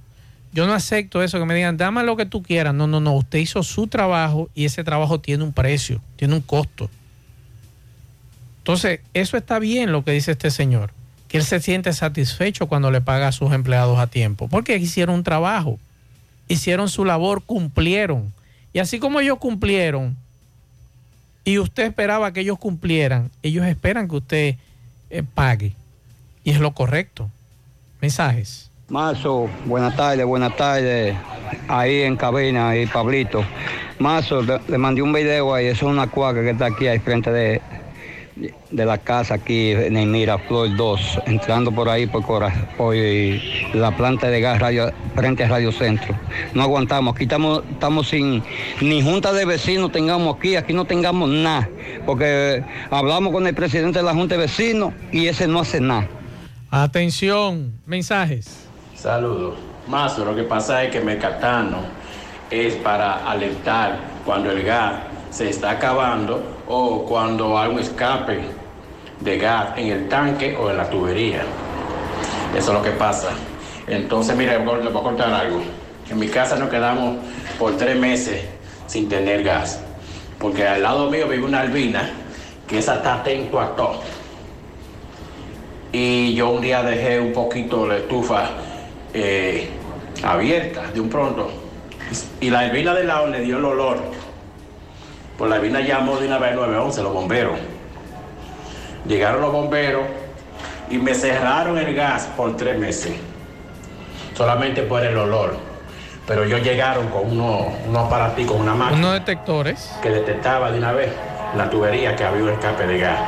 Yo 0.52 0.66
no 0.66 0.72
acepto 0.72 1.22
eso, 1.22 1.38
que 1.38 1.44
me 1.44 1.54
digan, 1.54 1.76
dame 1.76 2.02
lo 2.02 2.16
que 2.16 2.26
tú 2.26 2.42
quieras. 2.42 2.74
No, 2.74 2.88
no, 2.88 2.98
no. 2.98 3.14
Usted 3.14 3.38
hizo 3.38 3.62
su 3.62 3.86
trabajo 3.86 4.50
y 4.56 4.64
ese 4.64 4.82
trabajo 4.82 5.20
tiene 5.20 5.44
un 5.44 5.52
precio, 5.52 6.00
tiene 6.16 6.34
un 6.34 6.40
costo. 6.40 6.90
Entonces, 8.58 8.98
eso 9.14 9.36
está 9.36 9.60
bien 9.60 9.92
lo 9.92 10.02
que 10.02 10.10
dice 10.10 10.32
este 10.32 10.50
señor, 10.50 10.90
él 11.34 11.42
se 11.44 11.58
siente 11.58 11.92
satisfecho 11.92 12.68
cuando 12.68 12.92
le 12.92 13.00
paga 13.00 13.26
a 13.26 13.32
sus 13.32 13.52
empleados 13.52 13.98
a 13.98 14.06
tiempo, 14.06 14.46
porque 14.46 14.76
hicieron 14.76 15.16
un 15.16 15.24
trabajo, 15.24 15.80
hicieron 16.46 16.88
su 16.88 17.04
labor, 17.04 17.42
cumplieron. 17.42 18.32
Y 18.72 18.78
así 18.78 19.00
como 19.00 19.18
ellos 19.18 19.38
cumplieron, 19.38 20.16
y 21.44 21.58
usted 21.58 21.86
esperaba 21.86 22.32
que 22.32 22.40
ellos 22.40 22.56
cumplieran, 22.58 23.32
ellos 23.42 23.66
esperan 23.66 24.08
que 24.08 24.14
usted 24.14 24.56
eh, 25.10 25.24
pague. 25.34 25.72
Y 26.44 26.52
es 26.52 26.60
lo 26.60 26.70
correcto. 26.70 27.28
Mensajes. 28.00 28.70
Mazo, 28.88 29.50
buenas 29.64 29.96
tardes, 29.96 30.24
buenas 30.24 30.56
tardes. 30.56 31.16
Ahí 31.66 32.02
en 32.02 32.16
cabina, 32.16 32.68
ahí 32.68 32.86
Pablito. 32.86 33.44
Mazo, 33.98 34.40
le, 34.42 34.60
le 34.68 34.78
mandé 34.78 35.02
un 35.02 35.12
video 35.12 35.52
ahí, 35.52 35.66
eso 35.66 35.86
es 35.86 35.92
una 35.92 36.06
cuaca 36.06 36.42
que 36.42 36.50
está 36.50 36.66
aquí 36.66 36.86
al 36.86 37.00
frente 37.00 37.32
de, 37.32 37.60
de 38.36 38.84
la 38.84 38.98
casa 38.98 39.34
aquí 39.34 39.70
en 39.70 39.96
el 39.96 40.06
Miraflor 40.08 40.74
2, 40.76 41.20
entrando 41.26 41.70
por 41.70 41.88
ahí 41.88 42.06
por, 42.06 42.22
Cora- 42.24 42.52
por 42.76 42.94
la 43.74 43.96
planta 43.96 44.28
de 44.28 44.40
gas 44.40 44.58
radio, 44.58 44.90
frente 45.14 45.44
a 45.44 45.48
Radio 45.48 45.70
Centro. 45.70 46.14
No 46.52 46.62
aguantamos, 46.62 47.14
aquí 47.14 47.24
estamos, 47.24 47.62
estamos 47.70 48.08
sin 48.08 48.42
ni 48.80 49.02
junta 49.02 49.32
de 49.32 49.44
vecinos 49.44 49.92
tengamos 49.92 50.36
aquí, 50.36 50.56
aquí 50.56 50.72
no 50.72 50.84
tengamos 50.84 51.28
nada, 51.28 51.68
porque 52.04 52.64
hablamos 52.90 53.32
con 53.32 53.46
el 53.46 53.54
presidente 53.54 54.00
de 54.00 54.04
la 54.04 54.14
junta 54.14 54.34
de 54.34 54.40
vecinos 54.40 54.92
y 55.12 55.28
ese 55.28 55.46
no 55.46 55.60
hace 55.60 55.80
nada. 55.80 56.08
Atención, 56.70 57.72
mensajes. 57.86 58.66
Saludos. 58.96 59.54
Más, 59.86 60.18
lo 60.18 60.34
que 60.34 60.42
pasa 60.42 60.82
es 60.82 60.90
que 60.90 61.00
Mecatano 61.00 61.78
es 62.50 62.74
para 62.76 63.30
alertar 63.30 63.98
cuando 64.24 64.50
el 64.50 64.62
gas 64.64 64.94
se 65.30 65.48
está 65.50 65.70
acabando 65.72 66.42
o 66.68 67.04
cuando 67.04 67.58
hay 67.58 67.70
un 67.70 67.78
escape 67.78 68.40
de 69.20 69.38
gas 69.38 69.68
en 69.76 69.88
el 69.88 70.08
tanque 70.08 70.56
o 70.56 70.70
en 70.70 70.76
la 70.76 70.88
tubería. 70.88 71.42
Eso 72.56 72.72
es 72.72 72.78
lo 72.78 72.82
que 72.82 72.90
pasa. 72.90 73.30
Entonces, 73.86 74.36
mire, 74.36 74.58
le 74.58 74.64
voy 74.64 74.86
a 74.86 75.02
contar 75.02 75.32
algo. 75.32 75.60
En 76.10 76.18
mi 76.18 76.28
casa 76.28 76.56
nos 76.56 76.68
quedamos 76.68 77.16
por 77.58 77.76
tres 77.76 77.96
meses 77.96 78.44
sin 78.86 79.08
tener 79.08 79.42
gas. 79.42 79.80
Porque 80.38 80.66
al 80.66 80.82
lado 80.82 81.10
mío 81.10 81.28
vive 81.28 81.44
una 81.44 81.60
albina 81.60 82.10
que 82.66 82.78
esa 82.78 82.96
está 82.96 83.14
atento 83.14 83.60
a 83.60 83.74
todo. 83.76 84.00
Y 85.92 86.34
yo 86.34 86.50
un 86.50 86.60
día 86.60 86.82
dejé 86.82 87.20
un 87.20 87.32
poquito 87.32 87.86
la 87.86 87.98
estufa 87.98 88.50
eh, 89.12 89.68
abierta 90.22 90.90
de 90.92 91.00
un 91.00 91.08
pronto. 91.08 91.50
Y 92.40 92.50
la 92.50 92.60
albina 92.60 92.94
del 92.94 93.06
lado 93.06 93.28
le 93.28 93.40
dio 93.40 93.58
el 93.58 93.64
olor. 93.64 93.98
Pues 95.38 95.50
la 95.50 95.56
albina 95.56 95.80
llamó 95.80 96.16
de 96.16 96.26
una 96.26 96.38
vez 96.38 96.50
al 96.50 96.56
911, 96.56 97.02
los 97.02 97.12
bomberos. 97.12 97.58
Llegaron 99.06 99.40
los 99.40 99.52
bomberos 99.52 100.04
y 100.90 100.98
me 100.98 101.14
cerraron 101.14 101.76
el 101.78 101.94
gas 101.94 102.28
por 102.36 102.56
tres 102.56 102.78
meses. 102.78 103.12
Solamente 104.36 104.82
por 104.82 105.04
el 105.04 105.16
olor. 105.16 105.56
Pero 106.26 106.44
ellos 106.44 106.62
llegaron 106.62 107.08
con 107.08 107.30
unos, 107.32 107.66
unos 107.86 108.06
aparaticos, 108.06 108.58
una 108.58 108.74
máquina 108.74 108.98
Unos 108.98 109.12
detectores. 109.14 109.92
que 110.02 110.08
detectaba 110.08 110.70
de 110.70 110.78
una 110.78 110.92
vez 110.92 111.12
la 111.56 111.68
tubería 111.68 112.16
que 112.16 112.24
había 112.24 112.42
un 112.44 112.48
escape 112.50 112.86
de 112.86 112.98
gas. 112.98 113.18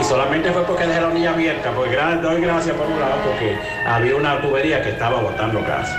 Y 0.00 0.04
solamente 0.04 0.52
fue 0.52 0.62
porque 0.64 0.86
dejé 0.86 1.00
la 1.00 1.08
hornilla 1.08 1.32
abierta, 1.32 1.72
porque 1.72 1.96
doy 2.22 2.40
gracias 2.40 2.76
por 2.76 2.86
un 2.86 2.98
lado, 3.00 3.16
porque 3.24 3.58
había 3.86 4.16
una 4.16 4.40
tubería 4.40 4.82
que 4.82 4.90
estaba 4.90 5.20
botando 5.20 5.60
gas. 5.62 5.90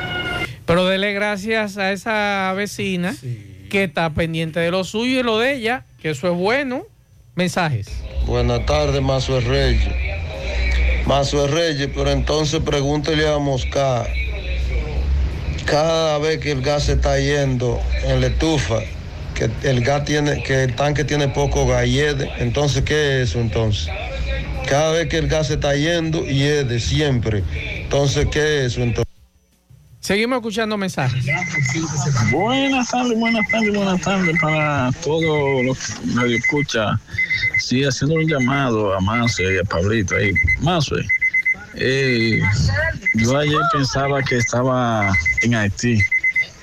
Pero 0.65 0.85
dele 0.85 1.13
gracias 1.13 1.77
a 1.77 1.91
esa 1.91 2.53
vecina 2.55 3.13
que 3.69 3.83
está 3.83 4.09
pendiente 4.13 4.59
de 4.59 4.71
lo 4.71 4.83
suyo 4.83 5.19
y 5.19 5.23
lo 5.23 5.39
de 5.39 5.55
ella, 5.55 5.85
que 6.01 6.11
eso 6.11 6.27
es 6.31 6.37
bueno. 6.37 6.83
Mensajes. 7.35 7.87
Buenas 8.25 8.65
tardes, 8.65 9.01
Mazo 9.01 9.39
Reyes. 9.41 9.89
Mazo 11.05 11.47
Reyes, 11.47 11.89
pero 11.93 12.11
entonces 12.11 12.61
pregúntele 12.61 13.27
a 13.27 13.37
Mosca. 13.37 14.07
Cada 15.65 16.17
vez 16.19 16.39
que 16.39 16.51
el 16.51 16.61
gas 16.61 16.85
se 16.85 16.93
está 16.93 17.19
yendo 17.19 17.79
en 18.03 18.21
la 18.21 18.27
estufa, 18.27 18.79
que 19.33 19.49
el 19.69 19.83
gas 19.83 20.05
tiene, 20.05 20.41
que 20.43 20.63
el 20.63 20.75
tanque 20.75 21.03
tiene 21.03 21.27
poco 21.27 21.67
gas 21.67 21.85
entonces 22.39 22.83
¿qué 22.83 23.21
es 23.21 23.29
eso 23.29 23.41
entonces? 23.41 23.89
Cada 24.67 24.93
vez 24.93 25.09
que 25.09 25.17
el 25.17 25.27
gas 25.27 25.47
se 25.47 25.55
está 25.55 25.75
yendo, 25.75 26.25
hiede 26.25 26.79
siempre. 26.79 27.43
Entonces, 27.83 28.27
¿qué 28.31 28.65
es 28.65 28.73
eso 28.73 28.81
entonces? 28.81 29.04
Seguimos 30.05 30.37
escuchando 30.37 30.77
mensajes. 30.77 31.25
Buenas 32.29 32.91
tardes, 32.91 33.17
buenas 33.17 33.47
tardes, 33.47 33.73
buenas 33.73 34.01
tardes 34.01 34.39
para 34.39 34.91
todos 35.03 35.65
los 35.65 35.79
que 36.23 36.35
escucha. 36.35 36.99
Sí, 37.57 37.83
haciendo 37.83 38.17
un 38.17 38.27
llamado 38.27 38.93
a 38.93 39.01
Mazo 39.01 39.41
y 39.41 39.57
a 39.57 39.63
Pablito 39.63 40.15
ahí. 40.15 40.31
Eh, 41.73 42.39
yo 43.15 43.35
ayer 43.35 43.57
pensaba 43.73 44.21
que 44.21 44.37
estaba 44.37 45.11
en 45.41 45.55
Haití, 45.55 45.99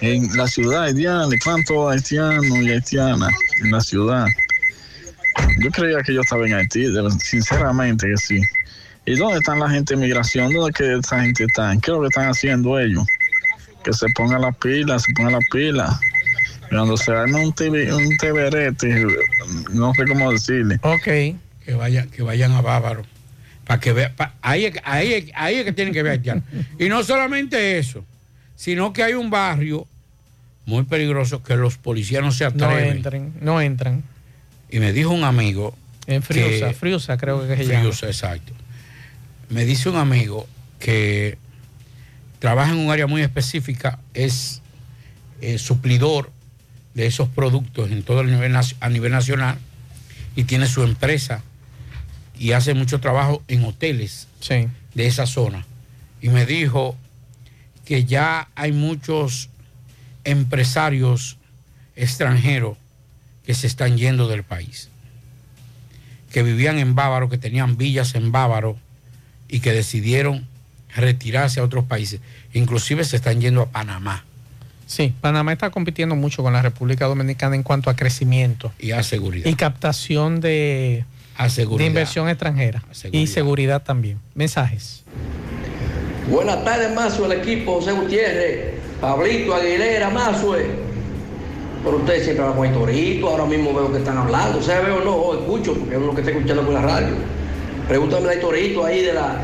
en 0.01 0.36
la 0.36 0.47
ciudad 0.47 0.85
haitiana. 0.85 1.27
¿Cuántos 1.43 1.93
haitianos 1.93 2.44
y 2.47 2.70
haitianas 2.70 3.32
en 3.60 3.73
la 3.73 3.81
ciudad? 3.81 4.27
Yo 5.59 5.70
creía 5.73 6.01
que 6.05 6.14
yo 6.14 6.20
estaba 6.20 6.47
en 6.47 6.55
Haití, 6.55 6.86
sinceramente 7.19 8.06
que 8.06 8.16
sí. 8.19 8.40
¿Y 9.05 9.16
dónde 9.16 9.39
están 9.39 9.59
la 9.59 9.69
gente 9.69 9.97
de 9.97 10.01
migración? 10.01 10.52
¿Dónde 10.52 10.73
que 10.73 10.97
esa 10.97 11.23
gente 11.23 11.43
está? 11.43 11.73
¿Qué 11.73 11.90
es 11.90 11.94
lo 11.97 12.02
que 12.02 12.06
están 12.06 12.28
haciendo 12.28 12.78
ellos? 12.78 13.05
Que 13.82 13.92
se 13.92 14.06
pongan 14.14 14.40
las 14.42 14.56
pilas, 14.56 15.02
se 15.02 15.12
pongan 15.14 15.32
las 15.32 15.44
pilas. 15.50 15.98
Cuando 16.70 16.96
se 16.96 17.12
arme 17.12 17.44
un, 17.44 17.52
TV, 17.52 17.92
un 17.92 18.16
teberete, 18.16 19.06
no 19.72 19.92
sé 19.94 20.06
cómo 20.06 20.32
decirle. 20.32 20.78
Ok. 20.82 21.04
Que 21.04 21.74
vayan, 21.76 22.09
que 22.09 22.22
vayan 22.22 22.52
a 22.52 22.60
Bávaro. 22.62 23.02
Para 23.66 23.78
que 23.78 23.92
vean. 23.92 24.12
ahí, 24.40 24.64
es- 24.66 24.80
ahí, 24.84 25.30
ahí 25.34 25.56
es 25.56 25.64
que 25.64 25.72
tienen 25.72 25.92
que 25.94 26.02
ver. 26.02 26.20
Y 26.78 26.88
no 26.88 27.02
solamente 27.04 27.78
eso, 27.78 28.04
sino 28.56 28.92
que 28.92 29.02
hay 29.02 29.12
un 29.14 29.28
barrio 29.30 29.86
muy 30.64 30.84
peligroso 30.84 31.42
que 31.42 31.56
los 31.56 31.76
policías 31.76 32.22
no 32.22 32.32
se 32.32 32.44
No 32.44 32.50
atreven. 32.66 32.96
entren, 32.96 33.32
no 33.40 33.60
entran. 33.60 34.02
Y 34.70 34.78
me 34.80 34.92
dijo 34.92 35.10
un 35.10 35.24
amigo. 35.24 35.76
En 36.06 36.22
Friusa, 36.22 36.68
que- 36.68 36.74
Friusa 36.74 37.16
creo 37.18 37.46
que 37.46 37.56
se 37.56 37.64
llama. 37.66 37.80
Friusa, 37.80 38.06
exacto. 38.06 38.52
Me 39.50 39.64
dice 39.66 39.88
un 39.90 39.96
amigo 39.96 40.46
que 40.78 41.36
trabaja 42.43 42.73
en 42.73 42.78
un 42.78 42.90
área 42.90 43.06
muy 43.06 43.23
específica, 43.23 44.01
es 44.14 44.62
eh, 45.40 45.59
suplidor 45.59 46.32
de 46.93 47.06
esos 47.06 47.28
productos 47.28 47.93
en 47.93 48.02
todo 48.02 48.23
el 48.23 48.32
nivel, 48.32 48.56
a 48.56 48.89
nivel 48.89 49.12
nacional 49.12 49.59
y 50.35 50.43
tiene 50.43 50.66
su 50.66 50.82
empresa 50.82 51.44
y 52.36 52.51
hace 52.51 52.74
mucho 52.74 52.98
trabajo 52.98 53.44
en 53.47 53.62
hoteles 53.62 54.27
de 54.48 55.06
esa 55.06 55.28
zona. 55.28 55.64
Y 56.20 56.31
me 56.31 56.44
dijo 56.44 56.97
que 57.85 58.06
ya 58.06 58.48
hay 58.56 58.73
muchos 58.73 59.48
empresarios 60.24 61.39
extranjeros 61.94 62.77
que 63.47 63.55
se 63.55 63.69
están 63.69 63.97
yendo 63.97 64.27
del 64.27 64.43
país, 64.43 64.89
que 66.32 66.43
vivían 66.43 66.81
en 66.81 66.97
Bávaro, 66.97 67.28
que 67.28 67.39
tenían 67.39 67.77
villas 67.77 68.16
en 68.16 68.32
Bávaro 68.32 68.77
y 69.48 69.60
que 69.60 69.73
decidieron 69.73 70.51
retirarse 70.97 71.60
a 71.60 71.64
otros 71.64 71.85
países. 71.85 72.20
Inclusive 72.52 73.05
se 73.05 73.16
están 73.16 73.40
yendo 73.40 73.62
a 73.62 73.66
Panamá 73.66 74.24
Sí, 74.93 75.14
Panamá 75.23 75.55
está 75.55 75.70
compitiendo 75.70 76.14
mucho 76.16 76.43
con 76.43 76.52
la 76.52 76.60
República 76.60 77.06
Dominicana 77.06 77.56
en 77.56 77.62
cuanto 77.62 77.89
a 77.89 77.97
crecimiento 77.97 78.73
y 78.78 78.90
a 78.90 79.02
seguridad. 79.02 79.48
y 79.48 79.55
captación 79.55 80.43
de, 80.43 81.06
A 81.39 81.48
seguridad. 81.48 81.78
de 81.78 81.86
inversión 81.86 82.28
extranjera 82.28 82.82
y 83.10 83.27
seguridad 83.27 83.82
también. 83.82 84.19
Mensajes. 84.35 85.02
Buenas 86.28 86.62
tardes, 86.62 86.94
Mazo, 86.94 87.24
el 87.24 87.40
equipo, 87.40 87.77
José 87.77 87.93
Gutiérrez, 87.93 88.74
Pablito 89.01 89.55
Aguilera, 89.55 90.10
Mazo. 90.10 90.56
Pero 91.85 91.97
ustedes 91.97 92.24
siempre 92.24 92.44
hablan 92.44 92.73
con 92.74 92.81
Torito, 92.82 93.28
ahora 93.31 93.47
mismo 93.47 93.73
veo 93.73 93.90
que 93.90 93.98
están 93.98 94.19
hablando, 94.19 94.59
o 94.59 94.62
sea, 94.62 94.81
veo 94.82 95.01
no, 95.02 95.14
o 95.16 95.40
escucho, 95.40 95.74
porque 95.74 95.94
es 95.94 96.01
uno 96.02 96.14
que 96.14 96.20
está 96.20 96.32
escuchando 96.32 96.64
por 96.64 96.74
la 96.74 96.82
radio. 96.82 97.14
Pregúntame 97.89 98.28
al 98.28 98.40
Torito 98.40 98.85
ahí 98.85 99.01
de 99.01 99.14
la 99.14 99.36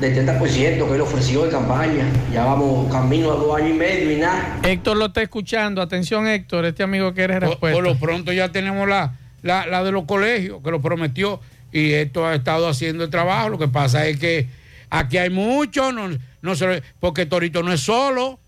del 0.00 0.26
30% 0.26 0.88
que 0.88 0.94
él 0.94 1.00
ofreció 1.00 1.44
de 1.44 1.50
campaña. 1.50 2.04
Ya 2.32 2.44
vamos 2.44 2.90
camino 2.92 3.32
a 3.32 3.36
dos 3.36 3.56
años 3.56 3.70
y 3.70 3.74
medio 3.74 4.12
y 4.12 4.16
nada. 4.16 4.60
Héctor 4.62 4.96
lo 4.96 5.06
está 5.06 5.22
escuchando. 5.22 5.80
Atención, 5.80 6.26
Héctor, 6.26 6.64
este 6.66 6.82
amigo 6.82 7.14
quiere 7.14 7.34
Por, 7.40 7.48
respuesta. 7.48 7.74
por 7.76 7.84
lo 7.84 7.98
pronto 7.98 8.32
ya 8.32 8.50
tenemos 8.50 8.88
la, 8.88 9.14
la, 9.42 9.66
la 9.66 9.82
de 9.82 9.92
los 9.92 10.04
colegios, 10.04 10.60
que 10.62 10.70
lo 10.70 10.80
prometió, 10.80 11.40
y 11.72 11.92
esto 11.92 12.26
ha 12.26 12.34
estado 12.34 12.68
haciendo 12.68 13.04
el 13.04 13.10
trabajo. 13.10 13.48
Lo 13.48 13.58
que 13.58 13.68
pasa 13.68 14.06
es 14.06 14.18
que 14.18 14.48
aquí 14.90 15.18
hay 15.18 15.30
mucho, 15.30 15.92
no, 15.92 16.08
no 16.42 16.54
se, 16.54 16.82
porque 17.00 17.26
Torito 17.26 17.62
no 17.62 17.72
es 17.72 17.80
solo, 17.80 18.38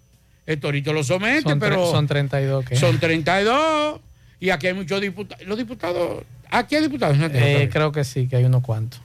el 0.46 0.60
Torito 0.60 0.92
lo 0.92 1.02
somete, 1.02 1.42
son, 1.42 1.58
pero 1.58 1.90
son 1.90 2.06
32. 2.06 2.64
¿qué? 2.64 2.76
son 2.76 2.98
32, 2.98 4.00
y 4.40 4.50
aquí 4.50 4.66
hay 4.68 4.74
muchos 4.74 5.00
diputados. 5.00 5.46
Los 5.46 5.58
diputados, 5.58 6.24
aquí 6.50 6.76
hay 6.76 6.82
diputados. 6.82 7.16
Eh, 7.20 7.68
creo 7.72 7.90
que 7.92 8.04
sí, 8.04 8.28
que 8.28 8.36
hay 8.36 8.44
unos 8.44 8.62
cuantos. 8.62 9.00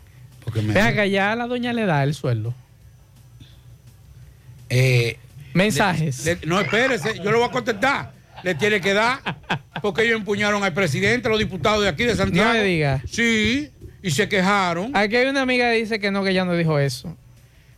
Vea 0.53 0.93
que 0.93 1.09
ya 1.09 1.31
a 1.31 1.35
la 1.35 1.47
doña 1.47 1.73
le 1.73 1.85
da 1.85 2.03
el 2.03 2.13
sueldo. 2.13 2.53
Eh, 4.69 5.17
Mensajes. 5.53 6.25
le- 6.25 6.35
le- 6.35 6.45
no, 6.47 6.59
espérese, 6.59 7.15
yo 7.23 7.31
le 7.31 7.37
voy 7.37 7.47
a 7.47 7.51
contestar. 7.51 8.11
Le 8.43 8.55
tiene 8.55 8.81
que 8.81 8.93
dar, 8.93 9.19
porque 9.81 10.01
ellos 10.03 10.17
empuñaron 10.17 10.63
al 10.63 10.73
presidente, 10.73 11.29
los 11.29 11.39
diputados 11.39 11.81
de 11.83 11.87
aquí 11.89 12.03
de 12.03 12.15
Santiago. 12.15 12.49
No 12.49 12.53
me 12.55 12.63
diga. 12.63 13.01
Sí, 13.09 13.69
y 14.01 14.11
se 14.11 14.27
quejaron. 14.27 14.91
Aquí 14.97 15.15
hay 15.15 15.27
una 15.27 15.41
amiga 15.43 15.69
que 15.71 15.77
dice 15.77 15.99
que 15.99 16.11
no, 16.11 16.23
que 16.25 16.33
ya 16.33 16.43
no 16.43 16.53
dijo 16.53 16.77
eso. 16.77 17.15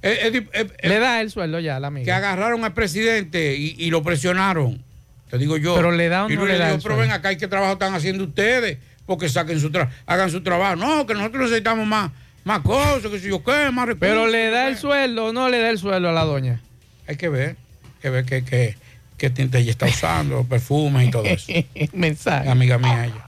Eh, 0.01 0.43
le 0.83 0.99
da 0.99 1.21
el 1.21 1.29
sueldo 1.29 1.59
ya 1.59 1.75
a 1.75 1.79
la 1.79 1.87
amiga. 1.87 2.05
que 2.05 2.11
agarraron 2.11 2.63
al 2.63 2.73
presidente 2.73 3.55
y, 3.55 3.75
y 3.77 3.89
lo 3.91 4.01
presionaron. 4.01 4.83
Te 5.29 5.37
digo 5.37 5.57
yo. 5.57 5.75
Pero 5.75 5.91
le 5.91 6.09
da 6.09 6.25
o 6.25 6.29
y 6.31 6.35
no 6.35 6.45
le 6.45 6.53
dijo, 6.53 6.63
el 6.65 6.69
pero 6.71 6.81
sueldo". 6.81 6.97
ven 7.01 7.11
acá, 7.11 7.35
¿qué 7.35 7.47
trabajo 7.47 7.73
están 7.73 7.93
haciendo 7.93 8.23
ustedes? 8.23 8.77
Porque 9.05 9.29
saquen 9.29 9.59
su 9.59 9.71
hagan 10.07 10.31
su 10.31 10.41
trabajo. 10.41 10.75
No, 10.77 11.05
que 11.05 11.13
nosotros 11.13 11.43
necesitamos 11.43 11.85
más, 11.85 12.11
más 12.45 12.61
cosas, 12.61 13.11
que 13.11 13.19
si 13.19 13.27
yo 13.27 13.43
qué, 13.43 13.71
más 13.71 13.87
recursos. 13.87 13.99
Pero 13.99 14.27
le 14.27 14.51
da 14.51 14.67
el 14.67 14.77
sueldo 14.77 15.25
o 15.25 15.33
no 15.33 15.49
le 15.49 15.59
da 15.59 15.69
el 15.69 15.79
sueldo 15.79 16.07
a 16.07 16.11
la 16.13 16.23
doña. 16.23 16.61
Hay 17.07 17.17
que 17.17 17.27
ver, 17.27 17.49
hay 17.83 18.01
que 18.01 18.09
ver 18.11 18.25
qué, 18.25 18.45
qué, 18.45 18.77
qué 19.17 19.29
tinta 19.31 19.57
ella 19.57 19.71
está 19.71 19.87
usando, 19.87 20.43
perfumes 20.49 21.07
y 21.07 21.11
todo 21.11 21.25
eso. 21.25 21.51
Mensaje. 21.91 22.47
Amiga 22.47 22.77
mía 22.77 23.05
ella. 23.05 23.25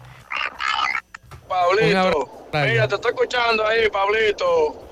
Pablito, 1.49 2.48
mira, 2.53 2.88
te 2.88 2.95
estoy 2.95 3.11
escuchando 3.11 3.65
ahí, 3.65 3.89
Pablito. 3.89 4.84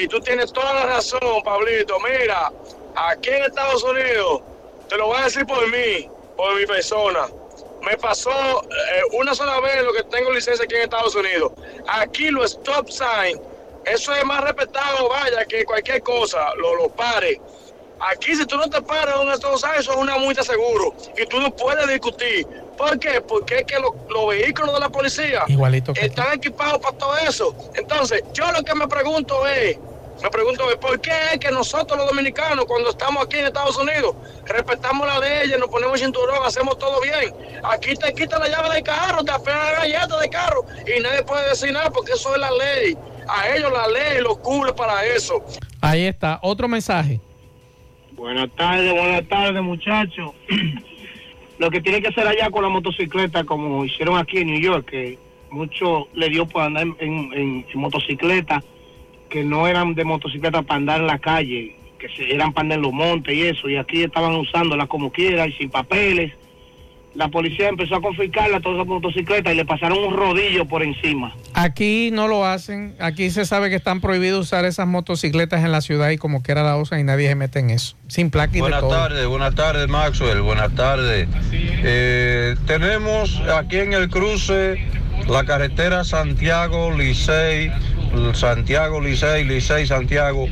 Y 0.00 0.08
tú 0.08 0.18
tienes 0.20 0.50
toda 0.50 0.72
la 0.72 0.86
razón, 0.86 1.42
Pablito. 1.44 1.98
Mira, 2.00 2.50
aquí 2.96 3.30
en 3.30 3.42
Estados 3.42 3.84
Unidos, 3.84 4.42
te 4.88 4.96
lo 4.96 5.08
voy 5.08 5.18
a 5.20 5.24
decir 5.24 5.44
por 5.44 5.70
mí, 5.70 6.08
por 6.36 6.58
mi 6.58 6.64
persona. 6.64 7.26
Me 7.82 7.98
pasó 7.98 8.30
eh, 8.62 9.02
una 9.12 9.34
sola 9.34 9.60
vez 9.60 9.82
lo 9.84 9.92
que 9.92 10.04
tengo 10.04 10.32
licencia 10.32 10.64
aquí 10.64 10.74
en 10.74 10.82
Estados 10.82 11.14
Unidos. 11.14 11.52
Aquí 11.86 12.30
los 12.30 12.52
stop 12.52 12.88
sign, 12.88 13.38
eso 13.84 14.14
es 14.14 14.24
más 14.24 14.40
respetado, 14.42 15.08
vaya, 15.08 15.44
que 15.46 15.64
cualquier 15.64 16.02
cosa, 16.02 16.38
lo, 16.58 16.74
lo 16.76 16.88
pare. 16.90 17.40
Aquí 18.10 18.34
si 18.34 18.44
tú 18.44 18.56
no 18.56 18.68
te 18.68 18.82
paras 18.82 19.14
en 19.20 19.28
un 19.28 19.32
stop 19.34 19.56
sign, 19.56 19.70
eso 19.78 19.92
es 19.92 19.96
una 19.98 20.18
multa 20.18 20.42
seguro. 20.42 20.92
Y 21.16 21.26
tú 21.26 21.40
no 21.40 21.50
puedes 21.54 21.86
discutir. 21.88 22.46
¿Por 22.76 22.98
qué? 22.98 23.20
Porque 23.20 23.58
es 23.58 23.64
que 23.64 23.78
lo- 23.78 23.94
los 24.08 24.28
vehículos 24.28 24.74
de 24.74 24.80
la 24.80 24.88
policía 24.90 25.44
Igualito 25.46 25.92
que 25.92 26.06
están 26.06 26.34
equipados 26.34 26.80
para 26.80 26.98
todo 26.98 27.16
eso. 27.18 27.54
Entonces, 27.74 28.22
yo 28.32 28.50
lo 28.52 28.62
que 28.62 28.74
me 28.74 28.88
pregunto 28.88 29.46
es, 29.46 29.78
me 30.22 30.28
pregunto 30.30 30.68
es, 30.70 30.76
¿por 30.76 31.00
qué 31.00 31.12
es 31.32 31.38
que 31.38 31.50
nosotros 31.50 31.96
los 31.98 32.08
dominicanos, 32.08 32.64
cuando 32.66 32.90
estamos 32.90 33.24
aquí 33.24 33.38
en 33.38 33.46
Estados 33.46 33.76
Unidos, 33.76 34.14
respetamos 34.44 35.06
las 35.06 35.20
leyes, 35.20 35.58
nos 35.58 35.68
ponemos 35.68 35.98
cinturón, 36.00 36.44
hacemos 36.44 36.76
todo 36.78 37.00
bien? 37.00 37.32
Aquí 37.62 37.94
te 37.94 38.12
quitan 38.12 38.40
la 38.40 38.48
llave 38.48 38.74
del 38.74 38.82
carro, 38.82 39.22
te 39.24 39.32
apean 39.32 39.58
la 39.58 39.72
galleta 39.78 40.18
del 40.18 40.30
carro 40.30 40.64
y 40.84 41.00
nadie 41.00 41.22
puede 41.22 41.48
decir 41.48 41.72
nada 41.72 41.90
porque 41.90 42.12
eso 42.12 42.34
es 42.34 42.40
la 42.40 42.50
ley. 42.50 42.98
A 43.28 43.48
ellos 43.56 43.70
la 43.72 43.86
ley 43.88 44.22
los 44.22 44.38
cubre 44.38 44.72
para 44.72 45.04
eso. 45.06 45.42
Ahí 45.80 46.02
está. 46.06 46.38
Otro 46.42 46.68
mensaje. 46.68 47.20
Buenas 48.12 48.48
tardes, 48.56 48.92
buenas 48.92 49.26
tardes, 49.28 49.62
muchachos. 49.62 50.32
Lo 51.58 51.70
que 51.70 51.80
tiene 51.80 52.02
que 52.02 52.08
hacer 52.08 52.26
allá 52.26 52.50
con 52.50 52.62
la 52.62 52.68
motocicleta, 52.68 53.44
como 53.44 53.84
hicieron 53.84 54.18
aquí 54.18 54.38
en 54.38 54.48
New 54.48 54.60
York, 54.60 54.86
que 54.90 55.18
mucho 55.50 56.08
le 56.14 56.28
dio 56.28 56.46
por 56.46 56.62
andar 56.62 56.82
en, 56.84 56.96
en- 57.00 57.32
en- 57.32 57.66
en 57.72 57.80
motocicleta, 57.80 58.62
que 59.30 59.44
no 59.44 59.66
eran 59.68 59.94
de 59.94 60.04
motocicleta 60.04 60.62
para 60.62 60.76
andar 60.76 61.00
en 61.00 61.06
la 61.06 61.18
calle, 61.18 61.76
que 61.98 62.08
se, 62.08 62.34
eran 62.34 62.52
para 62.52 62.62
andar 62.64 62.78
en 62.78 62.82
los 62.82 62.92
montes 62.92 63.34
y 63.34 63.42
eso, 63.42 63.68
y 63.68 63.76
aquí 63.76 64.02
estaban 64.02 64.34
usándolas 64.34 64.88
como 64.88 65.12
quiera 65.12 65.46
y 65.46 65.52
sin 65.52 65.70
papeles. 65.70 66.32
La 67.14 67.28
policía 67.28 67.68
empezó 67.68 67.94
a 67.96 68.00
confiscarla 68.02 68.60
todas 68.60 68.78
esas 68.78 68.88
motocicletas 68.88 69.52
y 69.52 69.56
le 69.56 69.64
pasaron 69.64 69.98
un 69.98 70.14
rodillo 70.16 70.66
por 70.66 70.82
encima. 70.82 71.32
Aquí 71.54 72.10
no 72.12 72.26
lo 72.26 72.44
hacen. 72.44 72.96
Aquí 72.98 73.30
se 73.30 73.44
sabe 73.44 73.70
que 73.70 73.76
están 73.76 74.00
prohibidos 74.00 74.46
usar 74.46 74.64
esas 74.64 74.88
motocicletas 74.88 75.64
en 75.64 75.70
la 75.70 75.80
ciudad 75.80 76.10
y 76.10 76.16
como 76.18 76.42
quiera 76.42 76.64
la 76.64 76.76
usan 76.76 76.98
y 77.00 77.04
nadie 77.04 77.28
se 77.28 77.36
mete 77.36 77.60
en 77.60 77.70
eso. 77.70 77.96
Sin 78.08 78.30
placa 78.30 78.50
y 78.52 78.54
de 78.56 78.60
Buenas 78.62 78.80
todo. 78.80 78.90
tardes, 78.90 79.26
buenas 79.26 79.54
tardes 79.54 79.88
Maxwell, 79.88 80.40
buenas 80.42 80.74
tardes. 80.74 81.28
Eh, 81.52 82.56
tenemos 82.66 83.40
aquí 83.58 83.76
en 83.78 83.92
el 83.92 84.08
cruce 84.08 84.82
la 85.28 85.44
carretera 85.44 86.04
Santiago 86.04 86.90
Licey, 86.90 87.70
Santiago 88.34 89.00
Licey, 89.00 89.44
Licey 89.44 89.86
Santiago. 89.86 90.46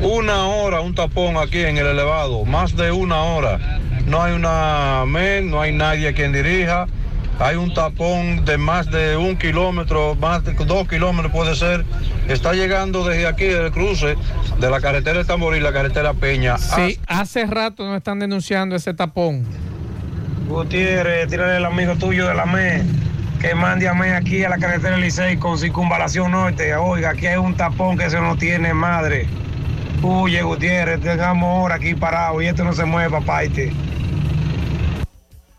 Una 0.00 0.46
hora, 0.46 0.80
un 0.80 0.94
tapón 0.94 1.36
aquí 1.36 1.60
en 1.60 1.76
el 1.78 1.86
elevado, 1.86 2.44
más 2.44 2.76
de 2.76 2.90
una 2.90 3.22
hora. 3.22 3.80
No 4.06 4.22
hay 4.22 4.34
una 4.34 5.04
MEN, 5.06 5.50
no 5.50 5.60
hay 5.60 5.72
nadie 5.72 6.12
quien 6.14 6.32
dirija. 6.32 6.86
Hay 7.38 7.56
un 7.56 7.72
tapón 7.74 8.44
de 8.44 8.58
más 8.58 8.90
de 8.90 9.16
un 9.16 9.36
kilómetro, 9.36 10.14
más 10.14 10.44
de 10.44 10.52
dos 10.52 10.86
kilómetros 10.86 11.32
puede 11.32 11.56
ser. 11.56 11.84
Está 12.28 12.52
llegando 12.52 13.04
desde 13.04 13.26
aquí 13.26 13.44
del 13.44 13.72
cruce 13.72 14.16
de 14.60 14.70
la 14.70 14.80
carretera 14.80 15.18
de 15.18 15.24
Tamboril, 15.24 15.62
la 15.62 15.72
carretera 15.72 16.14
Peña. 16.14 16.58
Sí, 16.58 16.98
hace 17.06 17.46
rato 17.46 17.84
nos 17.84 17.96
están 17.96 18.18
denunciando 18.18 18.76
ese 18.76 18.94
tapón. 18.94 19.44
Gutiérrez, 20.46 21.28
tírale 21.28 21.56
al 21.56 21.64
amigo 21.64 21.96
tuyo 21.96 22.28
de 22.28 22.34
la 22.34 22.44
ME, 22.46 22.84
que 23.42 23.56
mande 23.56 23.88
a 23.88 23.94
ME 23.94 24.14
aquí 24.14 24.44
a 24.44 24.48
la 24.48 24.56
carretera 24.56 24.96
Licey 24.96 25.36
con 25.36 25.58
circunvalación 25.58 26.30
norte. 26.30 26.76
Oiga, 26.76 27.10
aquí 27.10 27.26
hay 27.26 27.38
un 27.38 27.56
tapón 27.56 27.98
que 27.98 28.04
eso 28.04 28.20
no 28.20 28.36
tiene 28.36 28.72
madre. 28.72 29.26
Huye, 30.00 30.42
Gutiérrez, 30.42 31.00
tengamos 31.00 31.64
hora 31.64 31.74
aquí 31.74 31.96
parado 31.96 32.40
y 32.40 32.46
esto 32.46 32.62
no 32.62 32.72
se 32.72 32.84
mueve, 32.84 33.10
papá. 33.10 33.42
Este. 33.42 33.72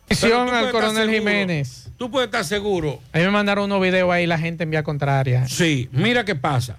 Al 0.10 0.18
puedes 0.18 0.32
estar 0.32 0.72
coronel 0.72 0.96
seguro. 0.96 1.12
Jiménez. 1.12 1.92
Tú 1.98 2.10
puedes 2.10 2.28
estar 2.28 2.46
seguro. 2.46 3.02
A 3.12 3.18
mí 3.18 3.26
me 3.26 3.32
mandaron 3.32 3.66
unos 3.66 3.82
videos 3.82 4.10
ahí 4.14 4.28
la 4.28 4.38
gente 4.38 4.64
en 4.64 4.72
vía 4.72 4.84
contraria. 4.84 5.46
Sí, 5.50 5.90
mira 5.92 6.24
qué 6.24 6.36
pasa. 6.36 6.78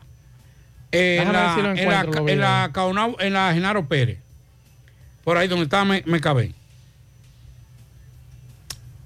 Eh, 0.90 1.18
en, 1.20 1.32
la, 1.34 1.54
si 1.54 1.60
en, 1.60 2.40
la, 2.40 2.70
en 3.18 3.32
la 3.34 3.52
Genaro 3.52 3.86
Pérez, 3.88 4.20
por 5.22 5.36
ahí 5.36 5.48
donde 5.48 5.64
está 5.64 5.84
me, 5.84 6.02
me 6.06 6.18
cabé. 6.20 6.54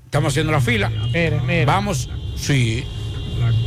Estamos 0.08 0.32
haciendo 0.32 0.52
la 0.52 0.60
fila. 0.62 0.88
Mire, 0.88 1.38
mire. 1.42 1.64
Vamos, 1.66 2.08
sí. 2.34 2.82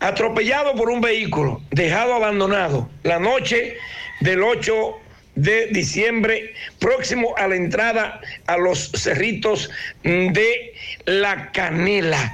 atropellado 0.00 0.74
por 0.74 0.90
un 0.90 1.00
vehículo, 1.00 1.62
dejado 1.70 2.14
abandonado 2.14 2.90
la 3.02 3.18
noche 3.18 3.76
del 4.20 4.42
8 4.42 5.01
de 5.34 5.68
diciembre, 5.68 6.52
próximo 6.78 7.34
a 7.36 7.48
la 7.48 7.56
entrada 7.56 8.20
a 8.46 8.56
los 8.58 8.90
cerritos 8.94 9.70
de 10.02 10.74
La 11.06 11.50
Canela. 11.52 12.30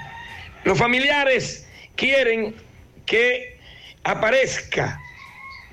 Los 0.64 0.78
familiares 0.78 1.66
quieren 1.96 2.54
que 3.06 3.56
aparezca 4.04 5.00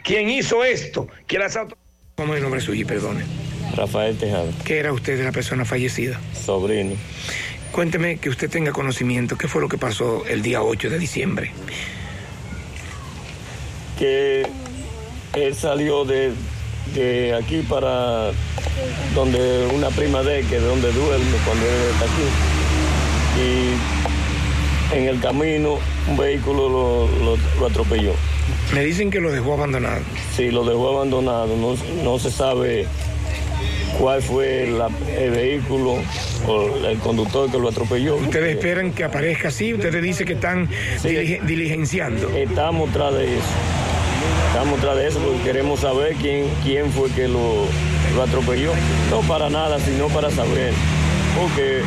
quien 0.03 0.29
hizo 0.29 0.63
esto, 0.63 1.07
que 1.27 1.39
las 1.39 1.55
auto- 1.55 1.77
¿Cómo 2.15 2.33
es 2.33 2.37
el 2.37 2.43
nombre 2.43 2.61
suyo? 2.61 2.85
Perdone. 2.87 3.23
Rafael 3.75 4.17
Tejada, 4.17 4.51
¿Qué 4.63 4.77
era 4.77 4.93
usted 4.93 5.17
de 5.17 5.23
la 5.23 5.31
persona 5.31 5.65
fallecida? 5.65 6.19
sobrino. 6.45 6.95
Cuénteme 7.71 8.17
que 8.17 8.29
usted 8.29 8.49
tenga 8.49 8.71
conocimiento, 8.71 9.37
¿qué 9.37 9.47
fue 9.49 9.59
lo 9.61 9.67
que 9.67 9.77
pasó 9.77 10.25
el 10.27 10.41
día 10.43 10.61
8 10.61 10.89
de 10.89 10.97
diciembre? 10.99 11.51
Que 13.97 14.45
él 15.33 15.55
salió 15.55 16.05
de, 16.05 16.31
de 16.93 17.33
aquí 17.33 17.61
para 17.67 18.31
donde 19.13 19.67
una 19.73 19.89
prima 19.89 20.21
de 20.23 20.41
que 20.43 20.57
es 20.57 20.61
donde 20.63 20.91
duerme 20.91 21.37
cuando 21.45 21.65
él 21.65 21.91
está 21.93 22.05
aquí. 22.05 22.25
Y 23.41 24.95
en 24.97 25.07
el 25.07 25.19
camino 25.19 25.77
un 26.07 26.17
vehículo 26.17 26.69
lo, 26.69 27.07
lo- 27.23 27.37
lo 27.59 27.65
atropelló. 27.65 28.13
Me 28.73 28.83
dicen 28.85 29.09
que 29.09 29.19
lo 29.19 29.31
dejó 29.31 29.53
abandonado. 29.53 30.01
Sí, 30.35 30.51
lo 30.51 30.63
dejó 30.63 30.89
abandonado. 30.97 31.47
No, 31.57 31.75
no 32.03 32.19
se 32.19 32.29
sabe 32.31 32.85
cuál 33.99 34.21
fue 34.21 34.67
la- 34.67 34.89
el 35.17 35.31
vehículo 35.31 35.95
o 36.47 36.85
el 36.87 36.97
conductor 36.99 37.49
que 37.51 37.57
lo 37.57 37.69
atropelló. 37.69 38.15
Ustedes 38.17 38.55
esperan 38.57 38.91
que 38.91 39.03
aparezca 39.03 39.47
así, 39.47 39.73
ustedes 39.73 40.01
dicen 40.03 40.27
que 40.27 40.33
están 40.33 40.69
dilige- 41.03 41.41
diligenciando. 41.45 42.29
Estamos 42.29 42.91
tras 42.93 43.13
de 43.15 43.23
eso. 43.25 43.43
Estamos 44.47 44.79
tras 44.79 44.95
de 44.97 45.07
eso 45.07 45.19
porque 45.19 45.41
queremos 45.43 45.79
saber 45.81 46.15
quién, 46.15 46.49
quién 46.63 46.91
fue 46.91 47.09
que 47.11 47.27
lo, 47.27 47.65
lo 48.15 48.23
atropelló. 48.23 48.71
No 49.11 49.19
para 49.21 49.49
nada, 49.49 49.79
sino 49.79 50.07
para 50.07 50.31
saber. 50.31 50.73
Porque 51.39 51.81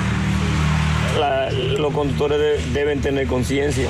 los 1.78 1.92
conductores 1.94 2.38
de- 2.38 2.58
deben 2.72 3.00
tener 3.00 3.26
conciencia. 3.26 3.88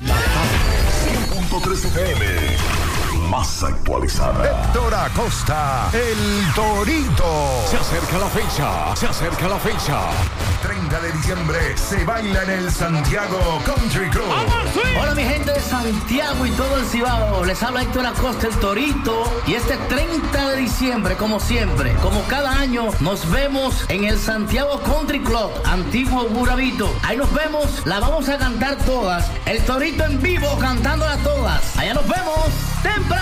100.3 0.00 1.84
FM. 1.84 2.24
Más 3.28 3.62
actualizada. 3.62 4.66
Héctor 4.66 4.94
Acosta, 4.94 5.90
el 5.92 6.54
Torito. 6.54 7.62
Se 7.68 7.76
acerca 7.76 8.18
la 8.18 8.26
fecha. 8.26 8.96
Se 8.96 9.06
acerca 9.06 9.48
la 9.48 9.58
fecha. 9.58 10.00
30 10.62 11.00
de 11.00 11.12
diciembre 11.12 11.58
se 11.76 12.04
baila 12.04 12.42
en 12.44 12.50
el 12.50 12.72
Santiago 12.72 13.38
Country 13.64 14.08
Club. 14.10 14.24
Hola 15.00 15.14
mi 15.14 15.24
gente 15.24 15.52
de 15.52 15.60
Santiago 15.60 16.46
y 16.46 16.50
todo 16.52 16.78
el 16.78 16.86
Cibao, 16.86 17.44
les 17.44 17.62
habla 17.62 17.82
Héctor 17.82 18.06
Acosta 18.06 18.48
el 18.48 18.54
Torito 18.56 19.42
y 19.46 19.54
este 19.54 19.76
30 19.76 20.48
de 20.50 20.56
diciembre 20.56 21.16
como 21.16 21.38
siempre, 21.38 21.94
como 22.02 22.22
cada 22.24 22.58
año 22.58 22.88
nos 23.00 23.30
vemos 23.30 23.84
en 23.88 24.04
el 24.04 24.18
Santiago 24.18 24.80
Country 24.80 25.20
Club, 25.20 25.50
antiguo 25.64 26.24
Burabito. 26.24 26.92
Ahí 27.02 27.16
nos 27.16 27.32
vemos, 27.32 27.86
la 27.86 28.00
vamos 28.00 28.28
a 28.28 28.38
cantar 28.38 28.76
todas, 28.78 29.30
el 29.46 29.62
Torito 29.64 30.04
en 30.04 30.20
vivo 30.20 30.48
cantándolas 30.58 31.22
todas. 31.22 31.76
Allá 31.76 31.94
nos 31.94 32.08
vemos 32.08 32.48
temprano. 32.82 33.17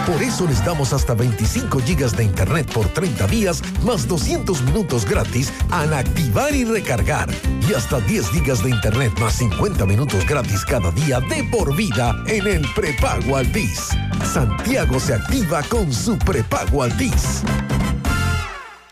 Por 0.09 0.23
eso 0.23 0.47
les 0.47 0.65
damos 0.65 0.95
hasta 0.95 1.13
25 1.13 1.81
gigas 1.81 2.17
de 2.17 2.25
internet 2.25 2.73
por 2.73 2.89
30 2.89 3.27
días, 3.27 3.63
más 3.85 4.09
200 4.09 4.63
minutos 4.63 5.05
gratis 5.05 5.53
al 5.71 5.93
activar 5.93 6.55
y 6.55 6.65
recargar. 6.65 7.29
Y 7.69 7.75
hasta 7.75 8.01
10 8.01 8.31
gigas 8.31 8.65
de 8.65 8.71
internet 8.71 9.13
más 9.21 9.35
50 9.35 9.85
minutos 9.85 10.27
gratis 10.27 10.65
cada 10.65 10.91
día 10.93 11.21
de 11.21 11.45
por 11.45 11.77
vida 11.77 12.17
en 12.27 12.47
el 12.47 12.67
prepago 12.75 13.37
Altis. 13.37 13.89
Santiago 14.33 14.99
se 14.99 15.13
activa 15.13 15.63
con 15.65 15.93
su 15.93 16.17
prepago 16.19 16.83
Altis. 16.83 17.43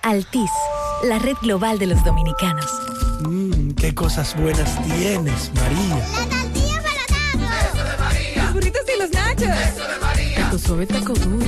Altis, 0.03 0.51
la 1.05 1.19
red 1.19 1.37
global 1.41 1.79
de 1.79 1.87
los 1.87 2.05
dominicanos. 2.05 2.71
Mmm, 3.23 3.71
qué 3.71 3.95
cosas 3.95 4.37
buenas 4.37 4.71
tienes, 4.85 5.51
María. 5.55 5.97
Los 8.37 8.53
burritos 8.53 8.83
y 8.95 9.01
los 9.01 9.11
nachos. 9.13 9.49
Eso 9.49 9.83
de 9.83 9.99
María. 9.99 10.06
Tu 10.51 10.59
suave 10.59 10.87
taco 10.87 11.13
duro. 11.15 11.47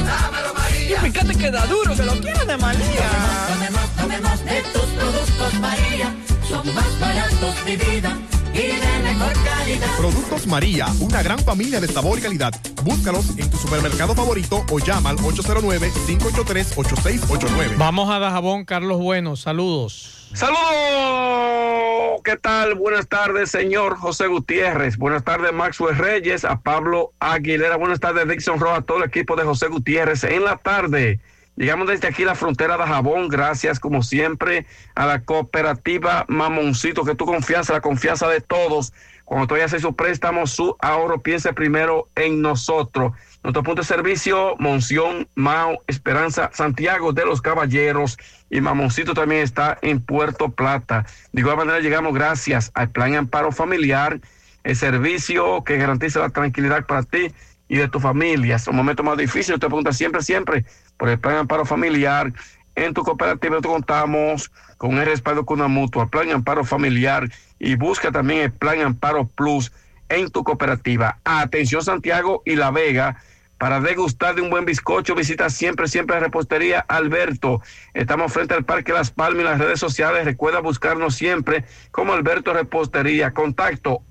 Y 0.88 0.94
fíjate 0.94 1.34
que 1.34 1.50
da 1.50 1.66
duro, 1.66 1.94
que 1.94 2.02
lo 2.02 2.12
quiero 2.20 2.44
de 2.44 2.56
María. 2.56 3.08
Tomemos, 3.48 3.90
tomemos 3.96 4.44
de 4.44 4.62
tus 4.72 4.82
productos, 4.82 5.54
María. 5.60 6.14
Son 6.48 6.74
más 6.74 7.00
baratos 7.00 7.64
de 7.64 7.76
vida 7.76 8.16
y 8.54 8.76
de 8.76 8.98
mejor 9.02 9.32
calidad. 9.44 9.96
Productos 9.96 10.46
María, 10.46 10.86
una 11.00 11.22
gran 11.22 11.38
familia 11.38 11.80
de 11.80 11.88
sabor 11.88 12.18
y 12.18 12.22
calidad. 12.22 12.52
Búscalos 12.82 13.38
en 13.38 13.50
tu 13.50 13.56
supermercado 13.56 14.14
favorito 14.14 14.64
o 14.70 14.78
llama 14.78 15.08
al 15.10 15.16
809-583-8689. 15.18 17.76
Vamos 17.76 18.10
a 18.10 18.18
Dajabón, 18.18 18.64
Carlos 18.64 18.98
Bueno, 18.98 19.36
saludos. 19.36 20.14
Saludos, 20.34 22.20
¿qué 22.22 22.36
tal? 22.36 22.74
Buenas 22.74 23.08
tardes, 23.08 23.50
señor 23.50 23.96
José 23.96 24.26
Gutiérrez. 24.26 24.98
Buenas 24.98 25.24
tardes, 25.24 25.54
Maxwell 25.54 25.96
Reyes, 25.96 26.44
a 26.44 26.60
Pablo 26.60 27.14
Aguilera. 27.18 27.76
Buenas 27.76 27.98
tardes, 27.98 28.28
Dixon 28.28 28.60
Rojas, 28.60 28.80
a 28.80 28.82
todo 28.82 28.98
el 28.98 29.04
equipo 29.04 29.36
de 29.36 29.44
José 29.44 29.68
Gutiérrez. 29.68 30.24
En 30.24 30.44
la 30.44 30.58
tarde, 30.58 31.18
llegamos 31.58 31.88
desde 31.88 32.08
aquí 32.08 32.24
la 32.24 32.34
frontera 32.34 32.78
de 32.78 32.84
Jabón. 32.84 33.28
Gracias, 33.28 33.80
como 33.80 34.02
siempre, 34.02 34.66
a 34.94 35.06
la 35.06 35.22
cooperativa 35.22 36.24
Mamoncito, 36.28 37.04
que 37.04 37.14
tu 37.14 37.26
confianza, 37.26 37.72
la 37.72 37.80
confianza 37.80 38.28
de 38.28 38.40
todos. 38.40 38.92
Cuando 39.24 39.46
tú 39.46 39.54
vayas 39.54 39.72
a 39.72 39.76
hacer 39.76 39.80
su 39.82 39.94
préstamo, 39.94 40.46
su 40.46 40.76
ahorro, 40.80 41.20
piense 41.20 41.52
primero 41.52 42.08
en 42.14 42.40
nosotros. 42.40 43.12
Nuestro 43.42 43.62
punto 43.62 43.82
de 43.82 43.86
servicio, 43.86 44.56
Monción, 44.58 45.28
Mao, 45.34 45.82
Esperanza, 45.86 46.50
Santiago 46.54 47.12
de 47.12 47.26
los 47.26 47.42
Caballeros 47.42 48.16
y 48.48 48.60
Mamoncito 48.60 49.14
también 49.14 49.42
está 49.42 49.78
en 49.82 50.00
Puerto 50.00 50.50
Plata. 50.50 51.04
De 51.32 51.42
igual 51.42 51.58
manera 51.58 51.80
llegamos 51.80 52.14
gracias 52.14 52.70
al 52.74 52.90
Plan 52.90 53.14
Amparo 53.14 53.52
Familiar, 53.52 54.20
el 54.64 54.76
servicio 54.76 55.62
que 55.62 55.76
garantiza 55.76 56.20
la 56.20 56.30
tranquilidad 56.30 56.86
para 56.86 57.02
ti 57.02 57.32
y 57.68 57.76
de 57.76 57.88
tu 57.88 58.00
familia. 58.00 58.56
Es 58.56 58.66
un 58.66 58.76
momento 58.76 59.02
más 59.02 59.16
difícil, 59.16 59.54
te 59.54 59.66
pregunta 59.66 59.92
siempre, 59.92 60.22
siempre 60.22 60.64
por 60.96 61.08
el 61.08 61.18
Plan 61.18 61.36
Amparo 61.36 61.64
Familiar. 61.64 62.32
En 62.74 62.94
tu 62.94 63.02
cooperativa 63.02 63.50
nosotros 63.50 63.74
contamos 63.74 64.50
con 64.76 64.98
el 64.98 65.06
respaldo 65.06 65.44
con 65.44 65.58
una 65.58 65.68
mutua, 65.68 66.08
Plan 66.08 66.30
Amparo 66.30 66.64
Familiar 66.64 67.28
y 67.58 67.74
busca 67.74 68.10
también 68.10 68.40
el 68.40 68.52
Plan 68.52 68.80
Amparo 68.80 69.26
Plus 69.26 69.72
en 70.08 70.30
tu 70.30 70.44
cooperativa. 70.44 71.18
Atención 71.24 71.82
Santiago 71.82 72.42
y 72.44 72.56
La 72.56 72.70
Vega. 72.70 73.16
Para 73.58 73.80
degustar 73.80 74.36
de 74.36 74.42
un 74.42 74.50
buen 74.50 74.64
bizcocho, 74.64 75.16
visita 75.16 75.50
siempre, 75.50 75.88
siempre 75.88 76.14
la 76.14 76.20
repostería 76.20 76.78
Alberto. 76.86 77.60
Estamos 77.92 78.32
frente 78.32 78.54
al 78.54 78.64
Parque 78.64 78.92
Las 78.92 79.10
Palmas 79.10 79.40
y 79.40 79.44
las 79.44 79.58
redes 79.58 79.80
sociales. 79.80 80.24
Recuerda 80.24 80.60
buscarnos 80.60 81.16
siempre 81.16 81.64
como 81.90 82.12
Alberto 82.12 82.54
Repostería. 82.54 83.32
Contacto 83.32 84.02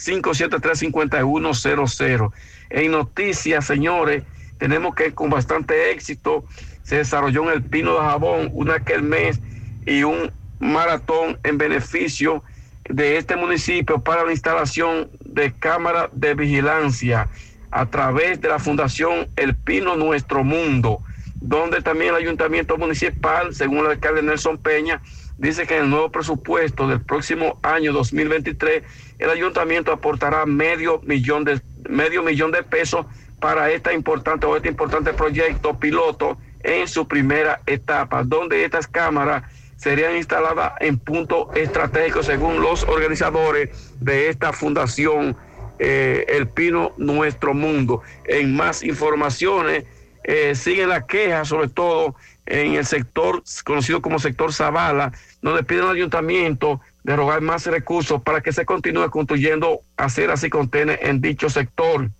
809-573-5100. 0.00 2.32
En 2.70 2.92
noticias, 2.92 3.66
señores, 3.66 4.22
tenemos 4.58 4.94
que 4.94 5.12
con 5.12 5.28
bastante 5.30 5.90
éxito 5.90 6.44
se 6.82 6.96
desarrolló 6.96 7.44
en 7.44 7.50
el 7.56 7.62
Pino 7.62 7.94
de 7.94 8.00
Jabón 8.00 8.50
una 8.52 8.82
mes 9.02 9.40
y 9.86 10.02
un 10.02 10.32
maratón 10.58 11.38
en 11.44 11.58
beneficio 11.58 12.42
de 12.88 13.16
este 13.16 13.36
municipio 13.36 14.02
para 14.02 14.24
la 14.24 14.32
instalación 14.32 15.10
de 15.24 15.52
cámaras 15.52 16.08
de 16.12 16.34
vigilancia 16.34 17.28
a 17.70 17.86
través 17.86 18.40
de 18.40 18.48
la 18.48 18.58
Fundación 18.58 19.28
El 19.36 19.54
Pino 19.54 19.96
Nuestro 19.96 20.42
Mundo, 20.42 21.00
donde 21.40 21.82
también 21.82 22.10
el 22.10 22.22
Ayuntamiento 22.22 22.76
Municipal, 22.76 23.54
según 23.54 23.78
el 23.78 23.92
alcalde 23.92 24.22
Nelson 24.22 24.58
Peña, 24.58 25.00
dice 25.40 25.66
que 25.66 25.76
en 25.76 25.84
el 25.84 25.90
nuevo 25.90 26.12
presupuesto 26.12 26.86
del 26.86 27.00
próximo 27.00 27.58
año 27.62 27.92
2023, 27.92 28.82
el 29.18 29.30
ayuntamiento 29.30 29.90
aportará 29.90 30.44
medio 30.44 31.00
millón 31.02 31.44
de, 31.44 31.60
medio 31.88 32.22
millón 32.22 32.52
de 32.52 32.62
pesos 32.62 33.06
para 33.40 33.70
esta 33.70 33.92
importante 33.94 34.46
o 34.46 34.54
este 34.54 34.68
importante 34.68 35.14
proyecto 35.14 35.78
piloto 35.78 36.36
en 36.62 36.86
su 36.86 37.08
primera 37.08 37.60
etapa, 37.66 38.22
donde 38.22 38.64
estas 38.64 38.86
cámaras 38.86 39.44
serían 39.76 40.14
instaladas 40.14 40.74
en 40.80 40.98
puntos 40.98 41.48
estratégicos 41.56 42.26
según 42.26 42.60
los 42.60 42.84
organizadores 42.84 43.94
de 43.98 44.28
esta 44.28 44.52
fundación 44.52 45.34
eh, 45.78 46.26
El 46.28 46.48
Pino 46.48 46.92
Nuestro 46.98 47.54
Mundo. 47.54 48.02
En 48.26 48.54
más 48.54 48.82
informaciones, 48.82 49.86
eh, 50.22 50.54
siguen 50.54 50.90
las 50.90 51.04
quejas, 51.04 51.48
sobre 51.48 51.68
todo 51.68 52.14
en 52.50 52.74
el 52.74 52.84
sector 52.84 53.42
conocido 53.64 54.02
como 54.02 54.18
sector 54.18 54.52
Zavala, 54.52 55.12
donde 55.40 55.62
piden 55.62 55.84
al 55.84 55.96
ayuntamiento 55.96 56.80
de 57.04 57.16
rogar 57.16 57.40
más 57.40 57.64
recursos 57.66 58.20
para 58.22 58.40
que 58.42 58.52
se 58.52 58.66
continúe 58.66 59.08
construyendo 59.10 59.80
aceras 59.96 60.44
y 60.44 60.50
contenes 60.50 60.98
en 61.02 61.20
dicho 61.20 61.48
sector. 61.48 62.10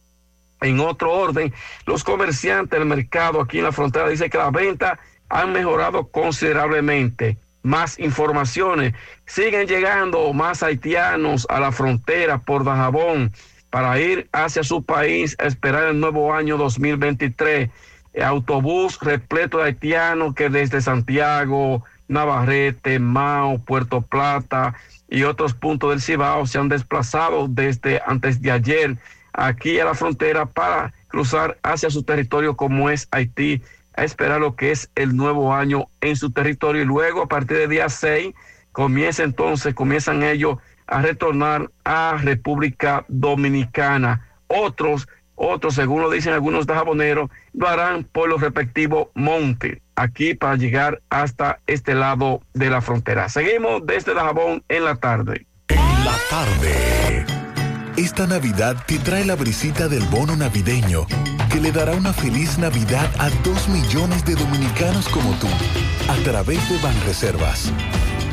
En 0.61 0.81
otro 0.81 1.13
orden, 1.13 1.53
los 1.87 2.05
comerciantes 2.05 2.79
del 2.79 2.89
mercado 2.89 3.41
aquí 3.41 3.59
en 3.59 3.65
la 3.65 3.73
frontera 3.73 4.09
dicen 4.09 4.31
que 4.31 4.39
las 4.39 4.53
ventas 4.53 4.99
han 5.29 5.53
mejorado 5.53 6.09
considerablemente. 6.09 7.37
Más 7.63 7.99
informaciones. 7.99 8.95
Siguen 9.27 9.67
llegando 9.67 10.33
más 10.33 10.63
haitianos 10.63 11.47
a 11.51 11.61
la 11.61 11.73
frontera 11.73 12.39
por 12.39 12.65
Dajabón 12.65 13.33
para 13.69 14.01
ir 14.01 14.29
hacia 14.33 14.63
su 14.65 14.83
país 14.85 15.37
a 15.39 15.47
esperar 15.47 15.89
el 15.89 16.01
nuevo 16.01 16.33
año 16.33 16.57
2023. 16.57 17.71
Autobús 18.23 18.99
repleto 19.01 19.59
de 19.59 19.65
haitianos 19.65 20.35
que 20.35 20.49
desde 20.49 20.81
Santiago, 20.81 21.85
Navarrete, 22.09 22.99
Mao, 22.99 23.59
Puerto 23.59 24.03
Plata 24.03 24.75
y 25.09 25.23
otros 25.23 25.55
puntos 25.55 25.91
del 25.91 26.01
Cibao 26.01 26.47
se 26.47 26.59
han 26.59 26.69
desplazado 26.69 27.47
desde 27.49 28.01
antes 28.05 28.43
de 28.43 28.51
ayer 28.51 28.97
aquí 29.33 29.79
a 29.79 29.85
la 29.85 29.95
frontera 29.95 30.47
para 30.47 30.93
cruzar 31.09 31.59
hacia 31.63 31.91
su 31.91 32.03
territorio 32.03 32.57
como 32.57 32.91
es 32.91 33.09
Haití, 33.11 33.63
a 33.97 34.05
esperar 34.05 34.41
lo 34.41 34.57
que 34.57 34.71
es 34.71 34.91
el 34.95 35.17
nuevo 35.17 35.55
año 35.55 35.87
en 36.01 36.17
su 36.17 36.31
territorio 36.31 36.83
y 36.83 36.87
luego 36.87 37.23
a 37.23 37.29
partir 37.29 37.59
del 37.59 37.71
día 37.71 37.89
6 37.89 38.35
comienza 38.73 39.23
entonces, 39.23 39.75
comienzan 39.75 40.23
ellos 40.23 40.59
a 40.87 41.03
retornar 41.03 41.71
a 41.85 42.19
República 42.21 43.05
Dominicana. 43.09 44.27
Otros, 44.49 45.09
otros, 45.41 45.75
según 45.75 46.03
lo 46.03 46.11
dicen 46.11 46.35
algunos 46.35 46.67
jaboneros, 46.67 47.31
lo 47.55 47.67
harán 47.67 48.05
por 48.05 48.29
los 48.29 48.43
respectivos 48.43 49.09
montes, 49.15 49.79
aquí 49.97 50.35
para 50.35 50.57
llegar 50.57 51.01
hasta 51.09 51.61
este 51.67 51.95
lado 51.95 52.43
de 52.53 52.69
la 52.69 52.83
frontera. 52.83 53.29
Seguimos 53.31 53.87
desde 53.87 54.13
Dajabón 54.13 54.63
en 54.69 54.85
la 54.85 54.97
tarde. 54.97 55.47
En 55.69 56.05
la 56.05 56.15
tarde. 56.29 57.25
Esta 57.97 58.27
Navidad 58.27 58.85
te 58.87 58.99
trae 58.99 59.25
la 59.25 59.35
brisita 59.35 59.89
del 59.89 60.03
bono 60.05 60.37
navideño, 60.37 61.07
que 61.51 61.61
le 61.61 61.73
dará 61.73 61.93
una 61.93 62.13
feliz 62.13 62.59
Navidad 62.59 63.11
a 63.19 63.31
dos 63.43 63.69
millones 63.69 64.25
de 64.27 64.35
dominicanos 64.35 65.09
como 65.09 65.33
tú, 65.39 65.49
a 66.09 66.17
través 66.23 66.69
de 66.69 66.79
Banreservas. 66.83 67.73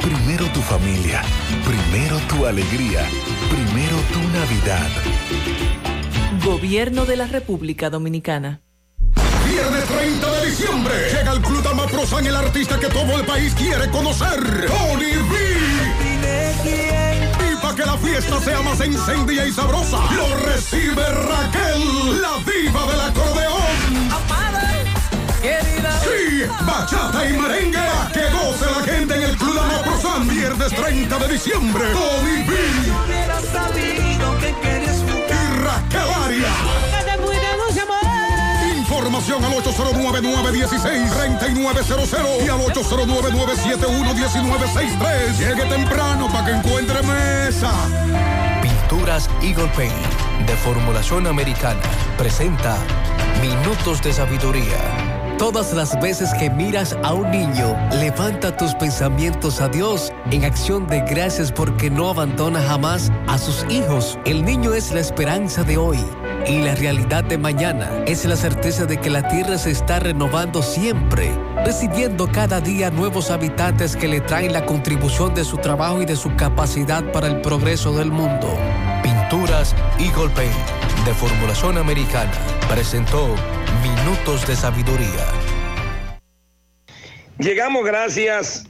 Primero 0.02 0.46
tu 0.54 0.62
familia, 0.62 1.22
primero 1.66 2.18
tu 2.28 2.46
alegría, 2.46 3.02
primero 3.50 3.98
tu 4.14 4.20
Navidad. 4.30 5.67
Gobierno 6.48 7.06
de 7.06 7.18
la 7.18 7.28
República 7.28 7.90
Dominicana. 7.90 8.62
Viernes 9.50 9.84
30 9.84 10.32
de 10.32 10.46
diciembre 10.46 10.94
llega 11.12 11.34
el 11.34 11.42
Club 11.42 11.92
Prosan, 11.92 12.26
el 12.26 12.38
artista 12.38 12.80
que 12.80 12.88
todo 12.88 13.20
el 13.20 13.26
país 13.26 13.54
quiere 13.54 13.90
conocer, 13.90 14.66
Tony 14.66 15.12
B. 15.30 15.36
Y 17.52 17.56
para 17.62 17.76
que 17.76 17.86
la 17.86 17.98
fiesta 17.98 18.40
sea 18.40 18.62
más 18.62 18.80
encendida 18.80 19.46
y 19.46 19.52
sabrosa, 19.52 19.98
lo 20.16 20.38
recibe 20.46 21.04
Raquel, 21.04 22.22
la 22.22 22.38
diva 22.50 22.92
del 22.92 23.02
acordeón. 23.02 24.08
Querida. 25.42 26.00
Sí, 26.00 26.46
bachata 26.66 27.30
y 27.30 27.38
merengue. 27.38 27.78
Pa' 27.78 28.10
que 28.14 28.22
goce 28.22 28.66
la 28.72 28.86
gente 28.86 29.16
en 29.16 29.24
el 29.24 29.36
Club 29.36 29.60
Prosan, 29.84 30.30
viernes 30.30 30.72
30 30.74 31.20
de 31.20 31.28
diciembre. 31.28 31.84
Tony 31.92 32.44
B. 32.48 32.56
Y 32.88 33.28
Raquel 35.64 36.07
Arias. 36.28 36.52
Información 38.78 39.44
al 39.46 39.54
809-916-3900 39.54 42.46
y 42.46 42.50
al 42.50 42.60
809-971-1963. 42.60 45.38
Llegue 45.38 45.64
temprano 45.66 46.28
para 46.32 46.46
que 46.46 46.52
encuentre 46.52 47.02
mesa. 47.04 47.72
Pinturas 48.62 49.30
Eagle 49.42 49.72
Paint 49.76 49.96
de 50.46 50.56
formulación 50.58 51.26
americana 51.28 51.82
presenta 52.18 52.78
Minutos 53.42 54.02
de 54.02 54.12
Sabiduría. 54.12 55.07
Todas 55.38 55.72
las 55.74 56.00
veces 56.02 56.34
que 56.34 56.50
miras 56.50 56.98
a 57.04 57.14
un 57.14 57.30
niño, 57.30 57.78
levanta 58.00 58.58
tus 58.58 58.74
pensamientos 58.74 59.62
a 59.62 59.68
Dios 59.68 60.12
en 60.32 60.44
acción 60.44 60.88
de 60.88 61.02
gracias 61.02 61.52
porque 61.52 61.92
no 61.92 62.10
abandona 62.10 62.60
jamás 62.60 63.12
a 63.28 63.38
sus 63.38 63.64
hijos. 63.70 64.18
El 64.26 64.44
niño 64.44 64.74
es 64.74 64.92
la 64.92 65.00
esperanza 65.00 65.64
de 65.64 65.78
hoy 65.78 66.04
y 66.48 66.58
la 66.62 66.74
realidad 66.74 67.24
de 67.24 67.38
mañana. 67.38 67.88
Es 68.08 68.26
la 68.26 68.36
certeza 68.36 68.88
de 68.88 68.98
que 68.98 69.12
la 69.12 69.28
tierra 69.28 69.60
se 69.60 69.70
está 69.70 70.00
renovando 70.00 70.64
siempre, 70.64 71.32
recibiendo 71.64 72.32
cada 72.32 72.60
día 72.60 72.90
nuevos 72.90 73.30
habitantes 73.30 73.96
que 73.96 74.08
le 74.08 74.22
traen 74.22 74.54
la 74.54 74.66
contribución 74.66 75.36
de 75.36 75.46
su 75.46 75.58
trabajo 75.58 76.02
y 76.02 76.08
de 76.08 76.16
su 76.16 76.36
capacidad 76.36 77.04
para 77.12 77.28
el 77.28 77.42
progreso 77.42 77.94
del 77.94 78.12
mundo. 78.12 78.48
Pinturas 79.04 79.76
Eagle 80.00 80.34
Paint 80.34 81.06
de 81.06 81.14
formulación 81.14 81.78
americana 81.78 82.32
presentó 82.68 83.36
Minutos 84.08 84.48
de 84.48 84.56
Sabiduría. 84.56 85.26
Llegamos 87.40 87.84
gracias 87.84 88.64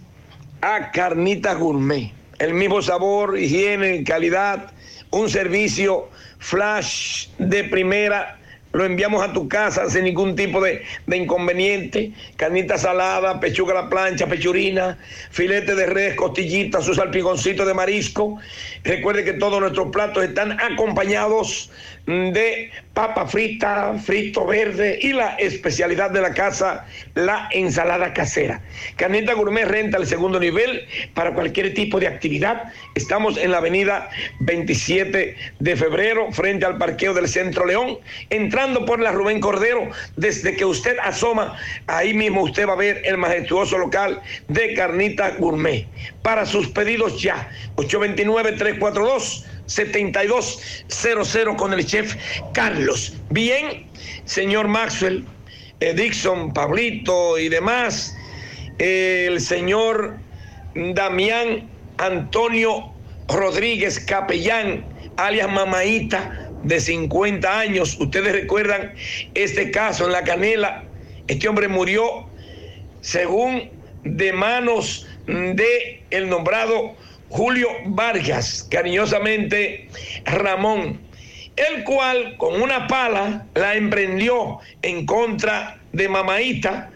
a 0.61 0.89
Carnita 0.89 1.53
Gourmet. 1.53 2.11
El 2.39 2.55
mismo 2.55 2.81
sabor, 2.81 3.38
higiene, 3.38 4.03
calidad, 4.03 4.72
un 5.11 5.30
servicio 5.30 6.09
flash 6.39 7.27
de 7.38 7.65
primera. 7.65 8.39
Lo 8.72 8.84
enviamos 8.84 9.23
a 9.23 9.31
tu 9.31 9.47
casa 9.47 9.88
sin 9.91 10.05
ningún 10.05 10.35
tipo 10.35 10.59
de, 10.59 10.81
de 11.05 11.18
inconveniente. 11.18 12.14
Carnita 12.35 12.80
salada, 12.80 13.39
pechuga 13.39 13.77
a 13.77 13.84
la 13.84 13.89
plancha, 13.89 14.26
pechurina, 14.26 14.97
filete 15.30 15.76
de 15.76 15.85
res, 15.85 16.15
costillita, 16.15 16.81
su 16.81 16.95
salpiconcito 16.95 17.64
de 17.64 17.76
marisco. 17.76 18.39
Recuerde 18.84 19.23
que 19.23 19.34
todos 19.34 19.59
nuestros 19.59 19.89
platos 19.91 20.23
están 20.23 20.59
acompañados 20.59 21.69
de 22.07 22.71
papa 22.93 23.27
frita, 23.27 23.93
frito 23.99 24.45
verde 24.45 24.97
y 25.01 25.11
la 25.11 25.35
especialidad 25.35 26.09
de 26.09 26.21
la 26.21 26.34
casa, 26.34 26.85
la 27.15 27.49
ensalada 27.51 28.13
casera. 28.13 28.61
Carnita 28.95 29.34
Gourmet 29.34 29.65
renta 29.65 29.97
el 29.97 30.07
segundo 30.07 30.39
nivel 30.39 30.88
para 31.13 31.34
cualquier 31.34 31.73
tipo 31.73 31.99
de 31.99 32.07
actividad. 32.07 32.71
Estamos 32.95 33.38
en 33.38 33.51
la 33.51 33.57
avenida 33.57 34.09
27 34.39 35.35
de 35.59 35.75
febrero, 35.75 36.31
frente 36.31 36.65
al 36.65 36.77
parqueo 36.77 37.13
del 37.13 37.27
Centro 37.27 37.65
León, 37.65 37.99
entrando 38.29 38.85
por 38.85 39.01
la 39.01 39.11
Rubén 39.11 39.41
Cordero. 39.41 39.89
Desde 40.15 40.55
que 40.55 40.63
usted 40.63 40.95
asoma, 41.03 41.57
ahí 41.88 42.13
mismo 42.13 42.43
usted 42.43 42.67
va 42.67 42.73
a 42.73 42.77
ver 42.77 43.01
el 43.03 43.17
majestuoso 43.17 43.77
local 43.77 44.21
de 44.47 44.73
Carnita 44.73 45.31
Gourmet. 45.31 45.88
Para 46.21 46.45
sus 46.45 46.69
pedidos 46.69 47.21
ya, 47.21 47.49
829-342. 47.75 49.56
7200 49.68 51.56
con 51.56 51.73
el 51.73 51.85
chef 51.85 52.15
Carlos. 52.53 53.14
Bien, 53.30 53.85
señor 54.26 54.68
Maxwell, 54.68 55.26
eh, 55.80 55.94
Dixon, 55.94 56.53
Pablito 56.53 57.38
y 57.38 57.49
demás, 57.49 58.15
el 58.80 59.39
señor 59.39 60.18
Damián 60.73 61.69
Antonio 61.98 62.91
Rodríguez 63.27 63.99
Capellán, 63.99 64.85
alias 65.18 65.52
Mamaíta, 65.52 66.49
de 66.64 66.80
50 66.80 67.60
años. 67.60 67.98
Ustedes 67.99 68.34
recuerdan 68.34 68.94
este 69.34 69.72
caso 69.72 70.06
en 70.06 70.11
la 70.11 70.23
canela. 70.23 70.84
Este 71.27 71.48
hombre 71.48 71.68
murió, 71.68 72.27
según 73.02 73.69
de 74.03 74.34
manos 74.34 75.07
de 75.27 76.03
el 76.10 76.30
nombrado 76.30 76.95
Julio 77.30 77.70
Vargas, 77.86 78.68
cariñosamente 78.70 79.88
Ramón, 80.26 81.02
el 81.56 81.84
cual 81.84 82.38
con 82.38 82.62
una 82.62 82.88
pala 82.88 83.45
la 83.56 83.76
emprendió 83.76 84.60
en 84.82 85.06
contra 85.06 85.80
de 85.91 86.08
Mamaíta 86.08 86.91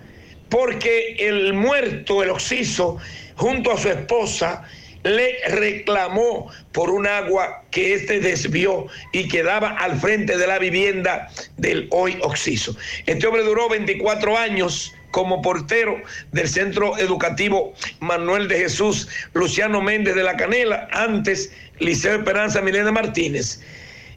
porque 0.49 1.15
el 1.17 1.53
muerto, 1.53 2.23
el 2.23 2.29
oxiso, 2.29 2.97
junto 3.35 3.71
a 3.71 3.77
su 3.77 3.89
esposa, 3.89 4.63
le 5.03 5.37
reclamó 5.47 6.51
por 6.71 6.89
un 6.89 7.07
agua 7.07 7.63
que 7.71 7.93
éste 7.93 8.19
desvió 8.19 8.87
y 9.11 9.27
quedaba 9.27 9.69
al 9.69 9.99
frente 9.99 10.37
de 10.37 10.47
la 10.47 10.59
vivienda 10.59 11.29
del 11.57 11.87
hoy 11.91 12.17
oxiso. 12.21 12.75
Este 13.05 13.27
hombre 13.27 13.43
duró 13.43 13.69
24 13.69 14.37
años 14.37 14.93
como 15.11 15.41
portero 15.41 16.01
del 16.31 16.47
Centro 16.47 16.97
Educativo 16.97 17.73
Manuel 17.99 18.47
de 18.47 18.59
Jesús 18.59 19.07
Luciano 19.33 19.81
Méndez 19.81 20.15
de 20.15 20.23
la 20.23 20.37
Canela, 20.37 20.87
antes 20.91 21.51
Liceo 21.79 22.15
Esperanza 22.15 22.61
Milena 22.61 22.91
Martínez. 22.91 23.61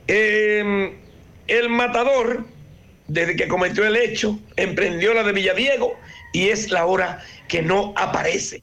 Eh, 0.07 0.95
el 1.49 1.69
matador, 1.69 2.45
desde 3.09 3.37
que 3.37 3.49
cometió 3.49 3.87
el 3.87 3.97
hecho, 3.97 4.39
emprendió 4.57 5.15
la 5.15 5.23
de 5.25 5.33
Villadiego 5.33 5.99
y 6.33 6.49
es 6.49 6.71
la 6.71 6.87
hora 6.87 7.25
que 7.49 7.63
no 7.63 7.93
aparece. 7.97 8.63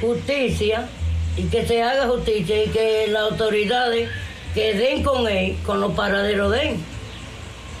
Justicia 0.00 0.88
y 1.36 1.44
que 1.44 1.66
se 1.66 1.82
haga 1.82 2.06
justicia 2.08 2.64
y 2.64 2.68
que 2.68 3.06
las 3.08 3.30
autoridades 3.30 4.10
que 4.54 4.74
den 4.74 5.02
con 5.02 5.28
él, 5.28 5.56
con 5.64 5.80
los 5.80 5.92
paraderos 5.92 6.52
den, 6.52 6.76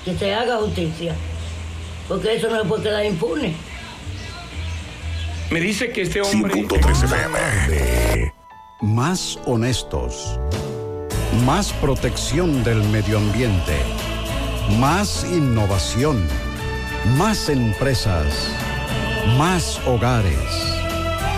que 0.04 0.14
se 0.14 0.34
haga 0.34 0.56
justicia 0.56 1.14
porque 2.08 2.36
eso 2.36 2.50
no 2.50 2.62
se 2.62 2.68
puede 2.68 2.82
quedar 2.82 3.04
impune. 3.04 3.54
Me 5.50 5.60
dice 5.60 5.90
que 5.90 6.02
este 6.02 6.20
hombre... 6.20 6.54
5.3 6.54 7.04
FM. 7.04 8.32
Más 8.82 9.38
honestos. 9.46 10.38
Más 11.44 11.72
protección 11.74 12.64
del 12.64 12.82
medio 12.84 13.18
ambiente. 13.18 13.76
Más 14.78 15.24
innovación. 15.30 16.26
Más 17.16 17.48
empresas. 17.48 18.48
Más 19.38 19.80
hogares. 19.86 20.73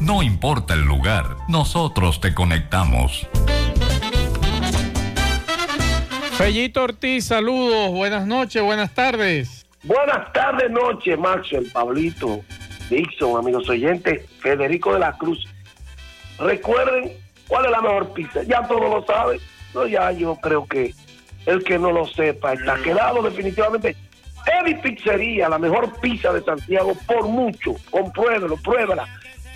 No 0.00 0.20
importa 0.20 0.74
el 0.74 0.80
lugar, 0.80 1.36
nosotros 1.46 2.20
te 2.20 2.34
conectamos. 2.34 3.28
Fellito 6.36 6.82
Ortiz, 6.82 7.26
saludos, 7.26 7.92
buenas 7.92 8.26
noches, 8.26 8.60
buenas 8.64 8.92
tardes. 8.92 9.64
Buenas 9.84 10.32
tardes, 10.32 10.68
noche, 10.72 11.16
Maxwell, 11.16 11.70
Pablito, 11.70 12.40
Dixon, 12.90 13.38
amigos 13.38 13.68
oyentes, 13.68 14.28
Federico 14.40 14.92
de 14.94 14.98
la 14.98 15.16
Cruz. 15.16 15.46
Recuerden 16.40 17.12
cuál 17.46 17.66
es 17.66 17.70
la 17.70 17.80
mejor 17.80 18.12
pizza. 18.14 18.42
Ya 18.42 18.66
todos 18.66 18.90
lo 18.90 19.06
saben. 19.06 19.38
No, 19.72 19.86
ya 19.86 20.10
yo 20.10 20.34
creo 20.34 20.66
que 20.66 20.96
el 21.46 21.62
que 21.62 21.78
no 21.78 21.92
lo 21.92 22.08
sepa 22.08 22.54
está 22.54 22.74
quedado 22.82 23.22
definitivamente. 23.22 23.94
Eddie 24.46 24.76
Pizzería, 24.76 25.48
la 25.48 25.58
mejor 25.58 25.98
pizza 26.00 26.32
de 26.32 26.42
Santiago 26.42 26.92
por 27.06 27.28
mucho. 27.28 27.74
Compruébelo, 27.90 28.56
pruébela. 28.56 29.06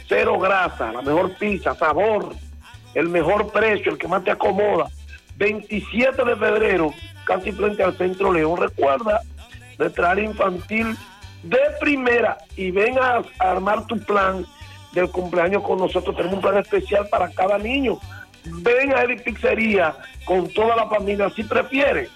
Cero 0.09 0.39
grasa, 0.39 0.93
la 0.93 1.03
mejor 1.03 1.35
pizza, 1.37 1.75
sabor, 1.75 2.35
el 2.95 3.09
mejor 3.09 3.51
precio, 3.53 3.93
el 3.93 3.99
que 3.99 4.09
más 4.09 4.23
te 4.23 4.31
acomoda. 4.31 4.87
27 5.37 6.25
de 6.25 6.37
febrero, 6.37 6.95
casi 7.25 7.53
frente 7.53 7.83
al 7.83 7.97
Centro 7.97 8.33
León. 8.33 8.57
Recuerda, 8.57 9.21
nuestra 9.79 10.13
área 10.13 10.25
infantil 10.25 10.97
de 11.43 11.59
primera 11.81 12.39
y 12.57 12.71
ven 12.71 12.99
a, 12.99 13.23
armar 13.39 13.87
tu 13.87 13.99
plan 13.99 14.45
del 14.93 15.11
cumpleaños 15.11 15.63
con 15.63 15.79
nosotros. 15.79 16.17
Tenemos 16.17 16.37
un 16.37 16.43
plan 16.43 16.59
especial 16.59 17.09
para 17.09 17.31
cada 17.31 17.59
niño. 17.59 17.99
Ven 18.45 18.95
a 18.95 19.03
Eddie 19.03 19.19
Pizzería 19.19 19.95
con 20.25 20.49
toda 20.53 20.77
la 20.77 20.89
familia, 20.89 21.29
si 21.31 21.43
prefieres. 21.45 22.11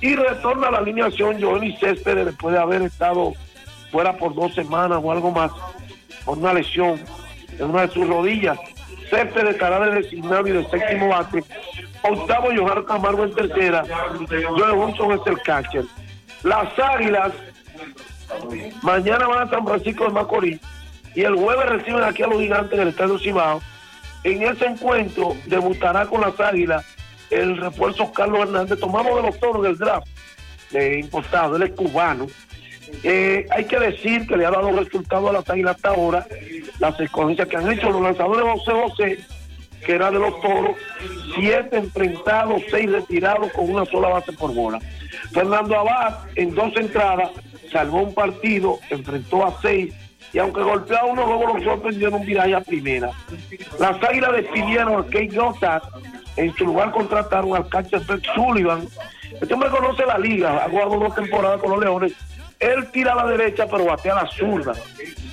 y 0.00 0.14
retorna 0.14 0.68
a 0.68 0.70
la 0.72 0.78
alineación 0.78 1.40
Johnny 1.40 1.76
Céspedes 1.76 2.26
después 2.26 2.54
de 2.54 2.60
haber 2.60 2.82
estado 2.82 3.32
fuera 3.90 4.16
por 4.16 4.34
dos 4.34 4.54
semanas 4.54 5.00
o 5.02 5.10
algo 5.10 5.30
más 5.30 5.50
por 6.24 6.38
una 6.38 6.54
lesión 6.54 7.00
en 7.58 7.70
una 7.70 7.82
de 7.86 7.92
sus 7.92 8.06
rodillas. 8.06 8.58
Céspedes 9.10 9.54
estará 9.54 9.80
de 9.80 10.02
designado 10.02 10.46
y 10.46 10.52
de 10.52 10.64
séptimo 10.68 11.08
bate. 11.08 11.42
Octavo, 12.02 12.48
Johan 12.56 12.84
Camargo 12.84 13.24
en 13.24 13.34
tercera. 13.34 13.84
Joe 14.28 14.70
Johnson 14.70 15.12
es 15.12 15.26
el 15.26 15.40
catcher. 15.42 15.84
Las 16.42 16.78
Águilas 16.78 17.32
mañana 18.82 19.26
van 19.26 19.48
a 19.48 19.50
San 19.50 19.66
Francisco 19.66 20.04
de 20.04 20.10
Macorís 20.10 20.60
y 21.14 21.22
el 21.22 21.34
jueves 21.34 21.66
reciben 21.66 22.04
aquí 22.04 22.22
a 22.22 22.26
los 22.26 22.40
gigantes 22.40 22.78
del 22.78 22.88
Estadio 22.88 23.18
Cibao. 23.18 23.60
En 24.24 24.42
ese 24.42 24.66
encuentro 24.66 25.34
debutará 25.46 26.06
con 26.06 26.20
las 26.20 26.38
Águilas 26.38 26.84
el 27.30 27.56
refuerzo 27.56 28.12
Carlos 28.12 28.40
Hernández, 28.40 28.78
tomamos 28.78 29.16
de 29.16 29.22
los 29.22 29.38
toros 29.40 29.62
del 29.62 29.76
draft 29.76 30.06
de 30.70 31.00
importado, 31.00 31.56
él 31.56 31.62
es 31.62 31.70
cubano. 31.72 32.26
Eh, 33.02 33.46
hay 33.50 33.64
que 33.64 33.78
decir 33.78 34.26
que 34.26 34.36
le 34.36 34.46
ha 34.46 34.50
dado 34.50 34.72
resultado 34.72 35.28
a 35.28 35.32
las 35.32 35.48
águilas 35.48 35.76
hasta 35.76 35.90
ahora, 35.90 36.26
las 36.78 36.98
escogencias 37.00 37.48
que 37.48 37.56
han 37.56 37.70
hecho 37.70 37.90
los 37.90 38.02
lanzadores 38.02 38.42
José 38.42 38.72
José, 38.72 39.18
que 39.84 39.94
era 39.94 40.10
de 40.10 40.18
los 40.18 40.40
toros, 40.40 40.76
siete 41.34 41.76
enfrentados, 41.76 42.62
seis 42.70 42.90
retirados 42.90 43.52
con 43.52 43.70
una 43.70 43.84
sola 43.84 44.08
base 44.08 44.32
por 44.32 44.54
bola. 44.54 44.80
Fernando 45.32 45.78
Abad, 45.78 46.18
en 46.34 46.54
dos 46.54 46.74
entradas, 46.76 47.30
salvó 47.70 48.02
un 48.02 48.14
partido, 48.14 48.78
enfrentó 48.90 49.46
a 49.46 49.60
seis, 49.60 49.94
y 50.32 50.38
aunque 50.38 50.62
golpeó 50.62 50.98
a 50.98 51.04
uno, 51.04 51.26
luego 51.26 51.56
lo 51.56 51.64
sorprendió 51.64 52.08
en 52.08 52.14
un 52.14 52.26
viraje 52.26 52.54
a 52.54 52.60
primera. 52.60 53.10
Las 53.78 54.02
águilas 54.02 54.32
despidieron 54.32 55.00
a 55.00 55.04
Kate 55.04 55.30
Gothard 55.34 55.82
en 56.38 56.54
su 56.54 56.66
lugar 56.66 56.92
contrataron 56.92 57.56
al 57.56 57.68
catcher 57.68 58.00
Fred 58.00 58.22
Sullivan. 58.34 58.86
Este 59.40 59.52
hombre 59.52 59.70
conoce 59.70 60.06
la 60.06 60.18
liga, 60.18 60.64
ha 60.64 60.70
jugado 60.70 61.00
dos 61.00 61.14
temporadas 61.14 61.60
con 61.60 61.70
los 61.70 61.80
Leones. 61.80 62.12
Él 62.60 62.88
tira 62.92 63.12
a 63.12 63.16
la 63.16 63.26
derecha, 63.26 63.66
pero 63.68 63.84
batea 63.84 64.12
a 64.12 64.22
la 64.22 64.30
zurda. 64.30 64.72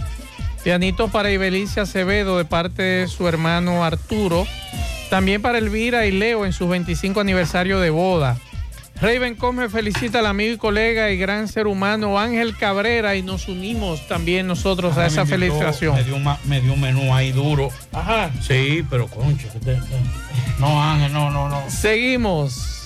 Pianitos 0.65 1.11
para 1.11 1.31
Ibelicia 1.31 1.83
Acevedo 1.83 2.39
de 2.39 2.47
parte 2.47 2.83
de 2.83 3.09
su 3.09 3.29
hermano 3.29 3.85
Arturo. 3.85 4.47
También 5.11 5.43
para 5.43 5.59
Elvira 5.59 6.07
y 6.07 6.11
Leo 6.11 6.47
en 6.47 6.55
su 6.55 6.67
25 6.67 7.21
aniversario 7.21 7.81
de 7.81 7.91
boda. 7.91 8.39
Raven 8.99 9.35
Come 9.35 9.69
felicita 9.69 10.21
al 10.21 10.27
amigo 10.27 10.55
y 10.55 10.57
colega 10.57 11.11
y 11.11 11.19
gran 11.19 11.49
ser 11.49 11.67
humano 11.67 12.19
Ángel 12.19 12.57
Cabrera 12.57 13.15
y 13.15 13.23
nos 13.23 13.49
unimos 13.49 14.09
también 14.09 14.47
nosotros 14.47 14.97
a 14.97 15.05
esa 15.05 15.27
felicitación. 15.27 15.97
Me 16.47 16.63
dio, 16.63 16.73
un 16.73 16.81
menú 16.81 17.15
ahí 17.15 17.31
duro. 17.31 17.69
Ajá. 17.93 18.31
Sí, 18.41 18.83
pero 18.89 19.07
concho. 19.09 19.49
No, 20.59 20.83
Ángel, 20.83 21.13
no, 21.13 21.31
no, 21.31 21.51
no. 21.51 21.63
Seguimos. 21.69 22.84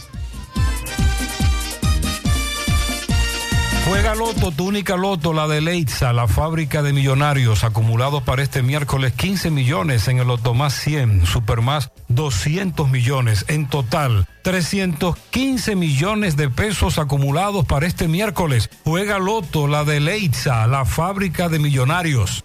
Juega 3.88 4.14
Loto, 4.14 4.50
tu 4.50 4.68
única 4.68 4.98
Loto, 4.98 5.32
la 5.32 5.48
de 5.48 5.62
Leitza, 5.62 6.12
la 6.12 6.28
fábrica 6.28 6.82
de 6.82 6.92
millonarios, 6.92 7.64
acumulados 7.64 8.22
para 8.22 8.42
este 8.42 8.62
miércoles 8.62 9.14
15 9.14 9.50
millones 9.50 10.08
en 10.08 10.18
el 10.18 10.28
Loto 10.28 10.52
más 10.52 10.74
100, 10.74 11.24
Super 11.24 11.62
más 11.62 11.90
200 12.08 12.90
millones, 12.90 13.46
en 13.48 13.66
total 13.66 14.28
315 14.42 15.74
millones 15.74 16.36
de 16.36 16.50
pesos 16.50 16.98
acumulados 16.98 17.64
para 17.64 17.86
este 17.86 18.08
miércoles. 18.08 18.68
Juega 18.84 19.18
Loto, 19.18 19.66
la 19.66 19.84
de 19.84 20.00
Leitza, 20.00 20.66
la 20.66 20.84
fábrica 20.84 21.48
de 21.48 21.58
millonarios. 21.58 22.44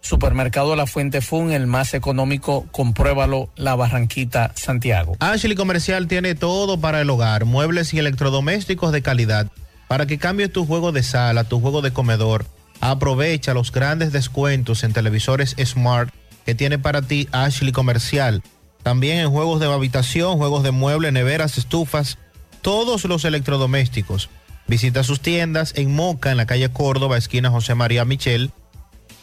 Supermercado 0.00 0.74
La 0.76 0.86
Fuente 0.86 1.20
Fun, 1.20 1.52
el 1.52 1.66
más 1.66 1.94
económico, 1.94 2.66
compruébalo, 2.70 3.50
La 3.56 3.74
Barranquita, 3.76 4.52
Santiago. 4.54 5.16
Ashley 5.20 5.54
Comercial 5.54 6.08
tiene 6.08 6.34
todo 6.34 6.80
para 6.80 7.00
el 7.00 7.10
hogar, 7.10 7.44
muebles 7.44 7.92
y 7.94 7.98
electrodomésticos 7.98 8.92
de 8.92 9.02
calidad. 9.02 9.48
Para 9.88 10.06
que 10.06 10.18
cambies 10.18 10.52
tu 10.52 10.66
juego 10.66 10.92
de 10.92 11.02
sala, 11.02 11.44
tu 11.44 11.60
juego 11.60 11.82
de 11.82 11.92
comedor, 11.92 12.46
aprovecha 12.80 13.54
los 13.54 13.72
grandes 13.72 14.12
descuentos 14.12 14.84
en 14.84 14.92
televisores 14.92 15.54
Smart 15.64 16.12
que 16.46 16.54
tiene 16.54 16.78
para 16.78 17.02
ti 17.02 17.28
Ashley 17.32 17.72
Comercial. 17.72 18.42
También 18.82 19.18
en 19.18 19.30
juegos 19.30 19.60
de 19.60 19.66
habitación, 19.66 20.38
juegos 20.38 20.62
de 20.62 20.70
muebles, 20.70 21.12
neveras, 21.12 21.58
estufas, 21.58 22.18
todos 22.62 23.04
los 23.04 23.24
electrodomésticos. 23.24 24.30
Visita 24.66 25.04
sus 25.04 25.20
tiendas 25.20 25.74
en 25.76 25.94
Moca, 25.94 26.30
en 26.30 26.38
la 26.38 26.46
calle 26.46 26.70
Córdoba, 26.70 27.18
esquina 27.18 27.50
José 27.50 27.74
María 27.74 28.04
Michel 28.04 28.52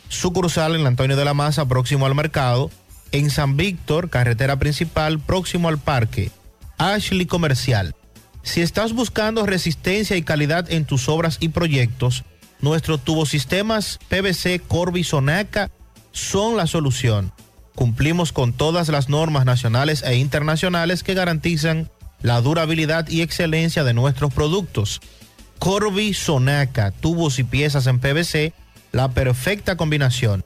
sucursal 0.10 0.76
en 0.76 0.86
Antonio 0.86 1.16
de 1.16 1.26
la 1.26 1.34
Maza, 1.34 1.68
próximo 1.68 2.06
al 2.06 2.16
mercado, 2.16 2.72
en 3.12 3.30
San 3.30 3.58
Víctor, 3.58 4.10
carretera 4.10 4.58
principal, 4.58 5.20
próximo 5.20 5.70
al 5.70 5.78
parque, 5.78 6.32
Ashley 6.78 7.26
Comercial. 7.26 7.96
Si 8.44 8.62
estás 8.62 8.94
buscando 8.94 9.46
resistencia 9.46 10.16
y 10.16 10.22
calidad 10.22 10.72
en 10.72 10.86
tus 10.86 11.10
obras 11.10 11.38
y 11.40 11.50
proyectos, 11.50 12.24
nuestros 12.62 13.04
tubosistemas 13.04 14.00
PVC 14.08 14.62
Corby 14.68 15.04
Sonaca 15.04 15.70
son 16.12 16.58
la 16.58 16.68
solución. 16.68 17.32
Cumplimos 17.76 18.32
con 18.32 18.54
todas 18.54 18.90
las 18.90 19.10
normas 19.10 19.46
nacionales 19.46 20.02
e 20.04 20.16
internacionales 20.16 21.04
que 21.04 21.14
garantizan 21.14 21.92
la 22.22 22.42
durabilidad 22.42 23.08
y 23.08 23.22
excelencia 23.22 23.84
de 23.84 23.94
nuestros 23.94 24.34
productos. 24.34 25.02
Corby 25.60 26.14
Sonaca, 26.14 26.92
tubos 26.92 27.40
y 27.40 27.44
piezas 27.44 27.86
en 27.88 28.00
PVC, 28.00 28.54
la 28.98 29.08
perfecta 29.10 29.78
combinación. 29.78 30.44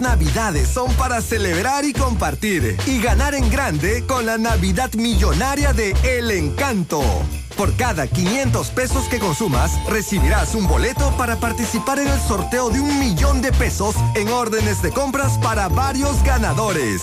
Navidades 0.00 0.68
son 0.68 0.92
para 0.94 1.20
celebrar 1.20 1.84
y 1.84 1.92
compartir 1.92 2.76
y 2.86 3.00
ganar 3.00 3.34
en 3.34 3.50
grande 3.50 4.04
con 4.06 4.26
la 4.26 4.38
Navidad 4.38 4.92
Millonaria 4.94 5.72
de 5.72 5.94
El 6.02 6.30
Encanto. 6.30 7.02
Por 7.56 7.76
cada 7.76 8.06
500 8.06 8.70
pesos 8.70 9.04
que 9.08 9.18
consumas, 9.18 9.72
recibirás 9.88 10.54
un 10.54 10.66
boleto 10.66 11.16
para 11.16 11.36
participar 11.36 11.98
en 11.98 12.08
el 12.08 12.20
sorteo 12.20 12.70
de 12.70 12.80
un 12.80 12.98
millón 12.98 13.42
de 13.42 13.52
pesos 13.52 13.94
en 14.16 14.28
órdenes 14.28 14.82
de 14.82 14.90
compras 14.90 15.38
para 15.38 15.68
varios 15.68 16.22
ganadores. 16.24 17.02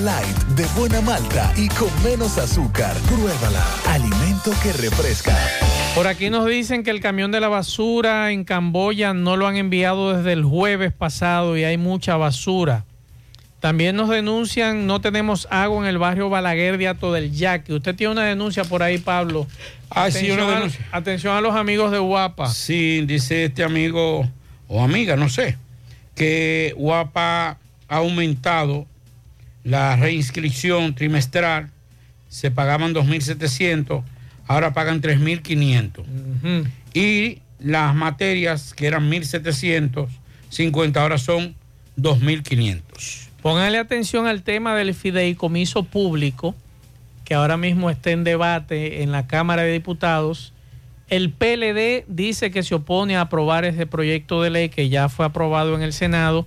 Light, 0.00 0.36
de 0.56 0.64
buena 0.78 1.00
malta 1.00 1.52
y 1.56 1.68
con 1.68 1.88
menos 2.02 2.38
azúcar. 2.38 2.96
Pruébala. 3.08 3.64
Alimento 3.88 4.52
que 4.62 4.72
refresca. 4.72 5.36
Por 5.94 6.06
aquí 6.06 6.30
nos 6.30 6.46
dicen 6.46 6.82
que 6.82 6.90
el 6.90 7.00
camión 7.00 7.30
de 7.30 7.40
la 7.40 7.48
basura 7.48 8.32
en 8.32 8.44
Camboya 8.44 9.12
no 9.14 9.36
lo 9.36 9.46
han 9.46 9.56
enviado 9.56 10.16
desde 10.16 10.32
el 10.32 10.44
jueves 10.44 10.92
pasado 10.92 11.56
y 11.56 11.64
hay 11.64 11.76
mucha 11.76 12.16
basura. 12.16 12.84
También 13.60 13.94
nos 13.94 14.08
denuncian, 14.08 14.86
no 14.86 15.00
tenemos 15.00 15.46
agua 15.50 15.82
en 15.82 15.86
el 15.88 15.98
barrio 15.98 16.28
Balaguer 16.30 16.78
de 16.78 16.88
Ato 16.88 17.12
del 17.12 17.30
Yaque. 17.32 17.74
Usted 17.74 17.94
tiene 17.94 18.12
una 18.12 18.24
denuncia 18.24 18.64
por 18.64 18.82
ahí, 18.82 18.98
Pablo. 18.98 19.46
Ah, 19.90 20.10
sí, 20.10 20.18
Atención 20.18 20.40
una 20.40 20.48
a- 20.48 20.54
denuncia. 20.56 20.86
atención 20.90 21.36
a 21.36 21.40
los 21.40 21.54
amigos 21.54 21.92
de 21.92 21.98
Guapa. 21.98 22.48
Sí, 22.50 23.04
dice 23.06 23.44
este 23.44 23.62
amigo 23.62 24.28
o 24.66 24.82
amiga, 24.82 25.14
no 25.16 25.28
sé, 25.28 25.58
que 26.16 26.74
Guapa 26.76 27.58
ha 27.88 27.96
aumentado 27.96 28.86
la 29.64 29.96
reinscripción 29.96 30.94
trimestral. 30.94 31.70
Se 32.28 32.50
pagaban 32.50 32.94
2.700, 32.94 34.02
ahora 34.46 34.72
pagan 34.72 35.02
3.500. 35.02 36.66
Y 36.94 37.40
las 37.58 37.94
materias 37.94 38.74
que 38.74 38.86
eran 38.86 39.10
1.750, 39.10 40.96
ahora 40.96 41.18
son 41.18 41.54
2.500. 41.98 43.28
Pónganle 43.42 43.78
atención 43.78 44.26
al 44.26 44.42
tema 44.42 44.74
del 44.76 44.94
fideicomiso 44.94 45.82
público, 45.84 46.54
que 47.24 47.34
ahora 47.34 47.56
mismo 47.56 47.90
está 47.90 48.10
en 48.12 48.24
debate 48.24 49.02
en 49.02 49.12
la 49.12 49.26
Cámara 49.26 49.62
de 49.62 49.72
Diputados. 49.72 50.52
El 51.08 51.30
PLD 51.30 52.04
dice 52.06 52.50
que 52.50 52.62
se 52.62 52.74
opone 52.74 53.16
a 53.16 53.22
aprobar 53.22 53.64
ese 53.64 53.86
proyecto 53.86 54.42
de 54.42 54.50
ley 54.50 54.68
que 54.68 54.88
ya 54.88 55.08
fue 55.08 55.26
aprobado 55.26 55.74
en 55.74 55.82
el 55.82 55.92
Senado. 55.92 56.46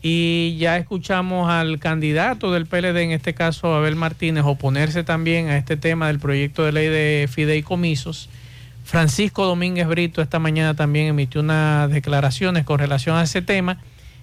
Y 0.00 0.56
ya 0.58 0.76
escuchamos 0.76 1.50
al 1.50 1.80
candidato 1.80 2.52
del 2.52 2.66
PLD, 2.66 2.96
en 2.98 3.10
este 3.10 3.34
caso 3.34 3.74
Abel 3.74 3.96
Martínez, 3.96 4.44
oponerse 4.46 5.02
también 5.02 5.48
a 5.48 5.56
este 5.56 5.76
tema 5.76 6.06
del 6.06 6.20
proyecto 6.20 6.64
de 6.64 6.72
ley 6.72 6.86
de 6.88 7.28
fideicomisos. 7.28 8.28
Francisco 8.84 9.44
Domínguez 9.44 9.86
Brito 9.86 10.22
esta 10.22 10.38
mañana 10.38 10.74
también 10.74 11.08
emitió 11.08 11.40
unas 11.40 11.90
declaraciones 11.90 12.64
con 12.64 12.78
relación 12.78 13.16
a 13.16 13.24
ese 13.24 13.42
tema. 13.42 13.78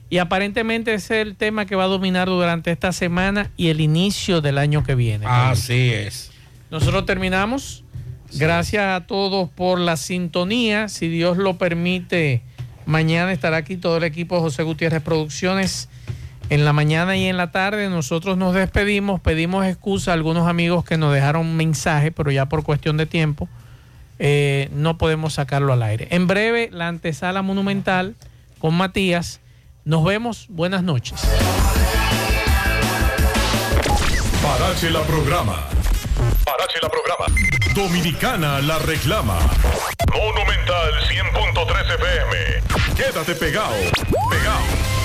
Y 0.10 0.20
aparentemente 0.20 0.94
es 0.94 1.12
el 1.12 1.36
tema 1.36 1.66
que 1.66 1.76
va 1.76 1.86
a 1.86 1.88
dominar 1.88 2.28
durante 2.28 2.72
esta 2.72 2.92
semana 2.92 3.52
y 3.58 3.68
el 3.68 3.82
inicio 3.82 4.40
del 4.40 4.58
año 4.58 4.84
que 4.84 4.96
viene. 4.96 5.26
Así 5.28 5.92
es. 5.92 6.32
Nosotros 6.72 7.06
terminamos. 7.06 7.84
Gracias 8.34 8.84
a 8.84 9.06
todos 9.08 9.50
por 9.50 9.80
la 9.80 9.98
sintonía. 9.98 10.90
Si 10.90 11.08
Dios 11.08 11.38
lo 11.38 11.58
permite, 11.58 12.42
mañana 12.86 13.32
estará 13.32 13.58
aquí 13.58 13.78
todo 13.78 13.98
el 13.98 14.04
equipo 14.04 14.40
José 14.40 14.64
Gutiérrez 14.64 15.02
Producciones. 15.02 15.90
En 16.50 16.64
la 16.64 16.74
mañana 16.74 17.18
y 17.18 17.26
en 17.26 17.38
la 17.38 17.52
tarde 17.52 17.90
nosotros 17.90 18.38
nos 18.38 18.54
despedimos, 18.54 19.20
pedimos 19.20 19.66
excusa 19.66 20.12
a 20.12 20.14
algunos 20.14 20.48
amigos 20.48 20.86
que 20.86 20.96
nos 20.98 21.14
dejaron 21.14 21.56
mensaje, 21.56 22.12
pero 22.12 22.30
ya 22.30 22.46
por 22.46 22.64
cuestión 22.64 22.98
de 22.98 23.08
tiempo 23.08 23.50
eh, 24.20 24.70
no 24.72 24.98
podemos 24.98 25.34
sacarlo 25.34 25.74
al 25.74 25.82
aire. 25.82 26.08
En 26.12 26.28
breve, 26.28 26.70
la 26.72 26.88
antesala 26.88 27.42
monumental 27.42 28.16
con 28.60 28.76
Matías. 28.76 29.40
Nos 29.84 30.04
vemos, 30.04 30.46
buenas 30.50 30.84
noches. 30.84 31.22
Parache 34.42 34.92
la 34.92 35.02
programa. 35.02 35.75
Parache 36.44 36.80
la 36.82 36.90
programa. 36.90 37.26
Dominicana 37.74 38.62
la 38.62 38.78
reclama. 38.80 39.38
Monumental 40.14 40.94
100.13 41.08 41.96
FM. 42.00 42.96
Quédate 42.96 43.36
pegado. 43.36 43.76
Pegado. 44.30 45.05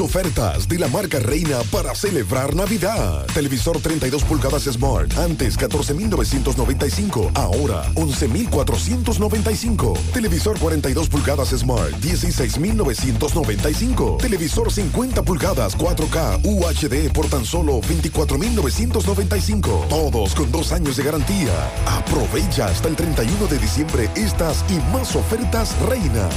Ofertas 0.00 0.68
de 0.68 0.78
la 0.78 0.86
marca 0.88 1.18
Reina 1.18 1.58
para 1.70 1.94
celebrar 1.94 2.54
Navidad. 2.54 3.26
Televisor 3.34 3.78
32 3.80 4.24
pulgadas 4.24 4.62
Smart. 4.64 5.16
Antes 5.18 5.58
14.995. 5.58 7.30
Ahora 7.34 7.84
11.495. 7.94 9.98
Televisor 10.12 10.58
42 10.58 11.08
pulgadas 11.08 11.48
Smart. 11.50 11.92
16.995. 12.00 14.18
Televisor 14.18 14.72
50 14.72 15.22
pulgadas 15.22 15.76
4K 15.76 16.40
UHD 16.44 17.12
por 17.12 17.28
tan 17.28 17.44
solo 17.44 17.80
24.995. 17.82 19.88
Todos 19.88 20.34
con 20.34 20.50
dos 20.50 20.72
años 20.72 20.96
de 20.96 21.04
garantía. 21.04 21.52
Aprovecha 21.86 22.66
hasta 22.66 22.88
el 22.88 22.96
31 22.96 23.46
de 23.46 23.58
diciembre 23.58 24.10
estas 24.14 24.64
y 24.68 24.74
más 24.92 25.14
ofertas 25.16 25.76
Reina. 25.88 26.28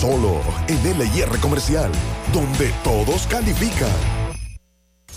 Solo 0.00 0.40
en 0.68 0.78
LIR 0.98 1.38
Comercial. 1.40 1.90
Donde 2.32 2.72
todos 3.04 3.26
califican. 3.26 3.90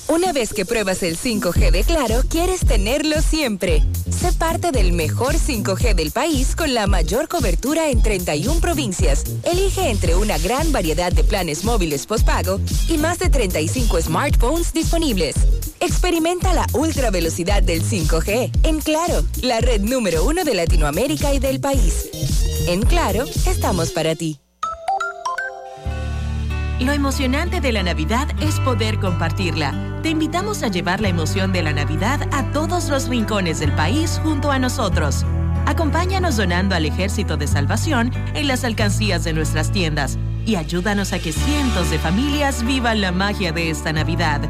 Una 0.08 0.34
vez 0.34 0.54
que 0.54 0.66
pruebas 0.66 1.02
el 1.02 1.18
5G 1.18 1.72
de 1.72 1.84
Claro, 1.84 2.22
quieres 2.30 2.62
tenerlo 2.62 3.22
siempre. 3.22 3.84
Sé 4.10 4.32
parte 4.34 4.72
del 4.72 4.92
mejor 4.92 5.34
5G 5.34 5.96
del 5.96 6.12
país 6.12 6.56
con 6.56 6.76
la 6.76 6.86
mayor 6.86 7.28
cobertura 7.28 7.90
en 7.90 8.04
31 8.04 8.60
provincias. 8.60 9.24
Elige 9.44 9.90
entre 9.90 10.16
una 10.16 10.38
gran 10.38 10.72
variedad 10.72 11.12
de 11.12 11.24
planes 11.24 11.64
móviles 11.64 12.06
postpago 12.06 12.60
y 12.88 12.98
más 12.98 13.18
de 13.18 13.30
35 13.30 14.02
smartphones 14.02 14.74
disponibles. 14.74 15.36
Experimenta 15.80 16.54
la 16.54 16.68
ultra 16.74 17.10
velocidad 17.10 17.64
del 17.64 17.84
5G 17.84 18.52
en 18.64 18.80
Claro, 18.82 19.24
la 19.42 19.60
red 19.60 19.82
número 19.82 20.24
uno 20.24 20.44
de 20.44 20.54
Latinoamérica 20.54 21.34
y 21.34 21.40
del 21.40 21.60
país. 21.60 22.10
En 22.68 22.84
Claro, 22.84 23.26
estamos 23.48 23.92
para 23.92 24.16
ti. 24.16 24.40
Lo 26.80 26.92
emocionante 26.92 27.62
de 27.62 27.72
la 27.72 27.84
Navidad 27.84 28.28
es 28.42 28.60
poder 28.60 29.00
compartirla. 29.00 30.00
Te 30.04 30.10
invitamos 30.10 30.62
a 30.62 30.68
llevar 30.68 31.00
la 31.00 31.08
emoción 31.08 31.54
de 31.54 31.64
la 31.64 31.72
Navidad 31.72 32.28
a 32.34 32.52
todos 32.52 32.90
los 32.90 33.08
rincones 33.08 33.62
del 33.62 33.72
país 33.72 34.20
junto 34.22 34.52
a 34.52 34.60
nosotros. 34.60 35.26
Acompáñanos 35.66 36.36
donando 36.36 36.76
al 36.76 36.86
Ejército 36.86 37.38
de 37.38 37.48
Salvación 37.48 38.12
en 38.34 38.50
las 38.50 38.66
alcancías 38.66 39.24
de 39.24 39.32
nuestras 39.32 39.72
tiendas 39.72 40.18
y 40.46 40.58
ayúdanos 40.58 41.14
a 41.14 41.20
que 41.20 41.32
cientos 41.32 41.90
de 41.92 41.98
familias 41.98 42.62
vivan 42.64 43.00
la 43.00 43.14
magia 43.14 43.54
de 43.54 43.70
esta 43.70 43.94
Navidad. 43.94 44.42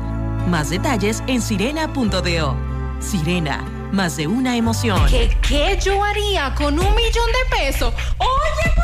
Más 0.49 0.71
detalles 0.71 1.23
en 1.27 1.43
sirena.do. 1.43 2.55
Sirena, 2.99 3.63
más 3.91 4.17
de 4.17 4.25
una 4.25 4.57
emoción. 4.57 4.99
¿Qué, 5.09 5.37
qué 5.47 5.79
yo 5.79 6.03
haría 6.03 6.55
con 6.55 6.73
un 6.79 6.95
millón 6.95 7.27
de 7.27 7.55
pesos? 7.55 7.93
Oye, 8.17 8.75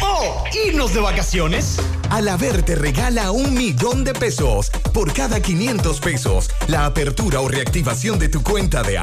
¡Oh! 0.00 0.44
¿Irnos 0.66 0.94
de 0.94 1.00
vacaciones? 1.00 1.78
Alaber 2.10 2.62
te 2.62 2.74
regala 2.74 3.30
un 3.30 3.54
millón 3.54 4.04
de 4.04 4.12
pesos 4.12 4.70
por 4.92 5.12
cada 5.12 5.40
500 5.40 6.00
pesos. 6.00 6.50
La 6.68 6.86
apertura 6.86 7.40
o 7.40 7.48
reactivación 7.48 8.18
de 8.18 8.28
tu 8.28 8.42
cuenta 8.42 8.82
de 8.82 8.98